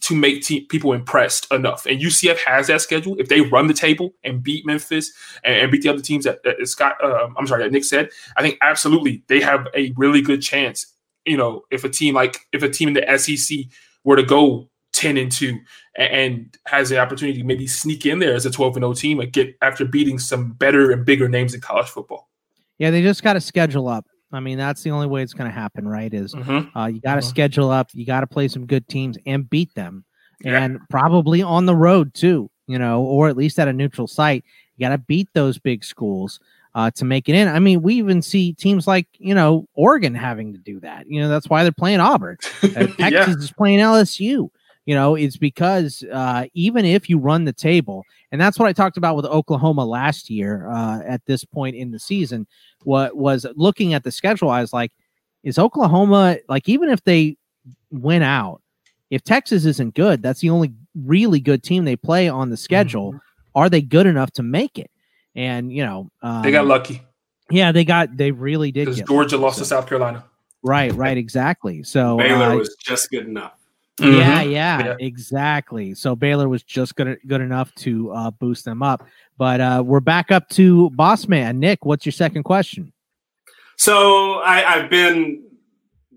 to 0.00 0.14
make 0.14 0.42
te- 0.42 0.62
people 0.62 0.92
impressed 0.92 1.50
enough. 1.52 1.86
And 1.86 2.00
UCF 2.00 2.38
has 2.38 2.68
that 2.68 2.80
schedule. 2.80 3.16
If 3.18 3.28
they 3.28 3.42
run 3.42 3.66
the 3.66 3.74
table 3.74 4.14
and 4.24 4.42
beat 4.42 4.64
Memphis 4.64 5.12
and, 5.44 5.54
and 5.54 5.70
beat 5.70 5.82
the 5.82 5.90
other 5.90 6.00
teams 6.00 6.24
that, 6.24 6.42
that 6.42 6.66
Scott, 6.66 6.96
uh, 7.02 7.28
I'm 7.36 7.46
sorry, 7.46 7.64
that 7.64 7.72
Nick 7.72 7.84
said, 7.84 8.08
I 8.36 8.42
think 8.42 8.56
absolutely 8.62 9.22
they 9.28 9.40
have 9.40 9.68
a 9.74 9.92
really 9.96 10.22
good 10.22 10.40
chance. 10.40 10.86
You 11.26 11.36
know, 11.36 11.64
if 11.70 11.84
a 11.84 11.88
team 11.88 12.14
like 12.14 12.46
if 12.52 12.62
a 12.62 12.70
team 12.70 12.88
in 12.88 12.94
the 12.94 13.18
SEC 13.18 13.58
were 14.04 14.16
to 14.16 14.22
go 14.22 14.70
10 14.94 15.16
and 15.16 15.30
2 15.30 15.58
and, 15.96 16.56
has 16.66 16.88
the 16.88 16.98
opportunity 16.98 17.38
to 17.38 17.44
maybe 17.44 17.66
sneak 17.66 18.06
in 18.06 18.18
there 18.18 18.34
as 18.34 18.46
a 18.46 18.50
12 18.50 18.76
and 18.76 18.82
0 18.82 18.94
team 18.94 19.20
and 19.20 19.32
get 19.32 19.56
after 19.62 19.84
beating 19.84 20.18
some 20.18 20.52
better 20.52 20.90
and 20.90 21.04
bigger 21.04 21.28
names 21.28 21.54
in 21.54 21.60
college 21.60 21.88
football. 21.88 22.28
Yeah, 22.78 22.90
they 22.90 23.02
just 23.02 23.22
got 23.22 23.34
to 23.34 23.40
schedule 23.40 23.88
up. 23.88 24.06
I 24.32 24.40
mean, 24.40 24.56
that's 24.56 24.82
the 24.82 24.90
only 24.90 25.06
way 25.06 25.22
it's 25.22 25.34
going 25.34 25.50
to 25.50 25.54
happen, 25.54 25.86
right? 25.88 26.12
Is 26.12 26.34
mm-hmm. 26.34 26.76
uh, 26.78 26.86
you 26.86 27.00
got 27.00 27.16
to 27.16 27.20
mm-hmm. 27.20 27.28
schedule 27.28 27.70
up, 27.70 27.88
you 27.92 28.06
got 28.06 28.20
to 28.20 28.26
play 28.26 28.48
some 28.48 28.66
good 28.66 28.86
teams 28.88 29.18
and 29.26 29.48
beat 29.50 29.74
them, 29.74 30.04
yeah. 30.42 30.62
and 30.62 30.78
probably 30.88 31.42
on 31.42 31.66
the 31.66 31.74
road 31.74 32.14
too, 32.14 32.48
you 32.66 32.78
know, 32.78 33.02
or 33.02 33.28
at 33.28 33.36
least 33.36 33.58
at 33.58 33.68
a 33.68 33.72
neutral 33.72 34.06
site. 34.06 34.44
You 34.76 34.86
got 34.86 34.90
to 34.90 34.98
beat 34.98 35.28
those 35.34 35.58
big 35.58 35.84
schools 35.84 36.38
uh, 36.74 36.90
to 36.92 37.04
make 37.04 37.28
it 37.28 37.34
in. 37.34 37.48
I 37.48 37.58
mean, 37.58 37.82
we 37.82 37.96
even 37.96 38.22
see 38.22 38.52
teams 38.52 38.86
like 38.86 39.08
you 39.18 39.34
know 39.34 39.66
Oregon 39.74 40.14
having 40.14 40.52
to 40.52 40.58
do 40.58 40.78
that. 40.80 41.06
You 41.08 41.20
know, 41.20 41.28
that's 41.28 41.48
why 41.48 41.62
they're 41.62 41.72
playing 41.72 42.00
Auburn. 42.00 42.38
Uh, 42.62 42.86
Texas 42.86 42.98
yeah. 43.00 43.26
is 43.30 43.52
playing 43.52 43.80
LSU. 43.80 44.48
You 44.86 44.94
know, 44.94 45.14
it's 45.14 45.36
because 45.36 46.02
uh, 46.12 46.46
even 46.54 46.84
if 46.84 47.08
you 47.08 47.18
run 47.18 47.44
the 47.44 47.52
table, 47.52 48.04
and 48.32 48.40
that's 48.40 48.58
what 48.58 48.68
I 48.68 48.72
talked 48.72 48.96
about 48.96 49.14
with 49.14 49.26
Oklahoma 49.26 49.84
last 49.84 50.30
year 50.30 50.68
uh, 50.68 51.00
at 51.06 51.24
this 51.26 51.44
point 51.44 51.76
in 51.76 51.90
the 51.90 51.98
season 51.98 52.46
what 52.84 53.16
was 53.16 53.46
looking 53.54 53.94
at 53.94 54.04
the 54.04 54.10
schedule, 54.10 54.50
I 54.50 54.60
was 54.60 54.72
like, 54.72 54.92
is 55.42 55.58
Oklahoma 55.58 56.38
like 56.48 56.68
even 56.68 56.90
if 56.90 57.02
they 57.04 57.36
win 57.90 58.22
out, 58.22 58.60
if 59.10 59.24
Texas 59.24 59.64
isn't 59.64 59.94
good, 59.94 60.22
that's 60.22 60.40
the 60.40 60.50
only 60.50 60.72
really 60.94 61.40
good 61.40 61.62
team 61.62 61.84
they 61.84 61.96
play 61.96 62.28
on 62.28 62.50
the 62.50 62.56
schedule. 62.56 63.12
Mm-hmm. 63.12 63.18
Are 63.54 63.68
they 63.68 63.80
good 63.80 64.06
enough 64.06 64.30
to 64.32 64.42
make 64.42 64.78
it? 64.78 64.90
And 65.34 65.72
you 65.72 65.84
know, 65.84 66.10
um, 66.22 66.42
They 66.42 66.50
got 66.50 66.66
lucky 66.66 67.02
Yeah, 67.50 67.72
they 67.72 67.84
got. 67.84 68.16
They 68.16 68.32
really 68.32 68.70
did. 68.70 68.86
because 68.86 69.02
Georgia 69.02 69.36
lucky, 69.36 69.44
lost 69.44 69.56
so- 69.58 69.62
to 69.62 69.68
South 69.68 69.86
Carolina. 69.88 70.24
Right, 70.62 70.92
right, 70.92 71.16
exactly. 71.16 71.82
So 71.82 72.18
Baylor 72.18 72.44
uh, 72.44 72.56
was 72.56 72.76
just 72.76 73.08
good 73.08 73.26
enough. 73.26 73.54
Yeah, 74.00 74.42
Mhm. 74.42 74.50
yeah, 74.52 74.84
Yeah. 74.84 74.96
exactly. 74.98 75.94
So 75.94 76.16
Baylor 76.16 76.48
was 76.48 76.62
just 76.62 76.96
good 76.96 77.18
good 77.26 77.40
enough 77.40 77.74
to 77.76 78.12
uh, 78.12 78.30
boost 78.30 78.64
them 78.64 78.82
up. 78.82 79.06
But 79.38 79.60
uh, 79.60 79.82
we're 79.86 80.00
back 80.00 80.30
up 80.30 80.48
to 80.50 80.90
Boss 80.90 81.28
Man 81.28 81.58
Nick. 81.60 81.84
What's 81.84 82.04
your 82.04 82.12
second 82.12 82.42
question? 82.42 82.92
So 83.76 84.34
I, 84.40 84.74
I've 84.74 84.90
been 84.90 85.42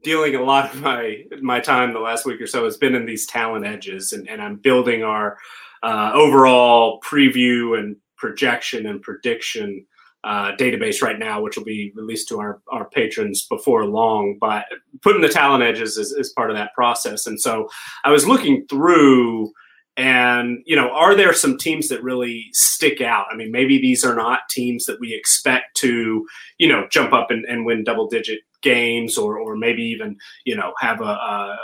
dealing 0.03 0.35
a 0.35 0.41
lot 0.43 0.73
of 0.73 0.81
my 0.81 1.23
my 1.41 1.59
time 1.59 1.93
the 1.93 1.99
last 1.99 2.25
week 2.25 2.41
or 2.41 2.47
so 2.47 2.65
has 2.65 2.77
been 2.77 2.95
in 2.95 3.05
these 3.05 3.25
talent 3.25 3.65
edges, 3.65 4.11
and, 4.13 4.27
and 4.29 4.41
I'm 4.41 4.57
building 4.57 5.03
our 5.03 5.37
uh, 5.81 6.11
overall 6.13 6.99
preview 7.01 7.77
and 7.79 7.95
projection 8.17 8.85
and 8.85 9.01
prediction 9.01 9.85
uh, 10.23 10.55
database 10.57 11.01
right 11.01 11.19
now, 11.19 11.41
which 11.41 11.57
will 11.57 11.65
be 11.65 11.91
released 11.95 12.27
to 12.29 12.39
our, 12.39 12.61
our 12.71 12.89
patrons 12.89 13.45
before 13.47 13.85
long. 13.85 14.37
But 14.39 14.65
putting 15.01 15.21
the 15.21 15.29
talent 15.29 15.63
edges 15.63 15.97
is, 15.97 16.11
is 16.11 16.31
part 16.33 16.49
of 16.49 16.57
that 16.57 16.73
process, 16.73 17.27
and 17.27 17.39
so 17.39 17.69
I 18.03 18.11
was 18.11 18.27
looking 18.27 18.65
through. 18.67 19.51
And, 19.95 20.63
you 20.65 20.75
know, 20.75 20.89
are 20.89 21.13
there 21.13 21.33
some 21.33 21.55
teams 21.55 21.87
that 21.89 22.01
really 22.01 22.47
stick 22.51 22.99
out? 22.99 23.27
I 23.31 23.35
mean, 23.35 23.51
maybe 23.51 23.77
these 23.77 24.03
are 24.03 24.15
not 24.15 24.49
teams 24.49 24.85
that 24.85 24.99
we 24.99 25.13
expect 25.13 25.77
to, 25.81 26.25
you 26.57 26.67
know, 26.67 26.87
jump 26.89 27.13
up 27.13 27.29
and, 27.29 27.45
and 27.45 27.63
win 27.63 27.83
double 27.83 28.07
digit 28.07 28.39
games 28.63 29.19
or, 29.19 29.37
or 29.37 29.55
maybe 29.55 29.83
even, 29.83 30.17
you 30.45 30.55
know, 30.55 30.73
have 30.79 30.99
a, 30.99 31.03
a 31.03 31.59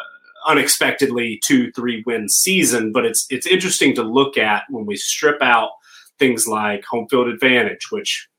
unexpectedly 0.45 1.41
two, 1.43 1.71
three 1.71 2.03
win 2.05 2.29
season. 2.29 2.91
But 2.91 3.07
it's, 3.07 3.25
it's 3.31 3.47
interesting 3.47 3.95
to 3.95 4.03
look 4.03 4.37
at 4.37 4.65
when 4.69 4.85
we 4.85 4.95
strip 4.95 5.41
out 5.41 5.71
things 6.19 6.47
like 6.47 6.85
home 6.85 7.07
field 7.09 7.29
advantage, 7.29 7.89
which, 7.89 8.29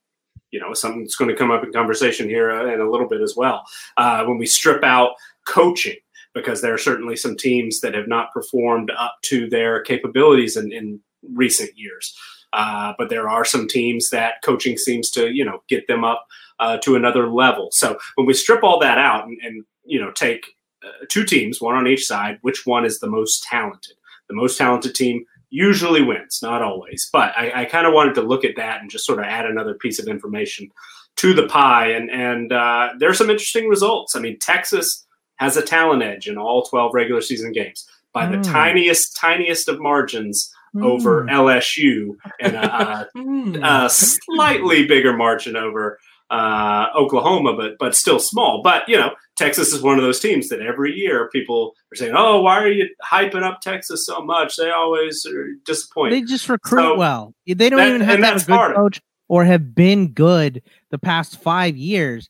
you 0.51 0.61
know, 0.61 0.75
something 0.75 1.03
that's 1.03 1.17
going 1.17 1.31
to 1.31 1.37
come 1.37 1.51
up 1.51 1.65
in 1.65 1.73
conversation 1.73 2.29
here 2.29 2.51
uh, 2.51 2.73
in 2.73 2.81
a 2.81 2.91
little 2.91 3.09
bit 3.09 3.21
as 3.21 3.35
well. 3.37 3.65
Uh, 3.97 4.25
when 4.25 4.39
we 4.39 4.47
strip 4.47 4.83
out 4.83 5.13
coaching, 5.47 5.97
because 6.35 6.61
there 6.61 6.75
are 6.75 6.79
certainly 6.79 7.17
some 7.17 7.37
teams 7.37 7.81
that 7.81 7.95
have 7.95 8.09
not 8.09 8.33
performed 8.33 8.91
up 8.97 9.17
to 9.23 9.49
their 9.49 9.83
capabilities 9.83 10.57
in, 10.57 10.73
in 10.73 11.01
recent 11.35 11.71
years. 11.77 12.17
Uh, 12.53 12.93
but 12.99 13.09
there 13.09 13.29
are 13.29 13.45
some 13.45 13.69
teams 13.69 14.11
that 14.11 14.35
coaching 14.45 14.77
seems 14.77 15.11
to, 15.11 15.31
you 15.31 15.45
know, 15.45 15.63
get 15.69 15.87
them 15.87 16.05
up 16.05 16.27
uh, 16.59 16.77
to 16.79 16.97
another 16.97 17.29
level. 17.29 17.69
So 17.73 17.99
when 18.15 18.27
we 18.27 18.35
strip 18.35 18.63
all 18.63 18.79
that 18.81 18.99
out 18.99 19.27
and, 19.27 19.39
and 19.43 19.65
you 19.85 20.01
know, 20.01 20.11
take 20.13 20.45
uh, 20.85 21.05
two 21.09 21.25
teams, 21.25 21.61
one 21.61 21.75
on 21.75 21.87
each 21.87 22.07
side, 22.07 22.39
which 22.43 22.67
one 22.67 22.85
is 22.85 22.99
the 22.99 23.09
most 23.09 23.43
talented? 23.45 23.95
The 24.29 24.35
most 24.35 24.59
talented 24.59 24.95
team 24.95 25.25
usually 25.51 26.03
wins, 26.03 26.41
not 26.43 26.63
always. 26.63 27.09
But 27.13 27.33
I, 27.37 27.63
I 27.63 27.65
kind 27.67 27.87
of 27.87 27.93
wanted 27.93 28.15
to 28.17 28.23
look 28.23 28.45
at 28.45 28.57
that 28.57 28.81
and 28.81 28.91
just 28.91 29.05
sort 29.05 29.19
of 29.19 29.25
add 29.27 29.47
another 29.47 29.75
piece 29.75 29.99
of 29.99 30.07
information 30.09 30.71
to 31.17 31.35
the 31.35 31.47
pie. 31.49 31.89
And 31.91 32.11
and 32.11 32.53
uh, 32.53 32.91
there's 32.99 33.19
some 33.19 33.31
interesting 33.31 33.69
results. 33.69 34.17
I 34.17 34.21
mean, 34.21 34.39
Texas 34.39 35.07
has 35.37 35.57
a 35.57 35.63
talent 35.63 36.03
edge 36.03 36.29
in 36.29 36.39
all 36.39 36.63
12 36.65 36.93
regular 36.95 37.21
season 37.21 37.53
games 37.53 37.87
by 38.13 38.27
the 38.27 38.37
Mm. 38.39 38.45
tiniest, 38.53 39.17
tiniest 39.17 39.69
of 39.69 39.81
margins 39.81 40.53
over 40.81 41.23
Hmm. 41.23 41.29
LSU 41.31 42.17
and 42.41 42.55
a, 42.55 43.09
a, 43.15 43.85
a 43.87 43.91
slightly 43.91 44.87
bigger 44.87 45.17
margin 45.17 45.57
over 45.57 45.99
uh, 46.31 46.87
Oklahoma, 46.97 47.55
but 47.57 47.77
but 47.79 47.95
still 47.95 48.19
small. 48.19 48.63
But 48.63 48.89
you 48.89 48.97
know, 48.97 49.11
Texas 49.37 49.73
is 49.73 49.83
one 49.83 49.99
of 49.99 50.05
those 50.05 50.21
teams 50.21 50.49
that 50.49 50.61
every 50.61 50.93
year 50.95 51.29
people 51.33 51.75
are 51.93 51.97
saying, 51.97 52.15
"Oh, 52.17 52.41
why 52.43 52.59
are 52.59 52.71
you 52.71 52.89
hyping 53.05 53.43
up 53.43 53.61
Texas 53.61 54.07
so 54.07 54.21
much? 54.23 54.57
They 54.57 54.71
always 54.71 55.27
are 55.27 55.49
disappointing." 55.65 56.21
They 56.21 56.27
just 56.31 56.49
recruit 56.49 56.83
So, 56.83 56.97
well. 56.97 57.35
They 57.47 57.55
don't 57.69 57.79
that- 57.79 57.89
even 57.89 58.01
have 58.01 58.15
and 58.17 58.23
to 58.25 58.27
have 58.29 58.43
a 58.43 58.45
good 58.47 58.77
coach 58.77 59.01
or 59.29 59.45
have 59.45 59.75
been 59.75 60.09
good 60.13 60.63
the 60.91 60.99
past 60.99 61.41
five 61.43 61.77
years. 61.77 62.29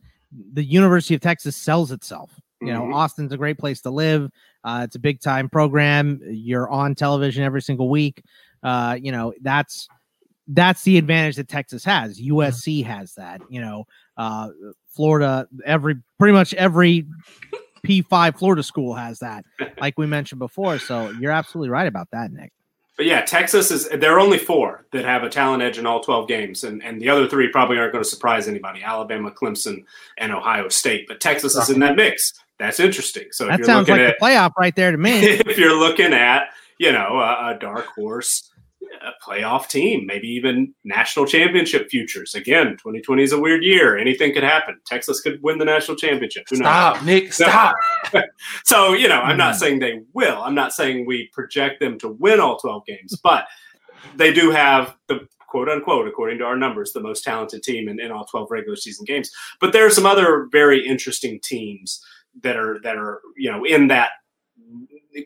The 0.53 0.65
University 0.65 1.15
of 1.15 1.21
Texas 1.21 1.57
sells 1.57 1.91
itself. 1.93 2.31
You 2.63 2.73
know, 2.73 2.83
Mhm. 2.83 2.95
Austin's 2.95 3.33
a 3.33 3.39
great 3.39 3.59
place 3.59 3.81
to 3.83 3.91
live. 3.91 4.31
Uh, 4.65 4.83
it's 4.85 4.95
a 4.95 4.99
big 4.99 5.21
time 5.21 5.49
program. 5.49 6.21
You're 6.29 6.69
on 6.71 6.95
television 6.95 7.43
every 7.43 7.63
single 7.63 7.89
week. 7.89 8.23
Uh, 8.63 8.99
you 9.01 9.13
know, 9.13 9.33
that's 9.41 9.89
that's 10.53 10.83
the 10.83 10.99
advantage 10.99 11.37
that 11.37 11.49
Texas 11.49 11.85
has. 11.85 12.21
USC 12.21 12.85
has 12.85 13.15
that. 13.15 13.41
You 13.49 13.61
know, 13.61 13.87
uh, 14.17 14.49
Florida, 14.89 15.49
every 15.65 15.97
pretty 16.19 16.33
much 16.33 16.53
every 16.55 17.07
P5 17.87 18.39
Florida 18.39 18.63
school 18.63 18.95
has 18.95 19.21
that, 19.21 19.45
like 19.81 19.99
we 19.99 20.07
mentioned 20.07 20.39
before. 20.39 20.79
So 20.79 21.11
you're 21.11 21.33
absolutely 21.33 21.71
right 21.71 21.87
about 21.87 22.09
that, 22.13 22.33
Nick. 22.33 22.53
But 22.97 23.07
yeah, 23.07 23.23
Texas 23.23 23.71
is 23.71 23.89
there 23.89 24.15
are 24.15 24.21
only 24.21 24.37
four 24.37 24.85
that 24.93 25.07
have 25.07 25.23
a 25.23 25.31
talent 25.31 25.63
edge 25.63 25.79
in 25.79 25.87
all 25.87 26.03
12 26.03 26.29
games, 26.29 26.65
and, 26.65 26.83
and 26.85 27.01
the 27.01 27.09
other 27.09 27.27
three 27.27 27.49
probably 27.49 27.79
aren't 27.79 27.93
going 27.93 28.05
to 28.05 28.11
surprise 28.11 28.47
anybody 28.47 28.83
Alabama, 28.83 29.31
Clemson, 29.31 29.85
and 30.19 30.33
Ohio 30.33 30.69
State. 30.69 31.07
But 31.09 31.19
Texas 31.19 31.57
is 31.57 31.71
in 31.71 31.81
that 31.81 31.97
mix. 31.97 32.35
That's 32.59 32.79
interesting. 32.79 33.29
So 33.31 33.45
if 33.45 33.53
That 33.53 33.59
you're 33.61 33.67
sounds 33.67 33.89
looking 33.89 34.05
like 34.05 34.13
at 34.13 34.19
the 34.19 34.27
playoff 34.27 34.53
right 34.59 34.77
there 34.77 34.93
to 34.93 34.99
me. 34.99 35.21
if 35.23 35.57
you're 35.57 35.79
looking 35.79 36.13
at 36.13 36.49
you 36.79 36.93
know 36.93 37.19
a, 37.19 37.55
a 37.55 37.59
dark 37.59 37.87
horse 37.87 38.50
a 39.03 39.12
playoff 39.24 39.68
team 39.68 40.07
maybe 40.07 40.26
even 40.28 40.72
national 40.85 41.26
championship 41.26 41.89
futures 41.91 42.35
again 42.35 42.68
2020 42.78 43.22
is 43.22 43.33
a 43.33 43.39
weird 43.41 43.62
year 43.62 43.97
anything 43.99 44.33
could 44.33 44.43
happen 44.43 44.78
texas 44.87 45.20
could 45.20 45.39
win 45.43 45.59
the 45.59 45.64
national 45.64 45.97
championship 45.97 46.45
Who 46.51 46.57
knows? 46.57 46.66
Stop, 46.66 47.05
Nick. 47.05 47.33
Stop. 47.33 47.76
so 48.64 48.93
you 48.95 49.09
know 49.09 49.20
i'm 49.20 49.37
not 49.37 49.55
Mhm. 49.55 49.59
saying 49.59 49.78
they 49.81 50.01
will 50.14 50.43
i'm 50.43 50.55
not 50.55 50.72
saying 50.72 51.07
we 51.07 51.28
project 51.33 51.81
them 51.81 51.99
to 51.99 52.09
win 52.09 52.41
all 52.41 52.59
12 52.59 52.85
games 52.87 53.18
but 53.22 53.47
they 54.16 54.33
do 54.33 54.51
have 54.51 54.97
the 55.09 55.26
quote 55.47 55.68
unquote 55.68 56.09
according 56.09 56.39
to 56.39 56.45
our 56.45 56.57
numbers 56.57 56.93
the 56.93 57.01
most 57.01 57.22
talented 57.24 57.62
team 57.62 57.89
in, 57.89 58.01
in 58.01 58.11
all 58.11 58.24
12 58.26 58.49
regular 58.51 58.76
season 58.76 59.05
games 59.05 59.31
but 59.61 59.72
there 59.72 59.85
are 59.87 59.91
some 59.91 60.07
other 60.07 60.49
very 60.51 60.85
interesting 60.87 61.39
teams 61.43 62.03
that 62.43 62.57
are 62.57 62.78
that 62.83 62.97
are 62.97 63.20
you 63.37 63.51
know 63.51 63.64
in 63.64 63.89
that 63.89 64.11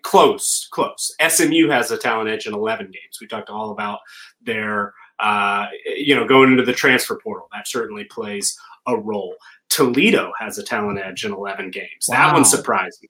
close 0.03 0.69
close. 0.71 1.15
SMU 1.27 1.69
has 1.69 1.91
a 1.91 1.99
talent 1.99 2.29
edge 2.31 2.47
in 2.47 2.55
11 2.55 2.87
games. 2.87 3.19
We 3.21 3.27
talked 3.27 3.51
all 3.51 3.71
about 3.71 4.01
their 4.43 4.95
uh, 5.21 5.67
you 5.97 6.15
know 6.15 6.27
going 6.27 6.51
into 6.53 6.65
the 6.65 6.73
transfer 6.73 7.19
portal. 7.23 7.49
That 7.53 7.69
certainly 7.69 8.05
plays 8.05 8.59
a 8.87 8.97
role. 8.97 9.35
Toledo 9.71 10.33
has 10.39 10.59
a 10.59 10.63
talent 10.63 10.99
edge 10.99 11.25
in 11.25 11.33
11 11.33 11.71
games. 11.71 12.07
That 12.09 12.33
one 12.33 12.45
surprised 12.45 13.01
me. 13.03 13.09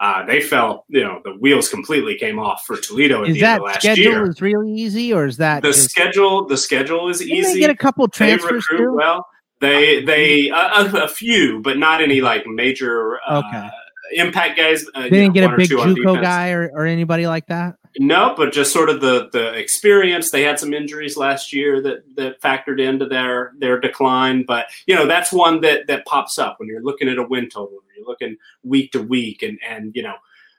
Uh, 0.00 0.24
they 0.26 0.40
fell 0.42 0.84
you 0.88 1.02
know 1.02 1.20
the 1.24 1.32
wheels 1.36 1.68
completely 1.70 2.16
came 2.18 2.38
off 2.38 2.64
for 2.66 2.76
toledo 2.76 3.22
at 3.22 3.30
Is 3.30 3.34
the 3.36 3.40
end 3.40 3.46
that 3.46 3.58
of 3.60 3.64
last 3.64 3.80
schedule 3.80 4.02
year. 4.04 4.28
is 4.30 4.40
really 4.42 4.70
easy, 4.72 5.12
or 5.12 5.24
is 5.24 5.38
that 5.38 5.62
the 5.62 5.68
just, 5.68 5.90
schedule 5.90 6.46
the 6.46 6.56
schedule 6.56 7.08
is 7.08 7.20
Didn't 7.20 7.34
easy. 7.34 7.54
they 7.54 7.60
get 7.60 7.70
a 7.70 7.76
couple 7.76 8.06
they 8.06 8.10
transfers 8.10 8.68
recruit 8.70 8.90
too? 8.90 8.94
well. 8.94 9.26
They 9.62 10.04
they 10.04 10.50
a, 10.50 10.54
a, 10.54 11.04
a 11.04 11.08
few 11.08 11.60
but 11.62 11.78
not 11.78 12.02
any 12.02 12.20
like 12.20 12.46
major 12.46 13.18
uh, 13.26 13.38
Okay. 13.38 13.68
Impact 14.12 14.56
guys 14.56 14.84
uh, 14.94 15.02
They 15.02 15.10
didn't 15.10 15.34
know, 15.34 15.48
get 15.48 15.52
a 15.52 15.56
big 15.56 15.70
JUCO 15.70 16.20
guy 16.20 16.50
or, 16.50 16.70
or 16.74 16.86
anybody 16.86 17.26
like 17.26 17.46
that. 17.46 17.76
No, 17.98 18.34
but 18.36 18.52
just 18.52 18.72
sort 18.72 18.90
of 18.90 19.00
the 19.00 19.28
the 19.32 19.54
experience. 19.54 20.30
They 20.30 20.42
had 20.42 20.60
some 20.60 20.74
injuries 20.74 21.16
last 21.16 21.52
year 21.52 21.80
that 21.82 22.16
that 22.16 22.40
factored 22.42 22.80
into 22.80 23.06
their 23.06 23.52
their 23.58 23.80
decline. 23.80 24.44
But 24.46 24.66
you 24.86 24.94
know, 24.94 25.06
that's 25.06 25.32
one 25.32 25.60
that 25.62 25.86
that 25.86 26.04
pops 26.04 26.38
up 26.38 26.58
when 26.58 26.68
you're 26.68 26.82
looking 26.82 27.08
at 27.08 27.18
a 27.18 27.22
win 27.22 27.48
total. 27.48 27.78
You're 27.96 28.06
looking 28.06 28.36
week 28.62 28.92
to 28.92 29.02
week, 29.02 29.42
and 29.42 29.58
and 29.66 29.92
you 29.94 30.02
know, 30.02 30.16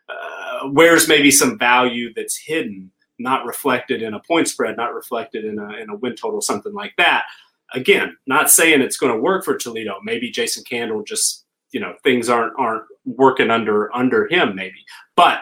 uh, 0.09 0.67
where's 0.69 1.07
maybe 1.07 1.29
some 1.29 1.59
value 1.59 2.11
that's 2.15 2.37
hidden, 2.37 2.91
not 3.19 3.45
reflected 3.45 4.01
in 4.01 4.13
a 4.13 4.19
point 4.19 4.47
spread, 4.47 4.75
not 4.75 4.95
reflected 4.95 5.45
in 5.45 5.59
a 5.59 5.73
in 5.73 5.89
a 5.89 5.95
win 5.95 6.15
total, 6.15 6.41
something 6.41 6.73
like 6.73 6.95
that. 6.97 7.25
Again, 7.73 8.15
not 8.25 8.49
saying 8.49 8.81
it's 8.81 8.97
going 8.97 9.13
to 9.13 9.19
work 9.19 9.43
for 9.43 9.57
Toledo. 9.57 9.99
Maybe 10.01 10.31
Jason 10.31 10.63
Candle 10.63 11.03
just 11.03 11.45
you 11.71 11.79
know 11.79 11.93
things 12.03 12.29
aren't 12.29 12.53
aren't 12.57 12.85
working 13.08 13.49
under 13.49 13.95
under 13.95 14.28
him 14.28 14.55
maybe, 14.55 14.86
but 15.16 15.39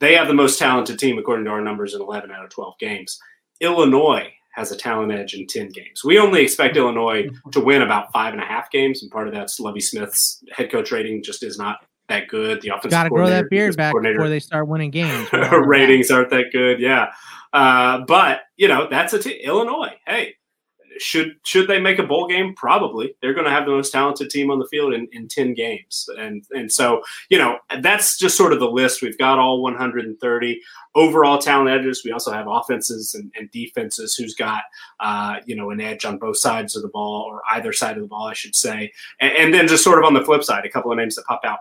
they 0.00 0.14
have 0.14 0.28
the 0.28 0.34
most 0.34 0.58
talented 0.58 0.98
team 0.98 1.18
according 1.18 1.44
to 1.46 1.50
our 1.50 1.60
numbers 1.60 1.94
in 1.94 2.02
11 2.02 2.30
out 2.30 2.44
of 2.44 2.50
12 2.50 2.74
games. 2.78 3.18
Illinois 3.60 4.30
has 4.54 4.70
a 4.70 4.76
talent 4.76 5.12
edge 5.12 5.34
in 5.34 5.46
10 5.46 5.68
games. 5.70 6.04
We 6.04 6.18
only 6.18 6.42
expect 6.42 6.76
Illinois 6.76 7.28
to 7.52 7.60
win 7.60 7.82
about 7.82 8.12
five 8.12 8.32
and 8.32 8.42
a 8.42 8.46
half 8.46 8.70
games, 8.70 9.02
and 9.02 9.10
part 9.10 9.26
of 9.28 9.34
that's 9.34 9.58
Lovie 9.58 9.80
Smith's 9.80 10.42
head 10.52 10.70
coach 10.70 10.92
rating 10.92 11.22
just 11.22 11.42
is 11.42 11.58
not 11.58 11.78
that 12.08 12.28
good. 12.28 12.60
The 12.60 12.68
offensive 12.68 12.90
Got 12.90 13.04
to 13.04 13.10
grow 13.10 13.28
that 13.28 13.48
beard 13.50 13.76
back 13.76 13.94
before 13.94 14.28
they 14.28 14.40
start 14.40 14.68
winning 14.68 14.90
games. 14.90 15.28
We 15.32 15.38
all 15.38 15.44
know 15.44 15.50
that. 15.50 15.66
ratings 15.66 16.10
aren't 16.10 16.30
that 16.30 16.46
good. 16.52 16.80
Yeah, 16.80 17.12
uh, 17.52 18.00
but 18.06 18.42
you 18.56 18.68
know 18.68 18.88
that's 18.90 19.12
a 19.12 19.18
t- 19.18 19.42
Illinois. 19.42 19.94
Hey, 20.06 20.34
should 20.98 21.36
should 21.44 21.68
they 21.68 21.80
make 21.80 21.98
a 21.98 22.02
bowl 22.02 22.26
game? 22.26 22.54
Probably. 22.54 23.14
They're 23.20 23.34
going 23.34 23.46
to 23.46 23.50
have 23.50 23.64
the 23.64 23.72
most 23.72 23.90
talented 23.90 24.30
team 24.30 24.50
on 24.50 24.58
the 24.58 24.66
field 24.66 24.94
in, 24.94 25.08
in 25.12 25.28
ten 25.28 25.54
games, 25.54 26.08
and 26.18 26.44
and 26.50 26.70
so 26.70 27.02
you 27.28 27.38
know 27.38 27.58
that's 27.80 28.18
just 28.18 28.36
sort 28.36 28.52
of 28.52 28.60
the 28.60 28.70
list. 28.70 29.02
We've 29.02 29.18
got 29.18 29.38
all 29.38 29.62
130 29.62 30.60
overall 30.94 31.38
talent 31.38 31.70
edges. 31.70 32.02
We 32.04 32.12
also 32.12 32.32
have 32.32 32.46
offenses 32.48 33.14
and, 33.14 33.32
and 33.38 33.50
defenses 33.50 34.14
who's 34.14 34.34
got 34.34 34.62
uh, 35.00 35.36
you 35.46 35.56
know 35.56 35.70
an 35.70 35.80
edge 35.80 36.04
on 36.04 36.18
both 36.18 36.36
sides 36.36 36.76
of 36.76 36.82
the 36.82 36.88
ball 36.88 37.22
or 37.28 37.42
either 37.52 37.72
side 37.72 37.96
of 37.96 38.02
the 38.02 38.08
ball, 38.08 38.26
I 38.26 38.34
should 38.34 38.54
say. 38.54 38.92
And, 39.20 39.32
and 39.36 39.54
then 39.54 39.68
just 39.68 39.84
sort 39.84 39.98
of 39.98 40.04
on 40.04 40.14
the 40.14 40.24
flip 40.24 40.44
side, 40.44 40.64
a 40.64 40.70
couple 40.70 40.92
of 40.92 40.98
names 40.98 41.16
that 41.16 41.26
pop 41.26 41.40
out. 41.44 41.60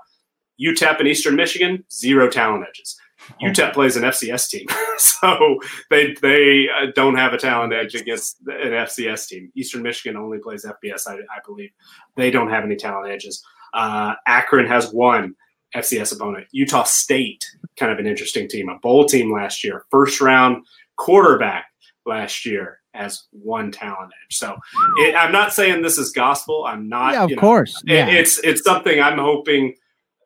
UTEP 0.62 1.00
and 1.00 1.08
Eastern 1.08 1.36
Michigan, 1.36 1.84
zero 1.92 2.30
talent 2.30 2.66
edges. 2.68 3.00
UTEP 3.42 3.74
plays 3.74 3.96
an 3.96 4.04
FCS 4.04 4.50
team, 4.50 4.68
so 4.98 5.60
they 5.90 6.16
they 6.22 6.68
uh, 6.70 6.88
don't 6.96 7.16
have 7.16 7.34
a 7.34 7.38
talent 7.38 7.74
edge 7.74 7.96
against 7.96 8.38
an 8.48 8.72
FCS 8.72 9.28
team. 9.28 9.52
Eastern 9.56 9.82
Michigan 9.82 10.18
only 10.18 10.40
plays 10.40 10.66
FBS, 10.66 11.08
I, 11.08 11.16
I 11.16 11.40
believe. 11.46 11.72
They 12.16 12.32
don't 12.32 12.50
have 12.50 12.64
any 12.64 12.76
talent 12.76 13.12
edges. 13.12 13.44
Uh, 13.74 14.14
Akron 14.28 14.68
has 14.68 14.92
one 14.94 15.36
FCS 15.76 16.16
opponent. 16.16 16.48
Utah 16.52 16.84
State, 16.84 17.46
kind 17.78 17.92
of 17.92 17.98
an 18.00 18.06
interesting 18.08 18.48
team, 18.48 18.70
a 18.70 18.78
bowl 18.80 19.06
team 19.06 19.32
last 19.32 19.64
year, 19.64 19.86
first 19.90 20.22
round 20.22 20.66
quarterback 20.98 21.66
last 22.06 22.46
year 22.46 22.80
as 22.94 23.24
one 23.32 23.72
talent 23.72 24.12
edge. 24.26 24.38
So 24.38 24.56
it, 24.98 25.16
I'm 25.16 25.32
not 25.32 25.52
saying 25.54 25.82
this 25.82 25.98
is 25.98 26.12
gospel. 26.12 26.64
I'm 26.66 26.88
not. 26.88 27.14
Yeah, 27.14 27.24
of 27.24 27.30
you 27.32 27.36
know, 27.38 27.40
course. 27.42 27.82
Yeah. 27.86 28.08
it- 28.08 28.16
it's 28.16 28.40
it's 28.44 28.64
something 28.64 29.02
I'm 29.02 29.18
hoping 29.18 29.74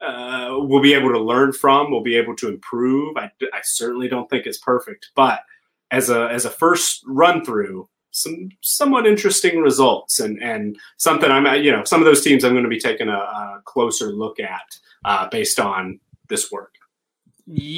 uh, 0.02 0.50
we'll 0.60 0.82
be 0.82 0.94
able 0.94 1.12
to 1.12 1.20
learn 1.20 1.54
from. 1.54 1.92
We'll 1.92 2.04
be 2.04 2.18
able 2.18 2.36
to 2.38 2.50
improve. 2.50 3.18
I, 3.18 3.32
I 3.54 3.62
certainly 3.64 4.08
don't 4.08 4.30
think 4.30 4.46
it's 4.46 4.58
perfect, 4.58 5.12
but 5.16 5.42
as 5.92 6.10
a 6.10 6.28
as 6.30 6.46
a 6.46 6.50
first 6.50 7.04
run 7.08 7.44
through, 7.44 7.88
some 8.12 8.50
somewhat 8.62 9.06
interesting 9.08 9.60
results 9.60 10.20
and 10.20 10.42
and 10.42 10.78
something 10.98 11.30
I'm 11.32 11.64
you 11.64 11.72
know 11.72 11.84
some 11.84 12.02
of 12.02 12.06
those 12.06 12.24
teams 12.24 12.44
I'm 12.44 12.54
going 12.54 12.64
to 12.64 12.70
be 12.70 12.80
taking 12.80 13.10
a, 13.10 13.18
a 13.18 13.62
closer 13.66 14.12
look 14.12 14.40
at 14.40 14.78
uh, 15.06 15.28
based 15.30 15.60
on 15.60 16.00
this 16.30 16.52
work. 16.52 16.74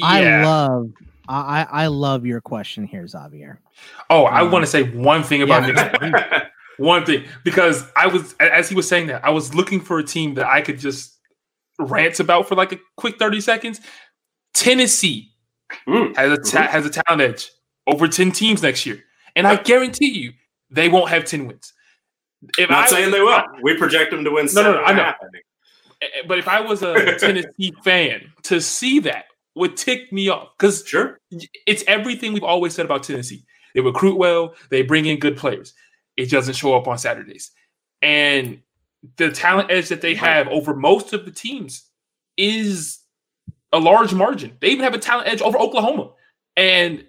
I 0.02 0.42
love 0.44 0.90
I, 1.28 1.62
I 1.62 1.84
I 1.84 1.86
love 1.86 2.26
your 2.26 2.40
question 2.40 2.84
here, 2.84 3.06
Xavier. 3.06 3.60
Oh, 4.08 4.24
I 4.24 4.42
want 4.42 4.64
to 4.64 4.70
say 4.70 4.82
one 4.82 5.22
thing 5.22 5.42
about 5.42 5.68
Yeah. 5.68 5.96
Nick. 6.00 6.44
one 6.78 7.04
thing 7.04 7.24
because 7.44 7.84
I 7.94 8.06
was 8.06 8.34
as 8.40 8.68
he 8.68 8.74
was 8.74 8.88
saying 8.88 9.08
that 9.08 9.24
I 9.24 9.30
was 9.30 9.54
looking 9.54 9.80
for 9.80 9.98
a 9.98 10.04
team 10.04 10.34
that 10.34 10.46
I 10.46 10.62
could 10.62 10.78
just 10.78 11.18
rant 11.80 12.20
about 12.20 12.48
for 12.48 12.54
like 12.54 12.72
a 12.72 12.78
quick 12.96 13.18
thirty 13.18 13.40
seconds. 13.40 13.80
Tennessee 14.54 15.28
Mm, 15.86 16.16
has 16.16 16.32
a 16.32 16.36
ta- 16.42 16.66
has 16.66 16.84
a 16.84 16.90
talent 16.90 17.22
edge 17.22 17.48
over 17.86 18.08
ten 18.08 18.32
teams 18.32 18.60
next 18.62 18.84
year, 18.86 19.04
and 19.36 19.46
I 19.46 19.54
guarantee 19.56 20.10
you 20.10 20.32
they 20.68 20.88
won't 20.88 21.10
have 21.10 21.24
ten 21.24 21.46
wins. 21.46 21.72
If 22.58 22.68
not 22.70 22.86
I 22.86 22.90
saying 22.90 23.10
they 23.12 23.20
will. 23.20 23.40
We 23.62 23.76
project 23.76 24.10
them 24.10 24.24
to 24.24 24.30
win. 24.32 24.48
No, 24.52 24.62
no, 24.62 24.72
no, 24.72 24.82
I 24.82 24.92
know. 24.92 25.12
think. 25.32 25.44
eh, 26.02 26.06
But 26.26 26.38
if 26.38 26.48
I 26.48 26.60
was 26.60 26.82
a 26.82 27.16
Tennessee 27.20 27.72
fan, 27.84 28.32
to 28.44 28.60
see 28.60 28.98
that 29.00 29.26
would 29.54 29.76
tick 29.76 30.12
me 30.12 30.28
off 30.28 30.48
because 30.58 30.84
Sure. 30.84 31.20
it's 31.66 31.84
everything 31.86 32.32
we've 32.32 32.42
always 32.42 32.74
said 32.74 32.84
about 32.86 33.04
Tennessee. 33.04 33.44
They 33.74 33.80
recruit 33.80 34.16
well, 34.18 34.54
they 34.70 34.82
bring 34.82 35.06
in 35.06 35.20
good 35.20 35.36
players. 35.36 35.72
It 36.16 36.30
doesn't 36.30 36.54
show 36.54 36.74
up 36.74 36.88
on 36.88 36.98
Saturdays. 36.98 37.52
And 38.02 38.62
the 39.16 39.30
talent 39.30 39.70
edge 39.70 39.88
that 39.88 40.00
they 40.00 40.14
have 40.14 40.48
over 40.48 40.74
most 40.74 41.12
of 41.12 41.24
the 41.24 41.30
teams 41.30 41.84
is 42.36 43.00
a 43.72 43.78
large 43.78 44.12
margin. 44.12 44.56
They 44.60 44.68
even 44.68 44.84
have 44.84 44.94
a 44.94 44.98
talent 44.98 45.28
edge 45.28 45.40
over 45.40 45.58
Oklahoma. 45.58 46.10
And 46.56 47.06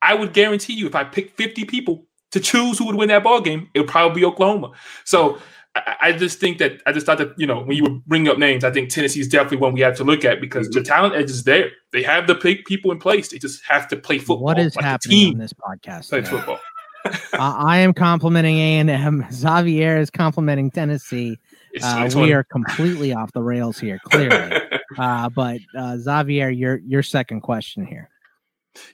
I 0.00 0.14
would 0.14 0.32
guarantee 0.32 0.74
you, 0.74 0.86
if 0.86 0.94
I 0.94 1.04
picked 1.04 1.36
50 1.36 1.64
people 1.64 2.06
to 2.32 2.40
choose 2.40 2.78
who 2.78 2.86
would 2.86 2.96
win 2.96 3.08
that 3.08 3.24
ball 3.24 3.40
game, 3.40 3.68
it 3.74 3.80
would 3.80 3.88
probably 3.88 4.20
be 4.20 4.24
Oklahoma. 4.24 4.72
So 5.04 5.38
I, 5.74 5.96
I 6.00 6.12
just 6.12 6.38
think 6.38 6.58
that 6.58 6.82
I 6.86 6.92
just 6.92 7.06
thought 7.06 7.18
that, 7.18 7.38
you 7.38 7.46
know, 7.46 7.62
when 7.62 7.76
you 7.76 7.84
were 7.84 7.98
bringing 8.06 8.28
up 8.28 8.38
names, 8.38 8.64
I 8.64 8.70
think 8.70 8.90
Tennessee 8.90 9.20
is 9.20 9.28
definitely 9.28 9.58
one 9.58 9.72
we 9.72 9.80
have 9.80 9.96
to 9.96 10.04
look 10.04 10.24
at 10.24 10.40
because 10.40 10.68
the 10.68 10.80
mm-hmm. 10.80 10.84
talent 10.84 11.14
edge 11.14 11.30
is 11.30 11.44
there. 11.44 11.70
They 11.92 12.02
have 12.02 12.26
the 12.26 12.34
pe- 12.34 12.62
people 12.62 12.90
in 12.90 12.98
place. 12.98 13.28
They 13.28 13.38
just 13.38 13.62
have 13.68 13.88
to 13.88 13.96
play 13.96 14.18
football. 14.18 14.40
What 14.40 14.58
is 14.58 14.76
like 14.76 14.84
happening 14.84 15.34
on 15.34 15.38
this 15.38 15.52
podcast? 15.52 16.10
Play 16.10 16.22
football. 16.22 16.58
Uh, 17.04 17.54
I 17.58 17.78
am 17.78 17.92
complimenting 17.92 18.58
A 18.58 18.78
and 18.78 18.90
M. 18.90 19.26
Xavier 19.32 19.98
is 19.98 20.10
complimenting 20.10 20.70
Tennessee. 20.70 21.38
Uh, 21.76 22.04
2020. 22.08 22.26
we 22.26 22.32
are 22.34 22.44
completely 22.44 23.14
off 23.14 23.32
the 23.32 23.42
rails 23.42 23.78
here, 23.78 23.98
clearly. 24.10 24.60
Uh, 24.98 25.26
but 25.30 25.58
uh, 25.74 25.96
Xavier, 25.96 26.50
your 26.50 26.76
your 26.86 27.02
second 27.02 27.40
question 27.40 27.86
here. 27.86 28.10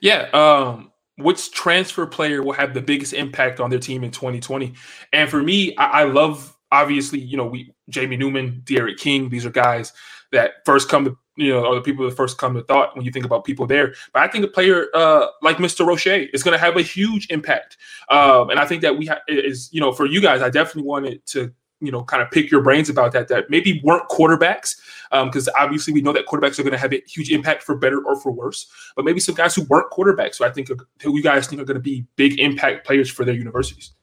Yeah. 0.01 0.29
Um, 0.31 0.93
which 1.17 1.51
transfer 1.51 2.05
player 2.05 2.41
will 2.41 2.53
have 2.53 2.73
the 2.73 2.81
biggest 2.81 3.11
impact 3.11 3.59
on 3.59 3.69
their 3.69 3.79
team 3.79 4.05
in 4.05 4.11
2020? 4.11 4.73
And 5.11 5.29
for 5.29 5.43
me, 5.43 5.75
I, 5.75 6.01
I 6.01 6.03
love 6.05 6.55
obviously, 6.71 7.19
you 7.19 7.35
know, 7.35 7.45
we 7.45 7.73
Jamie 7.89 8.17
Newman, 8.17 8.61
D'Eriq 8.63 8.97
King, 8.97 9.29
these 9.29 9.45
are 9.45 9.51
guys 9.51 9.91
that 10.31 10.65
first 10.65 10.89
come 10.89 11.05
to 11.05 11.17
you 11.39 11.53
know, 11.53 11.65
are 11.65 11.75
the 11.75 11.81
people 11.81 12.05
that 12.05 12.15
first 12.15 12.37
come 12.37 12.53
to 12.53 12.63
thought 12.63 12.95
when 12.95 13.05
you 13.05 13.11
think 13.11 13.25
about 13.25 13.45
people 13.45 13.65
there. 13.65 13.93
But 14.13 14.23
I 14.23 14.27
think 14.27 14.43
a 14.43 14.47
player 14.49 14.87
uh, 14.93 15.27
like 15.41 15.57
Mr. 15.57 15.85
Roche 15.85 16.07
is 16.07 16.43
going 16.43 16.53
to 16.53 16.59
have 16.59 16.75
a 16.75 16.81
huge 16.81 17.27
impact. 17.29 17.77
Um, 18.09 18.49
and 18.49 18.59
I 18.59 18.65
think 18.65 18.81
that 18.81 18.97
we 18.97 19.05
ha- 19.05 19.21
is, 19.27 19.69
you 19.71 19.79
know, 19.79 19.93
for 19.93 20.05
you 20.05 20.21
guys, 20.21 20.41
I 20.41 20.49
definitely 20.49 20.83
wanted 20.83 21.25
to, 21.27 21.53
you 21.79 21.91
know, 21.93 22.03
kind 22.03 22.21
of 22.21 22.29
pick 22.29 22.51
your 22.51 22.61
brains 22.61 22.89
about 22.89 23.13
that. 23.13 23.29
That 23.29 23.49
maybe 23.49 23.79
weren't 23.85 24.09
quarterbacks, 24.09 24.75
because 25.11 25.47
obviously 25.57 25.93
we 25.93 26.01
know 26.01 26.11
that 26.11 26.25
quarterbacks 26.25 26.59
are 26.59 26.63
going 26.63 26.73
to 26.73 26.77
have 26.77 26.93
a 26.93 27.01
huge 27.07 27.31
impact 27.31 27.63
for 27.63 27.75
better 27.75 28.03
or 28.03 28.19
for 28.19 28.33
worse. 28.33 28.67
But 28.97 29.05
maybe 29.05 29.21
some 29.21 29.35
guys 29.35 29.55
who 29.55 29.63
weren't 29.63 29.89
quarterbacks, 29.91 30.39
who 30.39 30.45
I 30.45 30.51
think 30.51 30.69
are, 30.69 30.77
who 31.01 31.15
you 31.15 31.23
guys 31.23 31.47
think 31.47 31.61
are 31.61 31.65
going 31.65 31.75
to 31.75 31.81
be 31.81 32.05
big 32.17 32.37
impact 32.37 32.85
players 32.85 33.09
for 33.09 33.23
their 33.23 33.35
universities. 33.35 33.93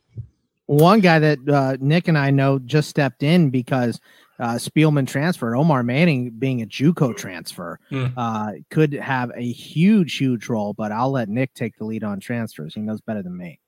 One 0.67 1.01
guy 1.01 1.19
that 1.19 1.49
uh, 1.49 1.77
Nick 1.81 2.09
and 2.09 2.17
I 2.17 2.31
know 2.31 2.59
just 2.59 2.89
stepped 2.89 3.23
in 3.23 3.51
because 3.51 4.01
uh, 4.39 4.55
Spielman 4.55 5.07
transfer, 5.07 5.57
Omar 5.57 5.83
Manning 5.83 6.31
being 6.31 6.63
a 6.63 6.67
JUCO 6.67 7.17
transfer 7.17 7.79
Hmm. 7.91 8.07
uh, 8.17 8.53
could 8.71 8.93
have 8.93 9.31
a 9.35 9.53
huge, 9.53 10.17
huge 10.17 10.49
role. 10.49 10.73
But 10.73 10.93
I'll 10.93 11.11
let 11.11 11.29
Nick 11.29 11.55
take 11.55 11.77
the 11.77 11.85
lead 11.85 12.05
on 12.05 12.21
transfers. 12.21 12.75
He 12.75 12.81
knows 12.81 13.01
better 13.01 13.23
than 13.23 13.37
me. 13.37 13.59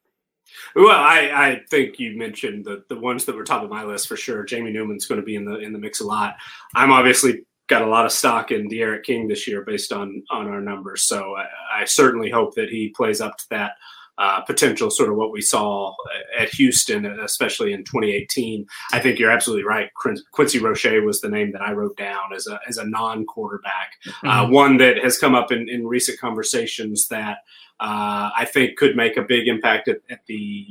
Well, 0.75 0.89
I, 0.99 1.31
I 1.35 1.61
think 1.71 1.99
you 1.99 2.17
mentioned 2.17 2.65
the, 2.65 2.83
the 2.89 2.99
ones 2.99 3.27
that 3.27 3.37
were 3.37 3.45
top 3.45 3.63
of 3.63 3.71
my 3.71 3.85
list 3.85 4.09
for 4.09 4.17
sure. 4.17 4.45
Jamie 4.45 4.73
Newman's 4.73 5.07
going 5.07 5.21
to 5.21 5.25
be 5.25 5.35
in 5.37 5.45
the 5.45 5.59
in 5.59 5.73
the 5.73 5.79
mix 5.79 6.01
a 6.01 6.07
lot. 6.07 6.37
I'm 6.75 6.91
obviously 6.91 7.43
got 7.69 7.83
a 7.83 7.87
lot 7.87 8.07
of 8.07 8.13
stock 8.13 8.51
in 8.51 8.67
D'Eriq 8.67 9.03
King 9.05 9.29
this 9.29 9.47
year 9.47 9.63
based 9.63 9.93
on 9.93 10.23
on 10.31 10.49
our 10.49 10.61
numbers. 10.63 11.05
So 11.05 11.37
I, 11.37 11.83
I 11.83 11.85
certainly 11.85 12.31
hope 12.31 12.55
that 12.55 12.71
he 12.71 12.89
plays 12.89 13.21
up 13.21 13.37
to 13.37 13.45
that 13.51 13.73
uh, 14.19 14.41
potential, 14.41 14.91
sort 14.91 15.09
of 15.09 15.17
what 15.17 15.33
we 15.33 15.41
saw 15.41 15.95
at 16.39 16.49
Houston, 16.51 17.07
especially 17.07 17.73
in 17.73 17.85
2018. 17.85 18.67
I 18.93 18.99
think 18.99 19.19
you're 19.19 19.31
absolutely 19.31 19.65
right. 19.65 19.91
Quincy 20.33 20.59
Roche 20.59 21.05
was 21.05 21.21
the 21.21 21.29
name 21.29 21.53
that 21.53 21.63
I 21.63 21.73
wrote 21.73 21.97
down 21.97 22.33
as 22.35 22.47
a 22.47 22.59
as 22.69 22.79
a 22.79 22.87
non 22.87 23.25
quarterback, 23.25 23.93
uh, 24.25 24.49
one 24.49 24.79
that 24.79 24.99
has 25.03 25.19
come 25.19 25.35
up 25.35 25.53
in, 25.53 25.69
in 25.69 25.87
recent 25.87 26.19
conversations 26.19 27.09
that 27.09 27.39
uh, 27.81 28.31
I 28.37 28.45
think 28.45 28.77
could 28.77 28.97
make 28.97 29.17
a 29.17 29.23
big 29.23 29.47
impact 29.47 29.89
at, 29.89 29.99
at 30.11 30.27
the 30.27 30.67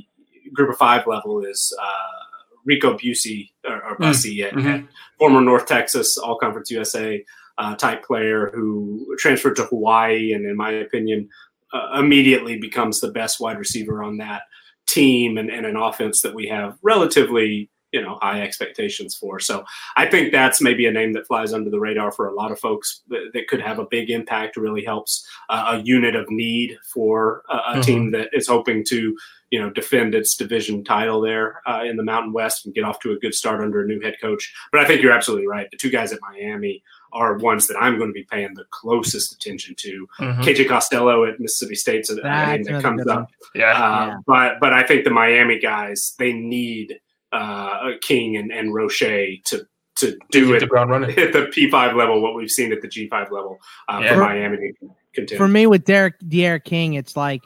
group 0.54 0.70
of 0.70 0.78
five 0.78 1.08
level 1.08 1.44
is 1.44 1.76
uh, 1.82 2.28
Rico 2.66 2.98
Busey 2.98 3.52
or, 3.66 3.82
or 3.84 3.98
Bussy, 3.98 4.44
at, 4.44 4.54
mhm. 4.54 4.66
at 4.66 4.86
former 5.18 5.42
North 5.42 5.68
Texas 5.68 6.18
All 6.18 6.38
Conference 6.38 6.70
USA 6.70 7.24
uh, 7.58 7.76
type 7.76 8.04
player 8.04 8.52
who 8.54 9.16
transferred 9.18 9.56
to 9.56 9.64
Hawaii 9.64 10.34
and, 10.34 10.46
in 10.46 10.56
my 10.56 10.72
opinion, 10.72 11.30
uh, 11.74 12.00
immediately 12.00 12.58
becomes 12.58 13.00
the 13.00 13.12
best 13.12 13.40
wide 13.40 13.58
receiver 13.58 14.04
on 14.04 14.18
that 14.18 14.44
team 14.88 15.38
and, 15.38 15.50
and 15.50 15.66
an 15.66 15.76
offense 15.76 16.22
that 16.22 16.34
we 16.34 16.48
have 16.48 16.78
relatively 16.82 17.70
you 17.94 18.02
know 18.02 18.18
high 18.22 18.42
expectations 18.42 19.16
for. 19.16 19.40
So 19.40 19.64
I 19.96 20.06
think 20.08 20.32
that's 20.32 20.62
maybe 20.62 20.86
a 20.88 20.92
name 20.92 21.14
that 21.14 21.26
flies 21.26 21.54
under 21.54 21.70
the 21.70 21.80
radar 21.80 22.12
for 22.12 22.28
a 22.28 22.34
lot 22.34 22.52
of 22.52 22.60
folks 22.60 23.02
that, 23.08 23.32
that 23.34 23.48
could 23.48 23.62
have 23.62 23.80
a 23.80 23.86
big 23.90 24.10
impact. 24.10 24.58
Really 24.58 24.84
helps 24.84 25.26
uh, 25.50 25.78
a 25.80 25.84
unit 25.84 26.16
of 26.16 26.30
need 26.30 26.78
for 26.94 27.44
a, 27.50 27.56
a 27.56 27.76
Mhm. 27.78 27.84
team 27.84 28.12
that 28.12 28.30
is 28.34 28.48
hoping 28.48 28.84
to 28.90 29.18
you 29.52 29.60
know 29.62 29.70
defend 29.70 30.14
its 30.16 30.36
division 30.36 30.84
title 30.84 31.22
there 31.22 31.62
uh, 31.66 31.84
in 31.86 31.96
the 31.96 32.04
Mountain 32.04 32.34
West 32.34 32.66
and 32.66 32.76
get 32.76 32.84
off 32.84 33.00
to 33.00 33.12
a 33.14 33.20
good 33.20 33.34
start 33.34 33.62
under 33.62 33.82
a 33.82 33.88
new 33.88 34.02
head 34.02 34.16
coach. 34.22 34.54
But 34.74 34.82
I 34.82 34.86
think 34.86 35.02
you're 35.02 35.14
absolutely 35.14 35.48
right. 35.48 35.72
The 35.72 35.78
two 35.78 35.90
guys 35.90 36.12
at 36.12 36.20
Miami 36.22 36.84
are 37.14 37.38
ones 37.38 37.68
that 37.68 37.78
I'm 37.80 37.98
going 37.98 38.10
to 38.10 38.14
be 38.14 38.24
paying 38.30 38.54
the 38.56 38.66
closest 38.72 39.34
attention 39.34 39.76
to. 39.80 40.08
Mhm. 40.20 40.44
KJ 40.44 40.68
Costello 40.68 41.26
at 41.26 41.40
Mississippi 41.40 41.76
State's 41.76 42.10
a 42.10 42.14
a 42.14 42.16
name 42.16 42.24
That's 42.24 42.64
that 42.64 42.70
another 42.70 42.82
comes 42.82 43.08
up. 43.08 43.30
Yeah. 43.56 43.72
Uh, 43.72 44.06
Yeah. 44.08 44.16
But 44.28 44.60
but 44.60 44.74
I 44.74 44.84
think 44.84 45.04
the 45.04 45.10
Miami 45.12 45.60
guys 45.60 46.16
they 46.20 46.34
need 46.34 47.00
uh, 47.32 47.92
King 48.02 48.38
and, 48.38 48.52
and 48.52 48.74
Roche 48.74 49.00
to 49.00 49.68
to 49.98 50.16
do 50.32 50.48
Hit 50.48 50.58
it 50.58 50.60
the 50.62 50.68
ground 50.68 50.92
running. 50.92 51.10
at 51.18 51.34
the 51.34 51.48
P5 51.48 51.96
level, 51.96 52.22
what 52.22 52.36
we've 52.36 52.52
seen 52.52 52.72
at 52.72 52.82
the 52.82 52.88
G5 52.88 53.32
level 53.32 53.58
uh, 53.90 54.00
Yeah. 54.04 54.14
for 54.14 54.20
Miami 54.22 54.58
to 54.80 54.90
contend. 55.16 55.38
For 55.40 55.48
me, 55.48 55.66
with 55.66 55.86
D'Eriq 55.86 56.14
D'Eriq 56.28 56.64
King, 56.64 56.94
it's 56.94 57.18
like 57.18 57.42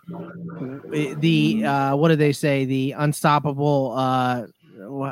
the 0.89 1.63
uh, 1.65 1.95
what 1.95 2.09
do 2.09 2.15
they 2.15 2.33
say? 2.33 2.65
The 2.65 2.93
unstoppable. 2.97 3.93
Uh, 3.95 4.43
wh- 4.43 4.60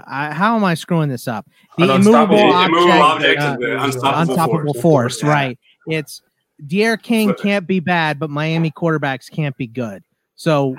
I, 0.07 0.31
how 0.31 0.55
am 0.55 0.63
I 0.63 0.73
screwing 0.73 1.09
this 1.09 1.27
up? 1.27 1.45
The 1.77 1.83
An 1.83 2.01
immovable 2.01 2.39
object, 2.51 3.01
object 3.01 3.41
uh, 3.41 3.57
the 3.57 3.83
unstoppable, 3.83 4.19
unstoppable 4.21 4.73
force. 4.75 4.81
force, 5.19 5.23
Yeah. 5.23 5.29
right? 5.29 5.59
It's 5.87 6.21
D'Eriq 6.65 7.01
King 7.01 7.33
can't 7.41 7.65
be 7.65 7.79
bad, 7.79 8.19
but 8.19 8.29
Miami 8.29 8.71
quarterbacks 8.71 9.29
can't 9.31 9.55
be 9.57 9.67
good. 9.67 10.03
So 10.35 10.75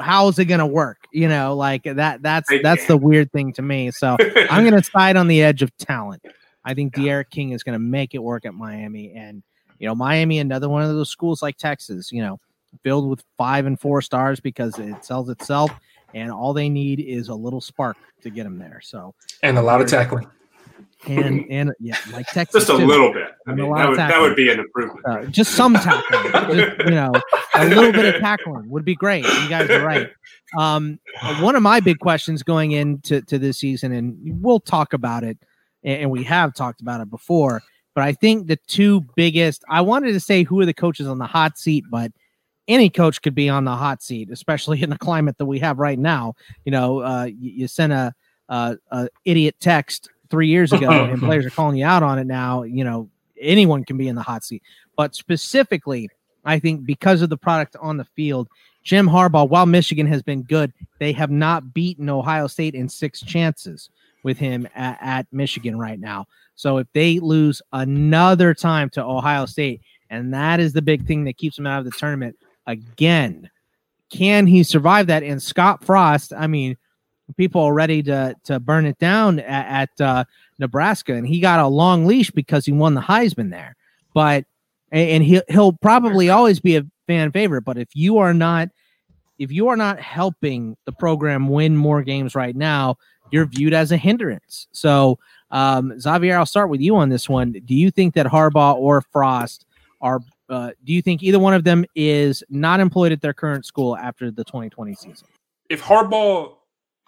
how 0.00 0.28
is 0.28 0.38
it 0.38 0.46
going 0.46 0.60
to 0.60 0.66
work? 0.66 0.98
You 1.12 1.28
know, 1.28 1.54
like 1.54 1.84
that. 1.84 2.22
That's 2.22 2.50
that's 2.62 2.86
the 2.86 2.96
weird 2.96 3.30
thing 3.32 3.52
to 3.54 3.62
me. 3.62 3.90
So 3.90 4.16
I'm 4.50 4.68
going 4.68 4.80
to 4.80 4.82
side 4.82 5.16
on 5.16 5.28
the 5.28 5.42
edge 5.42 5.62
of 5.62 5.76
talent. 5.76 6.22
I 6.64 6.74
think 6.74 6.94
D'Eriq 6.94 7.30
King 7.30 7.52
is 7.52 7.62
going 7.62 7.74
to 7.74 7.78
make 7.78 8.14
it 8.14 8.18
work 8.18 8.44
at 8.44 8.54
Miami, 8.54 9.12
and 9.12 9.42
you 9.78 9.86
know, 9.86 9.94
Miami, 9.94 10.38
another 10.40 10.68
one 10.68 10.82
of 10.82 10.88
those 10.88 11.08
schools 11.10 11.40
like 11.42 11.56
Texas, 11.56 12.10
you 12.10 12.20
know, 12.20 12.40
filled 12.82 13.08
with 13.08 13.22
five 13.36 13.64
and 13.66 13.78
four 13.80 14.02
stars 14.02 14.40
because 14.40 14.78
it 14.78 15.04
sells 15.04 15.28
itself, 15.28 15.70
and 16.14 16.30
all 16.30 16.52
they 16.52 16.68
need 16.68 17.00
is 17.00 17.28
a 17.28 17.34
little 17.34 17.60
spark 17.60 17.96
to 18.22 18.30
get 18.30 18.44
them 18.44 18.58
there. 18.58 18.80
So 18.82 19.14
And 19.42 19.58
a 19.58 19.62
lot 19.62 19.80
of 19.80 19.88
tackling. 19.88 20.26
and 21.06 21.44
and 21.50 21.72
yeah, 21.80 21.96
like 22.12 22.26
Texas. 22.26 22.66
just 22.66 22.70
a 22.70 22.78
too. 22.78 22.86
little 22.86 23.12
bit. 23.12 23.28
I 23.46 23.54
mean, 23.54 23.72
that 23.74 23.88
would 23.88 23.98
that 23.98 24.20
would 24.20 24.36
be 24.36 24.50
an 24.50 24.58
improvement. 24.60 25.06
Uh, 25.06 25.24
just 25.26 25.52
some 25.54 25.74
tackling, 25.74 26.32
just, 26.56 26.78
you 26.84 26.90
know, 26.90 27.12
a 27.54 27.66
little 27.68 27.92
bit 27.92 28.14
of 28.14 28.20
tackling 28.20 28.68
would 28.68 28.84
be 28.84 28.94
great. 28.94 29.24
You 29.24 29.48
guys 29.48 29.70
are 29.70 29.84
right. 29.84 30.08
Um, 30.56 30.98
one 31.40 31.56
of 31.56 31.62
my 31.62 31.80
big 31.80 31.98
questions 31.98 32.42
going 32.42 32.72
into 32.72 33.20
to 33.22 33.38
this 33.38 33.58
season, 33.58 33.92
and 33.92 34.16
we'll 34.42 34.60
talk 34.60 34.92
about 34.94 35.22
it, 35.24 35.38
and 35.84 36.10
we 36.10 36.24
have 36.24 36.54
talked 36.54 36.80
about 36.80 37.00
it 37.00 37.10
before. 37.10 37.62
But 37.94 38.04
I 38.04 38.12
think 38.12 38.46
the 38.46 38.56
two 38.68 39.02
biggest, 39.16 39.64
I 39.68 39.80
wanted 39.82 40.12
to 40.12 40.20
say 40.20 40.44
who 40.44 40.60
are 40.60 40.66
the 40.66 40.72
coaches 40.74 41.06
on 41.06 41.18
the 41.18 41.26
hot 41.26 41.58
seat, 41.58 41.84
but 41.90 42.12
any 42.68 42.90
coach 42.90 43.22
could 43.22 43.34
be 43.34 43.48
on 43.48 43.64
the 43.64 43.74
hot 43.74 44.02
seat, 44.02 44.30
especially 44.30 44.82
in 44.82 44.90
the 44.90 44.98
climate 44.98 45.38
that 45.38 45.46
we 45.46 45.58
have 45.58 45.78
right 45.78 45.98
now. 45.98 46.34
You 46.64 46.72
know, 46.72 47.00
uh, 47.00 47.24
you, 47.24 47.50
you 47.50 47.68
sent 47.68 47.92
a, 47.92 48.14
a, 48.48 48.76
a 48.90 49.08
idiot 49.24 49.56
text 49.58 50.10
three 50.30 50.48
years 50.48 50.72
ago, 50.72 50.90
and 50.90 51.20
players 51.20 51.46
are 51.46 51.50
calling 51.50 51.76
you 51.76 51.86
out 51.86 52.02
on 52.02 52.18
it 52.18 52.26
now. 52.26 52.62
You 52.62 52.84
know, 52.84 53.08
anyone 53.40 53.84
can 53.84 53.96
be 53.96 54.08
in 54.08 54.14
the 54.14 54.22
hot 54.22 54.44
seat, 54.44 54.62
but 54.96 55.14
specifically, 55.14 56.10
I 56.44 56.58
think 56.58 56.84
because 56.84 57.22
of 57.22 57.30
the 57.30 57.36
product 57.36 57.76
on 57.80 57.96
the 57.96 58.04
field, 58.04 58.48
Jim 58.84 59.08
Harbaugh, 59.08 59.48
while 59.48 59.66
Michigan 59.66 60.06
has 60.06 60.22
been 60.22 60.42
good, 60.42 60.72
they 60.98 61.12
have 61.12 61.30
not 61.30 61.74
beaten 61.74 62.08
Ohio 62.08 62.46
State 62.46 62.74
in 62.74 62.88
six 62.88 63.20
chances 63.20 63.90
with 64.22 64.38
him 64.38 64.68
at, 64.74 64.98
at 65.00 65.26
Michigan 65.32 65.78
right 65.78 66.00
now. 66.00 66.26
So 66.54 66.78
if 66.78 66.86
they 66.92 67.18
lose 67.18 67.60
another 67.72 68.54
time 68.54 68.88
to 68.90 69.04
Ohio 69.04 69.46
State, 69.46 69.80
and 70.10 70.32
that 70.32 70.58
is 70.58 70.72
the 70.72 70.82
big 70.82 71.06
thing 71.06 71.24
that 71.24 71.36
keeps 71.36 71.56
them 71.56 71.66
out 71.66 71.80
of 71.80 71.84
the 71.84 71.90
tournament 71.90 72.36
again, 72.68 73.50
can 74.10 74.46
he 74.46 74.62
survive 74.62 75.08
that? 75.08 75.24
And 75.24 75.42
Scott 75.42 75.82
Frost, 75.84 76.32
I 76.32 76.46
mean, 76.46 76.76
people 77.36 77.62
are 77.62 77.74
ready 77.74 78.02
to 78.04 78.36
to 78.44 78.60
burn 78.60 78.86
it 78.86 78.98
down 78.98 79.40
at, 79.40 79.90
at 79.98 80.00
uh, 80.00 80.24
Nebraska, 80.58 81.14
and 81.14 81.26
he 81.26 81.40
got 81.40 81.58
a 81.58 81.66
long 81.66 82.06
leash 82.06 82.30
because 82.30 82.64
he 82.64 82.72
won 82.72 82.94
the 82.94 83.00
Heisman 83.00 83.50
there. 83.50 83.74
But 84.14 84.44
and 84.92 85.24
he'll 85.24 85.42
he'll 85.48 85.72
probably 85.72 86.30
always 86.30 86.60
be 86.60 86.76
a 86.76 86.86
fan 87.06 87.32
favorite. 87.32 87.62
But 87.62 87.78
if 87.78 87.88
you 87.94 88.18
are 88.18 88.32
not 88.32 88.68
if 89.38 89.50
you 89.52 89.68
are 89.68 89.76
not 89.76 90.00
helping 90.00 90.76
the 90.84 90.92
program 90.92 91.48
win 91.48 91.76
more 91.76 92.02
games 92.02 92.34
right 92.34 92.56
now, 92.56 92.96
you're 93.30 93.46
viewed 93.46 93.72
as 93.72 93.92
a 93.92 93.96
hindrance. 93.96 94.66
So, 94.72 95.18
um, 95.50 95.98
Xavier, 96.00 96.36
I'll 96.36 96.46
start 96.46 96.70
with 96.70 96.80
you 96.80 96.96
on 96.96 97.08
this 97.08 97.28
one. 97.28 97.52
Do 97.52 97.74
you 97.74 97.90
think 97.90 98.14
that 98.14 98.26
Harbaugh 98.26 98.76
or 98.76 99.02
Frost 99.12 99.66
are? 100.00 100.20
Uh, 100.48 100.70
do 100.84 100.92
you 100.92 101.02
think 101.02 101.22
either 101.22 101.38
one 101.38 101.54
of 101.54 101.64
them 101.64 101.84
is 101.94 102.42
not 102.48 102.80
employed 102.80 103.12
at 103.12 103.20
their 103.20 103.34
current 103.34 103.66
school 103.66 103.96
after 103.96 104.30
the 104.30 104.44
2020 104.44 104.94
season? 104.94 105.26
if 105.68 105.82
Harbaugh 105.82 106.54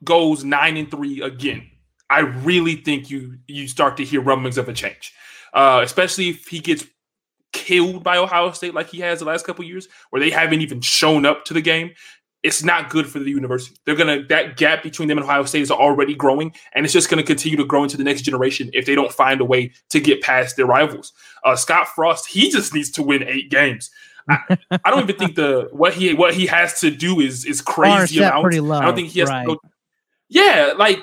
goes 0.04 0.44
nine 0.44 0.76
and 0.76 0.90
three 0.90 1.20
again, 1.22 1.68
I 2.08 2.20
really 2.20 2.76
think 2.76 3.10
you 3.10 3.38
you 3.46 3.68
start 3.68 3.96
to 3.98 4.04
hear 4.04 4.20
rumblings 4.20 4.58
of 4.58 4.68
a 4.68 4.72
change, 4.72 5.12
uh, 5.54 5.80
especially 5.82 6.28
if 6.28 6.46
he 6.46 6.60
gets 6.60 6.84
killed 7.52 8.04
by 8.04 8.16
Ohio 8.16 8.52
State 8.52 8.74
like 8.74 8.88
he 8.88 9.00
has 9.00 9.18
the 9.18 9.24
last 9.24 9.46
couple 9.46 9.64
years, 9.64 9.88
where 10.10 10.20
they 10.20 10.30
haven't 10.30 10.60
even 10.60 10.80
shown 10.80 11.24
up 11.24 11.44
to 11.46 11.54
the 11.54 11.60
game. 11.60 11.92
It's 12.42 12.64
not 12.64 12.88
good 12.88 13.06
for 13.06 13.18
the 13.18 13.30
university. 13.30 13.76
They're 13.84 13.94
gonna 13.94 14.22
that 14.28 14.56
gap 14.56 14.82
between 14.82 15.08
them 15.08 15.18
and 15.18 15.24
Ohio 15.24 15.44
State 15.44 15.62
is 15.62 15.70
already 15.70 16.14
growing, 16.14 16.54
and 16.74 16.84
it's 16.84 16.92
just 16.94 17.10
gonna 17.10 17.22
continue 17.22 17.56
to 17.58 17.64
grow 17.64 17.82
into 17.82 17.96
the 17.96 18.04
next 18.04 18.22
generation 18.22 18.70
if 18.72 18.86
they 18.86 18.94
don't 18.94 19.12
find 19.12 19.40
a 19.40 19.44
way 19.44 19.72
to 19.90 20.00
get 20.00 20.22
past 20.22 20.56
their 20.56 20.66
rivals. 20.66 21.12
Uh, 21.44 21.54
Scott 21.54 21.88
Frost, 21.88 22.26
he 22.26 22.50
just 22.50 22.72
needs 22.72 22.90
to 22.92 23.02
win 23.02 23.22
eight 23.24 23.50
games. 23.50 23.90
I, 24.28 24.58
I 24.84 24.90
don't 24.90 25.02
even 25.02 25.16
think 25.16 25.34
the 25.34 25.68
what 25.72 25.92
he 25.92 26.14
what 26.14 26.34
he 26.34 26.46
has 26.46 26.80
to 26.80 26.90
do 26.90 27.20
is 27.20 27.44
is 27.44 27.60
crazy 27.60 28.18
amount. 28.18 28.42
pretty 28.42 28.60
low. 28.60 28.78
I 28.78 28.84
don't 28.86 28.94
think 28.94 29.08
he 29.08 29.20
has 29.20 29.28
right. 29.28 29.46
to 29.46 29.54
go. 29.54 29.60
Yeah, 30.28 30.74
like, 30.76 31.00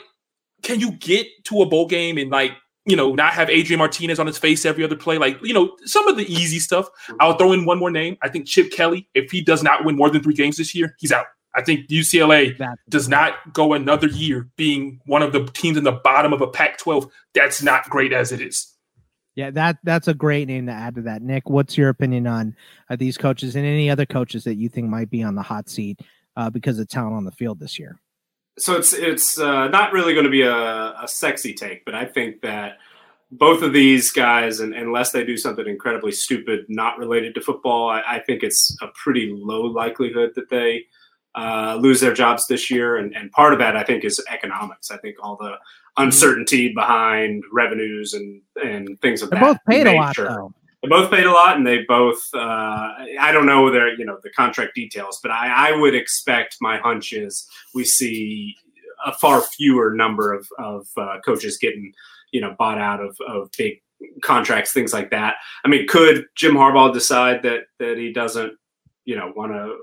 can 0.64 0.80
you 0.80 0.92
get 0.92 1.28
to 1.46 1.62
a 1.62 1.66
bowl 1.66 1.88
game 1.88 2.18
and 2.18 2.32
like, 2.32 2.54
you 2.88 2.96
know, 2.96 3.14
not 3.14 3.34
have 3.34 3.50
Adrian 3.50 3.78
Martinez 3.80 4.18
on 4.20 4.26
his 4.26 4.38
face 4.38 4.66
every 4.66 4.84
other 4.84 4.96
play? 4.96 5.18
Like, 5.18 5.38
you 5.44 5.54
know, 5.54 5.76
some 5.86 6.08
of 6.08 6.18
the 6.18 6.32
easy 6.32 6.60
stuff. 6.60 6.88
I'll 7.20 7.38
throw 7.38 7.52
in 7.52 7.66
one 7.66 7.78
more 7.78 7.92
name. 7.92 8.18
I 8.22 8.30
think 8.30 8.48
Chip 8.48 8.72
Kelly, 8.72 9.08
if 9.14 9.30
he 9.30 9.42
does 9.42 9.62
not 9.62 9.86
win 9.86 9.96
more 9.96 10.10
than 10.10 10.24
three 10.24 10.34
games 10.34 10.58
this 10.58 10.74
year, 10.74 10.96
he's 11.00 11.12
out. 11.12 11.26
I 11.54 11.62
think 11.64 11.88
UCLA 11.90 12.58
That- 12.58 12.78
does 12.90 13.10
not 13.10 13.54
go 13.54 13.74
another 13.74 14.08
year 14.08 14.48
being 14.58 15.02
one 15.06 15.22
of 15.24 15.34
the 15.34 15.46
teams 15.46 15.78
in 15.78 15.84
the 15.84 15.92
bottom 15.92 16.32
of 16.32 16.42
a 16.42 16.48
Pac-12. 16.48 17.10
That's 17.34 17.62
not 17.62 17.90
great 17.90 18.14
as 18.14 18.32
it 18.32 18.42
is. 18.42 18.74
Yeah, 19.36 19.52
that 19.52 19.78
that's 19.84 20.08
a 20.08 20.16
great 20.16 20.48
name 20.48 20.66
to 20.66 20.72
add 20.72 20.96
to 20.96 21.02
that. 21.04 21.22
Nick, 21.22 21.48
what's 21.48 21.78
your 21.78 21.90
opinion 21.90 22.26
on 22.26 22.56
uh, 22.90 22.96
these 22.96 23.20
coaches 23.20 23.56
and 23.56 23.66
any 23.66 23.88
other 23.88 24.06
coaches 24.06 24.44
that 24.46 24.56
you 24.56 24.68
think 24.68 24.88
might 24.88 25.12
be 25.12 25.22
on 25.22 25.36
the 25.36 25.44
hot 25.44 25.70
seat 25.70 26.00
uh, 26.36 26.50
because 26.50 26.80
of 26.80 26.88
talent 26.88 27.16
on 27.16 27.24
the 27.24 27.32
field 27.32 27.60
this 27.60 27.78
year? 27.78 28.00
So 28.58 28.76
it's 28.76 28.94
it's 28.94 29.40
uh, 29.40 29.68
not 29.68 29.94
really 29.94 30.14
going 30.14 30.26
to 30.26 30.32
be 30.32 30.42
a, 30.42 30.94
a 31.02 31.08
sexy 31.08 31.54
take, 31.54 31.86
but 31.86 31.96
I 31.96 32.06
think 32.06 32.42
that 32.42 32.78
both 33.32 33.62
of 33.62 33.74
these 33.74 34.12
guys, 34.12 34.60
and 34.62 34.74
unless 34.74 35.12
they 35.12 35.26
do 35.26 35.38
something 35.38 35.68
incredibly 35.68 36.12
stupid, 36.12 36.66
not 36.70 36.98
related 36.98 37.36
to 37.36 37.42
football, 37.42 37.90
I, 37.90 38.02
I 38.08 38.20
think 38.20 38.42
it's 38.44 38.76
a 38.82 38.88
pretty 38.88 39.32
low 39.36 39.64
likelihood 39.64 40.32
that 40.36 40.50
they 40.50 40.86
uh, 41.36 41.78
lose 41.80 42.00
their 42.00 42.14
jobs 42.14 42.48
this 42.48 42.72
year. 42.72 42.98
And, 42.98 43.16
and 43.16 43.32
part 43.32 43.54
of 43.54 43.60
that, 43.60 43.76
I 43.76 43.84
think, 43.84 44.04
is 44.04 44.24
economics. 44.32 44.90
I 44.92 44.98
think 44.98 45.18
all 45.22 45.36
the 45.36 45.56
uncertainty 45.98 46.74
behind 46.74 47.44
revenues 47.52 48.14
and 48.14 48.42
and 48.64 49.00
things 49.02 49.22
of 49.22 49.30
They're 49.30 49.40
that 49.40 49.46
both 49.46 49.58
paid 49.70 49.88
a 49.88 49.94
lot 49.94 50.08
nature. 50.18 50.30
though. 50.30 50.54
They 50.82 50.90
both 50.90 51.10
paid 51.10 51.26
a 51.26 51.32
lot, 51.32 51.58
and 51.58 51.66
they 51.66 51.84
both. 51.88 52.22
Uh, 52.34 52.94
I 53.20 53.32
don't 53.32 53.48
know 53.48 53.72
their 53.72 53.98
you 53.98 54.06
know 54.06 54.20
the 54.22 54.30
contract 54.30 54.76
details, 54.76 55.20
but 55.22 55.32
I, 55.32 55.70
I 55.70 55.72
would 55.76 55.96
expect 55.96 56.58
my 56.62 56.78
hunch 56.78 57.14
is 57.14 57.48
we 57.74 57.84
see 57.84 58.56
a 59.06 59.14
far 59.14 59.42
fewer 59.42 59.94
number 59.94 60.34
of 60.34 60.48
of 60.60 60.88
uh, 60.96 61.18
coaches 61.26 61.58
getting 61.58 61.94
you 62.32 62.42
know 62.42 62.56
bought 62.60 62.78
out 62.78 63.02
of 63.02 63.18
of 63.28 63.50
big 63.58 63.82
contracts, 64.22 64.72
things 64.72 64.94
like 64.94 65.10
that. 65.10 65.36
I 65.66 65.68
mean, 65.68 65.88
could 65.88 66.26
Jim 66.36 66.54
Harbaugh 66.54 66.94
decide 66.94 67.42
that 67.44 67.62
that 67.80 67.98
he 67.98 68.14
doesn't 68.14 68.54
you 69.06 69.16
know 69.16 69.34
want 69.36 69.54
to 69.54 69.76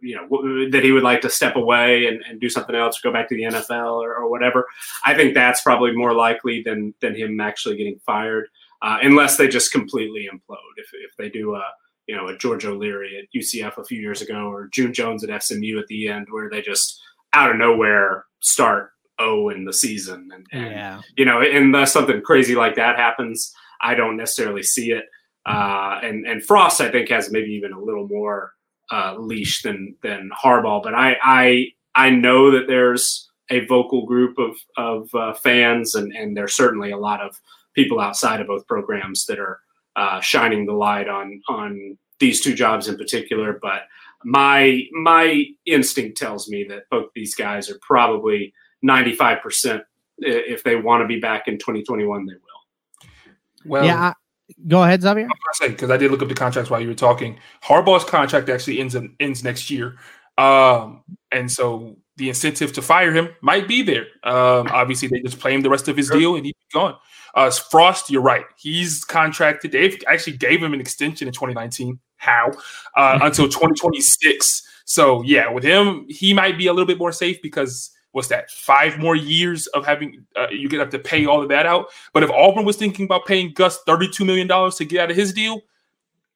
you 0.00 0.16
know 0.16 0.70
that 0.70 0.82
he 0.82 0.92
would 0.92 1.02
like 1.02 1.20
to 1.22 1.30
step 1.30 1.56
away 1.56 2.06
and, 2.06 2.22
and 2.26 2.40
do 2.40 2.48
something 2.48 2.74
else, 2.74 3.00
go 3.00 3.12
back 3.12 3.28
to 3.28 3.36
the 3.36 3.42
NFL 3.42 4.02
or, 4.02 4.14
or 4.14 4.30
whatever? 4.30 4.66
I 5.04 5.14
think 5.14 5.34
that's 5.34 5.60
probably 5.60 5.92
more 5.92 6.14
likely 6.14 6.62
than 6.62 6.94
than 7.00 7.14
him 7.14 7.38
actually 7.40 7.76
getting 7.76 7.98
fired 8.06 8.48
uh, 8.82 8.98
unless 9.02 9.36
they 9.36 9.48
just 9.48 9.72
completely 9.72 10.28
implode. 10.32 10.76
If, 10.76 10.88
if 10.92 11.16
they 11.16 11.28
do 11.28 11.54
a 11.54 11.62
you 12.06 12.16
know 12.16 12.28
a 12.28 12.36
George 12.36 12.64
O'Leary 12.64 13.18
at 13.18 13.40
UCF 13.40 13.78
a 13.78 13.84
few 13.84 14.00
years 14.00 14.22
ago, 14.22 14.50
or 14.50 14.68
June 14.68 14.92
Jones 14.92 15.24
at 15.24 15.42
SMU 15.42 15.78
at 15.78 15.86
the 15.88 16.08
end, 16.08 16.26
where 16.30 16.48
they 16.50 16.62
just 16.62 17.00
out 17.32 17.50
of 17.50 17.56
nowhere 17.56 18.24
start 18.40 18.90
O 19.18 19.50
in 19.50 19.64
the 19.64 19.72
season, 19.72 20.30
and, 20.32 20.46
and 20.52 20.70
Yeah, 20.72 21.00
you 21.16 21.24
know 21.24 21.40
unless 21.40 21.92
something 21.92 22.22
crazy 22.22 22.54
like 22.54 22.76
that 22.76 22.96
happens, 22.96 23.52
I 23.80 23.94
don't 23.94 24.16
necessarily 24.16 24.62
see 24.62 24.92
it. 24.92 25.04
Uh, 25.46 25.98
and 26.02 26.26
and 26.26 26.44
Frost, 26.44 26.80
I 26.80 26.90
think, 26.90 27.08
has 27.08 27.30
maybe 27.30 27.50
even 27.52 27.72
a 27.72 27.80
little 27.80 28.06
more 28.06 28.52
uh, 28.90 29.16
leash 29.18 29.62
than 29.62 29.96
than 30.02 30.30
Harbaugh, 30.42 30.82
but 30.82 30.94
I 30.94 31.16
I 31.22 31.66
I 31.94 32.10
know 32.10 32.50
that 32.50 32.66
there's 32.66 33.28
a 33.50 33.64
vocal 33.66 34.06
group 34.06 34.38
of 34.38 34.56
of 34.76 35.14
uh, 35.14 35.34
fans, 35.34 35.94
and 35.94 36.12
and 36.12 36.36
there's 36.36 36.54
certainly 36.54 36.90
a 36.90 36.98
lot 36.98 37.20
of 37.20 37.40
people 37.78 38.00
outside 38.00 38.40
of 38.40 38.48
both 38.48 38.66
programs 38.66 39.24
that 39.26 39.38
are 39.38 39.60
uh, 39.94 40.20
shining 40.20 40.66
the 40.66 40.72
light 40.72 41.08
on 41.08 41.40
on 41.48 41.96
these 42.18 42.40
two 42.40 42.52
jobs 42.52 42.88
in 42.88 42.96
particular. 42.96 43.56
But 43.62 43.82
my 44.24 44.82
my 44.92 45.44
instinct 45.64 46.18
tells 46.18 46.48
me 46.48 46.64
that 46.64 46.90
both 46.90 47.10
these 47.14 47.36
guys 47.36 47.70
are 47.70 47.78
probably 47.80 48.52
95 48.82 49.42
percent. 49.42 49.82
If 50.18 50.64
they 50.64 50.74
want 50.74 51.02
to 51.02 51.06
be 51.06 51.20
back 51.20 51.46
in 51.46 51.58
2021, 51.58 52.26
they 52.26 52.32
will. 52.32 52.40
Well, 53.64 53.84
yeah. 53.84 54.00
I, 54.00 54.12
go 54.66 54.82
ahead, 54.82 55.02
Xavier. 55.02 55.28
I 55.62 55.68
because 55.68 55.90
I 55.90 55.96
did 55.96 56.10
look 56.10 56.22
up 56.22 56.28
the 56.28 56.34
contracts 56.34 56.70
while 56.70 56.80
you 56.80 56.88
were 56.88 56.94
talking. 56.94 57.38
Harbaugh's 57.62 58.04
contract 58.04 58.48
actually 58.48 58.80
ends 58.80 58.96
ends 59.20 59.44
next 59.44 59.70
year, 59.70 59.98
um, 60.36 61.04
and 61.30 61.50
so 61.50 61.96
the 62.18 62.28
incentive 62.28 62.72
to 62.74 62.82
fire 62.82 63.12
him 63.12 63.28
might 63.40 63.66
be 63.66 63.82
there. 63.82 64.06
Um, 64.24 64.68
obviously, 64.72 65.08
they 65.08 65.20
just 65.20 65.38
play 65.38 65.54
him 65.54 65.62
the 65.62 65.70
rest 65.70 65.88
of 65.88 65.96
his 65.96 66.10
deal 66.10 66.36
and 66.36 66.44
he's 66.44 66.54
gone. 66.72 66.96
Uh, 67.34 67.50
Frost, 67.50 68.10
you're 68.10 68.22
right. 68.22 68.44
He's 68.56 69.04
contracted. 69.04 69.72
They 69.72 69.98
actually 70.06 70.36
gave 70.36 70.62
him 70.62 70.74
an 70.74 70.80
extension 70.80 71.28
in 71.28 71.34
2019. 71.34 71.98
How 72.16 72.50
uh, 72.96 73.20
until 73.22 73.46
2026? 73.46 74.62
So 74.84 75.22
yeah, 75.22 75.50
with 75.50 75.64
him, 75.64 76.06
he 76.08 76.34
might 76.34 76.58
be 76.58 76.66
a 76.66 76.72
little 76.72 76.86
bit 76.86 76.98
more 76.98 77.12
safe 77.12 77.40
because 77.42 77.90
what's 78.12 78.28
that? 78.28 78.50
Five 78.50 78.98
more 78.98 79.14
years 79.14 79.66
of 79.68 79.86
having 79.86 80.24
uh, 80.34 80.48
you 80.50 80.68
gonna 80.68 80.82
have 80.82 80.92
to 80.92 80.98
pay 80.98 81.26
all 81.26 81.40
of 81.40 81.48
that 81.50 81.66
out. 81.66 81.86
But 82.12 82.24
if 82.24 82.30
Auburn 82.30 82.64
was 82.64 82.76
thinking 82.76 83.04
about 83.04 83.26
paying 83.26 83.52
Gus 83.52 83.78
32 83.86 84.24
million 84.24 84.48
dollars 84.48 84.74
to 84.76 84.84
get 84.84 85.02
out 85.02 85.10
of 85.10 85.16
his 85.16 85.32
deal, 85.32 85.60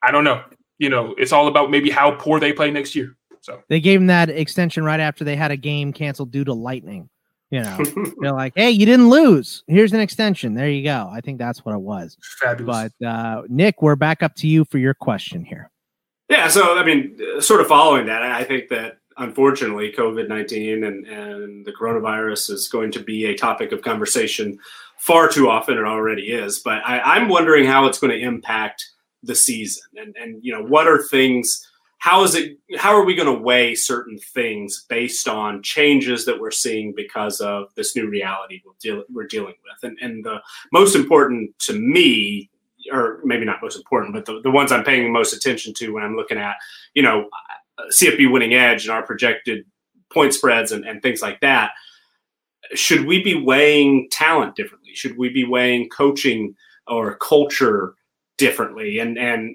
I 0.03 0.11
don't 0.13 0.25
know. 0.25 0.45
You 0.79 0.91
know, 0.91 1.15
it's 1.19 1.33
all 1.33 1.49
about 1.49 1.71
maybe 1.71 1.91
how 1.91 2.13
poor 2.13 2.39
they 2.39 2.53
play 2.53 2.71
next 2.71 2.95
year. 2.95 3.17
So 3.43 3.61
They 3.69 3.81
gave 3.81 4.01
him 4.01 4.07
that 4.07 4.31
extension 4.31 4.85
right 4.85 5.01
after 5.01 5.25
they 5.25 5.37
had 5.37 5.51
a 5.51 5.57
game 5.57 5.93
canceled 5.93 6.31
due 6.31 6.45
to 6.45 6.55
lightning. 6.55 7.09
You 7.51 7.61
know, 7.61 7.79
they're 8.21 8.33
like, 8.33 8.55
"Hey, 8.57 8.71
you 8.71 8.87
didn't 8.87 9.11
lose. 9.11 9.63
Here's 9.67 9.93
an 9.93 10.01
extension. 10.01 10.55
There 10.55 10.71
you 10.71 10.83
go." 10.83 11.11
I 11.13 11.21
think 11.21 11.39
that's 11.39 11.65
what 11.65 11.75
it 11.75 11.83
was. 11.83 12.17
fabulous. 12.41 12.93
But 12.99 13.07
uh, 13.07 13.43
Nick, 13.49 13.83
we're 13.83 13.97
back 13.97 14.23
up 14.23 14.35
to 14.37 14.49
you 14.49 14.65
for 14.65 14.79
your 14.79 14.95
question 14.95 15.45
here. 15.45 15.71
Yeah, 16.31 16.49
so 16.49 16.79
I 16.79 16.85
mean, 16.85 17.19
uh, 17.37 17.43
sort 17.43 17.61
of 17.61 17.67
following 17.67 18.07
that, 18.07 18.23
I 18.23 18.43
think 18.45 18.71
that 18.71 18.99
unfortunately, 19.19 19.93
COVID 19.93 20.29
nineteen 20.29 20.85
and 20.85 21.07
and 21.07 21.67
the 21.67 21.73
coronavirus 21.73 22.51
is 22.51 22.69
going 22.69 22.91
to 22.93 23.01
be 23.01 23.27
a 23.27 23.37
topic 23.37 23.73
of 23.73 23.83
conversation 23.83 24.59
far 24.99 25.29
too 25.29 25.51
often. 25.51 25.77
It 25.77 25.85
already 25.85 26.33
is, 26.33 26.61
but 26.61 26.81
I, 26.87 27.01
I'm 27.01 27.29
wondering 27.29 27.67
how 27.67 27.87
it's 27.87 27.99
going 27.99 28.13
to 28.13 28.25
impact 28.25 28.89
the 29.23 29.35
season, 29.35 29.83
and 29.97 30.17
and 30.17 30.43
you 30.43 30.53
know 30.55 30.63
what 30.63 30.87
are 30.87 31.03
things. 31.03 31.69
How 32.03 32.25
is 32.25 32.35
it? 32.35 32.59
How 32.79 32.97
are 32.97 33.05
we 33.05 33.15
going 33.15 33.33
to 33.33 33.43
weigh 33.43 33.77
certain 33.77 34.19
things 34.19 34.85
based 34.89 35.29
on 35.29 35.63
changes 35.63 36.25
that 36.25 36.41
we're 36.41 36.51
seeing 36.51 36.93
because 36.97 37.41
of 37.41 37.73
this 37.77 37.95
new 37.95 38.09
reality 38.09 38.61
we're, 38.67 38.73
deal, 38.81 39.05
we're 39.09 39.29
dealing 39.29 39.55
with? 39.63 39.89
And, 39.89 39.97
and 40.03 40.25
the 40.25 40.41
most 40.73 40.97
important 40.97 41.57
to 41.61 41.75
me 41.75 42.51
or 42.93 43.21
maybe 43.23 43.45
not 43.45 43.63
most 43.63 43.77
important, 43.77 44.15
but 44.15 44.25
the, 44.25 44.41
the 44.41 44.51
ones 44.51 44.73
I'm 44.73 44.83
paying 44.83 45.13
most 45.13 45.33
attention 45.33 45.75
to 45.75 45.93
when 45.93 46.03
I'm 46.03 46.17
looking 46.17 46.39
at, 46.39 46.57
you 46.95 47.05
know, 47.05 47.29
CFB 47.97 48.33
winning 48.33 48.55
edge 48.55 48.85
and 48.85 48.93
our 48.93 49.05
projected 49.05 49.65
point 50.13 50.35
spreads 50.35 50.73
and, 50.73 50.85
and 50.85 51.01
things 51.03 51.23
like 51.23 51.39
that. 51.39 51.71
Should 52.75 53.07
we 53.07 53.23
be 53.23 53.41
weighing 53.41 54.09
talent 54.11 54.57
differently? 54.57 54.91
Should 54.95 55.17
we 55.17 55.29
be 55.29 55.45
weighing 55.45 55.89
coaching 55.89 56.57
or 56.89 57.15
culture 57.19 57.95
differently? 58.39 58.99
And 58.99 59.17
and 59.17 59.55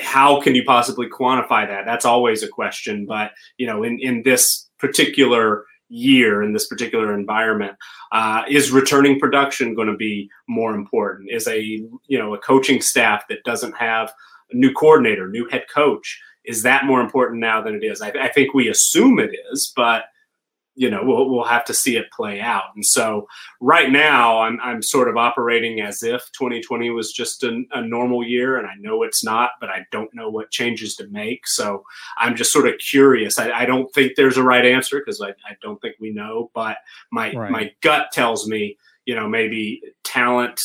how 0.00 0.40
can 0.40 0.54
you 0.54 0.64
possibly 0.64 1.08
quantify 1.08 1.66
that? 1.66 1.84
That's 1.84 2.04
always 2.04 2.42
a 2.42 2.48
question. 2.48 3.06
But 3.06 3.32
you 3.58 3.66
know, 3.66 3.82
in 3.82 3.98
in 4.00 4.22
this 4.22 4.70
particular 4.78 5.64
year 5.88 6.42
in 6.42 6.52
this 6.52 6.66
particular 6.66 7.14
environment 7.14 7.76
uh, 8.12 8.42
is 8.48 8.70
returning 8.70 9.20
production 9.20 9.74
going 9.74 9.88
to 9.88 9.96
be 9.96 10.28
more 10.48 10.74
important 10.74 11.30
is 11.30 11.46
a 11.46 11.60
you 11.60 12.18
know 12.18 12.34
a 12.34 12.38
coaching 12.38 12.80
staff 12.80 13.24
that 13.28 13.44
doesn't 13.44 13.76
have 13.76 14.12
a 14.50 14.56
new 14.56 14.72
coordinator 14.72 15.28
new 15.28 15.48
head 15.50 15.64
coach 15.72 16.20
is 16.44 16.62
that 16.62 16.86
more 16.86 17.00
important 17.00 17.40
now 17.40 17.62
than 17.62 17.74
it 17.74 17.84
is 17.84 18.00
i, 18.00 18.08
I 18.08 18.28
think 18.28 18.54
we 18.54 18.68
assume 18.68 19.18
it 19.18 19.30
is 19.52 19.72
but 19.76 20.04
you 20.76 20.90
know 20.90 21.00
we'll, 21.04 21.30
we'll 21.30 21.44
have 21.44 21.64
to 21.64 21.74
see 21.74 21.96
it 21.96 22.10
play 22.10 22.40
out. 22.40 22.64
And 22.74 22.84
so 22.84 23.28
right 23.60 23.90
now 23.90 24.40
i'm, 24.40 24.58
I'm 24.62 24.82
sort 24.82 25.08
of 25.08 25.16
operating 25.16 25.80
as 25.80 26.02
if 26.02 26.30
2020 26.32 26.90
was 26.90 27.12
just 27.12 27.42
a, 27.42 27.62
a 27.72 27.80
normal 27.80 28.24
year 28.24 28.56
and 28.56 28.66
i 28.66 28.74
know 28.78 29.02
it's 29.02 29.24
not 29.24 29.50
but 29.60 29.70
i 29.70 29.86
don't 29.90 30.14
know 30.14 30.28
what 30.28 30.50
changes 30.50 30.96
to 30.96 31.06
make. 31.08 31.46
So 31.46 31.84
i'm 32.18 32.36
just 32.36 32.52
sort 32.52 32.68
of 32.68 32.78
curious. 32.78 33.38
I, 33.38 33.50
I 33.50 33.66
don't 33.66 33.92
think 33.94 34.12
there's 34.16 34.36
a 34.36 34.42
right 34.42 34.64
answer 34.64 34.98
because 34.98 35.20
I, 35.20 35.30
I 35.30 35.56
don't 35.62 35.80
think 35.80 35.96
we 36.00 36.10
know 36.10 36.50
but 36.54 36.78
my 37.10 37.32
right. 37.32 37.50
my 37.50 37.72
gut 37.80 38.12
tells 38.12 38.46
me 38.46 38.76
you 39.04 39.14
know 39.14 39.28
maybe 39.28 39.82
talent 40.02 40.60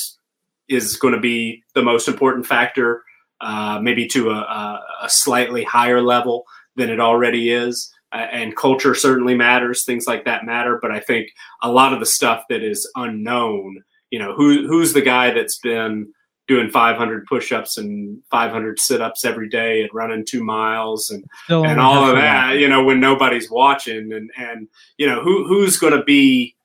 is 0.67 0.95
going 0.97 1.13
to 1.13 1.19
be 1.19 1.63
the 1.73 1.83
most 1.83 2.07
important 2.07 2.45
factor 2.45 3.03
uh, 3.41 3.79
maybe 3.81 4.05
to 4.05 4.29
a, 4.31 4.81
a 5.01 5.09
slightly 5.09 5.63
higher 5.63 6.01
level 6.01 6.45
than 6.75 6.89
it 6.89 6.99
already 6.99 7.51
is 7.51 7.93
and 8.11 8.55
culture 8.55 8.95
certainly 8.95 9.35
matters. 9.35 9.83
Things 9.83 10.07
like 10.07 10.25
that 10.25 10.45
matter. 10.45 10.79
But 10.81 10.91
I 10.91 10.99
think 10.99 11.29
a 11.61 11.71
lot 11.71 11.93
of 11.93 11.99
the 11.99 12.05
stuff 12.05 12.43
that 12.49 12.63
is 12.63 12.89
unknown, 12.95 13.83
you 14.09 14.19
know, 14.19 14.33
who 14.33 14.67
who's 14.67 14.93
the 14.93 15.01
guy 15.01 15.31
that's 15.31 15.59
been 15.59 16.11
doing 16.47 16.69
500 16.71 17.27
push-ups 17.27 17.77
and 17.77 18.23
500 18.31 18.79
sit-ups 18.79 19.23
every 19.23 19.47
day 19.47 19.81
and 19.81 19.89
running 19.93 20.25
two 20.25 20.43
miles 20.43 21.11
and 21.11 21.23
Still 21.43 21.63
and 21.63 21.79
all 21.79 22.09
of 22.09 22.15
that, 22.15 22.57
you 22.57 22.67
know, 22.67 22.83
when 22.83 22.99
nobody's 22.99 23.51
watching 23.51 24.11
and 24.11 24.31
and 24.35 24.67
you 24.97 25.07
know 25.07 25.21
who 25.21 25.47
who's 25.47 25.77
going 25.77 25.93
to 25.93 26.03
be 26.03 26.55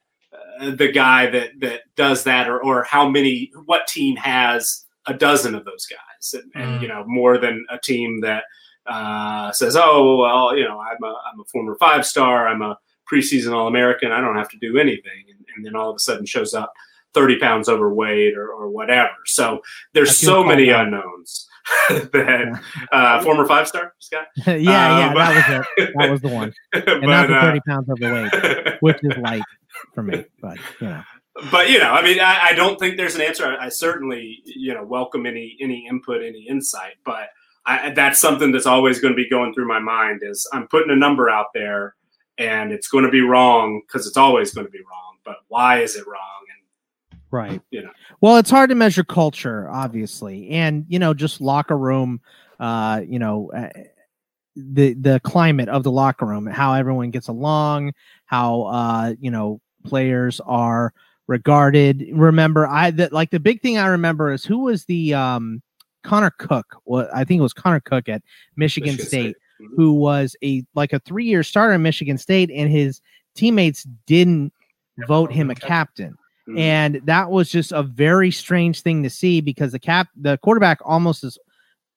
uh, 0.60 0.70
the 0.70 0.90
guy 0.90 1.28
that 1.28 1.50
that 1.60 1.82
does 1.96 2.24
that 2.24 2.48
or 2.48 2.62
or 2.64 2.84
how 2.84 3.08
many 3.08 3.52
what 3.66 3.86
team 3.86 4.16
has 4.16 4.86
a 5.06 5.12
dozen 5.12 5.54
of 5.54 5.66
those 5.66 5.86
guys 5.86 6.32
and, 6.32 6.50
and 6.54 6.78
mm. 6.78 6.82
you 6.82 6.88
know 6.88 7.04
more 7.06 7.36
than 7.36 7.66
a 7.68 7.78
team 7.78 8.22
that 8.22 8.44
uh, 8.86 9.52
says, 9.52 9.76
"Oh, 9.76 10.16
well, 10.16 10.56
you 10.56 10.64
know, 10.64 10.80
I'm 10.80 11.02
a 11.02 11.14
I'm 11.32 11.40
a 11.40 11.44
former 11.44 11.74
five 11.76 12.06
star. 12.06 12.48
I'm 12.48 12.62
a 12.62 12.78
preseason 13.10 13.52
All 13.52 13.66
American. 13.66 14.12
I 14.12 14.20
don't 14.20 14.36
have 14.36 14.50
to 14.50 14.58
do 14.58 14.78
anything," 14.78 15.24
and, 15.28 15.44
and, 15.56 15.64
then 15.64 15.76
all 15.76 15.90
of 15.90 15.96
a 15.96 16.00
sudden 16.00 16.26
shows 16.26 16.54
up 16.54 16.72
30 17.14 17.38
pounds 17.38 17.68
overweight 17.68 18.36
or, 18.36 18.48
or 18.48 18.68
whatever. 18.68 19.14
So 19.26 19.62
there's 19.92 20.18
so 20.18 20.44
many 20.44 20.70
unknowns. 20.70 21.48
that 21.88 22.60
uh, 22.92 23.22
former 23.22 23.46
five 23.46 23.66
star 23.66 23.94
Scott. 23.98 24.26
yeah, 24.46 24.54
yeah, 24.54 25.08
um, 25.08 25.14
that 25.14 25.34
was 25.34 25.66
it. 25.78 25.94
That 25.98 26.10
was 26.10 26.20
the 26.20 26.28
one, 26.28 26.52
and 26.74 26.84
but, 26.84 27.06
not 27.06 27.28
the 27.28 27.40
30 27.40 27.58
uh, 27.58 27.60
pounds 27.66 27.88
overweight, 27.88 28.76
which 28.80 28.98
is 29.02 29.16
light 29.16 29.42
for 29.94 30.02
me. 30.02 30.26
But 30.42 30.58
you 30.78 30.88
know 30.88 31.02
but 31.50 31.68
you 31.68 31.78
know, 31.78 31.90
I 31.90 32.02
mean, 32.02 32.20
I, 32.20 32.50
I, 32.50 32.52
don't 32.54 32.78
think 32.78 32.96
there's 32.96 33.16
an 33.16 33.20
answer. 33.20 33.44
I, 33.46 33.66
I, 33.66 33.68
certainly, 33.68 34.42
you 34.44 34.72
know, 34.72 34.84
welcome 34.84 35.26
any 35.26 35.56
any 35.60 35.86
input, 35.88 36.22
any 36.22 36.46
insight. 36.48 36.94
But 37.04 37.28
I, 37.66 37.90
that's 37.90 38.20
something 38.20 38.52
that's 38.52 38.66
always 38.66 39.00
going 39.00 39.12
to 39.12 39.16
be 39.16 39.28
going 39.28 39.54
through 39.54 39.68
my 39.68 39.78
mind 39.78 40.20
is 40.22 40.46
I'm 40.52 40.68
putting 40.68 40.90
a 40.90 40.96
number 40.96 41.30
out 41.30 41.46
there 41.54 41.94
and 42.38 42.72
it's 42.72 42.88
going 42.88 43.04
to 43.04 43.10
be 43.10 43.22
wrong 43.22 43.80
because 43.86 44.06
it's 44.06 44.16
always 44.16 44.52
going 44.52 44.66
to 44.66 44.70
be 44.70 44.80
wrong. 44.80 45.16
But 45.24 45.36
why 45.48 45.78
is 45.80 45.96
it 45.96 46.06
wrong? 46.06 46.20
And 47.12 47.20
right, 47.30 47.60
you 47.70 47.82
know, 47.82 47.90
well, 48.20 48.36
it's 48.36 48.50
hard 48.50 48.70
to 48.70 48.74
measure 48.74 49.04
culture, 49.04 49.68
obviously, 49.70 50.50
and 50.50 50.84
you 50.88 50.98
know, 50.98 51.14
just 51.14 51.40
locker 51.40 51.78
room, 51.78 52.20
uh, 52.60 53.02
you 53.06 53.18
know. 53.18 53.50
Uh, 53.52 53.68
the 54.56 54.94
the 54.94 55.20
climate 55.24 55.68
of 55.68 55.82
the 55.82 55.90
locker 55.90 56.24
room, 56.26 56.46
how 56.46 56.74
everyone 56.74 57.10
gets 57.10 57.26
along, 57.26 57.92
how 58.26 58.62
uh 58.62 59.14
you 59.18 59.28
know 59.28 59.60
players 59.84 60.40
are 60.46 60.92
regarded. 61.26 62.06
Remember, 62.12 62.66
I 62.66 62.92
that 62.92 63.12
like 63.12 63.30
the 63.30 63.40
big 63.40 63.62
thing 63.62 63.78
I 63.78 63.88
remember 63.88 64.32
is 64.32 64.44
who 64.44 64.60
was 64.60 64.84
the 64.84 65.14
um 65.14 65.60
Connor 66.04 66.30
Cook. 66.38 66.76
Well, 66.84 67.08
I 67.12 67.24
think 67.24 67.40
it 67.40 67.42
was 67.42 67.52
Connor 67.52 67.80
Cook 67.80 68.08
at 68.08 68.22
Michigan, 68.56 68.92
Michigan 68.92 69.06
State, 69.06 69.36
State. 69.36 69.70
Who 69.76 69.92
was 69.94 70.36
a 70.44 70.62
like 70.74 70.92
a 70.92 71.00
three 71.00 71.24
year 71.24 71.42
starter 71.42 71.74
in 71.74 71.82
Michigan 71.82 72.18
State, 72.18 72.50
and 72.54 72.70
his 72.70 73.00
teammates 73.34 73.86
didn't 74.06 74.52
vote 75.08 75.32
him 75.32 75.50
a 75.50 75.54
captain. 75.54 76.16
Mm-hmm. 76.48 76.58
And 76.58 77.00
that 77.04 77.30
was 77.30 77.48
just 77.48 77.72
a 77.72 77.82
very 77.82 78.30
strange 78.30 78.82
thing 78.82 79.02
to 79.02 79.10
see 79.10 79.40
because 79.40 79.72
the 79.72 79.78
cap 79.78 80.08
the 80.14 80.38
quarterback 80.38 80.78
almost 80.84 81.24
is 81.24 81.38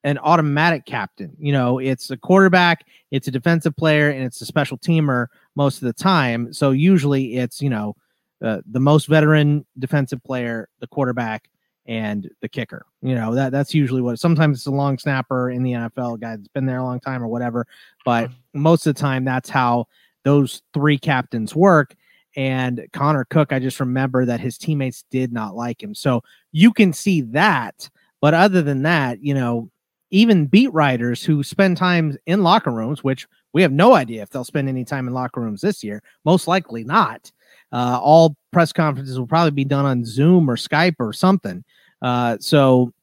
an 0.03 0.17
automatic 0.19 0.85
captain. 0.85 1.35
You 1.37 1.51
know, 1.51 1.79
it's 1.79 2.09
a 2.11 2.17
quarterback, 2.17 2.85
it's 3.11 3.27
a 3.27 3.31
defensive 3.31 3.75
player, 3.75 4.09
and 4.09 4.23
it's 4.23 4.41
a 4.41 4.45
special 4.45 4.77
teamer 4.77 5.27
most 5.55 5.81
of 5.81 5.87
the 5.87 5.93
time. 5.93 6.53
So 6.53 6.71
usually 6.71 7.35
it's, 7.35 7.61
you 7.61 7.69
know, 7.69 7.95
uh, 8.41 8.61
the 8.69 8.79
most 8.79 9.07
veteran 9.07 9.65
defensive 9.79 10.23
player, 10.23 10.69
the 10.79 10.87
quarterback, 10.87 11.49
and 11.87 12.29
the 12.41 12.49
kicker. 12.49 12.85
You 13.01 13.15
know, 13.15 13.33
that 13.35 13.51
that's 13.51 13.73
usually 13.73 14.01
what 14.01 14.19
sometimes 14.19 14.57
it's 14.57 14.67
a 14.67 14.71
long 14.71 14.97
snapper 14.97 15.49
in 15.49 15.63
the 15.63 15.71
NFL, 15.71 16.19
guy 16.19 16.35
that's 16.35 16.47
been 16.49 16.65
there 16.65 16.79
a 16.79 16.83
long 16.83 16.99
time 16.99 17.23
or 17.23 17.27
whatever. 17.27 17.65
But 18.05 18.29
most 18.53 18.85
of 18.85 18.95
the 18.95 19.01
time 19.01 19.23
that's 19.23 19.49
how 19.49 19.87
those 20.23 20.61
three 20.73 20.97
captains 20.97 21.55
work. 21.55 21.95
And 22.35 22.85
Connor 22.93 23.25
Cook, 23.25 23.51
I 23.51 23.59
just 23.59 23.79
remember 23.79 24.25
that 24.25 24.39
his 24.39 24.57
teammates 24.57 25.05
did 25.09 25.31
not 25.31 25.55
like 25.55 25.81
him. 25.81 25.95
So 25.95 26.21
you 26.51 26.71
can 26.71 26.93
see 26.93 27.21
that. 27.21 27.89
But 28.21 28.33
other 28.33 28.61
than 28.61 28.83
that, 28.83 29.23
you 29.23 29.33
know, 29.33 29.71
even 30.11 30.45
beat 30.45 30.71
writers 30.73 31.23
who 31.23 31.43
spend 31.43 31.77
time 31.77 32.17
in 32.25 32.43
locker 32.43 32.71
rooms, 32.71 33.03
which 33.03 33.27
we 33.53 33.61
have 33.61 33.71
no 33.71 33.93
idea 33.93 34.21
if 34.21 34.29
they'll 34.29 34.43
spend 34.43 34.69
any 34.69 34.85
time 34.85 35.07
in 35.07 35.13
locker 35.13 35.41
rooms 35.41 35.61
this 35.61 35.83
year, 35.83 36.03
most 36.25 36.47
likely 36.47 36.83
not. 36.83 37.31
Uh, 37.71 37.99
all 38.01 38.35
press 38.53 38.71
conferences 38.71 39.19
will 39.19 39.27
probably 39.27 39.51
be 39.51 39.65
done 39.65 39.85
on 39.85 40.05
Zoom 40.05 40.49
or 40.49 40.55
Skype 40.55 40.95
or 40.99 41.11
something. 41.11 41.63
Uh, 42.01 42.37
so 42.39 42.93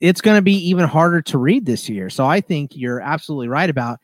it's 0.00 0.20
going 0.20 0.36
to 0.36 0.42
be 0.42 0.56
even 0.68 0.86
harder 0.86 1.22
to 1.22 1.38
read 1.38 1.66
this 1.66 1.88
year. 1.88 2.10
So 2.10 2.26
I 2.26 2.40
think 2.40 2.76
you're 2.76 3.00
absolutely 3.00 3.48
right 3.48 3.70
about 3.70 3.98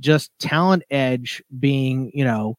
just 0.00 0.30
talent 0.38 0.82
edge 0.90 1.42
being, 1.58 2.10
you 2.14 2.24
know, 2.24 2.56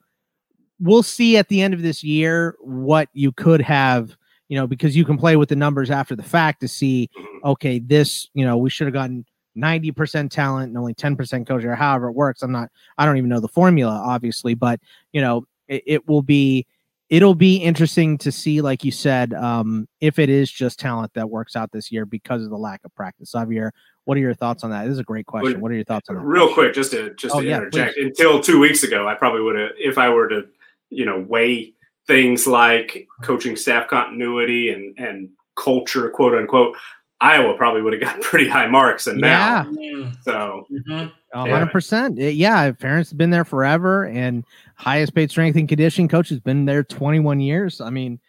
we'll 0.80 1.04
see 1.04 1.38
at 1.38 1.48
the 1.50 1.62
end 1.62 1.74
of 1.74 1.82
this 1.82 2.04
year 2.04 2.56
what 2.60 3.10
you 3.14 3.32
could 3.32 3.62
have, 3.62 4.16
you 4.50 4.58
know, 4.58 4.68
because 4.68 4.96
you 4.96 5.06
can 5.06 5.18
play 5.18 5.36
with 5.36 5.50
the 5.50 5.56
numbers 5.56 5.90
after 5.90 6.16
the 6.16 6.24
fact 6.24 6.62
to 6.62 6.68
see, 6.68 7.10
mm-hmm. 7.18 7.48
okay, 7.48 7.80
this, 7.80 8.30
you 8.34 8.46
know, 8.46 8.58
we 8.58 8.70
should 8.70 8.88
have 8.88 8.94
gotten 8.94 9.26
90% 9.58 10.30
talent 10.30 10.70
and 10.70 10.78
only 10.78 10.94
10% 10.94 11.48
coach 11.48 11.64
or 11.64 11.76
however 11.76 12.10
it 12.10 12.14
works. 12.14 12.42
I'm 12.42 12.52
not, 12.52 12.70
I 12.98 13.06
don't 13.06 13.18
even 13.18 13.30
know 13.30 13.40
the 13.40 13.48
formula, 13.48 14.02
obviously, 14.06 14.54
but, 14.54 14.80
you 15.12 15.22
know, 15.22 15.48
it, 15.68 15.84
it 15.86 16.08
will 16.08 16.22
be 16.22 16.68
it'll 17.16 17.34
be 17.34 17.56
interesting 17.56 18.18
to 18.18 18.30
see, 18.30 18.60
like 18.60 18.84
you 18.84 18.92
said, 18.92 19.34
um, 19.34 19.88
if 20.02 20.20
it 20.20 20.30
is 20.30 20.52
just 20.52 20.78
talent 20.78 21.14
that 21.14 21.30
works 21.30 21.56
out 21.56 21.72
this 21.72 21.90
year 21.90 22.06
because 22.06 22.44
of 22.44 22.50
the 22.50 22.58
lack 22.58 22.82
of 22.84 22.94
practice. 22.94 23.32
Xavier, 23.32 23.72
what 24.04 24.18
are 24.18 24.20
your 24.20 24.34
thoughts 24.34 24.66
on 24.66 24.70
that? 24.72 24.84
This 24.84 24.92
is 24.92 25.00
a 25.00 25.04
great 25.04 25.26
question. 25.26 25.62
What 25.62 25.72
are 25.72 25.76
your 25.76 25.86
thoughts 25.86 26.10
on 26.10 26.18
that? 26.18 26.22
Real 26.24 26.54
quick, 26.54 26.74
just 26.74 26.92
to 26.92 27.14
just 27.14 27.34
oh, 27.34 27.40
to 27.40 27.48
yeah, 27.48 27.56
interject. 27.56 27.96
Please. 27.96 28.08
Until 28.08 28.42
two 28.42 28.60
weeks 28.60 28.84
ago, 28.84 29.08
I 29.08 29.16
probably 29.16 29.40
would 29.44 29.58
have, 29.58 29.72
if 29.78 29.98
I 29.98 30.10
were 30.10 30.28
to, 30.28 30.42
you 30.90 31.06
know, 31.06 31.26
weigh 31.26 31.74
things 32.06 32.48
like 32.48 33.08
coaching 33.24 33.56
staff 33.56 33.88
continuity 33.88 34.72
and 34.72 35.00
and 35.00 35.30
culture, 35.56 36.10
quote 36.10 36.36
unquote. 36.36 36.76
Iowa 37.22 37.56
probably 37.56 37.82
would 37.82 37.94
have 37.94 38.02
got 38.02 38.22
pretty 38.22 38.50
high 38.50 38.68
marks, 38.68 39.08
and 39.08 39.22
yeah. 39.22 39.64
now, 39.66 40.14
so 40.24 40.68
mm-hmm. 40.70 41.08
hundred 41.34 41.72
percent. 41.72 42.18
Yeah, 42.18 42.72
Ferentz 42.72 42.98
has 42.98 43.14
been 43.14 43.30
there 43.30 43.46
forever, 43.46 44.06
and 44.08 44.44
highest 44.76 45.16
paid 45.16 45.32
strength 45.32 45.56
and 45.56 45.68
conditioning 45.68 46.08
coach 46.08 46.30
has 46.30 46.40
been 46.40 46.66
there 46.66 46.84
21 46.84 47.40
years. 47.40 47.82
I 47.82 47.90
mean, 47.90 48.20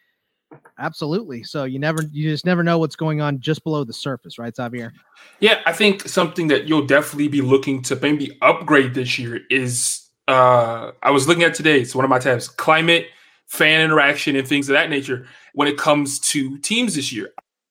absolutely. 0.79 1.43
So 1.43 1.65
you 1.65 1.79
never, 1.79 2.03
you 2.11 2.29
just 2.29 2.45
never 2.45 2.63
know 2.63 2.79
what's 2.79 2.95
going 2.95 3.21
on 3.21 3.39
just 3.39 3.63
below 3.63 3.83
the 3.83 3.93
surface, 3.93 4.37
right, 4.37 4.55
Xavier? 4.55 4.93
Yeah, 5.39 5.61
I 5.65 5.73
think 5.73 6.07
something 6.07 6.47
that 6.47 6.67
you'll 6.67 6.85
definitely 6.85 7.27
be 7.27 7.41
looking 7.41 7.81
to 7.83 7.95
maybe 7.97 8.37
upgrade 8.41 8.93
this 8.93 9.17
year 9.19 9.41
is. 9.49 10.03
uh 10.27 10.91
I 11.03 11.11
was 11.11 11.27
looking 11.27 11.43
at 11.43 11.53
today. 11.53 11.79
It's 11.79 11.95
one 11.95 12.05
of 12.05 12.09
my 12.09 12.19
tabs. 12.19 12.47
Climate 12.47 13.07
fan 13.47 13.81
interaction 13.81 14.35
and 14.35 14.47
things 14.47 14.69
of 14.69 14.73
that 14.73 14.89
nature 14.89 15.25
when 15.53 15.67
it 15.67 15.77
comes 15.77 16.19
to 16.19 16.57
teams 16.59 16.95
this 16.95 17.11
year. 17.13 17.29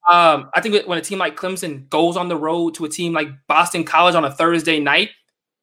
Um, 0.08 0.50
I 0.54 0.60
think 0.60 0.86
when 0.86 0.98
a 0.98 1.02
team 1.02 1.18
like 1.18 1.36
Clemson 1.36 1.88
goes 1.90 2.16
on 2.16 2.28
the 2.28 2.36
road 2.36 2.74
to 2.76 2.84
a 2.84 2.88
team 2.88 3.12
like 3.12 3.28
Boston 3.48 3.84
College 3.84 4.14
on 4.14 4.24
a 4.24 4.30
Thursday 4.30 4.78
night, 4.78 5.10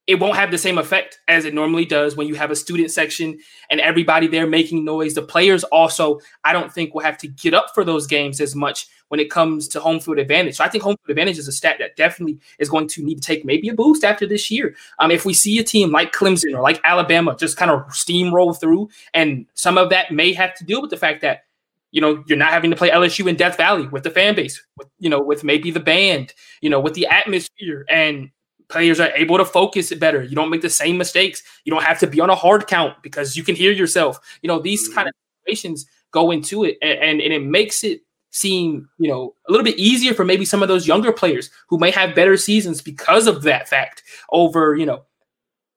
it 0.05 0.19
won't 0.19 0.35
have 0.35 0.51
the 0.51 0.57
same 0.57 0.77
effect 0.77 1.19
as 1.29 1.45
it 1.45 1.53
normally 1.53 1.85
does 1.85 2.17
when 2.17 2.27
you 2.27 2.35
have 2.35 2.51
a 2.51 2.55
student 2.55 2.91
section 2.91 3.39
and 3.69 3.79
everybody 3.79 4.27
there 4.27 4.45
making 4.45 4.83
noise. 4.83 5.13
The 5.13 5.21
players 5.21 5.63
also, 5.65 6.19
I 6.43 6.51
don't 6.51 6.71
think, 6.71 6.93
will 6.93 7.03
have 7.03 7.17
to 7.19 7.27
get 7.27 7.53
up 7.53 7.73
for 7.73 7.85
those 7.85 8.05
games 8.05 8.41
as 8.41 8.53
much 8.53 8.87
when 9.07 9.21
it 9.21 9.31
comes 9.31 9.67
to 9.69 9.79
home 9.79 10.01
field 10.01 10.19
advantage. 10.19 10.55
So 10.55 10.63
I 10.63 10.69
think 10.69 10.83
home 10.83 10.97
field 11.05 11.11
advantage 11.11 11.37
is 11.37 11.47
a 11.47 11.53
stat 11.53 11.77
that 11.79 11.95
definitely 11.95 12.39
is 12.59 12.69
going 12.69 12.87
to 12.89 13.03
need 13.03 13.15
to 13.15 13.21
take 13.21 13.45
maybe 13.45 13.69
a 13.69 13.73
boost 13.73 14.03
after 14.03 14.27
this 14.27 14.51
year. 14.51 14.75
Um, 14.99 15.09
if 15.09 15.23
we 15.23 15.33
see 15.33 15.57
a 15.59 15.63
team 15.63 15.91
like 15.91 16.11
Clemson 16.11 16.53
or 16.53 16.61
like 16.61 16.81
Alabama 16.83 17.37
just 17.39 17.55
kind 17.55 17.71
of 17.71 17.85
steamroll 17.87 18.59
through, 18.59 18.89
and 19.13 19.45
some 19.53 19.77
of 19.77 19.89
that 19.91 20.11
may 20.11 20.33
have 20.33 20.53
to 20.55 20.65
deal 20.65 20.81
with 20.81 20.89
the 20.89 20.97
fact 20.97 21.21
that 21.21 21.45
you 21.91 22.01
know 22.01 22.23
you're 22.27 22.37
not 22.37 22.51
having 22.51 22.71
to 22.71 22.75
play 22.75 22.89
LSU 22.89 23.29
in 23.29 23.35
Death 23.37 23.55
Valley 23.55 23.87
with 23.87 24.03
the 24.03 24.09
fan 24.09 24.35
base, 24.35 24.61
with 24.77 24.89
you 24.99 25.09
know 25.09 25.21
with 25.21 25.45
maybe 25.45 25.71
the 25.71 25.79
band, 25.79 26.33
you 26.59 26.69
know 26.69 26.79
with 26.79 26.95
the 26.95 27.05
atmosphere 27.05 27.85
and 27.87 28.31
players 28.67 28.99
are 28.99 29.11
able 29.15 29.37
to 29.37 29.45
focus 29.45 29.93
better. 29.93 30.23
You 30.23 30.35
don't 30.35 30.49
make 30.49 30.61
the 30.61 30.69
same 30.69 30.97
mistakes. 30.97 31.43
You 31.65 31.71
don't 31.71 31.83
have 31.83 31.99
to 31.99 32.07
be 32.07 32.19
on 32.19 32.29
a 32.29 32.35
hard 32.35 32.67
count 32.67 33.01
because 33.01 33.35
you 33.35 33.43
can 33.43 33.55
hear 33.55 33.71
yourself. 33.71 34.19
You 34.41 34.47
know, 34.47 34.59
these 34.59 34.87
mm-hmm. 34.87 34.95
kind 34.95 35.07
of 35.07 35.13
situations 35.41 35.85
go 36.11 36.31
into 36.31 36.63
it 36.63 36.77
and, 36.81 36.99
and, 36.99 37.21
and 37.21 37.33
it 37.33 37.43
makes 37.43 37.83
it 37.83 38.01
seem, 38.31 38.89
you 38.97 39.07
know, 39.07 39.35
a 39.47 39.51
little 39.51 39.63
bit 39.63 39.77
easier 39.77 40.13
for 40.13 40.25
maybe 40.25 40.45
some 40.45 40.61
of 40.61 40.67
those 40.67 40.87
younger 40.87 41.11
players 41.11 41.49
who 41.67 41.77
may 41.77 41.91
have 41.91 42.15
better 42.15 42.35
seasons 42.35 42.81
because 42.81 43.27
of 43.27 43.43
that 43.43 43.69
fact 43.69 44.03
over, 44.31 44.75
you 44.75 44.85
know, 44.85 45.03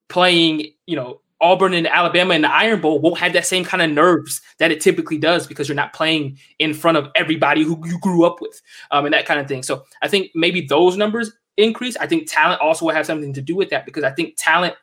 playing, 0.09 0.67
you 0.87 0.97
know, 0.97 1.21
Auburn 1.41 1.75
and 1.75 1.87
Alabama 1.87 2.35
in 2.35 2.43
the 2.43 2.51
Iron 2.51 2.81
Bowl 2.81 2.99
won't 2.99 3.19
have 3.19 3.35
that 3.35 3.45
same 3.45 3.63
kind 3.63 3.83
of 3.83 3.91
nerves 3.91 4.41
that 4.59 4.73
it 4.73 4.81
typically 4.81 5.19
does 5.19 5.47
because 5.47 5.69
you're 5.69 5.77
not 5.77 5.93
playing 5.93 6.39
in 6.59 6.73
front 6.73 6.97
of 6.97 7.09
everybody 7.15 7.63
who 7.63 7.79
you 7.87 7.99
grew 8.01 8.25
up 8.25 8.41
with 8.41 8.63
um, 8.91 9.05
and 9.05 9.13
that 9.13 9.27
kind 9.27 9.39
of 9.39 9.47
thing. 9.47 9.63
So 9.63 9.85
I 10.01 10.09
think 10.09 10.31
maybe 10.35 10.63
those 10.63 10.97
numbers 10.97 11.33
increase. 11.57 11.97
I 11.97 12.07
think 12.07 12.31
talent 12.31 12.61
also 12.61 12.87
will 12.87 12.95
have 12.95 13.07
something 13.07 13.33
to 13.35 13.43
do 13.43 13.57
with 13.57 13.71
that 13.71 13.87
because 13.87 14.05
I 14.05 14.11
think 14.11 14.35
talent, 14.37 14.75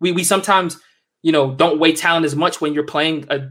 we, 0.00 0.12
we 0.12 0.24
sometimes, 0.24 0.78
you 1.22 1.32
know, 1.32 1.54
don't 1.54 1.78
weigh 1.78 1.94
talent 1.94 2.26
as 2.26 2.36
much 2.36 2.60
when 2.60 2.74
you're 2.74 2.84
playing 2.84 3.26
a 3.30 3.48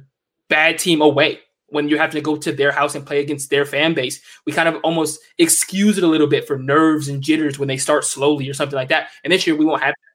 bad 0.49 0.77
team 0.77 1.01
away, 1.01 1.39
when 1.67 1.87
you 1.87 1.97
have 1.97 2.11
to 2.11 2.21
go 2.21 2.35
to 2.35 2.51
their 2.51 2.71
house 2.71 2.95
and 2.95 3.05
play 3.05 3.21
against 3.21 3.49
their 3.49 3.65
fan 3.65 3.93
base. 3.93 4.21
We 4.45 4.51
kind 4.51 4.67
of 4.67 4.75
almost 4.83 5.19
excuse 5.37 5.97
it 5.97 6.03
a 6.03 6.07
little 6.07 6.27
bit 6.27 6.45
for 6.45 6.57
nerves 6.57 7.07
and 7.07 7.21
jitters 7.21 7.57
when 7.57 7.67
they 7.67 7.77
start 7.77 8.03
slowly 8.03 8.49
or 8.49 8.53
something 8.53 8.75
like 8.75 8.89
that. 8.89 9.09
And 9.23 9.31
this 9.31 9.47
year 9.47 9.55
we 9.55 9.65
won't 9.65 9.81
have 9.81 9.91
that. 9.91 10.11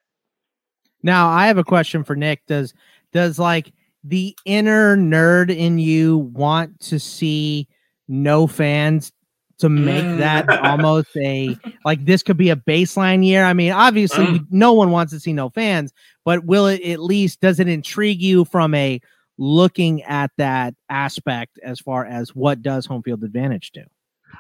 Now 1.03 1.29
I 1.29 1.47
have 1.47 1.59
a 1.59 1.65
question 1.65 2.05
for 2.05 2.17
Nick. 2.17 2.45
Does 2.47 2.75
does 3.13 3.39
like 3.39 3.73
the 4.05 4.37
inner 4.45 4.97
nerd 4.97 5.55
in 5.55 5.79
you 5.79 6.19
want 6.19 6.79
to 6.81 7.01
see 7.01 7.69
no 8.09 8.47
fans 8.47 9.13
to 9.59 9.69
make 9.69 10.05
mm. 10.05 10.19
that 10.19 10.49
almost 10.65 11.09
a 11.17 11.57
like 11.85 12.05
this 12.05 12.23
could 12.23 12.37
be 12.37 12.51
a 12.51 12.57
baseline 12.57 13.25
year. 13.25 13.45
I 13.45 13.53
mean, 13.53 13.73
obviously, 13.73 14.27
mm. 14.27 14.47
no 14.51 14.73
one 14.73 14.91
wants 14.91 15.13
to 15.13 15.21
see 15.21 15.33
no 15.33 15.51
fans, 15.51 15.93
but 16.25 16.45
will 16.45 16.67
it 16.67 16.83
at 16.83 17.01
least 17.01 17.41
does 17.41 17.61
it 17.61 17.69
intrigue 17.69 18.21
you 18.21 18.45
from 18.45 18.75
a 18.75 19.01
looking 19.39 20.03
at 20.03 20.31
that 20.39 20.75
aspect 20.89 21.59
as 21.63 21.81
far 21.81 22.05
as 22.05 22.35
what 22.35 22.63
does 22.63 22.87
home 22.87 23.03
field 23.03 23.23
advantage 23.23 23.73
do? 23.73 23.83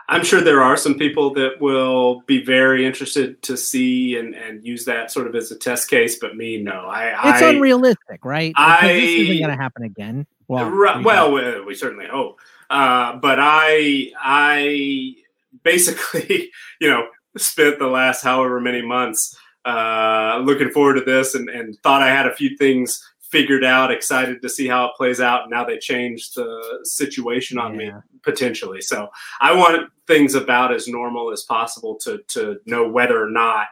I'm 0.08 0.24
sure 0.24 0.40
there 0.40 0.62
are 0.62 0.76
some 0.76 0.94
people 0.94 1.32
that 1.34 1.60
will 1.60 2.22
be 2.26 2.44
very 2.44 2.86
interested 2.86 3.42
to 3.42 3.56
see 3.56 4.16
and, 4.16 4.34
and 4.34 4.64
use 4.64 4.84
that 4.84 5.10
sort 5.10 5.26
of 5.26 5.34
as 5.34 5.50
a 5.50 5.56
test 5.56 5.90
case, 5.90 6.18
but 6.18 6.36
me, 6.36 6.62
no. 6.62 6.72
I 6.72 7.08
it's 7.30 7.42
I, 7.42 7.50
unrealistic, 7.50 8.24
right? 8.24 8.50
Because 8.50 8.84
I, 8.84 8.92
this 8.92 9.10
isn't 9.10 9.38
going 9.38 9.56
to 9.56 9.62
happen 9.62 9.82
again. 9.82 10.26
Well, 10.48 10.70
right, 10.70 11.04
well, 11.04 11.32
we, 11.32 11.60
we 11.62 11.74
certainly 11.74 12.06
hope. 12.06 12.38
Uh, 12.70 13.16
but 13.16 13.38
I 13.40 14.10
I 14.18 15.14
basically 15.62 16.50
you 16.80 16.88
know 16.88 17.08
spent 17.36 17.78
the 17.78 17.86
last 17.86 18.22
however 18.22 18.60
many 18.60 18.82
months 18.82 19.36
uh, 19.64 20.40
looking 20.44 20.70
forward 20.70 20.94
to 20.94 21.00
this 21.00 21.34
and, 21.34 21.48
and 21.48 21.76
thought 21.82 22.02
I 22.02 22.08
had 22.08 22.26
a 22.26 22.34
few 22.34 22.56
things 22.56 23.02
figured 23.30 23.64
out, 23.64 23.90
excited 23.90 24.40
to 24.40 24.48
see 24.48 24.68
how 24.68 24.86
it 24.86 24.92
plays 24.96 25.20
out. 25.20 25.50
Now 25.50 25.64
they 25.64 25.78
changed 25.78 26.36
the 26.36 26.78
situation 26.84 27.58
on 27.58 27.72
yeah. 27.72 27.78
me 27.78 27.92
potentially. 28.22 28.80
So 28.80 29.08
I 29.40 29.54
want 29.54 29.90
things 30.06 30.34
about 30.34 30.72
as 30.72 30.88
normal 30.88 31.32
as 31.32 31.42
possible 31.42 31.96
to 32.02 32.18
to 32.28 32.58
know 32.66 32.88
whether 32.88 33.22
or 33.22 33.30
not 33.30 33.66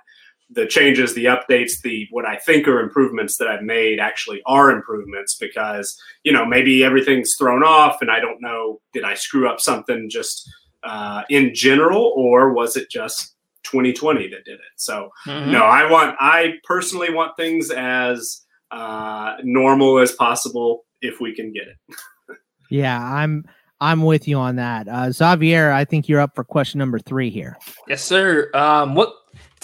the 0.51 0.67
changes, 0.67 1.15
the 1.15 1.27
updates, 1.27 1.81
the 1.83 2.07
what 2.11 2.27
I 2.27 2.37
think 2.37 2.69
are 2.69 2.81
improvements 2.81 3.39
that 3.39 3.49
I've 3.49 3.63
made 3.63 3.99
actually 3.99 4.43
are 4.47 4.71
improvements 4.71 5.37
because 5.37 6.01
you 6.23 6.33
know 6.33 6.45
maybe 6.45 6.85
everything's 6.85 7.35
thrown 7.37 7.63
off 7.63 8.01
and 8.01 8.11
I 8.11 8.21
don't 8.21 8.41
know 8.41 8.81
did 8.93 9.05
I 9.05 9.15
screw 9.15 9.49
up 9.49 9.61
something 9.61 10.09
just 10.11 10.49
uh, 10.83 11.23
in 11.31 11.55
general 11.55 12.13
or 12.17 12.53
was 12.53 12.77
it 12.77 12.91
just 12.91 13.35
2020 13.65 14.29
that 14.29 14.45
did 14.45 14.55
it? 14.55 14.61
So 14.77 15.11
mm-hmm. 15.27 15.51
no, 15.51 15.65
I 15.65 15.91
want 15.91 16.17
I 16.21 16.55
personally 16.65 17.13
want 17.13 17.37
things 17.37 17.71
as 17.71 18.43
uh, 18.71 19.37
normal 19.43 19.99
as 19.99 20.13
possible 20.13 20.85
if 21.01 21.21
we 21.21 21.35
can 21.35 21.53
get 21.53 21.65
it. 21.69 22.39
yeah, 22.71 23.03
I'm 23.03 23.45
I'm 23.81 24.03
with 24.03 24.29
you 24.29 24.39
on 24.39 24.57
that. 24.57 24.89
Uh, 24.89 25.11
Xavier, 25.11 25.73
I 25.73 25.85
think 25.85 26.09
you're 26.09 26.21
up 26.21 26.35
for 26.35 26.45
question 26.45 26.79
number 26.79 26.99
three 26.99 27.31
here. 27.31 27.57
Yes, 27.89 28.03
sir. 28.03 28.51
Um, 28.55 28.95
what 28.95 29.13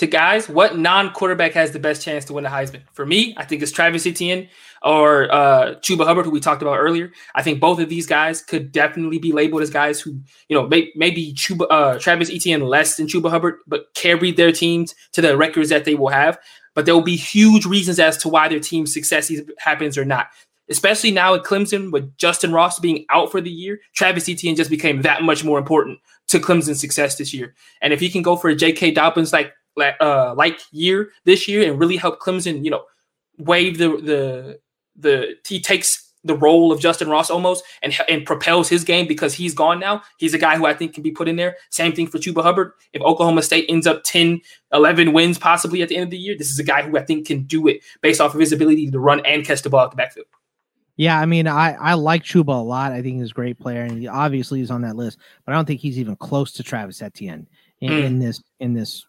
to 0.01 0.06
guys, 0.06 0.48
what 0.48 0.78
non-quarterback 0.78 1.52
has 1.52 1.72
the 1.72 1.78
best 1.78 2.01
chance 2.01 2.24
to 2.24 2.32
win 2.32 2.44
the 2.44 2.48
Heisman? 2.48 2.81
For 2.94 3.05
me, 3.05 3.35
I 3.36 3.44
think 3.44 3.60
it's 3.60 3.70
Travis 3.70 4.06
Etienne 4.06 4.48
or 4.82 5.31
uh, 5.31 5.74
Chuba 5.81 6.06
Hubbard, 6.06 6.24
who 6.24 6.31
we 6.31 6.40
talked 6.40 6.62
about 6.62 6.78
earlier. 6.78 7.12
I 7.35 7.43
think 7.43 7.60
both 7.60 7.78
of 7.78 7.90
these 7.90 8.06
guys 8.06 8.40
could 8.40 8.72
definitely 8.72 9.18
be 9.18 9.32
labeled 9.32 9.60
as 9.60 9.68
guys 9.68 10.01
who, 10.01 10.18
you 10.48 10.56
know, 10.56 10.66
may, 10.66 10.90
maybe 10.97 11.35
Chuba, 11.35 11.66
uh, 11.68 11.98
Travis 11.98 12.31
Etienne 12.31 12.62
less 12.62 12.97
than 12.97 13.09
Chuba 13.09 13.28
Hubbard, 13.28 13.56
but 13.66 13.93
carried 13.93 14.39
their 14.39 14.52
teams 14.52 14.94
to 15.12 15.20
the 15.20 15.36
records 15.36 15.68
that 15.68 15.85
they 15.85 15.94
will 15.94 16.09
have. 16.09 16.39
But 16.74 16.86
there 16.86 16.94
will 16.94 17.02
be 17.02 17.16
huge 17.16 17.66
reasons 17.66 18.01
as 18.01 18.16
to 18.18 18.31
why 18.31 18.48
their 18.48 18.59
team's 18.59 18.94
success 18.94 19.31
happens 19.59 19.98
or 19.98 20.06
not. 20.06 20.28
Especially 20.70 21.10
now 21.10 21.35
at 21.35 21.43
Clemson, 21.43 21.93
with 21.93 22.16
Justyn 22.16 22.55
Ross 22.55 22.78
being 22.78 23.05
out 23.10 23.31
for 23.31 23.43
the 23.43 23.51
year, 23.51 23.81
Travis 23.94 24.31
Etienne 24.31 24.56
just 24.56 24.70
became 24.70 25.02
that 25.02 25.22
much 25.24 25.44
more 25.44 25.59
important 25.59 25.98
to 26.28 26.39
Clemson's 26.39 26.81
success 26.81 27.16
this 27.16 27.35
year. 27.35 27.55
And 27.82 27.93
if 27.93 28.01
he 28.01 28.09
can 28.09 28.22
go 28.22 28.36
for 28.36 28.48
a 28.48 28.56
J.K. 28.56 28.93
Dobbins 28.93 29.32
like 29.32 29.52
uh, 29.81 30.35
like 30.36 30.61
year 30.73 31.11
this 31.24 31.48
year 31.48 31.69
and 31.69 31.78
really 31.78 31.97
help 31.97 32.20
Clemson, 32.20 32.65
you 32.65 32.70
know, 32.70 32.85
wave 33.39 33.78
the 33.78 33.89
the 33.89 34.61
the 34.97 35.36
he 35.47 35.61
takes 35.61 36.11
the 36.23 36.36
role 36.36 36.70
of 36.70 36.81
Justyn 36.81 37.09
Ross 37.09 37.31
almost 37.31 37.65
and 37.82 37.97
and 38.09 38.27
propels 38.27 38.69
his 38.69 38.85
game 38.85 39.07
because 39.07 39.35
he's 39.35 39.55
gone 39.55 39.81
now. 39.81 40.02
He's 40.19 40.35
a 40.35 40.39
guy 40.39 40.57
who 40.57 40.66
I 40.66 40.74
think 40.74 40.94
can 40.94 41.02
be 41.02 41.11
put 41.11 41.28
in 41.28 41.36
there. 41.36 41.57
Same 41.70 41.93
thing 41.93 42.07
for 42.07 42.19
Chuba 42.19 42.43
Hubbard. 42.43 42.73
If 42.93 43.02
Oklahoma 43.02 43.43
State 43.43 43.66
ends 43.69 43.86
up 43.86 44.05
10, 44.05 44.40
11 44.73 45.12
wins 45.12 45.39
possibly 45.39 45.82
at 45.82 45.89
the 45.89 45.97
end 45.97 46.05
of 46.05 46.11
the 46.11 46.19
year, 46.19 46.36
this 46.36 46.51
is 46.51 46.59
a 46.59 46.65
guy 46.65 46.82
who 46.82 46.98
I 46.98 47.05
think 47.05 47.27
can 47.27 47.44
do 47.44 47.69
it 47.69 47.81
based 48.02 48.20
off 48.20 48.35
of 48.35 48.40
his 48.40 48.52
ability 48.52 48.90
to 48.90 49.01
run 49.01 49.24
and 49.24 49.44
catch 49.44 49.62
the 49.62 49.70
ball 49.70 49.85
at 49.85 49.90
the 49.90 49.97
backfield. 49.97 50.27
Yeah, 50.97 51.19
I 51.19 51.24
mean, 51.24 51.47
I, 51.47 51.73
I 51.81 51.94
like 51.94 52.24
Chuba 52.24 52.48
a 52.48 52.62
lot. 52.62 52.93
I 52.93 53.01
think 53.01 53.20
he's 53.20 53.31
a 53.31 53.35
great 53.35 53.59
player, 53.59 53.81
and 53.81 53.98
he 53.98 54.07
obviously 54.07 54.61
is 54.61 54.70
on 54.70 54.82
that 54.82 54.97
list. 54.97 55.19
But 55.47 55.52
I 55.52 55.57
don't 55.57 55.65
think 55.65 55.81
he's 55.81 55.98
even 55.98 56.15
close 56.16 56.52
to 56.52 56.62
Travis 56.62 57.01
Etienne 57.01 57.48
in, 57.81 57.90
mm. 57.90 58.05
in 58.05 58.19
this 58.19 58.43
in 58.59 58.74
this 58.74 59.07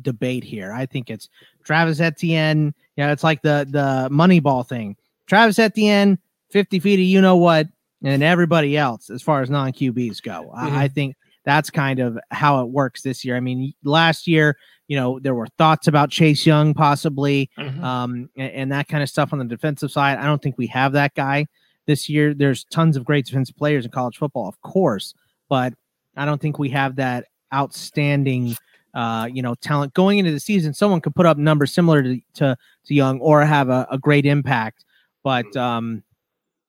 debate 0.00 0.44
here. 0.44 0.72
I 0.72 0.86
think 0.86 1.10
it's 1.10 1.28
Travis 1.64 2.00
Etienne. 2.00 2.74
You 2.96 3.04
know, 3.04 3.12
it's 3.12 3.24
like 3.24 3.42
the 3.42 3.66
the 3.68 4.08
Moneyball 4.10 4.66
thing. 4.66 4.96
Travis 5.26 5.58
Etienne, 5.58 6.18
50 6.50 6.80
feet 6.80 6.94
of 6.94 7.00
you 7.00 7.20
know 7.20 7.36
what, 7.36 7.68
and 8.02 8.22
everybody 8.22 8.76
else 8.76 9.10
as 9.10 9.22
far 9.22 9.42
as 9.42 9.50
non 9.50 9.72
QBs 9.72 10.22
go. 10.22 10.52
Mm-hmm. 10.54 10.76
I, 10.76 10.84
I 10.84 10.88
think 10.88 11.16
that's 11.44 11.70
kind 11.70 11.98
of 11.98 12.18
how 12.30 12.62
it 12.62 12.68
works 12.68 13.02
this 13.02 13.24
year. 13.24 13.36
I 13.36 13.40
mean, 13.40 13.72
last 13.84 14.26
year, 14.26 14.56
you 14.88 14.96
know, 14.96 15.18
there 15.18 15.34
were 15.34 15.46
thoughts 15.58 15.88
about 15.88 16.10
Chase 16.10 16.44
Young 16.46 16.74
possibly, 16.74 17.50
mm-hmm. 17.58 17.82
um, 17.82 18.28
and, 18.36 18.52
and, 18.52 18.72
that 18.72 18.88
kind 18.88 19.02
of 19.02 19.08
stuff 19.08 19.32
on 19.32 19.38
the 19.38 19.44
defensive 19.44 19.90
side. 19.90 20.18
I 20.18 20.24
don't 20.24 20.42
think 20.42 20.58
we 20.58 20.66
have 20.68 20.92
that 20.92 21.14
guy 21.14 21.46
this 21.86 22.08
year. 22.08 22.34
There's 22.34 22.64
tons 22.64 22.96
of 22.96 23.04
great 23.04 23.26
defensive 23.26 23.56
players 23.56 23.84
in 23.84 23.90
college 23.90 24.18
football, 24.18 24.48
of 24.48 24.60
course, 24.60 25.14
but 25.48 25.74
I 26.16 26.24
don't 26.24 26.40
think 26.40 26.58
we 26.58 26.68
have 26.70 26.96
that 26.96 27.26
outstanding 27.54 28.56
uh, 28.94 29.28
you 29.32 29.42
know, 29.42 29.54
talent 29.54 29.94
going 29.94 30.18
into 30.18 30.30
the 30.30 30.40
season. 30.40 30.74
Someone 30.74 31.00
could 31.00 31.14
put 31.14 31.26
up 31.26 31.38
numbers 31.38 31.72
similar 31.72 32.02
to 32.02 32.20
to, 32.34 32.56
to 32.84 32.94
Young 32.94 33.20
or 33.20 33.44
have 33.44 33.68
a, 33.68 33.86
a 33.90 33.98
great 33.98 34.26
impact, 34.26 34.84
but 35.22 35.46
mm. 35.46 35.60
um, 35.60 36.02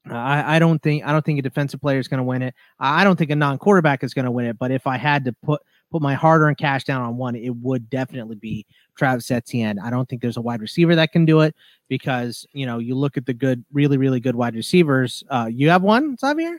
I, 0.05 0.55
I 0.55 0.59
don't 0.59 0.81
think 0.81 1.05
I 1.05 1.11
don't 1.11 1.23
think 1.23 1.39
a 1.39 1.41
defensive 1.41 1.81
player 1.81 1.99
is 1.99 2.07
going 2.07 2.19
to 2.19 2.23
win 2.23 2.41
it. 2.41 2.53
I 2.79 3.03
don't 3.03 3.17
think 3.17 3.31
a 3.31 3.35
non-quarterback 3.35 4.03
is 4.03 4.13
going 4.13 4.25
to 4.25 4.31
win 4.31 4.45
it. 4.45 4.57
But 4.57 4.71
if 4.71 4.87
I 4.87 4.97
had 4.97 5.25
to 5.25 5.33
put 5.33 5.61
put 5.93 6.01
my 6.01 6.15
hard-earned 6.15 6.57
cash 6.57 6.83
down 6.83 7.03
on 7.03 7.17
one, 7.17 7.35
it 7.35 7.55
would 7.55 7.87
definitely 7.87 8.35
be 8.35 8.65
Travis 8.97 9.29
Etienne. 9.29 9.77
I 9.77 9.91
don't 9.91 10.09
think 10.09 10.23
there's 10.23 10.37
a 10.37 10.41
wide 10.41 10.59
receiver 10.59 10.95
that 10.95 11.11
can 11.11 11.23
do 11.23 11.41
it 11.41 11.55
because 11.87 12.47
you 12.51 12.65
know 12.65 12.79
you 12.79 12.95
look 12.95 13.15
at 13.15 13.27
the 13.27 13.33
good, 13.33 13.63
really, 13.71 13.97
really 13.97 14.19
good 14.19 14.35
wide 14.35 14.55
receivers. 14.55 15.23
Uh, 15.29 15.47
you 15.51 15.69
have 15.69 15.83
one, 15.83 16.17
Xavier. 16.17 16.57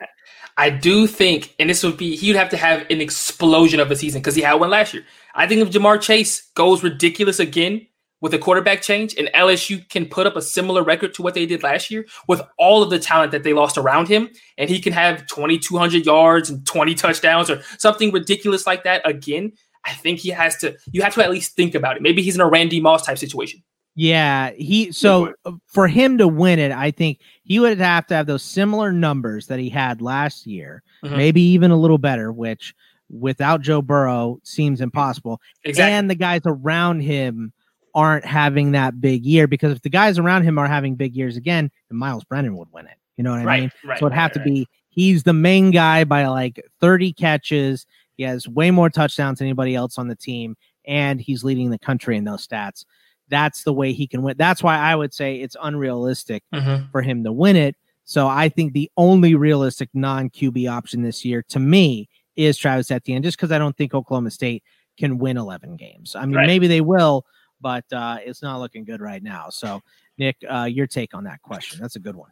I 0.56 0.70
do 0.70 1.08
think, 1.08 1.54
and 1.58 1.68
this 1.68 1.82
would 1.82 1.96
be 1.96 2.14
he'd 2.16 2.36
have 2.36 2.48
to 2.50 2.56
have 2.56 2.86
an 2.90 3.00
explosion 3.00 3.80
of 3.80 3.90
a 3.90 3.96
season 3.96 4.20
because 4.20 4.36
he 4.36 4.42
had 4.42 4.54
one 4.54 4.70
last 4.70 4.94
year. 4.94 5.04
I 5.34 5.48
think 5.48 5.60
if 5.60 5.70
Ja'Marr 5.70 6.00
Chase 6.00 6.50
goes 6.54 6.84
ridiculous 6.84 7.40
again 7.40 7.86
with 8.24 8.32
a 8.32 8.38
quarterback 8.38 8.80
change, 8.80 9.14
and 9.18 9.28
LSU 9.34 9.86
can 9.90 10.06
put 10.06 10.26
up 10.26 10.34
a 10.34 10.40
similar 10.40 10.82
record 10.82 11.12
to 11.12 11.20
what 11.20 11.34
they 11.34 11.44
did 11.44 11.62
last 11.62 11.90
year 11.90 12.06
with 12.26 12.40
all 12.56 12.82
of 12.82 12.88
the 12.88 12.98
talent 12.98 13.32
that 13.32 13.42
they 13.42 13.52
lost 13.52 13.76
around 13.76 14.08
him, 14.08 14.30
and 14.56 14.70
he 14.70 14.80
can 14.80 14.94
have 14.94 15.26
2,200 15.26 16.06
yards 16.06 16.48
and 16.48 16.66
20 16.66 16.94
touchdowns 16.94 17.50
or 17.50 17.60
something 17.76 18.10
ridiculous 18.12 18.66
like 18.66 18.82
that 18.82 19.06
again, 19.06 19.52
I 19.84 19.92
think 19.92 20.20
he 20.20 20.30
has 20.30 20.56
to. 20.56 20.74
You 20.90 21.02
have 21.02 21.12
to 21.16 21.22
at 21.22 21.30
least 21.30 21.54
think 21.54 21.74
about 21.74 21.96
it. 21.96 22.02
Maybe 22.02 22.22
he's 22.22 22.34
in 22.34 22.40
a 22.40 22.48
Randy 22.48 22.80
Moss 22.80 23.04
type 23.04 23.18
situation. 23.18 23.62
Yeah, 23.94 24.52
he 24.52 24.90
so 24.90 25.34
for 25.66 25.86
him 25.86 26.16
to 26.16 26.26
win 26.26 26.58
it, 26.58 26.72
I 26.72 26.92
think 26.92 27.18
he 27.42 27.60
would 27.60 27.78
have 27.78 28.06
to 28.06 28.14
have 28.14 28.26
those 28.26 28.42
similar 28.42 28.90
numbers 28.90 29.48
that 29.48 29.58
he 29.58 29.68
had 29.68 30.00
last 30.00 30.46
year, 30.46 30.82
mm-hmm. 31.04 31.14
maybe 31.14 31.42
even 31.42 31.70
a 31.70 31.76
little 31.76 31.98
better, 31.98 32.32
which 32.32 32.74
without 33.10 33.60
Joe 33.60 33.82
Burrow 33.82 34.40
seems 34.44 34.80
impossible. 34.80 35.42
Exactly. 35.62 35.92
And 35.92 36.08
the 36.08 36.14
guys 36.14 36.40
around 36.46 37.00
him 37.00 37.52
aren't 37.94 38.24
having 38.24 38.72
that 38.72 39.00
big 39.00 39.24
year 39.24 39.46
because 39.46 39.72
if 39.72 39.82
the 39.82 39.90
guys 39.90 40.18
around 40.18 40.42
him 40.42 40.58
are 40.58 40.66
having 40.66 40.94
big 40.96 41.14
years 41.14 41.36
again, 41.36 41.70
then 41.88 41.98
Myles 41.98 42.24
Brennan 42.24 42.56
would 42.56 42.68
win 42.72 42.86
it. 42.86 42.96
You 43.16 43.24
know 43.24 43.30
what 43.30 43.40
I 43.40 43.44
right, 43.44 43.60
mean? 43.62 43.72
Right, 43.84 43.98
so 43.98 44.06
it'd 44.06 44.16
right, 44.16 44.20
have 44.20 44.32
to 44.32 44.40
be 44.40 44.66
he's 44.88 45.22
the 45.22 45.32
main 45.32 45.70
guy 45.70 46.04
by 46.04 46.26
like 46.26 46.64
30 46.80 47.12
catches. 47.12 47.86
He 48.16 48.22
has 48.24 48.48
way 48.48 48.70
more 48.70 48.90
touchdowns 48.90 49.38
than 49.38 49.46
anybody 49.46 49.74
else 49.74 49.98
on 49.98 50.08
the 50.08 50.16
team, 50.16 50.56
and 50.86 51.20
he's 51.20 51.44
leading 51.44 51.70
the 51.70 51.78
country 51.78 52.16
in 52.16 52.24
those 52.24 52.46
stats. 52.46 52.84
That's 53.28 53.64
the 53.64 53.72
way 53.72 53.92
he 53.92 54.06
can 54.06 54.22
win. 54.22 54.36
That's 54.36 54.62
why 54.62 54.76
I 54.76 54.94
would 54.94 55.14
say 55.14 55.36
it's 55.36 55.56
unrealistic 55.62 56.42
mm-hmm. 56.52 56.90
for 56.90 57.02
him 57.02 57.24
to 57.24 57.32
win 57.32 57.56
it. 57.56 57.76
So 58.04 58.28
I 58.28 58.48
think 58.50 58.72
the 58.72 58.90
only 58.96 59.34
realistic 59.34 59.88
non 59.94 60.30
QB 60.30 60.70
option 60.70 61.02
this 61.02 61.24
year 61.24 61.42
to 61.48 61.58
me 61.58 62.08
is 62.36 62.58
Travis 62.58 62.90
Etienne, 62.90 63.22
just 63.22 63.36
because 63.36 63.52
I 63.52 63.58
don't 63.58 63.76
think 63.76 63.94
Oklahoma 63.94 64.30
State 64.30 64.62
can 64.98 65.18
win 65.18 65.36
11 65.36 65.76
games. 65.76 66.14
I 66.14 66.26
mean, 66.26 66.36
right. 66.36 66.46
maybe 66.46 66.66
they 66.66 66.80
will, 66.80 67.24
but 67.60 67.84
uh, 67.92 68.18
it's 68.24 68.42
not 68.42 68.60
looking 68.60 68.84
good 68.84 69.00
right 69.00 69.22
now. 69.22 69.48
So, 69.50 69.80
Nick, 70.18 70.36
uh, 70.48 70.64
your 70.70 70.86
take 70.86 71.14
on 71.14 71.24
that 71.24 71.42
question? 71.42 71.80
That's 71.80 71.96
a 71.96 72.00
good 72.00 72.16
one. 72.16 72.30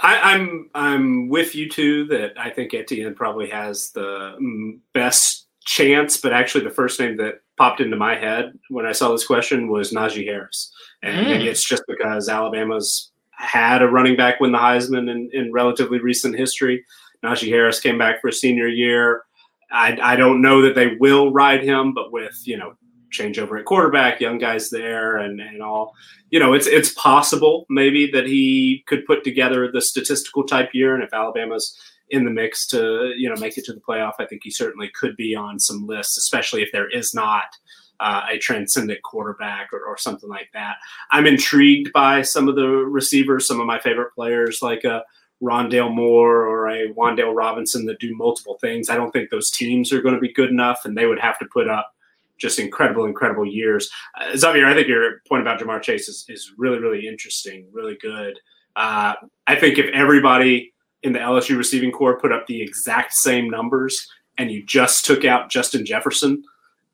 I, 0.00 0.34
am 0.34 0.70
I'm, 0.74 0.94
I'm 0.94 1.28
with 1.28 1.54
you 1.54 1.68
too 1.68 2.06
that 2.06 2.32
I 2.38 2.50
think 2.50 2.72
Etienne 2.72 3.14
probably 3.14 3.48
has 3.50 3.90
the 3.90 4.36
mm, 4.40 4.78
best 4.94 5.46
chance, 5.64 6.16
but 6.16 6.32
actually 6.32 6.64
the 6.64 6.70
first 6.70 7.00
name 7.00 7.16
that 7.16 7.40
popped 7.56 7.80
into 7.80 7.96
my 7.96 8.14
head 8.14 8.52
when 8.70 8.86
I 8.86 8.92
saw 8.92 9.10
this 9.10 9.26
question 9.26 9.68
was 9.68 9.92
Najee 9.92 10.24
Harris, 10.24 10.72
and 11.02 11.26
mm. 11.26 11.44
it's 11.44 11.66
just 11.66 11.82
because 11.88 12.28
Alabama's 12.28 13.10
had 13.32 13.82
a 13.82 13.88
running 13.88 14.16
back 14.16 14.40
win 14.40 14.52
the 14.52 14.58
Heisman 14.58 15.10
in, 15.10 15.30
in 15.32 15.52
relatively 15.52 16.00
recent 16.00 16.36
history. 16.36 16.84
Najee 17.24 17.48
Harris 17.48 17.80
came 17.80 17.98
back 17.98 18.20
for 18.20 18.28
a 18.28 18.32
senior 18.32 18.68
year. 18.68 19.24
I, 19.70 19.98
I 20.00 20.16
don't 20.16 20.40
know 20.40 20.62
that 20.62 20.74
they 20.74 20.96
will 20.98 21.32
ride 21.32 21.62
him, 21.62 21.92
but 21.92 22.12
with 22.12 22.40
you 22.44 22.56
know 22.56 22.74
changeover 23.10 23.58
at 23.58 23.64
quarterback, 23.64 24.20
young 24.20 24.38
guys 24.38 24.70
there, 24.70 25.16
and 25.16 25.40
and 25.40 25.62
all, 25.62 25.94
you 26.30 26.38
know, 26.38 26.52
it's 26.52 26.66
it's 26.66 26.92
possible 26.94 27.66
maybe 27.68 28.10
that 28.12 28.26
he 28.26 28.84
could 28.86 29.04
put 29.06 29.24
together 29.24 29.70
the 29.70 29.80
statistical 29.80 30.44
type 30.44 30.70
year, 30.72 30.94
and 30.94 31.02
if 31.02 31.12
Alabama's 31.12 31.76
in 32.10 32.24
the 32.24 32.30
mix 32.30 32.66
to 32.68 33.12
you 33.16 33.28
know 33.28 33.36
make 33.40 33.58
it 33.58 33.64
to 33.66 33.72
the 33.72 33.80
playoff, 33.80 34.14
I 34.18 34.26
think 34.26 34.42
he 34.44 34.50
certainly 34.50 34.90
could 34.94 35.16
be 35.16 35.34
on 35.34 35.58
some 35.58 35.86
lists, 35.86 36.16
especially 36.16 36.62
if 36.62 36.72
there 36.72 36.88
is 36.88 37.14
not 37.14 37.56
uh, 38.00 38.22
a 38.30 38.38
transcendent 38.38 39.02
quarterback 39.02 39.72
or, 39.72 39.80
or, 39.84 39.96
something 39.96 40.28
like 40.28 40.48
that. 40.54 40.76
I'm 41.10 41.26
intrigued 41.26 41.92
by 41.92 42.22
some 42.22 42.48
of 42.48 42.54
the 42.54 42.68
receivers, 42.68 43.46
some 43.46 43.60
of 43.60 43.66
my 43.66 43.80
favorite 43.80 44.14
players 44.14 44.62
like 44.62 44.84
uh, 44.84 45.02
Rondale 45.42 45.92
Moore 45.92 46.46
or 46.46 46.68
a 46.68 46.92
Wan'Dale 46.92 47.34
Robinson 47.34 47.86
that 47.86 47.98
do 47.98 48.14
multiple 48.14 48.58
things. 48.60 48.88
I 48.88 48.96
don't 48.96 49.10
think 49.10 49.30
those 49.30 49.50
teams 49.50 49.92
are 49.92 50.00
going 50.00 50.14
to 50.14 50.20
be 50.20 50.32
good 50.32 50.50
enough, 50.50 50.84
and 50.84 50.96
they 50.96 51.06
would 51.06 51.18
have 51.18 51.38
to 51.40 51.46
put 51.52 51.68
up 51.68 51.92
just 52.38 52.58
incredible, 52.58 53.04
incredible 53.04 53.46
years. 53.46 53.90
Uh, 54.18 54.36
Xavier, 54.36 54.66
I 54.66 54.74
think 54.74 54.88
your 54.88 55.20
point 55.28 55.42
about 55.42 55.60
Ja'Marr 55.60 55.82
Chase 55.82 56.08
is, 56.08 56.24
is 56.28 56.52
really, 56.56 56.78
really 56.78 57.06
interesting, 57.06 57.66
really 57.72 57.96
good. 58.00 58.38
Uh, 58.76 59.14
I 59.46 59.56
think 59.56 59.78
if 59.78 59.86
everybody 59.92 60.72
in 61.02 61.12
the 61.12 61.18
LSU 61.18 61.56
receiving 61.56 61.92
corps 61.92 62.18
put 62.18 62.32
up 62.32 62.46
the 62.46 62.62
exact 62.62 63.12
same 63.14 63.50
numbers 63.50 64.08
and 64.36 64.50
you 64.50 64.64
just 64.64 65.04
took 65.04 65.24
out 65.24 65.50
Justin 65.50 65.84
Jefferson 65.84 66.42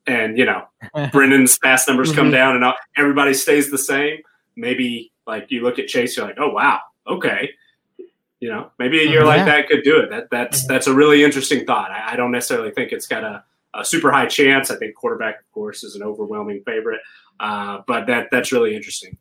and, 0.07 0.37
you 0.37 0.45
know, 0.45 0.63
Brennan's 1.11 1.57
fast 1.57 1.87
numbers 1.87 2.11
come 2.11 2.25
mm-hmm. 2.25 2.33
down 2.33 2.55
and 2.63 2.73
everybody 2.97 3.33
stays 3.33 3.71
the 3.71 3.77
same, 3.77 4.19
maybe 4.55 5.11
like 5.27 5.47
you 5.49 5.61
look 5.61 5.79
at 5.79 5.87
Chase, 5.87 6.17
you're 6.17 6.25
like, 6.25 6.37
oh, 6.39 6.49
wow, 6.49 6.81
okay 7.07 7.49
you 8.41 8.49
know, 8.49 8.69
maybe 8.77 8.99
a 8.99 9.09
year 9.09 9.21
yeah. 9.21 9.25
like 9.25 9.45
that 9.45 9.67
could 9.67 9.83
do 9.83 9.97
it. 9.97 10.09
That 10.09 10.29
that's 10.29 10.59
mm-hmm. 10.59 10.73
that's 10.73 10.87
a 10.87 10.93
really 10.93 11.23
interesting 11.23 11.65
thought. 11.65 11.89
I, 11.89 12.13
I 12.13 12.15
don't 12.15 12.31
necessarily 12.31 12.69
think 12.71 12.91
it's 12.91 13.07
got 13.07 13.23
a, 13.23 13.43
a, 13.75 13.85
super 13.85 14.11
high 14.11 14.25
chance. 14.25 14.71
I 14.71 14.77
think 14.77 14.95
quarterback, 14.95 15.39
of 15.39 15.51
course, 15.51 15.83
is 15.83 15.95
an 15.95 16.03
overwhelming 16.03 16.61
favorite. 16.65 17.01
Uh, 17.39 17.79
but 17.87 18.07
that 18.07 18.27
that's 18.31 18.51
really 18.51 18.75
interesting. 18.75 19.17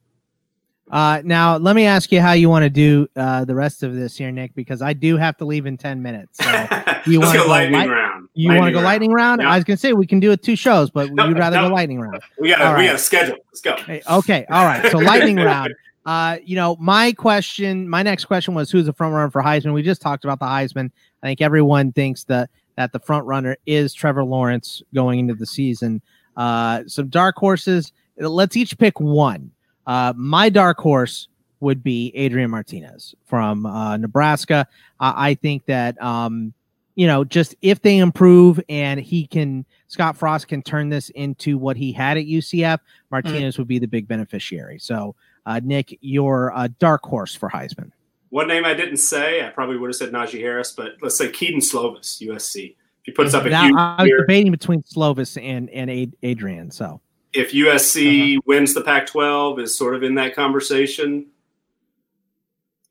Uh, 0.90 1.22
now 1.24 1.56
let 1.56 1.74
me 1.74 1.86
ask 1.86 2.12
you 2.12 2.20
how 2.20 2.32
you 2.32 2.50
want 2.50 2.62
to 2.62 2.70
do 2.70 3.08
uh, 3.16 3.44
the 3.44 3.54
rest 3.54 3.82
of 3.82 3.94
this 3.94 4.16
here, 4.16 4.30
Nick, 4.30 4.54
because 4.54 4.82
I 4.82 4.92
do 4.92 5.16
have 5.16 5.36
to 5.38 5.44
leave 5.44 5.66
in 5.66 5.76
ten 5.76 6.02
minutes. 6.02 6.38
So 6.38 6.50
you 7.06 7.20
want 7.20 7.32
to 7.32 7.38
go 7.38 7.46
lightning 7.46 7.80
light- 7.80 7.88
round? 7.88 8.28
You 8.34 8.50
want 8.50 8.66
to 8.66 8.70
go 8.72 8.76
round. 8.76 8.84
lightning 8.84 9.12
round? 9.12 9.40
Yeah. 9.40 9.50
I 9.50 9.56
was 9.56 9.64
gonna 9.64 9.76
say 9.76 9.92
we 9.92 10.06
can 10.06 10.20
do 10.20 10.30
it 10.32 10.42
two 10.42 10.56
shows, 10.56 10.90
but 10.90 11.12
no, 11.12 11.26
you'd 11.26 11.38
rather 11.38 11.56
no. 11.56 11.68
go 11.68 11.74
lightning 11.74 12.00
round. 12.00 12.20
We 12.38 12.50
got 12.50 12.60
right. 12.60 12.78
we 12.78 12.86
got 12.86 12.96
a 12.96 12.98
schedule. 12.98 13.36
Let's 13.46 13.60
go. 13.60 13.76
Hey, 13.76 14.02
okay, 14.10 14.44
all 14.50 14.64
right. 14.64 14.90
So 14.90 14.98
lightning 14.98 15.36
round. 15.44 15.74
Uh, 16.06 16.36
you 16.44 16.54
know, 16.54 16.76
my 16.78 17.12
question, 17.12 17.88
my 17.88 18.02
next 18.02 18.26
question 18.26 18.52
was 18.52 18.70
who's 18.70 18.84
the 18.84 18.92
front 18.92 19.14
runner 19.14 19.30
for 19.30 19.42
Heisman? 19.42 19.72
We 19.72 19.82
just 19.82 20.02
talked 20.02 20.24
about 20.24 20.38
the 20.38 20.44
Heisman. 20.44 20.90
I 21.22 21.28
think 21.28 21.40
everyone 21.40 21.92
thinks 21.92 22.24
that 22.24 22.50
that 22.76 22.92
the 22.92 22.98
front 22.98 23.26
runner 23.26 23.56
is 23.66 23.94
Trevor 23.94 24.24
Lawrence 24.24 24.82
going 24.94 25.18
into 25.20 25.34
the 25.34 25.46
season. 25.46 26.02
Uh, 26.36 26.82
some 26.86 27.08
dark 27.08 27.36
horses. 27.36 27.92
Let's 28.16 28.56
each 28.56 28.78
pick 28.78 29.00
one. 29.00 29.50
Uh, 29.86 30.12
my 30.16 30.48
dark 30.48 30.78
horse 30.78 31.28
would 31.60 31.82
be 31.82 32.12
Adrian 32.14 32.50
Martinez 32.50 33.14
from 33.26 33.66
uh, 33.66 33.96
Nebraska. 33.96 34.66
I 35.00 35.34
think 35.34 35.66
that 35.66 36.00
um, 36.02 36.52
you 36.94 37.06
know, 37.06 37.24
just 37.24 37.54
if 37.62 37.82
they 37.82 37.98
improve 37.98 38.60
and 38.68 39.00
he 39.00 39.26
can, 39.26 39.64
Scott 39.88 40.16
Frost 40.16 40.48
can 40.48 40.62
turn 40.62 40.88
this 40.88 41.10
into 41.10 41.58
what 41.58 41.76
he 41.76 41.92
had 41.92 42.16
at 42.16 42.26
UCF, 42.26 42.78
Martinez 43.10 43.54
mm. 43.54 43.58
would 43.58 43.68
be 43.68 43.78
the 43.78 43.88
big 43.88 44.06
beneficiary. 44.06 44.78
So 44.78 45.14
uh, 45.46 45.60
Nick, 45.62 45.98
your 46.00 46.56
uh, 46.56 46.68
dark 46.78 47.04
horse 47.04 47.34
for 47.34 47.50
Heisman. 47.50 47.90
One 48.34 48.48
name 48.48 48.64
I 48.64 48.74
didn't 48.74 48.96
say, 48.96 49.46
I 49.46 49.50
probably 49.50 49.76
would 49.76 49.90
have 49.90 49.94
said 49.94 50.10
Najee 50.10 50.40
Harris, 50.40 50.72
but 50.72 50.96
let's 51.00 51.16
say 51.16 51.30
Kedon 51.30 51.60
Slovis, 51.60 52.20
USC. 52.20 52.70
If 52.70 52.76
he 53.04 53.12
puts 53.12 53.32
up 53.32 53.44
a 53.44 53.48
now, 53.48 53.62
huge 53.62 53.76
I 53.76 54.02
was 54.02 54.08
year, 54.08 54.20
debating 54.22 54.50
between 54.50 54.82
Slovis 54.82 55.40
and 55.40 55.70
and 55.70 55.88
Adrian. 56.20 56.72
So 56.72 57.00
if 57.32 57.52
USC 57.52 58.32
uh-huh. 58.32 58.40
wins 58.44 58.74
the 58.74 58.80
Pac-12, 58.80 59.60
is 59.60 59.78
sort 59.78 59.94
of 59.94 60.02
in 60.02 60.16
that 60.16 60.34
conversation. 60.34 61.26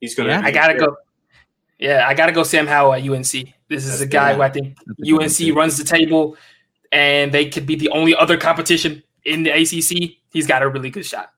He's 0.00 0.14
going 0.14 0.30
to. 0.30 0.34
Yeah. 0.34 0.40
I 0.42 0.50
gotta 0.50 0.78
go. 0.78 0.96
Yeah, 1.78 2.06
I 2.08 2.14
gotta 2.14 2.32
go. 2.32 2.42
Sam 2.42 2.66
Howell 2.66 2.94
at 2.94 3.06
UNC. 3.06 3.26
This 3.68 3.84
is 3.84 3.90
That's 3.90 4.00
a 4.00 4.06
guy 4.06 4.32
who 4.32 4.40
I 4.40 4.48
think 4.48 4.78
UNC 5.06 5.54
runs 5.54 5.76
the 5.76 5.84
table, 5.84 6.38
and 6.90 7.32
they 7.32 7.50
could 7.50 7.66
be 7.66 7.76
the 7.76 7.90
only 7.90 8.16
other 8.16 8.38
competition 8.38 9.02
in 9.26 9.42
the 9.42 9.50
ACC. 9.50 10.16
He's 10.30 10.46
got 10.46 10.62
a 10.62 10.70
really 10.70 10.88
good 10.88 11.04
shot. 11.04 11.33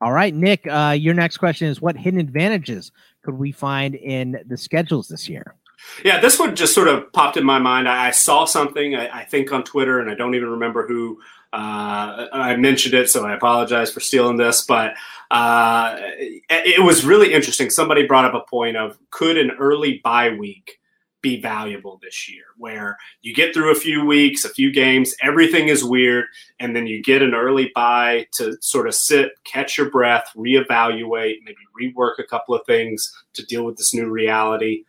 All 0.00 0.12
right, 0.12 0.34
Nick, 0.34 0.66
uh, 0.68 0.94
your 0.98 1.14
next 1.14 1.38
question 1.38 1.68
is 1.68 1.80
what 1.80 1.96
hidden 1.96 2.20
advantages 2.20 2.92
could 3.24 3.34
we 3.34 3.50
find 3.50 3.94
in 3.94 4.38
the 4.46 4.56
schedules 4.56 5.08
this 5.08 5.28
year? 5.28 5.56
Yeah, 6.04 6.20
this 6.20 6.38
one 6.38 6.56
just 6.56 6.74
sort 6.74 6.88
of 6.88 7.12
popped 7.12 7.36
in 7.36 7.44
my 7.44 7.58
mind. 7.58 7.88
I, 7.88 8.08
I 8.08 8.10
saw 8.10 8.44
something, 8.44 8.94
I, 8.94 9.20
I, 9.20 9.24
think, 9.24 9.52
on 9.52 9.64
Twitter, 9.64 10.00
and 10.00 10.10
I 10.10 10.14
don't 10.14 10.34
even 10.34 10.50
remember 10.50 10.86
who 10.86 11.20
uh, 11.52 12.26
I 12.32 12.56
mentioned 12.56 12.94
it, 12.94 13.08
so 13.08 13.26
I 13.26 13.34
apologize 13.34 13.90
for 13.90 14.00
stealing 14.00 14.36
this. 14.36 14.64
But 14.64 14.94
uh, 15.30 15.96
it, 15.98 16.42
it 16.78 16.84
was 16.84 17.04
really 17.04 17.32
interesting. 17.32 17.70
Somebody 17.70 18.06
brought 18.06 18.24
up 18.24 18.34
a 18.34 18.48
point 18.48 18.76
of 18.76 18.98
could 19.10 19.36
an 19.38 19.52
early 19.52 20.00
bye 20.02 20.30
week 20.30 20.78
be 21.20 21.40
valuable 21.40 21.98
this 22.02 22.28
year, 22.28 22.44
where 22.56 22.96
you 23.22 23.34
get 23.34 23.52
through 23.52 23.72
a 23.72 23.74
few 23.74 24.04
weeks, 24.04 24.44
a 24.44 24.48
few 24.48 24.72
games, 24.72 25.14
everything 25.22 25.68
is 25.68 25.84
weird, 25.84 26.26
and 26.60 26.76
then 26.76 26.86
you 26.86 27.02
get 27.02 27.22
an 27.22 27.34
early 27.34 27.70
buy 27.74 28.26
to 28.34 28.56
sort 28.60 28.86
of 28.86 28.94
sit, 28.94 29.32
catch 29.44 29.76
your 29.76 29.90
breath, 29.90 30.30
reevaluate, 30.36 31.38
maybe 31.44 31.56
rework 31.80 32.18
a 32.18 32.24
couple 32.24 32.54
of 32.54 32.64
things 32.66 33.12
to 33.34 33.44
deal 33.46 33.64
with 33.64 33.76
this 33.76 33.92
new 33.92 34.08
reality. 34.08 34.84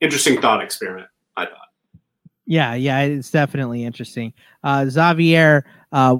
Interesting 0.00 0.40
thought 0.40 0.62
experiment, 0.62 1.08
I 1.36 1.46
thought. 1.46 1.68
Yeah, 2.46 2.74
yeah, 2.74 3.00
it's 3.00 3.30
definitely 3.30 3.84
interesting. 3.84 4.32
Uh, 4.64 4.86
Xavier, 4.88 5.66
uh, 5.92 6.16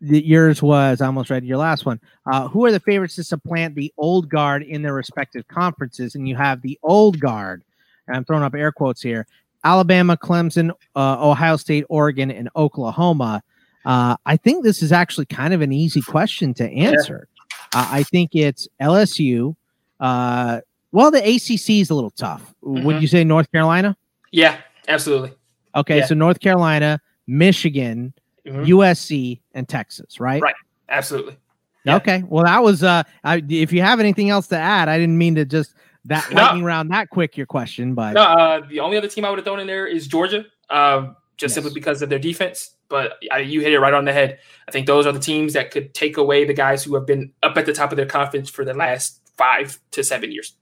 yours 0.00 0.62
was 0.62 1.00
I 1.00 1.06
almost 1.06 1.28
read 1.28 1.44
your 1.44 1.58
last 1.58 1.84
one. 1.84 2.00
Uh, 2.30 2.46
who 2.46 2.64
are 2.64 2.70
the 2.70 2.78
favorites 2.78 3.16
to 3.16 3.24
supplant 3.24 3.74
the 3.74 3.92
old 3.98 4.28
guard 4.28 4.62
in 4.62 4.82
their 4.82 4.94
respective 4.94 5.48
conferences? 5.48 6.14
And 6.14 6.28
you 6.28 6.36
have 6.36 6.62
the 6.62 6.78
old 6.84 7.18
guard 7.18 7.64
and 8.06 8.16
I'm 8.16 8.24
throwing 8.24 8.42
up 8.42 8.54
air 8.54 8.72
quotes 8.72 9.02
here 9.02 9.26
Alabama, 9.64 10.16
Clemson, 10.16 10.70
uh, 10.96 11.28
Ohio 11.28 11.56
State, 11.56 11.84
Oregon, 11.88 12.30
and 12.30 12.48
Oklahoma. 12.56 13.42
Uh, 13.84 14.16
I 14.26 14.36
think 14.36 14.64
this 14.64 14.82
is 14.82 14.92
actually 14.92 15.26
kind 15.26 15.54
of 15.54 15.60
an 15.60 15.72
easy 15.72 16.02
question 16.02 16.54
to 16.54 16.68
answer. 16.70 17.28
Yeah. 17.74 17.80
Uh, 17.80 17.88
I 17.90 18.02
think 18.02 18.34
it's 18.34 18.68
LSU. 18.80 19.56
Uh, 20.00 20.60
well, 20.92 21.10
the 21.10 21.18
ACC 21.18 21.80
is 21.80 21.90
a 21.90 21.94
little 21.94 22.10
tough. 22.10 22.54
Mm-hmm. 22.62 22.84
Would 22.84 23.00
you 23.00 23.08
say 23.08 23.24
North 23.24 23.50
Carolina? 23.50 23.96
Yeah, 24.30 24.58
absolutely. 24.88 25.32
Okay, 25.74 25.98
yeah. 25.98 26.06
so 26.06 26.14
North 26.14 26.40
Carolina, 26.40 27.00
Michigan, 27.26 28.12
mm-hmm. 28.46 28.64
USC, 28.64 29.40
and 29.54 29.68
Texas, 29.68 30.20
right? 30.20 30.42
Right, 30.42 30.54
absolutely. 30.88 31.36
Yeah. 31.84 31.96
Okay. 31.96 32.22
Well, 32.28 32.44
that 32.44 32.62
was 32.62 32.82
uh 32.84 33.02
I, 33.24 33.42
if 33.48 33.72
you 33.72 33.82
have 33.82 33.98
anything 33.98 34.30
else 34.30 34.46
to 34.48 34.56
add, 34.56 34.88
I 34.88 34.98
didn't 34.98 35.18
mean 35.18 35.34
to 35.34 35.44
just 35.44 35.74
that 36.06 36.30
No. 36.32 36.42
lightning 36.42 36.64
round 36.64 36.90
that 36.90 37.10
quick 37.10 37.36
your 37.36 37.46
question, 37.46 37.94
but 37.94 38.14
No, 38.14 38.22
uh, 38.22 38.66
the 38.68 38.80
only 38.80 38.96
other 38.96 39.08
team 39.08 39.24
I 39.24 39.30
would 39.30 39.38
have 39.38 39.44
thrown 39.44 39.60
in 39.60 39.66
there 39.66 39.86
is 39.86 40.06
Georgia, 40.06 40.44
um, 40.70 41.16
just 41.36 41.52
Yes. 41.52 41.54
simply 41.54 41.72
because 41.74 42.02
of 42.02 42.08
their 42.08 42.18
defense. 42.18 42.74
But 42.88 43.14
I, 43.30 43.38
you 43.38 43.60
hit 43.62 43.72
it 43.72 43.78
right 43.80 43.94
on 43.94 44.04
the 44.04 44.12
head. 44.12 44.38
I 44.68 44.70
think 44.70 44.86
those 44.86 45.06
are 45.06 45.12
the 45.12 45.18
teams 45.20 45.54
that 45.54 45.70
could 45.70 45.94
take 45.94 46.16
away 46.18 46.44
the 46.44 46.52
guys 46.52 46.84
who 46.84 46.94
have 46.94 47.06
been 47.06 47.32
up 47.42 47.56
at 47.56 47.64
the 47.66 47.72
top 47.72 47.90
of 47.90 47.96
their 47.96 48.04
conference 48.06 48.50
for 48.50 48.64
the 48.64 48.74
last 48.74 49.20
five 49.36 49.78
to 49.92 50.04
seven 50.04 50.30
years. 50.32 50.54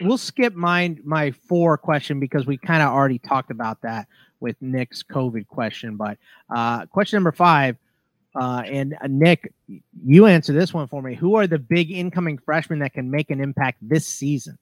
we'll 0.00 0.16
skip 0.16 0.54
my 0.54 0.96
my 1.02 1.32
four 1.32 1.76
question 1.76 2.20
because 2.20 2.46
we 2.46 2.56
kind 2.56 2.82
of 2.84 2.88
already 2.90 3.18
talked 3.18 3.50
about 3.50 3.82
that 3.82 4.06
with 4.38 4.54
Nick's 4.62 5.02
COVID 5.02 5.48
question. 5.48 5.96
But 5.96 6.16
uh, 6.54 6.86
question 6.86 7.16
number 7.16 7.32
five, 7.32 7.76
uh, 8.40 8.62
and 8.64 8.94
uh, 9.02 9.08
Nick, 9.08 9.52
you 10.04 10.26
answer 10.26 10.52
this 10.52 10.72
one 10.72 10.86
for 10.86 11.02
me. 11.02 11.16
Who 11.16 11.34
are 11.34 11.48
the 11.48 11.58
big 11.58 11.90
incoming 11.90 12.38
freshmen 12.38 12.78
that 12.78 12.94
can 12.94 13.10
make 13.10 13.30
an 13.30 13.40
impact 13.40 13.78
this 13.82 14.06
season? 14.06 14.56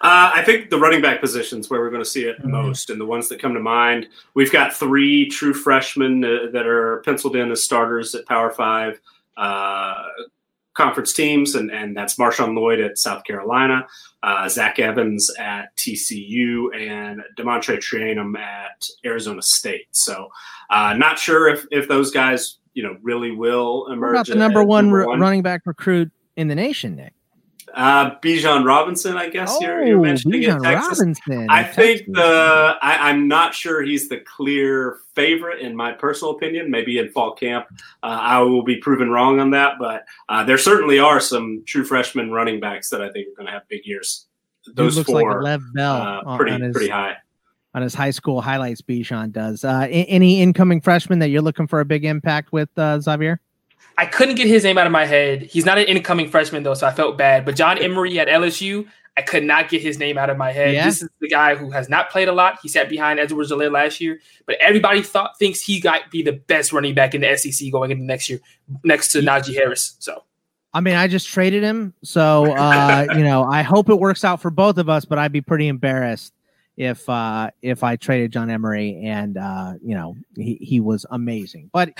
Uh, 0.00 0.32
I 0.34 0.42
think 0.44 0.70
the 0.70 0.78
running 0.78 1.02
back 1.02 1.20
positions 1.20 1.68
where 1.70 1.80
we're 1.80 1.90
going 1.90 2.02
to 2.02 2.08
see 2.08 2.24
it 2.24 2.38
Mhm. 2.40 2.46
most, 2.50 2.90
and 2.90 3.00
the 3.00 3.04
ones 3.06 3.28
that 3.28 3.40
come 3.40 3.54
to 3.54 3.60
mind. 3.60 4.08
We've 4.34 4.50
got 4.52 4.72
three 4.74 5.28
true 5.28 5.52
freshmen 5.54 6.24
uh, 6.24 6.50
that 6.52 6.66
are 6.66 7.02
penciled 7.04 7.36
in 7.36 7.50
as 7.50 7.62
starters 7.62 8.14
at 8.14 8.26
Power 8.26 8.50
Five 8.50 9.00
uh, 9.36 9.94
conference 10.74 11.12
teams, 11.12 11.54
and, 11.54 11.70
and 11.70 11.96
that's 11.96 12.16
Marshawn 12.16 12.54
Lloyd 12.54 12.80
at 12.80 12.96
South 12.98 13.24
Carolina, 13.24 13.86
uh, 14.22 14.48
Zach 14.48 14.78
Evans 14.78 15.30
at 15.38 15.74
TCU, 15.76 16.68
and 16.74 17.22
DeaMonte 17.38 17.76
Trayanum 17.78 18.38
at 18.38 18.86
Arizona 19.04 19.42
State. 19.42 19.86
So, 19.92 20.28
uh, 20.70 20.94
not 20.94 21.18
sure 21.18 21.48
if 21.48 21.66
if 21.70 21.88
those 21.88 22.10
guys, 22.10 22.58
you 22.74 22.82
know, 22.82 22.96
really 23.02 23.30
will 23.32 23.82
What 23.84 23.92
emerge. 23.92 24.14
about 24.14 24.26
the 24.28 24.34
number 24.36 24.62
one, 24.64 24.86
number 24.86 24.98
ru- 25.06 25.16
running 25.16 25.42
back 25.42 25.62
recruit 25.66 26.10
in 26.36 26.48
the 26.48 26.54
nation, 26.54 26.96
Nick? 26.96 27.12
Uh, 27.74 28.18
Bijan 28.20 28.64
Robinson, 28.64 29.16
I 29.16 29.28
guess 29.28 29.56
you're, 29.60 29.84
you're 29.84 30.00
mentioning 30.00 30.44
Oh, 30.44 30.48
Bijan 30.48 30.56
in 30.56 30.62
Texas. 30.62 30.98
Robinson. 30.98 31.46
I 31.50 31.62
think 31.64 31.98
Texas. 31.98 32.14
the 32.14 32.76
I, 32.82 33.08
I'm 33.10 33.28
not 33.28 33.54
sure 33.54 33.82
he's 33.82 34.08
the 34.08 34.18
clear 34.18 34.98
favorite 35.14 35.60
in 35.60 35.76
my 35.76 35.92
personal 35.92 36.32
opinion. 36.34 36.70
Maybe 36.70 36.98
in 36.98 37.10
fall 37.10 37.34
camp, 37.34 37.66
uh, 38.02 38.06
I 38.06 38.40
will 38.40 38.62
be 38.64 38.76
proven 38.76 39.10
wrong 39.10 39.40
on 39.40 39.50
that. 39.50 39.74
But 39.78 40.04
uh, 40.28 40.44
there 40.44 40.58
certainly 40.58 40.98
are 40.98 41.20
some 41.20 41.62
true 41.66 41.84
freshman 41.84 42.30
running 42.30 42.60
backs 42.60 42.90
that 42.90 43.00
I 43.00 43.10
think 43.10 43.28
are 43.28 43.36
going 43.36 43.46
to 43.46 43.52
have 43.52 43.68
big 43.68 43.82
years. 43.84 44.26
Dude 44.66 44.76
Those 44.76 44.96
looks 44.96 45.10
four, 45.10 45.34
like 45.34 45.42
Lev 45.42 45.62
Bell 45.74 45.96
uh, 45.96 46.22
on, 46.26 46.36
pretty 46.36 46.52
on 46.52 46.60
his 46.60 46.72
pretty 46.74 46.90
high. 46.90 47.16
on 47.74 47.82
his 47.82 47.94
high 47.94 48.10
school 48.10 48.40
highlights. 48.40 48.82
Bijan 48.82 49.32
does. 49.32 49.64
Uh, 49.64 49.86
any 49.90 50.42
incoming 50.42 50.80
freshman 50.80 51.18
that 51.20 51.28
you're 51.30 51.40
looking 51.42 51.66
for 51.66 51.80
a 51.80 51.84
big 51.84 52.04
impact 52.04 52.52
with, 52.52 52.68
uh, 52.76 53.00
Xavier? 53.00 53.40
I 54.00 54.06
couldn't 54.06 54.36
get 54.36 54.48
his 54.48 54.64
name 54.64 54.78
out 54.78 54.86
of 54.86 54.92
my 54.92 55.04
head. 55.04 55.42
He's 55.42 55.66
not 55.66 55.76
an 55.76 55.84
incoming 55.84 56.30
freshman 56.30 56.62
though, 56.62 56.72
so 56.72 56.86
I 56.86 56.90
felt 56.90 57.18
bad. 57.18 57.44
But 57.44 57.54
John 57.54 57.76
Emery 57.76 58.18
at 58.18 58.28
LSU, 58.28 58.86
I 59.18 59.20
could 59.20 59.44
not 59.44 59.68
get 59.68 59.82
his 59.82 59.98
name 59.98 60.16
out 60.16 60.30
of 60.30 60.38
my 60.38 60.52
head. 60.52 60.72
Yeah. 60.72 60.86
This 60.86 61.02
is 61.02 61.10
the 61.20 61.28
guy 61.28 61.54
who 61.54 61.70
has 61.70 61.90
not 61.90 62.08
played 62.08 62.26
a 62.26 62.32
lot. 62.32 62.58
He 62.62 62.68
sat 62.68 62.88
behind 62.88 63.20
Edwards-Helaire 63.20 63.70
last 63.70 64.00
year, 64.00 64.18
but 64.46 64.56
everybody 64.58 65.02
thought 65.02 65.38
thinks 65.38 65.60
he 65.60 65.82
might 65.84 66.10
be 66.10 66.22
the 66.22 66.32
best 66.32 66.72
running 66.72 66.94
back 66.94 67.14
in 67.14 67.20
the 67.20 67.36
SEC 67.36 67.70
going 67.70 67.90
into 67.90 68.02
next 68.02 68.30
year, 68.30 68.40
next 68.84 69.12
to 69.12 69.20
Najee 69.20 69.52
Harris. 69.52 69.96
So 69.98 70.24
I 70.72 70.80
mean, 70.80 70.94
I 70.94 71.06
just 71.06 71.28
traded 71.28 71.62
him, 71.62 71.92
so 72.02 72.50
uh, 72.54 73.06
you 73.14 73.22
know, 73.22 73.44
I 73.44 73.60
hope 73.60 73.90
it 73.90 73.96
works 73.96 74.24
out 74.24 74.40
for 74.40 74.50
both 74.50 74.78
of 74.78 74.88
us. 74.88 75.04
But 75.04 75.18
I'd 75.18 75.30
be 75.30 75.42
pretty 75.42 75.68
embarrassed 75.68 76.32
if 76.80 77.06
uh, 77.10 77.50
if 77.60 77.84
I 77.84 77.96
traded 77.96 78.32
John 78.32 78.48
Emery 78.48 78.98
and 79.04 79.36
uh, 79.36 79.74
you 79.84 79.94
know 79.94 80.16
he, 80.34 80.54
he 80.62 80.80
was 80.80 81.04
amazing. 81.10 81.68
But 81.74 81.92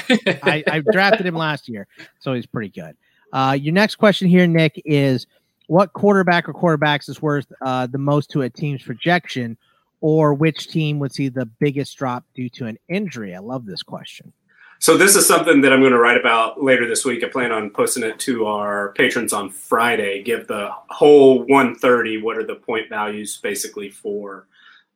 I, 0.43 0.65
I 0.67 0.81
drafted 0.93 1.27
him 1.27 1.35
last 1.35 1.69
year, 1.69 1.87
so 2.19 2.33
he's 2.33 2.47
pretty 2.47 2.71
good. 2.71 2.97
Uh, 3.31 3.59
your 3.61 3.75
next 3.75 3.97
question 3.97 4.27
here, 4.27 4.47
Nick, 4.47 4.81
is 4.87 5.27
what 5.67 5.93
quarterback 5.93 6.49
or 6.49 6.55
quarterbacks 6.55 7.11
is 7.11 7.21
worth 7.21 7.53
uh, 7.61 7.89
the 7.89 7.99
most 7.99 8.31
to 8.31 8.41
a 8.41 8.49
team's 8.49 8.83
projection, 8.83 9.59
or 10.01 10.33
which 10.33 10.69
team 10.69 10.99
would 10.99 11.13
see 11.13 11.29
the 11.29 11.45
biggest 11.45 11.99
drop 11.99 12.25
due 12.35 12.49
to 12.49 12.65
an 12.65 12.79
injury? 12.89 13.35
I 13.35 13.41
love 13.41 13.67
this 13.67 13.83
question. 13.83 14.33
So 14.79 14.97
this 14.97 15.15
is 15.15 15.29
something 15.29 15.61
that 15.61 15.75
I'm 15.75 15.81
going 15.81 15.93
to 15.93 15.99
write 15.99 16.17
about 16.17 16.63
later 16.63 16.89
this 16.89 17.05
week. 17.05 17.23
I 17.23 17.29
plan 17.29 17.53
on 17.53 17.69
posting 17.69 18.03
it 18.03 18.19
to 18.21 18.47
our 18.47 18.95
patrons 18.95 19.35
on 19.35 19.51
Friday. 19.51 20.23
Give 20.23 20.47
the 20.47 20.71
whole 20.89 21.41
130. 21.41 22.23
What 22.23 22.39
are 22.39 22.47
the 22.47 22.55
point 22.55 22.89
values 22.89 23.37
basically 23.37 23.91
for 23.91 24.47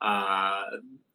uh, 0.01 0.65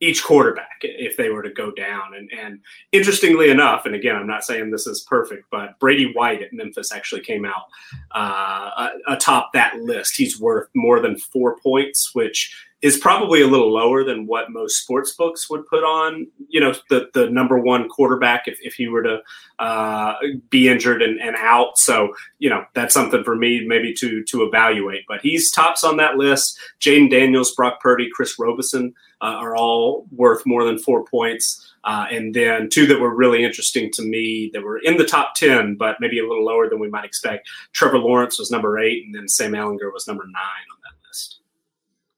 each 0.01 0.23
quarterback 0.23 0.79
if 0.81 1.17
they 1.17 1.29
were 1.29 1.43
to 1.43 1.51
go 1.51 1.71
down? 1.71 2.13
And, 2.15 2.29
and 2.31 2.59
interestingly 2.91 3.49
enough, 3.49 3.85
and 3.85 3.95
again, 3.95 4.15
I'm 4.15 4.27
not 4.27 4.45
saying 4.45 4.71
this 4.71 4.87
is 4.87 5.01
perfect, 5.01 5.45
but 5.51 5.77
Brady 5.79 6.11
White 6.13 6.41
at 6.41 6.53
Memphis 6.53 6.91
actually 6.91 7.21
came 7.21 7.45
out 7.45 7.65
uh, 8.11 8.89
atop 9.07 9.53
that 9.53 9.77
list. 9.77 10.15
He's 10.15 10.39
worth 10.39 10.69
more 10.73 10.99
than 10.99 11.17
four 11.17 11.57
points, 11.59 12.11
which 12.13 12.55
is 12.81 12.97
probably 12.97 13.41
a 13.41 13.47
little 13.47 13.73
lower 13.73 14.05
than 14.05 14.25
what 14.25 14.51
most 14.51 14.81
sports 14.81 15.13
books 15.13 15.49
would 15.49 15.67
put 15.67 15.83
on, 15.83 16.25
you 16.47 16.61
know, 16.61 16.73
the, 16.89 17.09
the 17.13 17.29
number 17.29 17.59
one 17.59 17.89
quarterback 17.89 18.47
if, 18.47 18.57
if 18.61 18.73
he 18.73 18.87
were 18.87 19.03
to 19.03 19.19
uh, 19.59 20.13
be 20.49 20.69
injured 20.69 21.01
and, 21.01 21.19
and 21.19 21.35
out. 21.35 21.77
So, 21.77 22.13
you 22.37 22.49
know, 22.49 22.63
that's 22.75 22.93
something 22.93 23.23
for 23.25 23.35
me 23.35 23.65
maybe 23.67 23.93
to 23.95 24.23
to 24.23 24.43
evaluate. 24.43 25.03
But 25.09 25.19
he's 25.19 25.51
tops 25.51 25.83
on 25.83 25.97
that 25.97 26.15
list. 26.15 26.57
Jayden 26.79 27.11
Daniels, 27.11 27.53
Brock 27.53 27.81
Purdy, 27.81 28.09
Chris 28.13 28.39
Robison 28.39 28.93
uh, 29.21 29.25
are 29.25 29.55
all 29.55 30.07
worth 30.11 30.45
more 30.45 30.63
than 30.63 30.77
four 30.77 31.03
points. 31.05 31.65
Uh, 31.83 32.05
and 32.11 32.33
then 32.33 32.69
two 32.69 32.85
that 32.85 32.99
were 32.99 33.15
really 33.15 33.43
interesting 33.43 33.89
to 33.91 34.01
me 34.01 34.49
that 34.53 34.61
were 34.61 34.79
in 34.79 34.97
the 34.97 35.05
top 35.05 35.33
10, 35.35 35.75
but 35.75 35.97
maybe 35.99 36.19
a 36.19 36.27
little 36.27 36.43
lower 36.43 36.69
than 36.69 36.79
we 36.79 36.89
might 36.89 37.05
expect. 37.05 37.47
Trevor 37.73 37.99
Lawrence 37.99 38.37
was 38.37 38.51
number 38.51 38.79
eight, 38.79 39.05
and 39.05 39.15
then 39.15 39.27
Sam 39.27 39.53
Ehlinger 39.53 39.91
was 39.93 40.07
number 40.07 40.23
nine 40.23 40.33
on 40.33 40.77
that 40.83 41.07
list. 41.07 41.39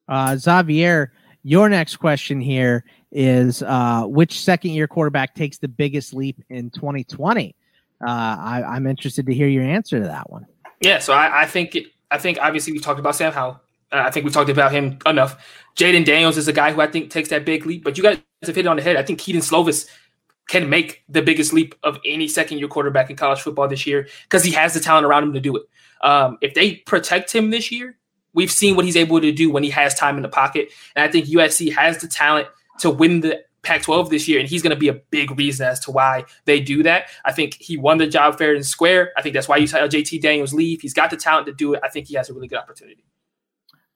Uh, 0.07 0.35
Xavier, 0.35 1.13
your 1.43 1.69
next 1.69 1.97
question 1.97 2.41
here 2.41 2.83
is 3.11 3.61
uh, 3.63 4.03
which 4.05 4.41
second 4.41 4.71
year 4.71 4.87
quarterback 4.87 5.35
takes 5.35 5.57
the 5.57 5.67
biggest 5.67 6.13
leap 6.13 6.43
in 6.49 6.69
2020? 6.71 7.55
Uh, 8.03 8.09
I, 8.09 8.63
I'm 8.67 8.87
interested 8.87 9.25
to 9.27 9.33
hear 9.33 9.47
your 9.47 9.63
answer 9.63 9.99
to 9.99 10.05
that 10.05 10.29
one. 10.31 10.47
yeah, 10.81 10.97
so 10.97 11.13
I, 11.13 11.43
I 11.43 11.45
think 11.45 11.75
it, 11.75 11.87
I 12.09 12.17
think 12.17 12.39
obviously 12.41 12.73
we 12.73 12.79
talked 12.79 12.99
about 12.99 13.15
Sam 13.15 13.31
Howell. 13.31 13.61
I 13.91 14.09
think 14.09 14.23
we've 14.23 14.33
talked 14.33 14.49
about 14.49 14.71
him 14.71 14.99
enough. 15.05 15.43
Jayden 15.75 16.05
Daniels 16.05 16.37
is 16.37 16.47
a 16.47 16.53
guy 16.53 16.71
who 16.71 16.81
I 16.81 16.87
think 16.87 17.11
takes 17.11 17.29
that 17.29 17.45
big 17.45 17.65
leap, 17.65 17.83
but 17.83 17.97
you 17.97 18.03
guys 18.03 18.19
have 18.43 18.55
hit 18.55 18.65
it 18.65 18.67
on 18.67 18.77
the 18.77 18.83
head. 18.83 18.95
I 18.95 19.03
think 19.03 19.19
Kedon 19.19 19.41
Slovis 19.41 19.87
can 20.47 20.69
make 20.69 21.03
the 21.07 21.21
biggest 21.21 21.53
leap 21.53 21.75
of 21.83 21.99
any 22.05 22.27
second 22.27 22.57
year 22.57 22.67
quarterback 22.67 23.09
in 23.09 23.15
college 23.15 23.41
football 23.41 23.67
this 23.67 23.85
year 23.87 24.07
because 24.23 24.43
he 24.43 24.51
has 24.51 24.73
the 24.73 24.79
talent 24.79 25.05
around 25.05 25.23
him 25.23 25.33
to 25.33 25.39
do 25.39 25.55
it. 25.55 25.63
Um, 26.01 26.37
if 26.41 26.53
they 26.53 26.75
protect 26.75 27.33
him 27.33 27.51
this 27.51 27.71
year, 27.71 27.97
we've 28.33 28.51
seen 28.51 28.75
what 28.75 28.85
he's 28.85 28.97
able 28.97 29.21
to 29.21 29.31
do 29.31 29.51
when 29.51 29.63
he 29.63 29.69
has 29.69 29.93
time 29.93 30.17
in 30.17 30.23
the 30.23 30.29
pocket. 30.29 30.69
And 30.95 31.07
I 31.07 31.11
think 31.11 31.27
USC 31.27 31.73
has 31.73 31.99
the 31.99 32.07
talent 32.07 32.47
to 32.79 32.89
win 32.89 33.21
the 33.21 33.43
Pac 33.61 33.83
12 33.83 34.09
this 34.09 34.27
year, 34.27 34.39
and 34.39 34.49
he's 34.49 34.63
going 34.63 34.71
to 34.71 34.79
be 34.79 34.87
a 34.87 34.93
big 34.93 35.37
reason 35.37 35.67
as 35.67 35.79
to 35.81 35.91
why 35.91 36.25
they 36.45 36.59
do 36.59 36.81
that. 36.83 37.09
I 37.25 37.31
think 37.31 37.55
he 37.59 37.77
won 37.77 37.99
the 37.99 38.07
job 38.07 38.37
fair 38.37 38.55
and 38.55 38.65
square. 38.65 39.11
I 39.15 39.21
think 39.21 39.35
that's 39.35 39.47
why 39.47 39.57
you 39.57 39.67
saw 39.67 39.77
JT 39.79 40.21
Daniels 40.21 40.53
leave. 40.53 40.81
He's 40.81 40.93
got 40.93 41.11
the 41.11 41.17
talent 41.17 41.45
to 41.45 41.53
do 41.53 41.75
it. 41.75 41.81
I 41.83 41.89
think 41.89 42.07
he 42.07 42.15
has 42.15 42.29
a 42.29 42.33
really 42.33 42.47
good 42.47 42.57
opportunity. 42.57 43.05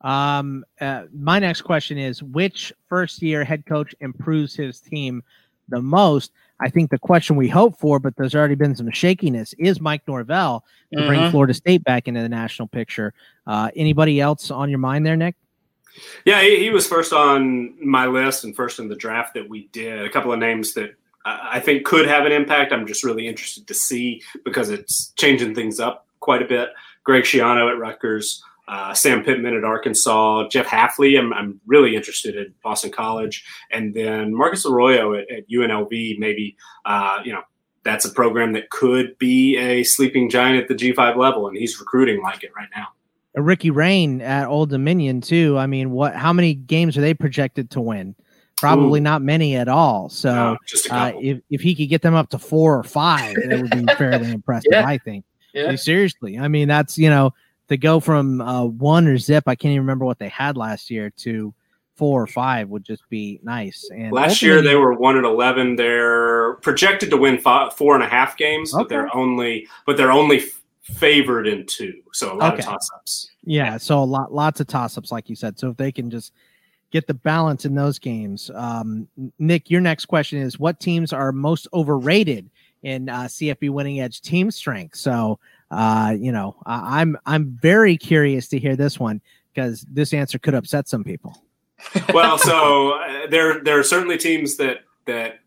Um, 0.01 0.65
uh, 0.79 1.03
my 1.13 1.39
next 1.39 1.61
question 1.61 1.97
is 1.97 2.21
which 2.21 2.71
first 2.87 3.21
year 3.21 3.43
head 3.43 3.65
coach 3.65 3.95
improves 4.01 4.55
his 4.55 4.79
team 4.79 5.23
the 5.69 5.81
most? 5.81 6.31
I 6.59 6.69
think 6.69 6.89
the 6.89 6.99
question 6.99 7.35
we 7.35 7.47
hope 7.49 7.77
for, 7.79 7.99
but 7.99 8.15
there's 8.15 8.35
already 8.35 8.55
been 8.55 8.75
some 8.75 8.89
shakiness, 8.91 9.53
is 9.57 9.81
Mike 9.81 10.03
Norvell 10.07 10.63
to 10.93 11.05
bring 11.05 11.19
Mhm. 11.19 11.31
Florida 11.31 11.53
State 11.53 11.83
back 11.83 12.07
into 12.07 12.21
the 12.21 12.29
national 12.29 12.67
picture. 12.67 13.13
Uh, 13.45 13.71
anybody 13.75 14.21
else 14.21 14.51
on 14.51 14.69
your 14.69 14.79
mind 14.79 15.05
there, 15.05 15.17
Nick? 15.17 15.35
Yeah, 16.23 16.41
he, 16.41 16.59
he 16.59 16.69
was 16.69 16.87
first 16.87 17.13
on 17.13 17.73
my 17.85 18.05
list 18.05 18.43
and 18.43 18.55
first 18.55 18.79
in 18.79 18.87
the 18.87 18.95
draft 18.95 19.33
that 19.33 19.47
we 19.49 19.67
did. 19.71 20.03
A 20.05 20.09
couple 20.09 20.31
of 20.31 20.39
names 20.39 20.73
that 20.73 20.95
I 21.25 21.49
I 21.53 21.59
think 21.59 21.85
could 21.85 22.05
have 22.05 22.25
an 22.25 22.31
impact. 22.31 22.71
I'm 22.71 22.85
just 22.85 23.03
really 23.03 23.27
interested 23.27 23.65
to 23.67 23.73
see 23.73 24.21
because 24.43 24.69
it's 24.69 25.13
changing 25.17 25.55
things 25.55 25.79
up 25.79 26.05
quite 26.19 26.41
a 26.41 26.45
bit. 26.45 26.69
Greg 27.03 27.23
Schiano 27.23 27.69
at 27.69 27.77
Rutgers, 27.77 28.43
uh, 28.67 28.93
Sam 28.93 29.23
Pittman 29.23 29.55
at 29.55 29.63
Arkansas, 29.63 30.47
Jeff 30.49 30.65
Hafley. 30.65 31.19
I'm, 31.19 31.33
I'm 31.33 31.59
really 31.65 31.95
interested 31.95 32.35
in 32.35 32.53
Boston 32.63 32.91
College, 32.91 33.45
and 33.71 33.93
then 33.93 34.33
Marcus 34.33 34.65
Arroyo 34.65 35.13
at, 35.13 35.29
at 35.31 35.49
UNLV. 35.49 36.19
Maybe 36.19 36.55
uh, 36.85 37.19
you 37.23 37.33
know 37.33 37.41
that's 37.83 38.05
a 38.05 38.11
program 38.11 38.53
that 38.53 38.69
could 38.71 39.17
be 39.17 39.57
a 39.57 39.83
sleeping 39.83 40.29
giant 40.29 40.61
at 40.61 40.67
the 40.67 40.73
G5 40.75 41.15
level, 41.15 41.47
and 41.47 41.55
he's 41.55 41.79
recruiting 41.79 42.21
like 42.21 42.43
it 42.43 42.51
right 42.55 42.69
now. 42.75 42.87
Uh, 43.37 43.41
Ricky 43.41 43.69
Rahne 43.69 44.21
at 44.21 44.47
Old 44.47 44.69
Dominion 44.69 45.21
too. 45.21 45.57
I 45.57 45.67
mean, 45.67 45.91
what? 45.91 46.15
How 46.15 46.33
many 46.33 46.53
games 46.53 46.97
are 46.97 47.01
they 47.01 47.13
projected 47.13 47.69
to 47.71 47.81
win? 47.81 48.15
Probably 48.57 48.99
Ooh. 48.99 49.03
not 49.03 49.21
many 49.21 49.55
at 49.55 49.67
all. 49.67 50.09
So 50.09 50.29
Uh, 50.29 50.55
just 50.65 50.87
a 50.87 50.95
uh, 50.95 51.11
if 51.21 51.41
if 51.49 51.61
he 51.61 51.75
could 51.75 51.89
get 51.89 52.01
them 52.01 52.15
up 52.15 52.29
to 52.29 52.39
four 52.39 52.77
or 52.77 52.83
five, 52.83 53.35
it 53.37 53.61
would 53.61 53.87
be 53.87 53.93
fairly 53.97 54.31
impressive. 54.31 54.71
Yeah. 54.71 54.87
I 54.87 54.97
think. 54.97 55.25
Yeah. 55.53 55.67
Like, 55.67 55.79
seriously, 55.79 56.39
I 56.39 56.47
mean 56.47 56.67
that's 56.67 56.97
you 56.97 57.09
know 57.09 57.33
to 57.69 57.77
go 57.77 57.99
from 57.99 58.41
uh, 58.41 58.65
one 58.65 59.07
or 59.07 59.17
zip. 59.17 59.43
I 59.47 59.55
can't 59.55 59.71
even 59.71 59.81
remember 59.81 60.05
what 60.05 60.19
they 60.19 60.29
had 60.29 60.57
last 60.57 60.89
year 60.89 61.09
to 61.17 61.53
four 61.95 62.21
or 62.21 62.27
five 62.27 62.67
would 62.69 62.83
just 62.83 63.07
be 63.09 63.39
nice. 63.41 63.89
And 63.93 64.11
Last 64.11 64.41
year 64.41 64.61
they 64.61 64.75
were 64.75 64.93
one 64.93 65.15
and 65.17 65.25
eleven. 65.25 65.75
They're 65.75 66.55
projected 66.55 67.09
to 67.11 67.17
win 67.17 67.37
five, 67.37 67.73
four 67.73 67.95
and 67.95 68.03
a 68.03 68.07
half 68.07 68.37
games, 68.37 68.73
but 68.73 68.89
they're 68.89 69.13
only 69.15 69.67
but 69.85 69.97
they're 69.97 70.11
only 70.11 70.43
favored 70.81 71.47
in 71.47 71.65
two, 71.65 71.95
so 72.13 72.33
a 72.33 72.35
lot 72.35 72.53
Okay. 72.53 72.61
of 72.61 72.65
toss 72.69 72.89
ups. 72.95 73.31
Yeah, 73.43 73.77
so 73.77 74.03
a 74.03 74.05
lot, 74.05 74.31
lots 74.31 74.59
of 74.59 74.67
toss 74.67 74.97
ups, 74.99 75.11
like 75.11 75.29
you 75.29 75.35
said. 75.35 75.57
So 75.57 75.69
if 75.71 75.77
they 75.77 75.91
can 75.91 76.11
just 76.11 76.31
get 76.91 77.07
the 77.07 77.13
balance 77.15 77.65
in 77.65 77.73
those 77.73 77.97
games, 77.97 78.51
um, 78.53 79.07
Nick, 79.39 79.71
your 79.71 79.81
next 79.81 80.05
question 80.05 80.39
is: 80.39 80.59
What 80.59 80.79
teams 80.79 81.11
are 81.11 81.31
most 81.31 81.67
overrated 81.73 82.49
in 82.83 83.09
uh, 83.09 83.23
CFB 83.23 83.71
Winning 83.71 83.99
Edge 84.01 84.21
team 84.21 84.51
strength? 84.51 84.95
So, 84.97 85.39
uh, 85.71 86.15
you 86.17 86.31
know, 86.31 86.55
I- 86.65 87.01
I'm 87.01 87.17
I'm 87.25 87.57
very 87.61 87.97
curious 87.97 88.47
to 88.49 88.59
hear 88.59 88.75
this 88.75 88.99
one 88.99 89.21
because 89.53 89.85
this 89.91 90.13
answer 90.13 90.37
could 90.39 90.53
upset 90.53 90.87
some 90.87 91.03
people. 91.03 91.41
well, 92.13 92.37
so 92.37 92.91
uh, 92.99 93.27
there 93.27 93.61
there 93.61 93.79
are 93.79 93.83
certainly 93.83 94.17
teams 94.17 94.57
that 94.57 94.79
that 95.05 95.39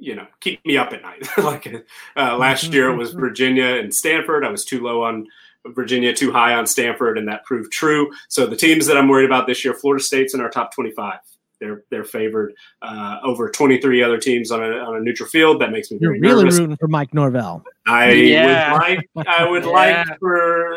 you 0.00 0.14
know 0.14 0.26
keep 0.40 0.64
me 0.66 0.76
up 0.76 0.92
at 0.92 1.02
night. 1.02 1.26
like 1.38 1.66
uh, 2.16 2.36
last 2.36 2.72
year, 2.72 2.90
it 2.90 2.96
was 2.96 3.12
Virginia 3.12 3.64
and 3.64 3.94
Stanford. 3.94 4.44
I 4.44 4.50
was 4.50 4.64
too 4.64 4.82
low 4.82 5.04
on 5.04 5.26
Virginia, 5.66 6.12
too 6.12 6.32
high 6.32 6.54
on 6.54 6.66
Stanford, 6.66 7.16
and 7.18 7.28
that 7.28 7.44
proved 7.44 7.72
true. 7.72 8.10
So 8.28 8.46
the 8.46 8.56
teams 8.56 8.86
that 8.86 8.96
I'm 8.98 9.08
worried 9.08 9.26
about 9.26 9.46
this 9.46 9.64
year, 9.64 9.74
Florida 9.74 10.02
State's 10.02 10.34
in 10.34 10.40
our 10.40 10.50
top 10.50 10.74
25. 10.74 11.18
They're 11.62 11.84
they're 11.90 12.04
favored 12.04 12.52
uh, 12.82 13.18
over 13.22 13.48
23 13.48 14.02
other 14.02 14.18
teams 14.18 14.50
on 14.50 14.62
a 14.62 14.78
on 14.78 14.96
a 14.96 15.00
neutral 15.00 15.28
field. 15.28 15.60
That 15.62 15.70
makes 15.70 15.90
me 15.92 15.98
You're 16.00 16.10
very 16.12 16.20
really 16.20 16.42
nervous. 16.44 16.58
rooting 16.58 16.76
for 16.76 16.88
Mike 16.88 17.14
Norvell. 17.14 17.62
I 17.86 18.10
Yeah. 18.10 18.72
would 18.72 18.80
like 18.82 19.08
I 19.28 19.48
would 19.48 19.64
Yeah. 19.66 19.70
like 19.70 20.18
for 20.18 20.76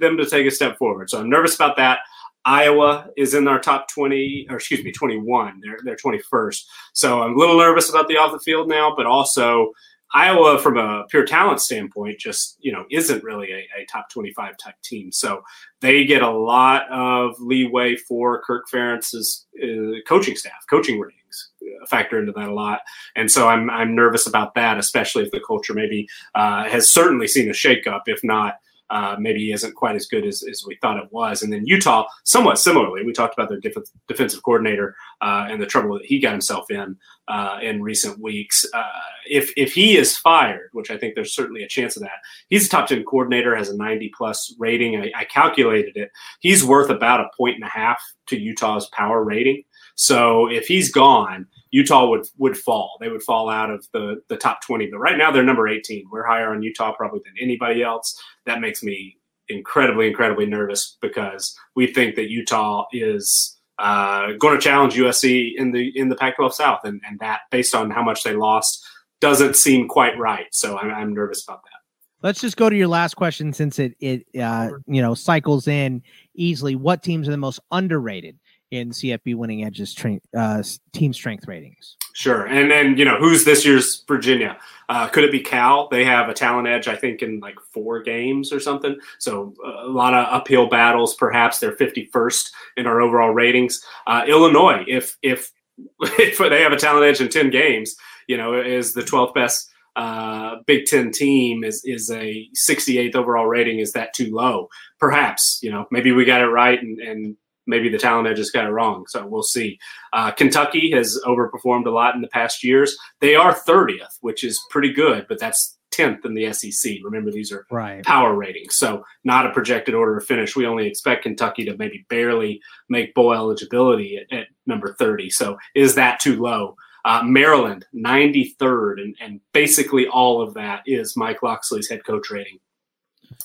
them 0.00 0.16
to 0.18 0.26
take 0.26 0.46
a 0.46 0.50
step 0.50 0.76
forward. 0.78 1.08
So 1.10 1.20
I'm 1.20 1.30
nervous 1.30 1.54
about 1.54 1.76
that. 1.76 2.00
Iowa 2.44 3.08
is 3.16 3.34
in 3.34 3.46
our 3.46 3.60
top 3.60 3.86
20 3.88 4.46
or 4.50 4.56
excuse 4.56 4.82
me 4.82 4.90
21. 4.92 5.60
They're 5.62 5.78
they're 5.84 5.96
21st. 5.96 6.64
So 6.94 7.22
I'm 7.22 7.34
a 7.34 7.38
little 7.38 7.58
nervous 7.58 7.88
about 7.90 8.08
the 8.08 8.16
off 8.16 8.32
the 8.32 8.40
field 8.40 8.68
now, 8.68 8.94
but 8.96 9.06
also 9.06 9.72
Iowa 10.12 10.58
from 10.58 10.76
a 10.76 11.04
pure 11.08 11.24
talent 11.24 11.60
standpoint 11.60 12.18
just, 12.18 12.56
you 12.60 12.72
know, 12.72 12.84
isn't 12.90 13.22
really 13.22 13.52
a, 13.52 13.80
a 13.80 13.86
top 13.86 14.10
25 14.10 14.56
type 14.58 14.74
team. 14.82 15.12
So 15.12 15.42
they 15.80 16.04
get 16.04 16.22
a 16.22 16.30
lot 16.30 16.90
of 16.90 17.40
leeway 17.40 17.96
for 17.96 18.42
Kirk 18.42 18.64
Ferentz's 18.68 19.46
uh, 19.62 20.00
coaching 20.08 20.36
staff, 20.36 20.64
coaching 20.68 20.98
ratings 20.98 21.50
uh, 21.62 21.86
factor 21.86 22.18
into 22.18 22.32
that 22.32 22.48
a 22.48 22.54
lot. 22.54 22.80
And 23.14 23.30
so 23.30 23.48
I'm 23.48 23.70
I'm 23.70 23.94
nervous 23.94 24.26
about 24.26 24.54
that, 24.54 24.78
especially 24.78 25.24
if 25.24 25.30
the 25.30 25.40
culture 25.46 25.74
maybe 25.74 26.08
uh, 26.34 26.64
has 26.64 26.90
certainly 26.90 27.28
seen 27.28 27.48
a 27.48 27.52
shakeup, 27.52 28.02
if 28.06 28.24
not. 28.24 28.56
Uh, 28.90 29.16
maybe 29.18 29.40
he 29.40 29.52
isn't 29.52 29.74
quite 29.74 29.94
as 29.94 30.06
good 30.06 30.26
as, 30.26 30.42
as 30.50 30.64
we 30.66 30.76
thought 30.82 30.98
it 30.98 31.12
was. 31.12 31.42
And 31.42 31.52
then 31.52 31.66
Utah, 31.66 32.06
somewhat 32.24 32.58
similarly, 32.58 33.04
we 33.04 33.12
talked 33.12 33.34
about 33.34 33.48
their 33.48 33.60
def- 33.60 33.76
defensive 34.08 34.42
coordinator 34.42 34.96
uh, 35.20 35.46
and 35.48 35.62
the 35.62 35.66
trouble 35.66 35.94
that 35.94 36.04
he 36.04 36.18
got 36.18 36.32
himself 36.32 36.70
in 36.70 36.96
uh, 37.28 37.58
in 37.62 37.82
recent 37.82 38.18
weeks. 38.20 38.66
Uh, 38.74 38.82
if 39.28 39.52
if 39.56 39.72
he 39.72 39.96
is 39.96 40.16
fired, 40.16 40.70
which 40.72 40.90
I 40.90 40.98
think 40.98 41.14
there's 41.14 41.34
certainly 41.34 41.62
a 41.62 41.68
chance 41.68 41.96
of 41.96 42.02
that, 42.02 42.18
he's 42.48 42.66
a 42.66 42.68
top 42.68 42.88
ten 42.88 43.04
coordinator, 43.04 43.54
has 43.54 43.68
a 43.68 43.76
90 43.76 44.10
plus 44.16 44.54
rating. 44.58 45.00
I, 45.00 45.12
I 45.16 45.24
calculated 45.24 45.96
it. 45.96 46.10
He's 46.40 46.64
worth 46.64 46.90
about 46.90 47.20
a 47.20 47.30
point 47.36 47.54
and 47.54 47.64
a 47.64 47.68
half 47.68 48.02
to 48.26 48.38
Utah's 48.38 48.88
power 48.92 49.22
rating. 49.22 49.62
So 50.00 50.46
if 50.50 50.66
he's 50.66 50.90
gone, 50.90 51.46
Utah 51.72 52.08
would 52.08 52.26
would 52.38 52.56
fall. 52.56 52.96
They 53.00 53.10
would 53.10 53.22
fall 53.22 53.50
out 53.50 53.68
of 53.68 53.86
the 53.92 54.22
the 54.28 54.36
top 54.36 54.62
20. 54.62 54.86
But 54.86 54.98
right 54.98 55.18
now 55.18 55.30
they're 55.30 55.42
number 55.42 55.68
18. 55.68 56.06
We're 56.10 56.26
higher 56.26 56.54
on 56.54 56.62
Utah 56.62 56.94
probably 56.94 57.20
than 57.22 57.34
anybody 57.38 57.82
else. 57.82 58.18
That 58.46 58.62
makes 58.62 58.82
me 58.82 59.18
incredibly 59.48 60.08
incredibly 60.08 60.46
nervous 60.46 60.96
because 61.02 61.54
we 61.76 61.86
think 61.86 62.14
that 62.14 62.30
Utah 62.30 62.86
is 62.92 63.58
uh, 63.78 64.32
going 64.38 64.54
to 64.56 64.60
challenge 64.60 64.94
USC 64.94 65.52
in 65.54 65.70
the 65.70 65.92
in 65.94 66.08
the 66.08 66.16
Pac-12 66.16 66.54
South, 66.54 66.80
and 66.84 67.02
and 67.06 67.18
that 67.20 67.40
based 67.50 67.74
on 67.74 67.90
how 67.90 68.02
much 68.02 68.22
they 68.22 68.34
lost 68.34 68.82
doesn't 69.20 69.54
seem 69.54 69.86
quite 69.86 70.18
right. 70.18 70.46
So 70.50 70.78
I'm, 70.78 70.90
I'm 70.90 71.12
nervous 71.12 71.44
about 71.44 71.62
that. 71.64 72.26
Let's 72.26 72.40
just 72.40 72.56
go 72.56 72.70
to 72.70 72.76
your 72.76 72.88
last 72.88 73.16
question 73.16 73.52
since 73.52 73.78
it 73.78 73.96
it 74.00 74.24
uh, 74.40 74.70
you 74.86 75.02
know 75.02 75.12
cycles 75.12 75.68
in 75.68 76.02
easily. 76.34 76.74
What 76.74 77.02
teams 77.02 77.28
are 77.28 77.32
the 77.32 77.36
most 77.36 77.60
underrated 77.70 78.38
in 78.70 78.90
CFB 78.90 79.34
Winning 79.34 79.64
Edge's 79.64 79.94
tra- 79.94 80.20
uh, 80.36 80.62
team 80.92 81.12
strength 81.12 81.46
ratings? 81.48 81.96
Sure. 82.12 82.46
And 82.46 82.70
then, 82.70 82.96
you 82.96 83.04
know, 83.04 83.18
who's 83.18 83.44
this 83.44 83.64
year's 83.64 84.04
Virginia? 84.06 84.58
Uh, 84.88 85.08
could 85.08 85.24
it 85.24 85.32
be 85.32 85.40
Cal? 85.40 85.88
They 85.88 86.04
have 86.04 86.28
a 86.28 86.34
talent 86.34 86.68
edge, 86.68 86.88
I 86.88 86.96
think, 86.96 87.22
in 87.22 87.40
like 87.40 87.56
four 87.72 88.02
games 88.02 88.52
or 88.52 88.60
something. 88.60 88.98
So 89.18 89.54
uh, 89.64 89.86
a 89.86 89.90
lot 89.90 90.14
of 90.14 90.26
uphill 90.30 90.68
battles. 90.68 91.14
Perhaps 91.14 91.58
they're 91.58 91.76
51st 91.76 92.50
in 92.76 92.86
our 92.86 93.00
overall 93.00 93.30
ratings. 93.30 93.84
Uh, 94.06 94.24
Illinois, 94.26 94.84
if 94.86 95.16
if 95.22 95.52
if 96.00 96.38
they 96.38 96.62
have 96.62 96.72
a 96.72 96.76
talent 96.76 97.06
edge 97.06 97.20
in 97.20 97.28
10 97.28 97.50
games, 97.50 97.96
you 98.26 98.36
know, 98.36 98.60
is 98.60 98.92
the 98.92 99.02
12th 99.02 99.34
best 99.34 99.70
uh, 99.96 100.56
Big 100.66 100.86
Ten 100.86 101.10
team 101.10 101.64
is 101.64 101.84
is 101.84 102.10
a 102.10 102.48
68th 102.68 103.16
overall 103.16 103.46
rating. 103.46 103.80
Is 103.80 103.92
that 103.92 104.14
too 104.14 104.34
low? 104.34 104.68
Perhaps. 104.98 105.60
You 105.62 105.70
know, 105.70 105.86
maybe 105.90 106.12
we 106.12 106.24
got 106.24 106.40
it 106.40 106.46
right 106.46 106.80
and 106.80 106.98
and 107.00 107.36
maybe 107.70 107.88
the 107.88 107.96
talent 107.98 108.28
edge 108.28 108.36
just 108.36 108.52
got 108.52 108.66
it 108.66 108.70
wrong. 108.70 109.04
So 109.08 109.26
we'll 109.26 109.42
see. 109.42 109.78
Uh, 110.12 110.30
Kentucky 110.32 110.90
has 110.90 111.18
overperformed 111.26 111.86
a 111.86 111.90
lot 111.90 112.14
in 112.14 112.20
the 112.20 112.28
past 112.28 112.62
years. 112.62 112.96
They 113.20 113.34
are 113.34 113.54
30th, 113.54 114.18
which 114.20 114.44
is 114.44 114.60
pretty 114.70 114.92
good, 114.92 115.24
but 115.28 115.38
that's 115.38 115.78
10th 115.92 116.24
in 116.24 116.34
the 116.34 116.52
SEC. 116.52 116.98
Remember, 117.02 117.30
these 117.32 117.50
are 117.50 117.66
Right. 117.70 118.04
power 118.04 118.34
ratings, 118.34 118.76
so 118.76 119.02
not 119.24 119.46
a 119.46 119.50
projected 119.50 119.94
order 119.94 120.16
of 120.18 120.24
finish. 120.26 120.54
We 120.54 120.66
only 120.66 120.86
expect 120.86 121.22
Kentucky 121.24 121.64
to 121.64 121.76
maybe 121.76 122.04
barely 122.08 122.60
make 122.88 123.14
bowl 123.14 123.32
eligibility 123.32 124.18
at, 124.18 124.38
at 124.38 124.46
number 124.66 124.94
30. 124.98 125.30
So 125.30 125.58
is 125.74 125.94
that 125.96 126.20
too 126.20 126.40
low? 126.40 126.76
Uh, 127.04 127.22
Maryland, 127.24 127.86
93rd, 127.94 129.00
and, 129.00 129.16
and 129.20 129.40
basically 129.52 130.06
all 130.06 130.40
of 130.42 130.54
that 130.54 130.82
is 130.86 131.16
Mike 131.16 131.42
Locksley's 131.42 131.88
head 131.88 132.04
coach 132.04 132.30
rating. 132.30 132.58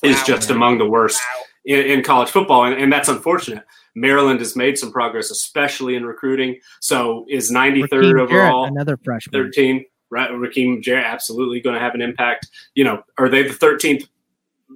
Is 0.04 0.18
Wow. 0.18 0.24
just 0.28 0.50
among 0.52 0.78
the 0.78 0.90
worst 0.90 1.20
in, 1.66 1.80
in 1.80 2.04
college 2.04 2.30
football, 2.30 2.66
and, 2.66 2.76
and 2.82 2.92
that's 2.92 3.10
unfortunate. 3.10 3.64
Maryland 3.96 4.40
has 4.40 4.56
made 4.56 4.78
some 4.78 4.92
progress, 4.92 5.32
especially 5.32 5.96
in 5.96 6.06
recruiting. 6.06 6.60
So 6.82 7.26
is 7.30 7.52
93rd 7.52 7.88
Rakim 7.88 7.90
Jarrett, 7.90 8.22
overall, 8.22 8.66
another 8.66 8.98
freshman. 8.98 9.32
13, 9.32 9.86
right? 10.10 10.30
Rakim 10.30 10.82
Jarrett 10.82 11.06
absolutely 11.06 11.62
going 11.62 11.76
to 11.76 11.80
have 11.80 11.96
an 11.96 12.02
impact. 12.02 12.48
You 12.74 12.84
know, 12.84 13.04
are 13.18 13.30
they 13.30 13.44
the 13.44 13.54
13th 13.54 14.08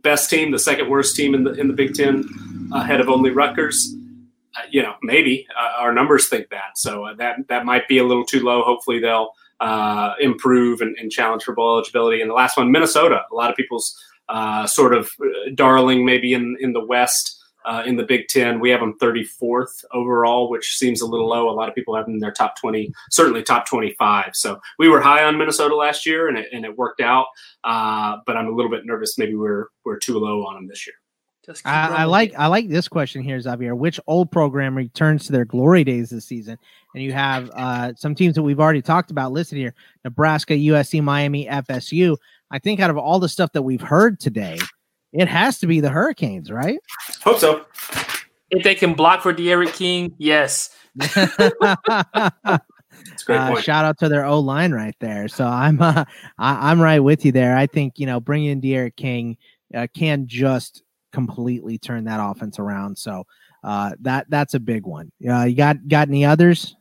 best 0.02 0.30
team, 0.30 0.52
the 0.52 0.60
second 0.60 0.90
worst 0.90 1.16
team 1.16 1.36
in 1.36 1.44
the 1.44 1.54
in 1.54 1.68
the 1.68 1.74
Big 1.74 1.94
Ten, 1.94 2.24
ahead 2.74 3.02
of 3.02 3.10
only 3.10 3.30
Rutgers? 3.30 3.94
Uh, 4.56 4.62
you 4.72 4.82
know, 4.82 4.96
maybe 5.04 5.46
uh, 5.58 5.82
our 5.82 5.94
numbers 5.94 6.28
think 6.30 6.50
that. 6.50 6.78
So 6.78 7.06
uh, 7.06 7.16
that 7.16 7.48
that 7.50 7.66
might 7.66 7.88
be 7.88 7.98
a 7.98 8.06
little 8.06 8.26
too 8.26 8.44
low. 8.44 8.64
Hopefully 8.64 9.00
they'll 9.00 9.32
uh, 9.60 10.14
improve 10.20 10.82
and, 10.82 10.96
and 10.98 11.12
challenge 11.12 11.44
for 11.44 11.54
bowl 11.54 11.76
eligibility. 11.76 12.22
And 12.22 12.30
the 12.30 12.34
last 12.36 12.58
one, 12.58 12.72
Minnesota. 12.72 13.24
A 13.32 13.36
lot 13.36 13.50
of 13.50 13.58
people's 13.58 14.02
uh, 14.30 14.68
sort 14.68 14.94
of 14.94 15.10
uh, 15.22 15.52
darling, 15.56 16.06
maybe 16.06 16.34
in 16.34 16.58
in 16.60 16.74
the 16.74 16.86
West. 16.86 17.36
Uh, 17.66 17.84
in 17.86 17.98
the 17.98 18.06
Big 18.06 18.28
Ten, 18.30 18.62
we 18.62 18.70
have 18.70 18.80
them 18.80 18.98
34th 19.00 19.84
overall, 19.94 20.50
which 20.50 20.78
seems 20.78 21.02
a 21.02 21.06
little 21.06 21.28
low. 21.28 21.50
A 21.50 21.52
lot 21.52 21.68
of 21.68 21.76
people 21.76 21.94
have 21.94 22.06
them 22.06 22.14
in 22.14 22.20
their 22.20 22.32
top 22.32 22.58
20, 22.58 22.90
certainly 23.12 23.44
top 23.44 23.68
25. 23.68 24.32
So 24.34 24.58
we 24.80 24.88
were 24.88 25.02
high 25.02 25.26
on 25.26 25.38
Minnesota 25.38 25.76
last 25.76 26.06
year, 26.06 26.30
and 26.30 26.38
it, 26.38 26.48
and 26.54 26.64
it 26.64 26.78
worked 26.78 27.02
out. 27.02 27.28
Uh, 27.66 28.16
but 28.26 28.38
I'm 28.38 28.48
a 28.48 28.52
little 28.52 28.72
bit 28.72 28.86
nervous. 28.86 29.18
Maybe 29.18 29.36
we're 29.36 29.68
we're 29.84 30.00
too 30.00 30.18
low 30.18 30.46
on 30.46 30.56
them 30.56 30.68
this 30.68 30.88
year. 30.88 30.96
Just 31.46 31.66
I, 31.66 31.88
I 31.88 32.04
like 32.04 32.34
I 32.38 32.48
like 32.48 32.70
this 32.70 32.88
question 32.88 33.24
here, 33.24 33.40
Xavier. 33.40 33.76
Which 33.76 34.00
old 34.08 34.32
program 34.32 34.76
returns 34.76 35.26
to 35.26 35.32
their 35.32 35.46
glory 35.46 35.84
days 35.84 36.12
this 36.12 36.26
season? 36.26 36.58
And 36.94 37.04
you 37.04 37.12
have 37.14 37.50
uh, 37.54 37.94
some 37.96 38.14
teams 38.14 38.36
that 38.36 38.44
we've 38.44 38.60
already 38.60 38.82
talked 38.82 39.10
about 39.10 39.32
listed 39.32 39.58
here: 39.58 39.74
Nebraska, 40.04 40.54
USC, 40.54 41.02
Miami, 41.02 41.48
FSU. 41.48 42.18
I 42.52 42.60
think 42.60 42.80
out 42.80 42.90
of 42.90 42.98
all 42.98 43.20
the 43.20 43.30
stuff 43.30 43.52
that 43.54 43.62
we've 43.62 43.82
heard 43.82 44.20
today, 44.20 44.60
it 45.14 45.28
has 45.28 45.60
to 45.60 45.68
be 45.68 45.80
the 45.80 45.90
Hurricanes, 45.90 46.52
right? 46.52 46.80
Hope 47.24 47.40
so. 47.40 47.66
If 48.52 48.64
they 48.64 48.76
can 48.76 48.94
block 48.94 49.22
for 49.22 49.34
D'Eriq 49.34 49.74
King, 49.74 50.14
yes. 50.18 50.76
It's 53.12 53.24
a 53.24 53.26
great 53.26 53.40
Uh, 53.40 53.62
shout 53.62 53.86
out 53.86 53.98
to 54.00 54.10
their 54.10 54.26
O 54.26 54.40
line 54.40 54.72
right 54.72 54.96
there. 55.00 55.28
So 55.28 55.46
I'm 55.46 55.82
uh, 55.82 56.06
I, 56.38 56.72
I'm 56.72 56.82
right 56.82 57.00
with 57.00 57.26
you 57.26 57.32
there. 57.32 57.56
I 57.56 57.68
think 57.68 58.00
you 58.00 58.06
know 58.06 58.20
bringing 58.20 58.50
in 58.50 58.60
D'Eriq 58.60 58.96
King 58.96 59.38
uh, 59.74 59.88
can 59.94 60.28
just 60.28 60.84
completely 61.12 61.78
turn 61.78 62.06
that 62.06 62.20
offense 62.22 62.60
around. 62.60 62.98
So 62.98 63.26
uh, 63.64 63.92
that 64.02 64.30
that's 64.30 64.54
a 64.54 64.60
big 64.60 64.86
one. 64.86 65.12
Uh, 65.28 65.44
you 65.44 65.56
got 65.56 65.88
got 65.88 66.08
any 66.08 66.26
others? 66.26 66.76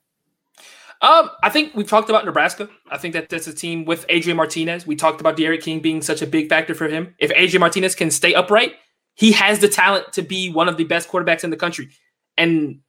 Um, 1.01 1.31
I 1.43 1.51
think 1.51 1.75
we've 1.77 1.89
talked 1.89 2.11
about 2.11 2.25
Nebraska. 2.25 2.69
I 2.91 2.99
think 2.99 3.15
that 3.15 3.29
that's 3.29 3.47
a 3.47 3.55
team 3.55 3.85
with 3.85 4.05
Adrian 4.09 4.37
Martinez. 4.37 4.87
We 4.87 4.97
talked 4.97 5.21
about 5.21 5.37
D'Eriq 5.37 5.63
King 5.63 5.81
being 5.81 6.03
such 6.03 6.23
a 6.23 6.27
big 6.27 6.49
factor 6.49 6.75
for 6.75 6.89
him. 6.89 7.15
If 7.19 7.31
Adrian 7.37 7.61
Martinez 7.61 7.95
can 7.95 8.11
stay 8.11 8.35
upright, 8.35 8.75
he 9.15 9.33
has 9.33 9.61
the 9.61 9.69
talent 9.69 10.13
to 10.15 10.23
be 10.23 10.51
one 10.51 10.69
of 10.69 10.77
the 10.77 10.85
best 10.85 11.09
quarterbacks 11.09 11.45
in 11.45 11.51
the 11.51 11.57
country. 11.57 11.89
And 12.37 12.81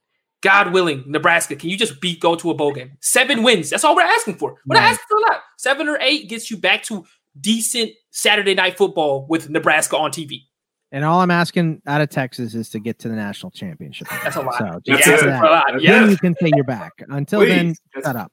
God 0.42 0.74
willing, 0.74 1.04
Nebraska, 1.06 1.56
can 1.56 1.70
you 1.70 1.78
just 1.78 2.02
beat 2.02 2.20
go 2.20 2.36
to 2.36 2.50
a 2.50 2.54
bowl 2.54 2.72
game? 2.72 2.94
Seven 3.02 3.44
wins. 3.44 3.70
That's 3.70 3.84
all 3.84 3.96
we're 3.96 4.02
asking 4.02 4.36
for. 4.36 4.56
We're 4.66 4.76
not 4.76 4.84
asking 4.84 5.06
for 5.10 5.18
a 5.18 5.32
lot. 5.32 5.42
Seven 5.58 5.88
or 5.88 5.98
eight 6.02 6.30
gets 6.30 6.50
you 6.50 6.58
back 6.58 6.84
to 6.84 7.06
decent 7.40 7.92
Saturday 8.12 8.56
night 8.56 8.78
football 8.78 9.28
with 9.30 9.50
Nebraska 9.50 9.98
on 9.98 10.12
TV. 10.12 10.44
And 10.92 11.06
all 11.06 11.20
I'm 11.22 11.30
asking 11.32 11.82
out 11.86 12.02
of 12.02 12.10
Texas 12.10 12.56
is 12.56 12.70
to 12.72 12.80
get 12.80 12.98
to 13.00 13.10
the 13.10 13.16
national 13.16 13.52
championship. 13.52 14.08
That's 14.24 14.36
a 14.36 14.42
lot. 14.42 14.58
So 14.58 14.80
just 14.86 15.08
Yeah, 15.08 15.14
it. 15.14 15.20
for 15.20 15.26
that's 15.28 15.42
that. 15.42 15.44
a 15.44 15.52
lot. 15.52 15.66
That's 15.72 15.86
then 15.86 16.10
you 16.10 16.18
can 16.18 16.36
say 16.42 16.52
you're 16.56 16.64
back. 16.64 16.94
Until 17.10 17.42
then, 17.42 17.76
Please. 17.94 18.04
shut 18.04 18.16
up. 18.16 18.32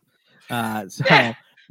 Uh, 0.49 0.89
so 0.89 1.05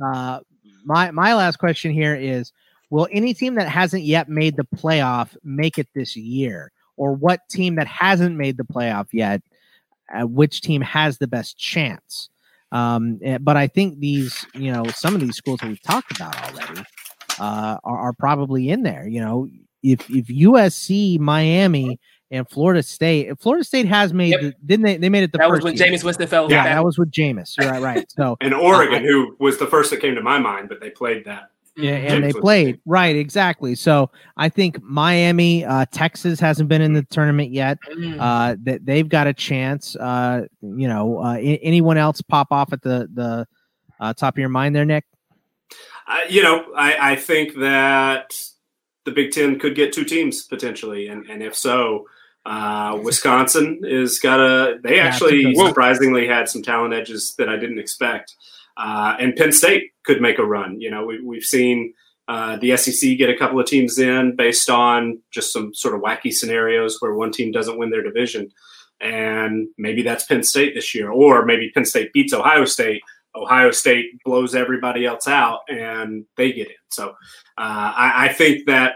uh, 0.06 0.40
my 0.84 1.10
my 1.12 1.34
last 1.34 1.58
question 1.58 1.92
here 1.92 2.14
is: 2.16 2.52
will 2.92 3.08
any 3.12 3.34
team 3.34 3.56
that 3.56 3.68
hasn't 3.68 4.04
yet 4.04 4.30
made 4.30 4.58
the 4.58 4.68
playoff 4.76 5.36
make 5.44 5.78
it 5.80 5.88
this 5.96 6.16
year? 6.16 6.72
Or 6.98 7.14
what 7.14 7.42
team 7.50 7.76
that 7.76 7.88
hasn't 7.88 8.38
made 8.38 8.56
the 8.58 8.64
playoff 8.64 9.08
yet, 9.12 9.42
uh, 10.18 10.26
which 10.26 10.62
team 10.62 10.82
has 10.82 11.18
the 11.18 11.28
best 11.28 11.58
chance? 11.58 12.30
Um, 12.72 13.20
eh, 13.22 13.38
but 13.40 13.58
I 13.58 13.68
think 13.68 14.00
these, 14.00 14.46
you 14.54 14.72
know, 14.72 14.86
some 14.88 15.14
of 15.14 15.20
these 15.20 15.36
schools 15.36 15.60
that 15.60 15.68
we've 15.68 15.82
talked 15.82 16.12
about 16.16 16.36
already 16.42 16.84
uh, 17.40 17.78
are, 17.84 17.98
are 17.98 18.14
probably 18.14 18.70
in 18.70 18.84
there. 18.84 19.08
You 19.08 19.20
know, 19.22 19.50
if 19.92 20.10
if 20.10 20.28
USC, 20.28 21.20
Miami, 21.20 22.00
and 22.32 22.50
Florida 22.50 22.84
State. 22.84 23.40
Florida 23.40 23.64
State 23.64 23.88
has 23.88 24.14
made, 24.14 24.32
yep. 24.32 24.42
the, 24.42 24.56
didn't 24.66 24.86
they? 24.86 24.98
They 24.98 25.10
made 25.10 25.24
it 25.24 25.32
the 25.32 25.38
that 25.38 25.50
first. 25.50 25.64
was 25.64 25.74
when 25.74 25.78
year. 25.78 25.98
Jameis 25.98 26.04
Winston 26.04 26.28
fell. 26.28 26.50
Yeah, 26.50 26.64
that 26.64 26.84
was 26.84 26.98
with 26.98 27.12
Jameis. 27.12 27.58
Right, 27.60 27.82
right. 27.82 28.12
So 28.12 28.38
and 28.42 28.54
Oregon, 28.54 29.04
uh, 29.04 29.08
who 29.08 29.36
was 29.40 29.58
the 29.58 29.68
first 29.68 29.92
that 29.92 30.02
came 30.02 30.16
to 30.16 30.22
my 30.22 30.40
mind, 30.40 30.70
but 30.70 30.82
they 30.82 30.90
played 30.90 31.26
that. 31.26 31.52
Yeah, 31.78 31.96
and 31.96 32.24
they 32.24 32.32
played 32.32 32.80
right 32.86 33.16
exactly. 33.16 33.76
So 33.76 34.10
I 34.38 34.48
think 34.48 34.82
Miami, 34.82 35.66
uh, 35.66 35.86
Texas 35.92 36.40
hasn't 36.40 36.70
been 36.70 36.82
in 36.82 36.94
the 36.94 37.04
tournament 37.04 37.52
yet. 37.52 37.80
Mm. 37.92 38.18
Uh, 38.18 38.56
that 38.64 38.86
they've 38.86 39.08
got 39.08 39.28
a 39.28 39.34
chance. 39.34 39.96
Uh, 39.98 40.46
you 40.62 40.88
know, 40.88 41.20
uh, 41.20 41.36
anyone 41.38 41.98
else 41.98 42.22
pop 42.22 42.48
off 42.52 42.72
at 42.72 42.82
the 42.82 43.10
the 43.14 43.46
uh, 44.00 44.14
top 44.14 44.36
of 44.36 44.40
your 44.40 44.50
mind 44.50 44.74
there, 44.74 44.86
Nick? 44.86 45.04
Uh, 46.08 46.20
you 46.30 46.44
know, 46.44 46.66
I, 46.78 47.12
I 47.12 47.16
think 47.18 47.56
that 47.56 48.34
the 49.06 49.12
Big 49.12 49.32
Ten 49.32 49.58
could 49.60 49.76
get 49.76 49.94
two 49.94 50.04
teams 50.04 50.44
potentially, 50.44 51.08
and 51.08 51.30
and 51.30 51.42
if 51.42 51.56
so, 51.56 52.08
uh, 52.46 53.00
Wisconsin 53.02 53.82
is 53.84 54.20
got 54.20 54.40
a. 54.40 54.80
They 54.84 55.00
actually 55.00 55.56
surprisingly 55.56 56.28
had 56.28 56.50
some 56.50 56.62
talent 56.62 56.94
edges 56.94 57.36
that 57.38 57.48
I 57.48 57.58
didn't 57.58 57.80
expect, 57.80 58.36
uh, 58.78 59.16
and 59.20 59.36
Penn 59.36 59.52
State 59.52 59.92
could 60.04 60.22
make 60.22 60.40
a 60.40 60.46
run. 60.46 60.82
You 60.82 60.92
know, 60.92 61.06
we, 61.06 61.22
we've 61.22 61.44
seen 61.44 61.94
uh, 62.28 62.58
the 62.58 62.76
SEC 62.78 63.18
get 63.18 63.30
a 63.30 63.38
couple 63.38 63.60
of 63.60 63.68
teams 63.68 64.00
in 64.00 64.36
based 64.36 64.70
on 64.70 65.20
just 65.32 65.54
some 65.54 65.74
sort 65.74 65.96
of 65.96 66.02
wacky 66.02 66.34
scenarios 66.34 66.98
where 67.00 67.14
one 67.14 67.32
team 67.32 67.52
doesn't 67.52 67.78
win 67.78 67.92
their 67.92 68.04
division, 68.04 68.52
and 69.00 69.68
maybe 69.78 70.02
that's 70.02 70.26
Penn 70.26 70.44
State 70.44 70.74
this 70.74 70.94
year, 70.96 71.12
or 71.12 71.46
maybe 71.46 71.72
Penn 71.72 71.86
State 71.86 72.12
beats 72.14 72.34
Ohio 72.34 72.66
State. 72.66 73.02
Ohio 73.36 73.72
State 73.72 74.06
blows 74.24 74.56
everybody 74.56 75.06
else 75.06 75.28
out, 75.28 75.62
and 75.68 76.26
they 76.38 76.52
get 76.52 76.68
in. 76.68 76.76
So 76.90 77.10
uh, 77.10 77.14
I, 77.58 78.26
I 78.26 78.34
think 78.34 78.66
that 78.68 78.96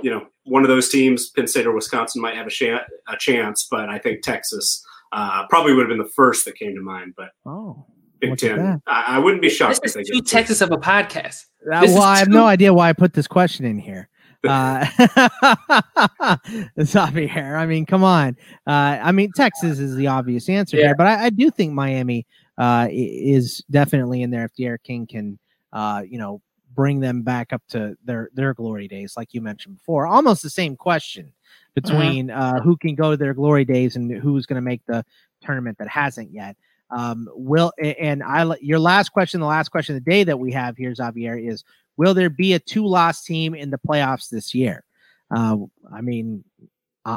you 0.00 0.10
know 0.10 0.26
one 0.44 0.62
of 0.62 0.68
those 0.68 0.88
teams, 0.88 1.30
Penn 1.30 1.46
State 1.46 1.66
or 1.66 1.74
Wisconsin, 1.74 2.22
might 2.22 2.34
have 2.34 2.46
a, 2.46 2.50
sh- 2.50 2.62
a 2.62 3.16
chance, 3.18 3.66
but 3.70 3.88
I 3.88 3.98
think 3.98 4.22
Texas 4.22 4.84
uh, 5.12 5.46
probably 5.48 5.74
would 5.74 5.82
have 5.82 5.88
been 5.88 5.98
the 5.98 6.12
first 6.14 6.44
that 6.44 6.56
came 6.56 6.74
to 6.74 6.82
mind. 6.82 7.14
But 7.16 7.30
oh, 7.46 7.86
Big 8.20 8.36
Ten, 8.38 8.82
I, 8.86 9.04
I, 9.08 9.18
wouldn't 9.18 9.42
be 9.42 9.48
shocked. 9.48 9.80
This 9.82 9.96
is 9.96 10.08
too 10.08 10.20
Texas 10.22 10.60
of 10.60 10.70
a 10.72 10.76
podcast. 10.76 11.44
Uh, 11.62 11.82
well, 11.84 12.02
I 12.02 12.18
have 12.18 12.28
no 12.28 12.46
idea 12.46 12.72
why 12.72 12.88
I 12.88 12.92
put 12.92 13.12
this 13.12 13.26
question 13.26 13.64
in 13.64 13.78
here. 13.78 14.08
uh 14.48 14.86
Xavier. 16.80 17.56
I 17.56 17.66
mean, 17.66 17.84
come 17.86 18.04
on. 18.04 18.36
Uh 18.68 18.96
I 19.02 19.10
mean 19.10 19.32
Texas 19.34 19.80
is 19.80 19.96
the 19.96 20.06
obvious 20.06 20.48
answer 20.48 20.76
yeah. 20.76 20.86
here, 20.86 20.94
but 20.96 21.08
I, 21.08 21.24
I, 21.24 21.30
do 21.30 21.50
think 21.50 21.72
Miami 21.72 22.24
uh 22.58 22.88
is 22.90 23.64
definitely 23.70 24.22
in 24.22 24.30
there 24.30 24.44
if 24.44 24.54
D'Eriq 24.54 24.82
King 24.82 25.06
can 25.06 25.38
uh 25.72 26.02
you 26.06 26.18
know 26.18 26.42
bring 26.78 27.00
them 27.00 27.22
back 27.22 27.52
up 27.52 27.62
to 27.68 27.96
their 28.04 28.30
their 28.34 28.54
glory 28.54 28.86
days, 28.86 29.14
like 29.16 29.34
you 29.34 29.40
mentioned 29.40 29.78
before. 29.78 30.06
Almost 30.06 30.44
the 30.44 30.50
same 30.50 30.76
question 30.76 31.24
mm-hmm. 31.24 31.74
between 31.74 32.30
uh, 32.30 32.60
who 32.60 32.76
can 32.76 32.94
go 32.94 33.10
to 33.10 33.16
their 33.16 33.34
glory 33.34 33.64
days 33.64 33.96
and 33.96 34.10
who's 34.12 34.46
going 34.46 34.62
to 34.62 34.62
make 34.62 34.86
the 34.86 35.04
tournament 35.40 35.76
that 35.78 35.88
hasn't 35.88 36.30
yet. 36.32 36.56
Um, 36.90 37.28
will 37.32 37.72
and 37.78 38.22
I 38.22 38.54
your 38.60 38.78
last 38.78 39.08
question, 39.10 39.40
the 39.40 39.46
last 39.46 39.70
question 39.70 39.96
of 39.96 40.04
the 40.04 40.10
day 40.10 40.22
that 40.24 40.38
we 40.38 40.52
have 40.52 40.76
here, 40.76 40.94
Xavier, 40.94 41.36
is 41.36 41.64
will 41.96 42.14
there 42.14 42.30
be 42.30 42.54
a 42.54 42.60
two 42.60 42.86
loss 42.86 43.24
team 43.24 43.56
in 43.56 43.70
the 43.70 43.78
playoffs 43.78 44.28
this 44.28 44.54
year? 44.54 44.84
Uh, 45.30 45.56
I 45.92 46.00
mean, 46.00 46.44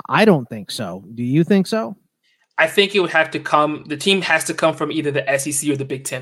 I 0.10 0.26
don't 0.26 0.50
think 0.50 0.72
so. 0.72 1.06
Do 1.14 1.24
you 1.24 1.44
think 1.44 1.68
so? 1.68 1.96
I 2.62 2.68
think 2.68 2.94
it 2.94 3.00
would 3.00 3.10
have 3.10 3.32
to 3.32 3.40
come. 3.40 3.86
The 3.88 3.98
team 3.98 4.22
has 4.22 4.44
to 4.44 4.54
come 4.54 4.76
from 4.76 4.92
either 4.92 5.10
the 5.10 5.26
SEC 5.40 5.68
or 5.68 5.76
the 5.76 5.84
Big 5.84 6.06
Ten. 6.06 6.22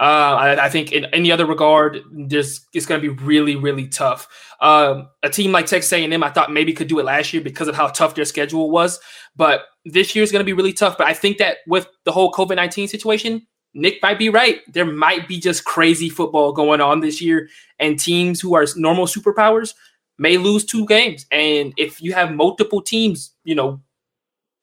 Uh, 0.00 0.36
I, 0.38 0.64
I, 0.64 0.68
think 0.70 0.90
in 0.90 1.04
any 1.06 1.30
other 1.30 1.44
regard, 1.44 1.98
there's 2.10 2.64
it's 2.72 2.86
going 2.86 3.00
to 3.00 3.14
be 3.14 3.22
really, 3.22 3.56
really 3.56 3.86
tough. 3.86 4.26
Um, 4.62 5.08
a 5.22 5.28
team 5.28 5.52
like 5.52 5.66
Texas 5.66 5.92
A&M, 5.92 6.24
I 6.24 6.30
thought 6.30 6.50
maybe 6.50 6.72
could 6.72 6.88
do 6.88 6.98
it 6.98 7.04
last 7.04 7.34
year 7.34 7.42
because 7.42 7.68
of 7.68 7.74
how 7.74 7.88
tough 7.88 8.14
their 8.14 8.24
schedule 8.24 8.70
was, 8.70 9.00
but 9.36 9.64
this 9.84 10.14
year 10.14 10.22
is 10.22 10.32
going 10.32 10.40
to 10.40 10.46
be 10.46 10.54
really 10.54 10.72
tough. 10.72 10.96
But 10.96 11.08
I 11.08 11.12
think 11.12 11.36
that 11.38 11.58
with 11.66 11.86
the 12.04 12.12
whole 12.12 12.32
COVID 12.32 12.56
nineteen 12.56 12.88
situation, 12.88 13.46
Nick 13.74 14.02
might 14.02 14.18
be 14.18 14.30
right. 14.30 14.60
There 14.72 14.86
might 14.86 15.28
be 15.28 15.38
just 15.38 15.66
crazy 15.66 16.08
football 16.08 16.52
going 16.52 16.80
on 16.80 17.00
this 17.00 17.20
year, 17.20 17.50
and 17.78 17.98
teams 17.98 18.40
who 18.40 18.54
are 18.54 18.66
normal 18.76 19.04
superpowers 19.06 19.74
may 20.16 20.38
lose 20.38 20.64
two 20.64 20.86
games. 20.86 21.26
And 21.30 21.74
if 21.76 22.00
you 22.00 22.14
have 22.14 22.32
multiple 22.32 22.80
teams, 22.80 23.34
you 23.44 23.54
know, 23.54 23.82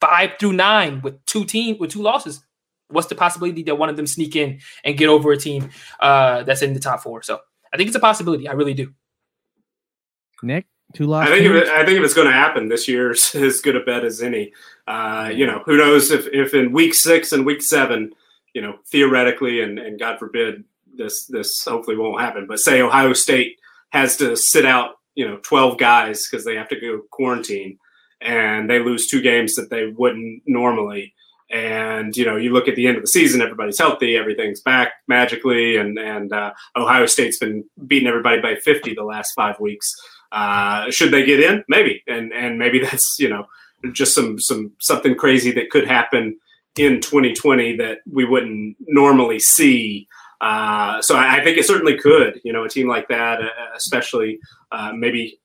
five 0.08 0.32
through 0.40 0.54
nine 0.54 1.02
with 1.02 1.24
two 1.26 1.46
teams 1.46 1.80
with 1.80 1.92
two 1.92 2.02
losses, 2.02 2.44
what's 2.90 3.08
the 3.08 3.16
possibility 3.16 3.64
that 3.64 3.76
one 3.76 3.90
of 3.90 3.98
them 3.98 4.08
sneak 4.08 4.36
in 4.36 4.60
and 4.84 4.98
get 4.98 5.10
over 5.10 5.32
a 5.32 5.38
team 5.38 5.70
uh, 6.00 6.44
that's 6.44 6.62
in 6.62 6.74
the 6.74 6.80
top 6.80 7.02
four? 7.02 7.22
So 7.24 7.40
I 7.74 7.78
think 7.78 7.88
it's 7.88 7.96
a 7.96 8.02
possibility. 8.02 8.48
I 8.48 8.54
really 8.54 8.74
do. 8.74 8.94
Nick, 10.42 10.66
two 10.94 11.06
losses. 11.06 11.32
I 11.32 11.36
think 11.38 11.50
if 11.50 11.64
it, 11.64 11.68
I 11.70 11.86
think 11.86 11.98
if 11.98 12.04
it's 12.04 12.14
going 12.14 12.28
to 12.28 12.34
happen 12.34 12.68
this 12.68 12.88
year 12.88 13.12
is 13.12 13.34
as 13.36 13.62
good 13.62 13.76
a 13.76 13.82
bet 13.82 14.04
as 14.04 14.22
any. 14.22 14.52
Uh, 14.88 15.32
you 15.34 15.46
know, 15.46 15.64
who 15.66 15.78
knows 15.78 16.12
if 16.12 16.28
if 16.28 16.54
in 16.54 16.74
week 16.74 16.94
six 16.94 17.32
and 17.32 17.46
week 17.46 17.62
seven, 17.62 18.12
you 18.54 18.62
know, 18.62 18.76
theoretically 18.92 19.62
and 19.62 19.80
and 19.80 20.00
God 20.00 20.20
forbid 20.20 20.64
this 20.96 21.26
this 21.26 21.64
hopefully 21.64 21.98
won't 21.98 22.22
happen, 22.22 22.46
but 22.48 22.60
say 22.60 22.82
Ohio 22.82 23.14
State 23.14 23.60
has 23.90 24.18
to 24.18 24.36
sit 24.36 24.66
out, 24.66 24.96
you 25.16 25.28
know, 25.28 25.38
twelve 25.38 25.78
guys 25.78 26.28
because 26.28 26.46
they 26.46 26.56
have 26.56 26.70
to 26.70 26.80
go 26.80 27.02
quarantine, 27.12 27.80
and 28.24 28.70
they 28.70 28.80
lose 28.80 29.08
two 29.08 29.22
games 29.22 29.56
that 29.56 29.70
they 29.70 29.88
wouldn't 29.88 30.42
normally 30.46 31.14
and 31.54 32.18
you 32.18 32.26
know, 32.26 32.36
you 32.36 32.52
look 32.52 32.68
at 32.68 32.76
the 32.76 32.88
end 32.88 32.98
of 32.98 33.04
the 33.04 33.08
season, 33.08 33.40
everybody's 33.40 33.78
healthy, 33.78 34.18
everything's 34.18 34.60
back 34.60 34.94
magically, 35.08 35.78
and 35.78 36.00
and 36.00 36.34
uh, 36.34 36.52
Ohio 36.76 37.06
State's 37.06 37.38
been 37.38 37.64
beating 37.86 38.08
everybody 38.08 38.42
by 38.42 38.56
50 38.56 38.96
the 38.96 39.04
last 39.04 39.34
five 39.34 39.60
weeks. 39.60 39.94
Uh, 40.32 40.90
should 40.90 41.12
they 41.12 41.24
get 41.24 41.40
in? 41.40 41.64
Maybe, 41.68 42.04
and 42.08 42.34
and 42.34 42.58
maybe 42.58 42.80
that's 42.84 43.18
you 43.20 43.30
know 43.30 43.46
just 43.92 44.16
some 44.16 44.40
some 44.40 44.72
something 44.80 45.16
crazy 45.16 45.52
that 45.52 45.70
could 45.70 45.88
happen 45.88 46.40
in 46.76 47.02
2020 47.02 47.78
that 47.78 48.00
we 48.12 48.26
wouldn't 48.26 48.76
normally 48.88 49.40
see. 49.40 50.08
Uh, 50.42 51.02
so 51.04 51.16
I, 51.16 51.38
I, 51.38 51.44
think 51.44 51.58
it 51.58 51.66
certainly 51.66 51.98
could. 51.98 52.42
You 52.44 52.52
know, 52.52 52.64
a 52.64 52.70
team 52.70 52.88
like 52.88 53.08
that, 53.10 53.42
uh, 53.42 53.48
especially 53.76 54.40
uh, 54.72 54.92
maybe 54.94 55.40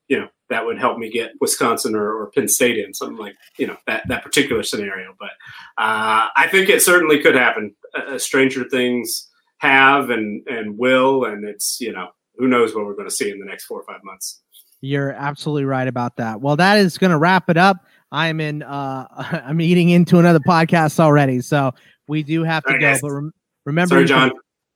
that 0.49 0.65
would 0.65 0.79
help 0.79 0.99
me 0.99 1.11
get 1.11 1.33
Wisconsin 1.41 1.95
or, 1.95 2.13
or, 2.13 2.31
Penn 2.31 2.49
State 2.49 2.79
in 2.79 2.95
something 2.95 3.19
like 3.19 3.35
you 3.59 3.67
know 3.67 3.77
that 3.87 4.07
that 4.09 4.25
particular 4.25 4.63
scenario. 4.63 5.15
But 5.19 5.31
uh, 5.77 6.29
I 6.35 6.49
think 6.51 6.69
it 6.69 6.83
certainly 6.83 7.21
could 7.21 7.35
happen. 7.35 7.75
Uh, 7.95 8.19
stranger 8.19 8.69
things 8.69 9.29
have 9.59 10.11
and 10.11 10.47
and 10.49 10.79
will, 10.79 11.25
and 11.25 11.45
it's 11.45 11.81
you 11.81 11.93
know 11.93 12.09
who 12.37 12.49
knows 12.49 12.75
what 12.75 12.85
we're 12.85 12.95
going 12.95 13.09
to 13.09 13.15
see 13.15 13.31
in 13.31 13.39
the 13.39 13.47
next 13.47 13.65
four 13.65 13.81
or 13.81 13.85
five 13.85 14.03
months. 14.05 14.41
You're 14.81 15.13
absolutely 15.13 15.65
right 15.65 15.89
about 15.89 16.17
that. 16.17 16.41
Well, 16.41 16.57
that 16.57 16.79
is 16.79 16.99
going 16.99 17.11
to 17.11 17.19
wrap 17.19 17.51
it 17.51 17.57
up. 17.57 17.79
I'm 18.13 18.41
in. 18.41 18.63
Uh, 18.63 19.07
I'm 19.45 19.61
eating 19.61 19.91
into 19.91 20.19
another 20.19 20.41
podcast 20.41 21.01
already, 21.01 21.41
so 21.41 21.73
we 22.07 22.23
do 22.23 22.45
have 22.45 22.65
to 22.65 22.79
go. 22.79 22.97
But 23.01 23.11
rem- 23.11 23.35
remember, 23.65 23.95
Sorry, 23.97 24.05
John. 24.07 24.33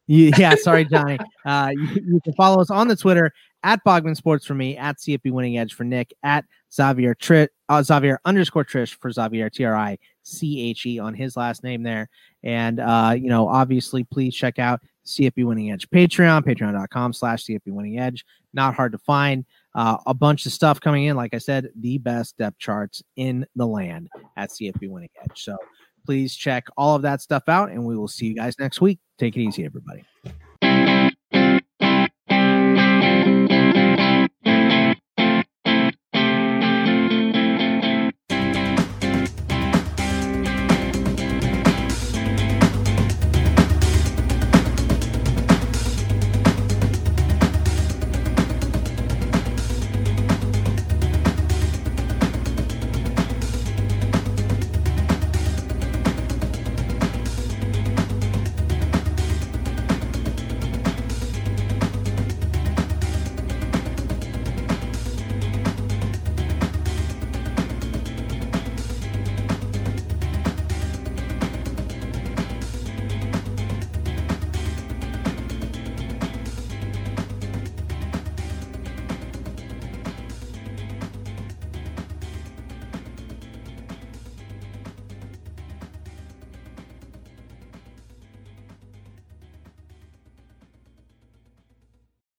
You, 0.06 0.32
yeah, 0.38 0.56
sorry, 0.56 0.84
Johnny. 0.84 1.18
Uh, 1.46 1.70
you, 1.72 1.88
you, 2.06 2.20
can 2.22 2.32
follow 2.34 2.60
us 2.60 2.70
on 2.70 2.88
the 2.88 2.96
Twitter 2.96 3.32
at 3.62 3.84
Bogman 3.84 4.16
Sports 4.16 4.46
for 4.46 4.54
me, 4.54 4.76
at 4.76 4.98
CFB 4.98 5.32
Winning 5.32 5.58
Edge 5.58 5.74
for 5.74 5.84
Nick, 5.84 6.12
at 6.22 6.44
Xavier 6.72 7.14
Tri- 7.14 7.48
uh, 7.68 7.82
Xavier 7.82 8.20
underscore 8.24 8.64
Triche 8.64 8.94
for 8.94 9.10
Xavier 9.10 9.50
T 9.50 9.64
R 9.64 9.74
I 9.74 9.98
C 10.22 10.70
H 10.70 10.86
E 10.86 10.98
on 10.98 11.14
his 11.14 11.36
last 11.36 11.62
name 11.62 11.82
there. 11.82 12.08
And 12.42 12.80
uh, 12.80 13.14
you 13.16 13.28
know, 13.28 13.48
obviously, 13.48 14.04
please 14.04 14.34
check 14.34 14.58
out 14.58 14.80
CFB 15.06 15.44
Winning 15.44 15.72
Edge 15.72 15.88
Patreon, 15.90 16.44
patreon.com 16.44 17.12
slash 17.12 17.44
CFB 17.44 17.68
Winning 17.68 17.98
Edge. 17.98 18.24
Not 18.52 18.74
hard 18.74 18.92
to 18.92 18.98
find. 18.98 19.44
Uh, 19.74 19.96
a 20.06 20.12
bunch 20.12 20.44
of 20.44 20.52
stuff 20.52 20.80
coming 20.80 21.04
in. 21.04 21.16
Like 21.16 21.32
I 21.34 21.38
said, 21.38 21.70
the 21.76 21.98
best 21.98 22.36
depth 22.36 22.58
charts 22.58 23.02
in 23.16 23.46
the 23.56 23.66
land 23.66 24.08
at 24.36 24.50
CFB 24.50 24.88
Winning 24.90 25.08
Edge. 25.22 25.42
So 25.42 25.56
please 26.04 26.34
check 26.34 26.66
all 26.76 26.96
of 26.96 27.02
that 27.02 27.20
stuff 27.22 27.48
out, 27.48 27.70
and 27.70 27.84
we 27.84 27.96
will 27.96 28.08
see 28.08 28.26
you 28.26 28.34
guys 28.34 28.58
next 28.58 28.80
week. 28.80 28.98
Take 29.18 29.36
it 29.36 29.40
easy, 29.40 29.64
everybody. 29.64 30.04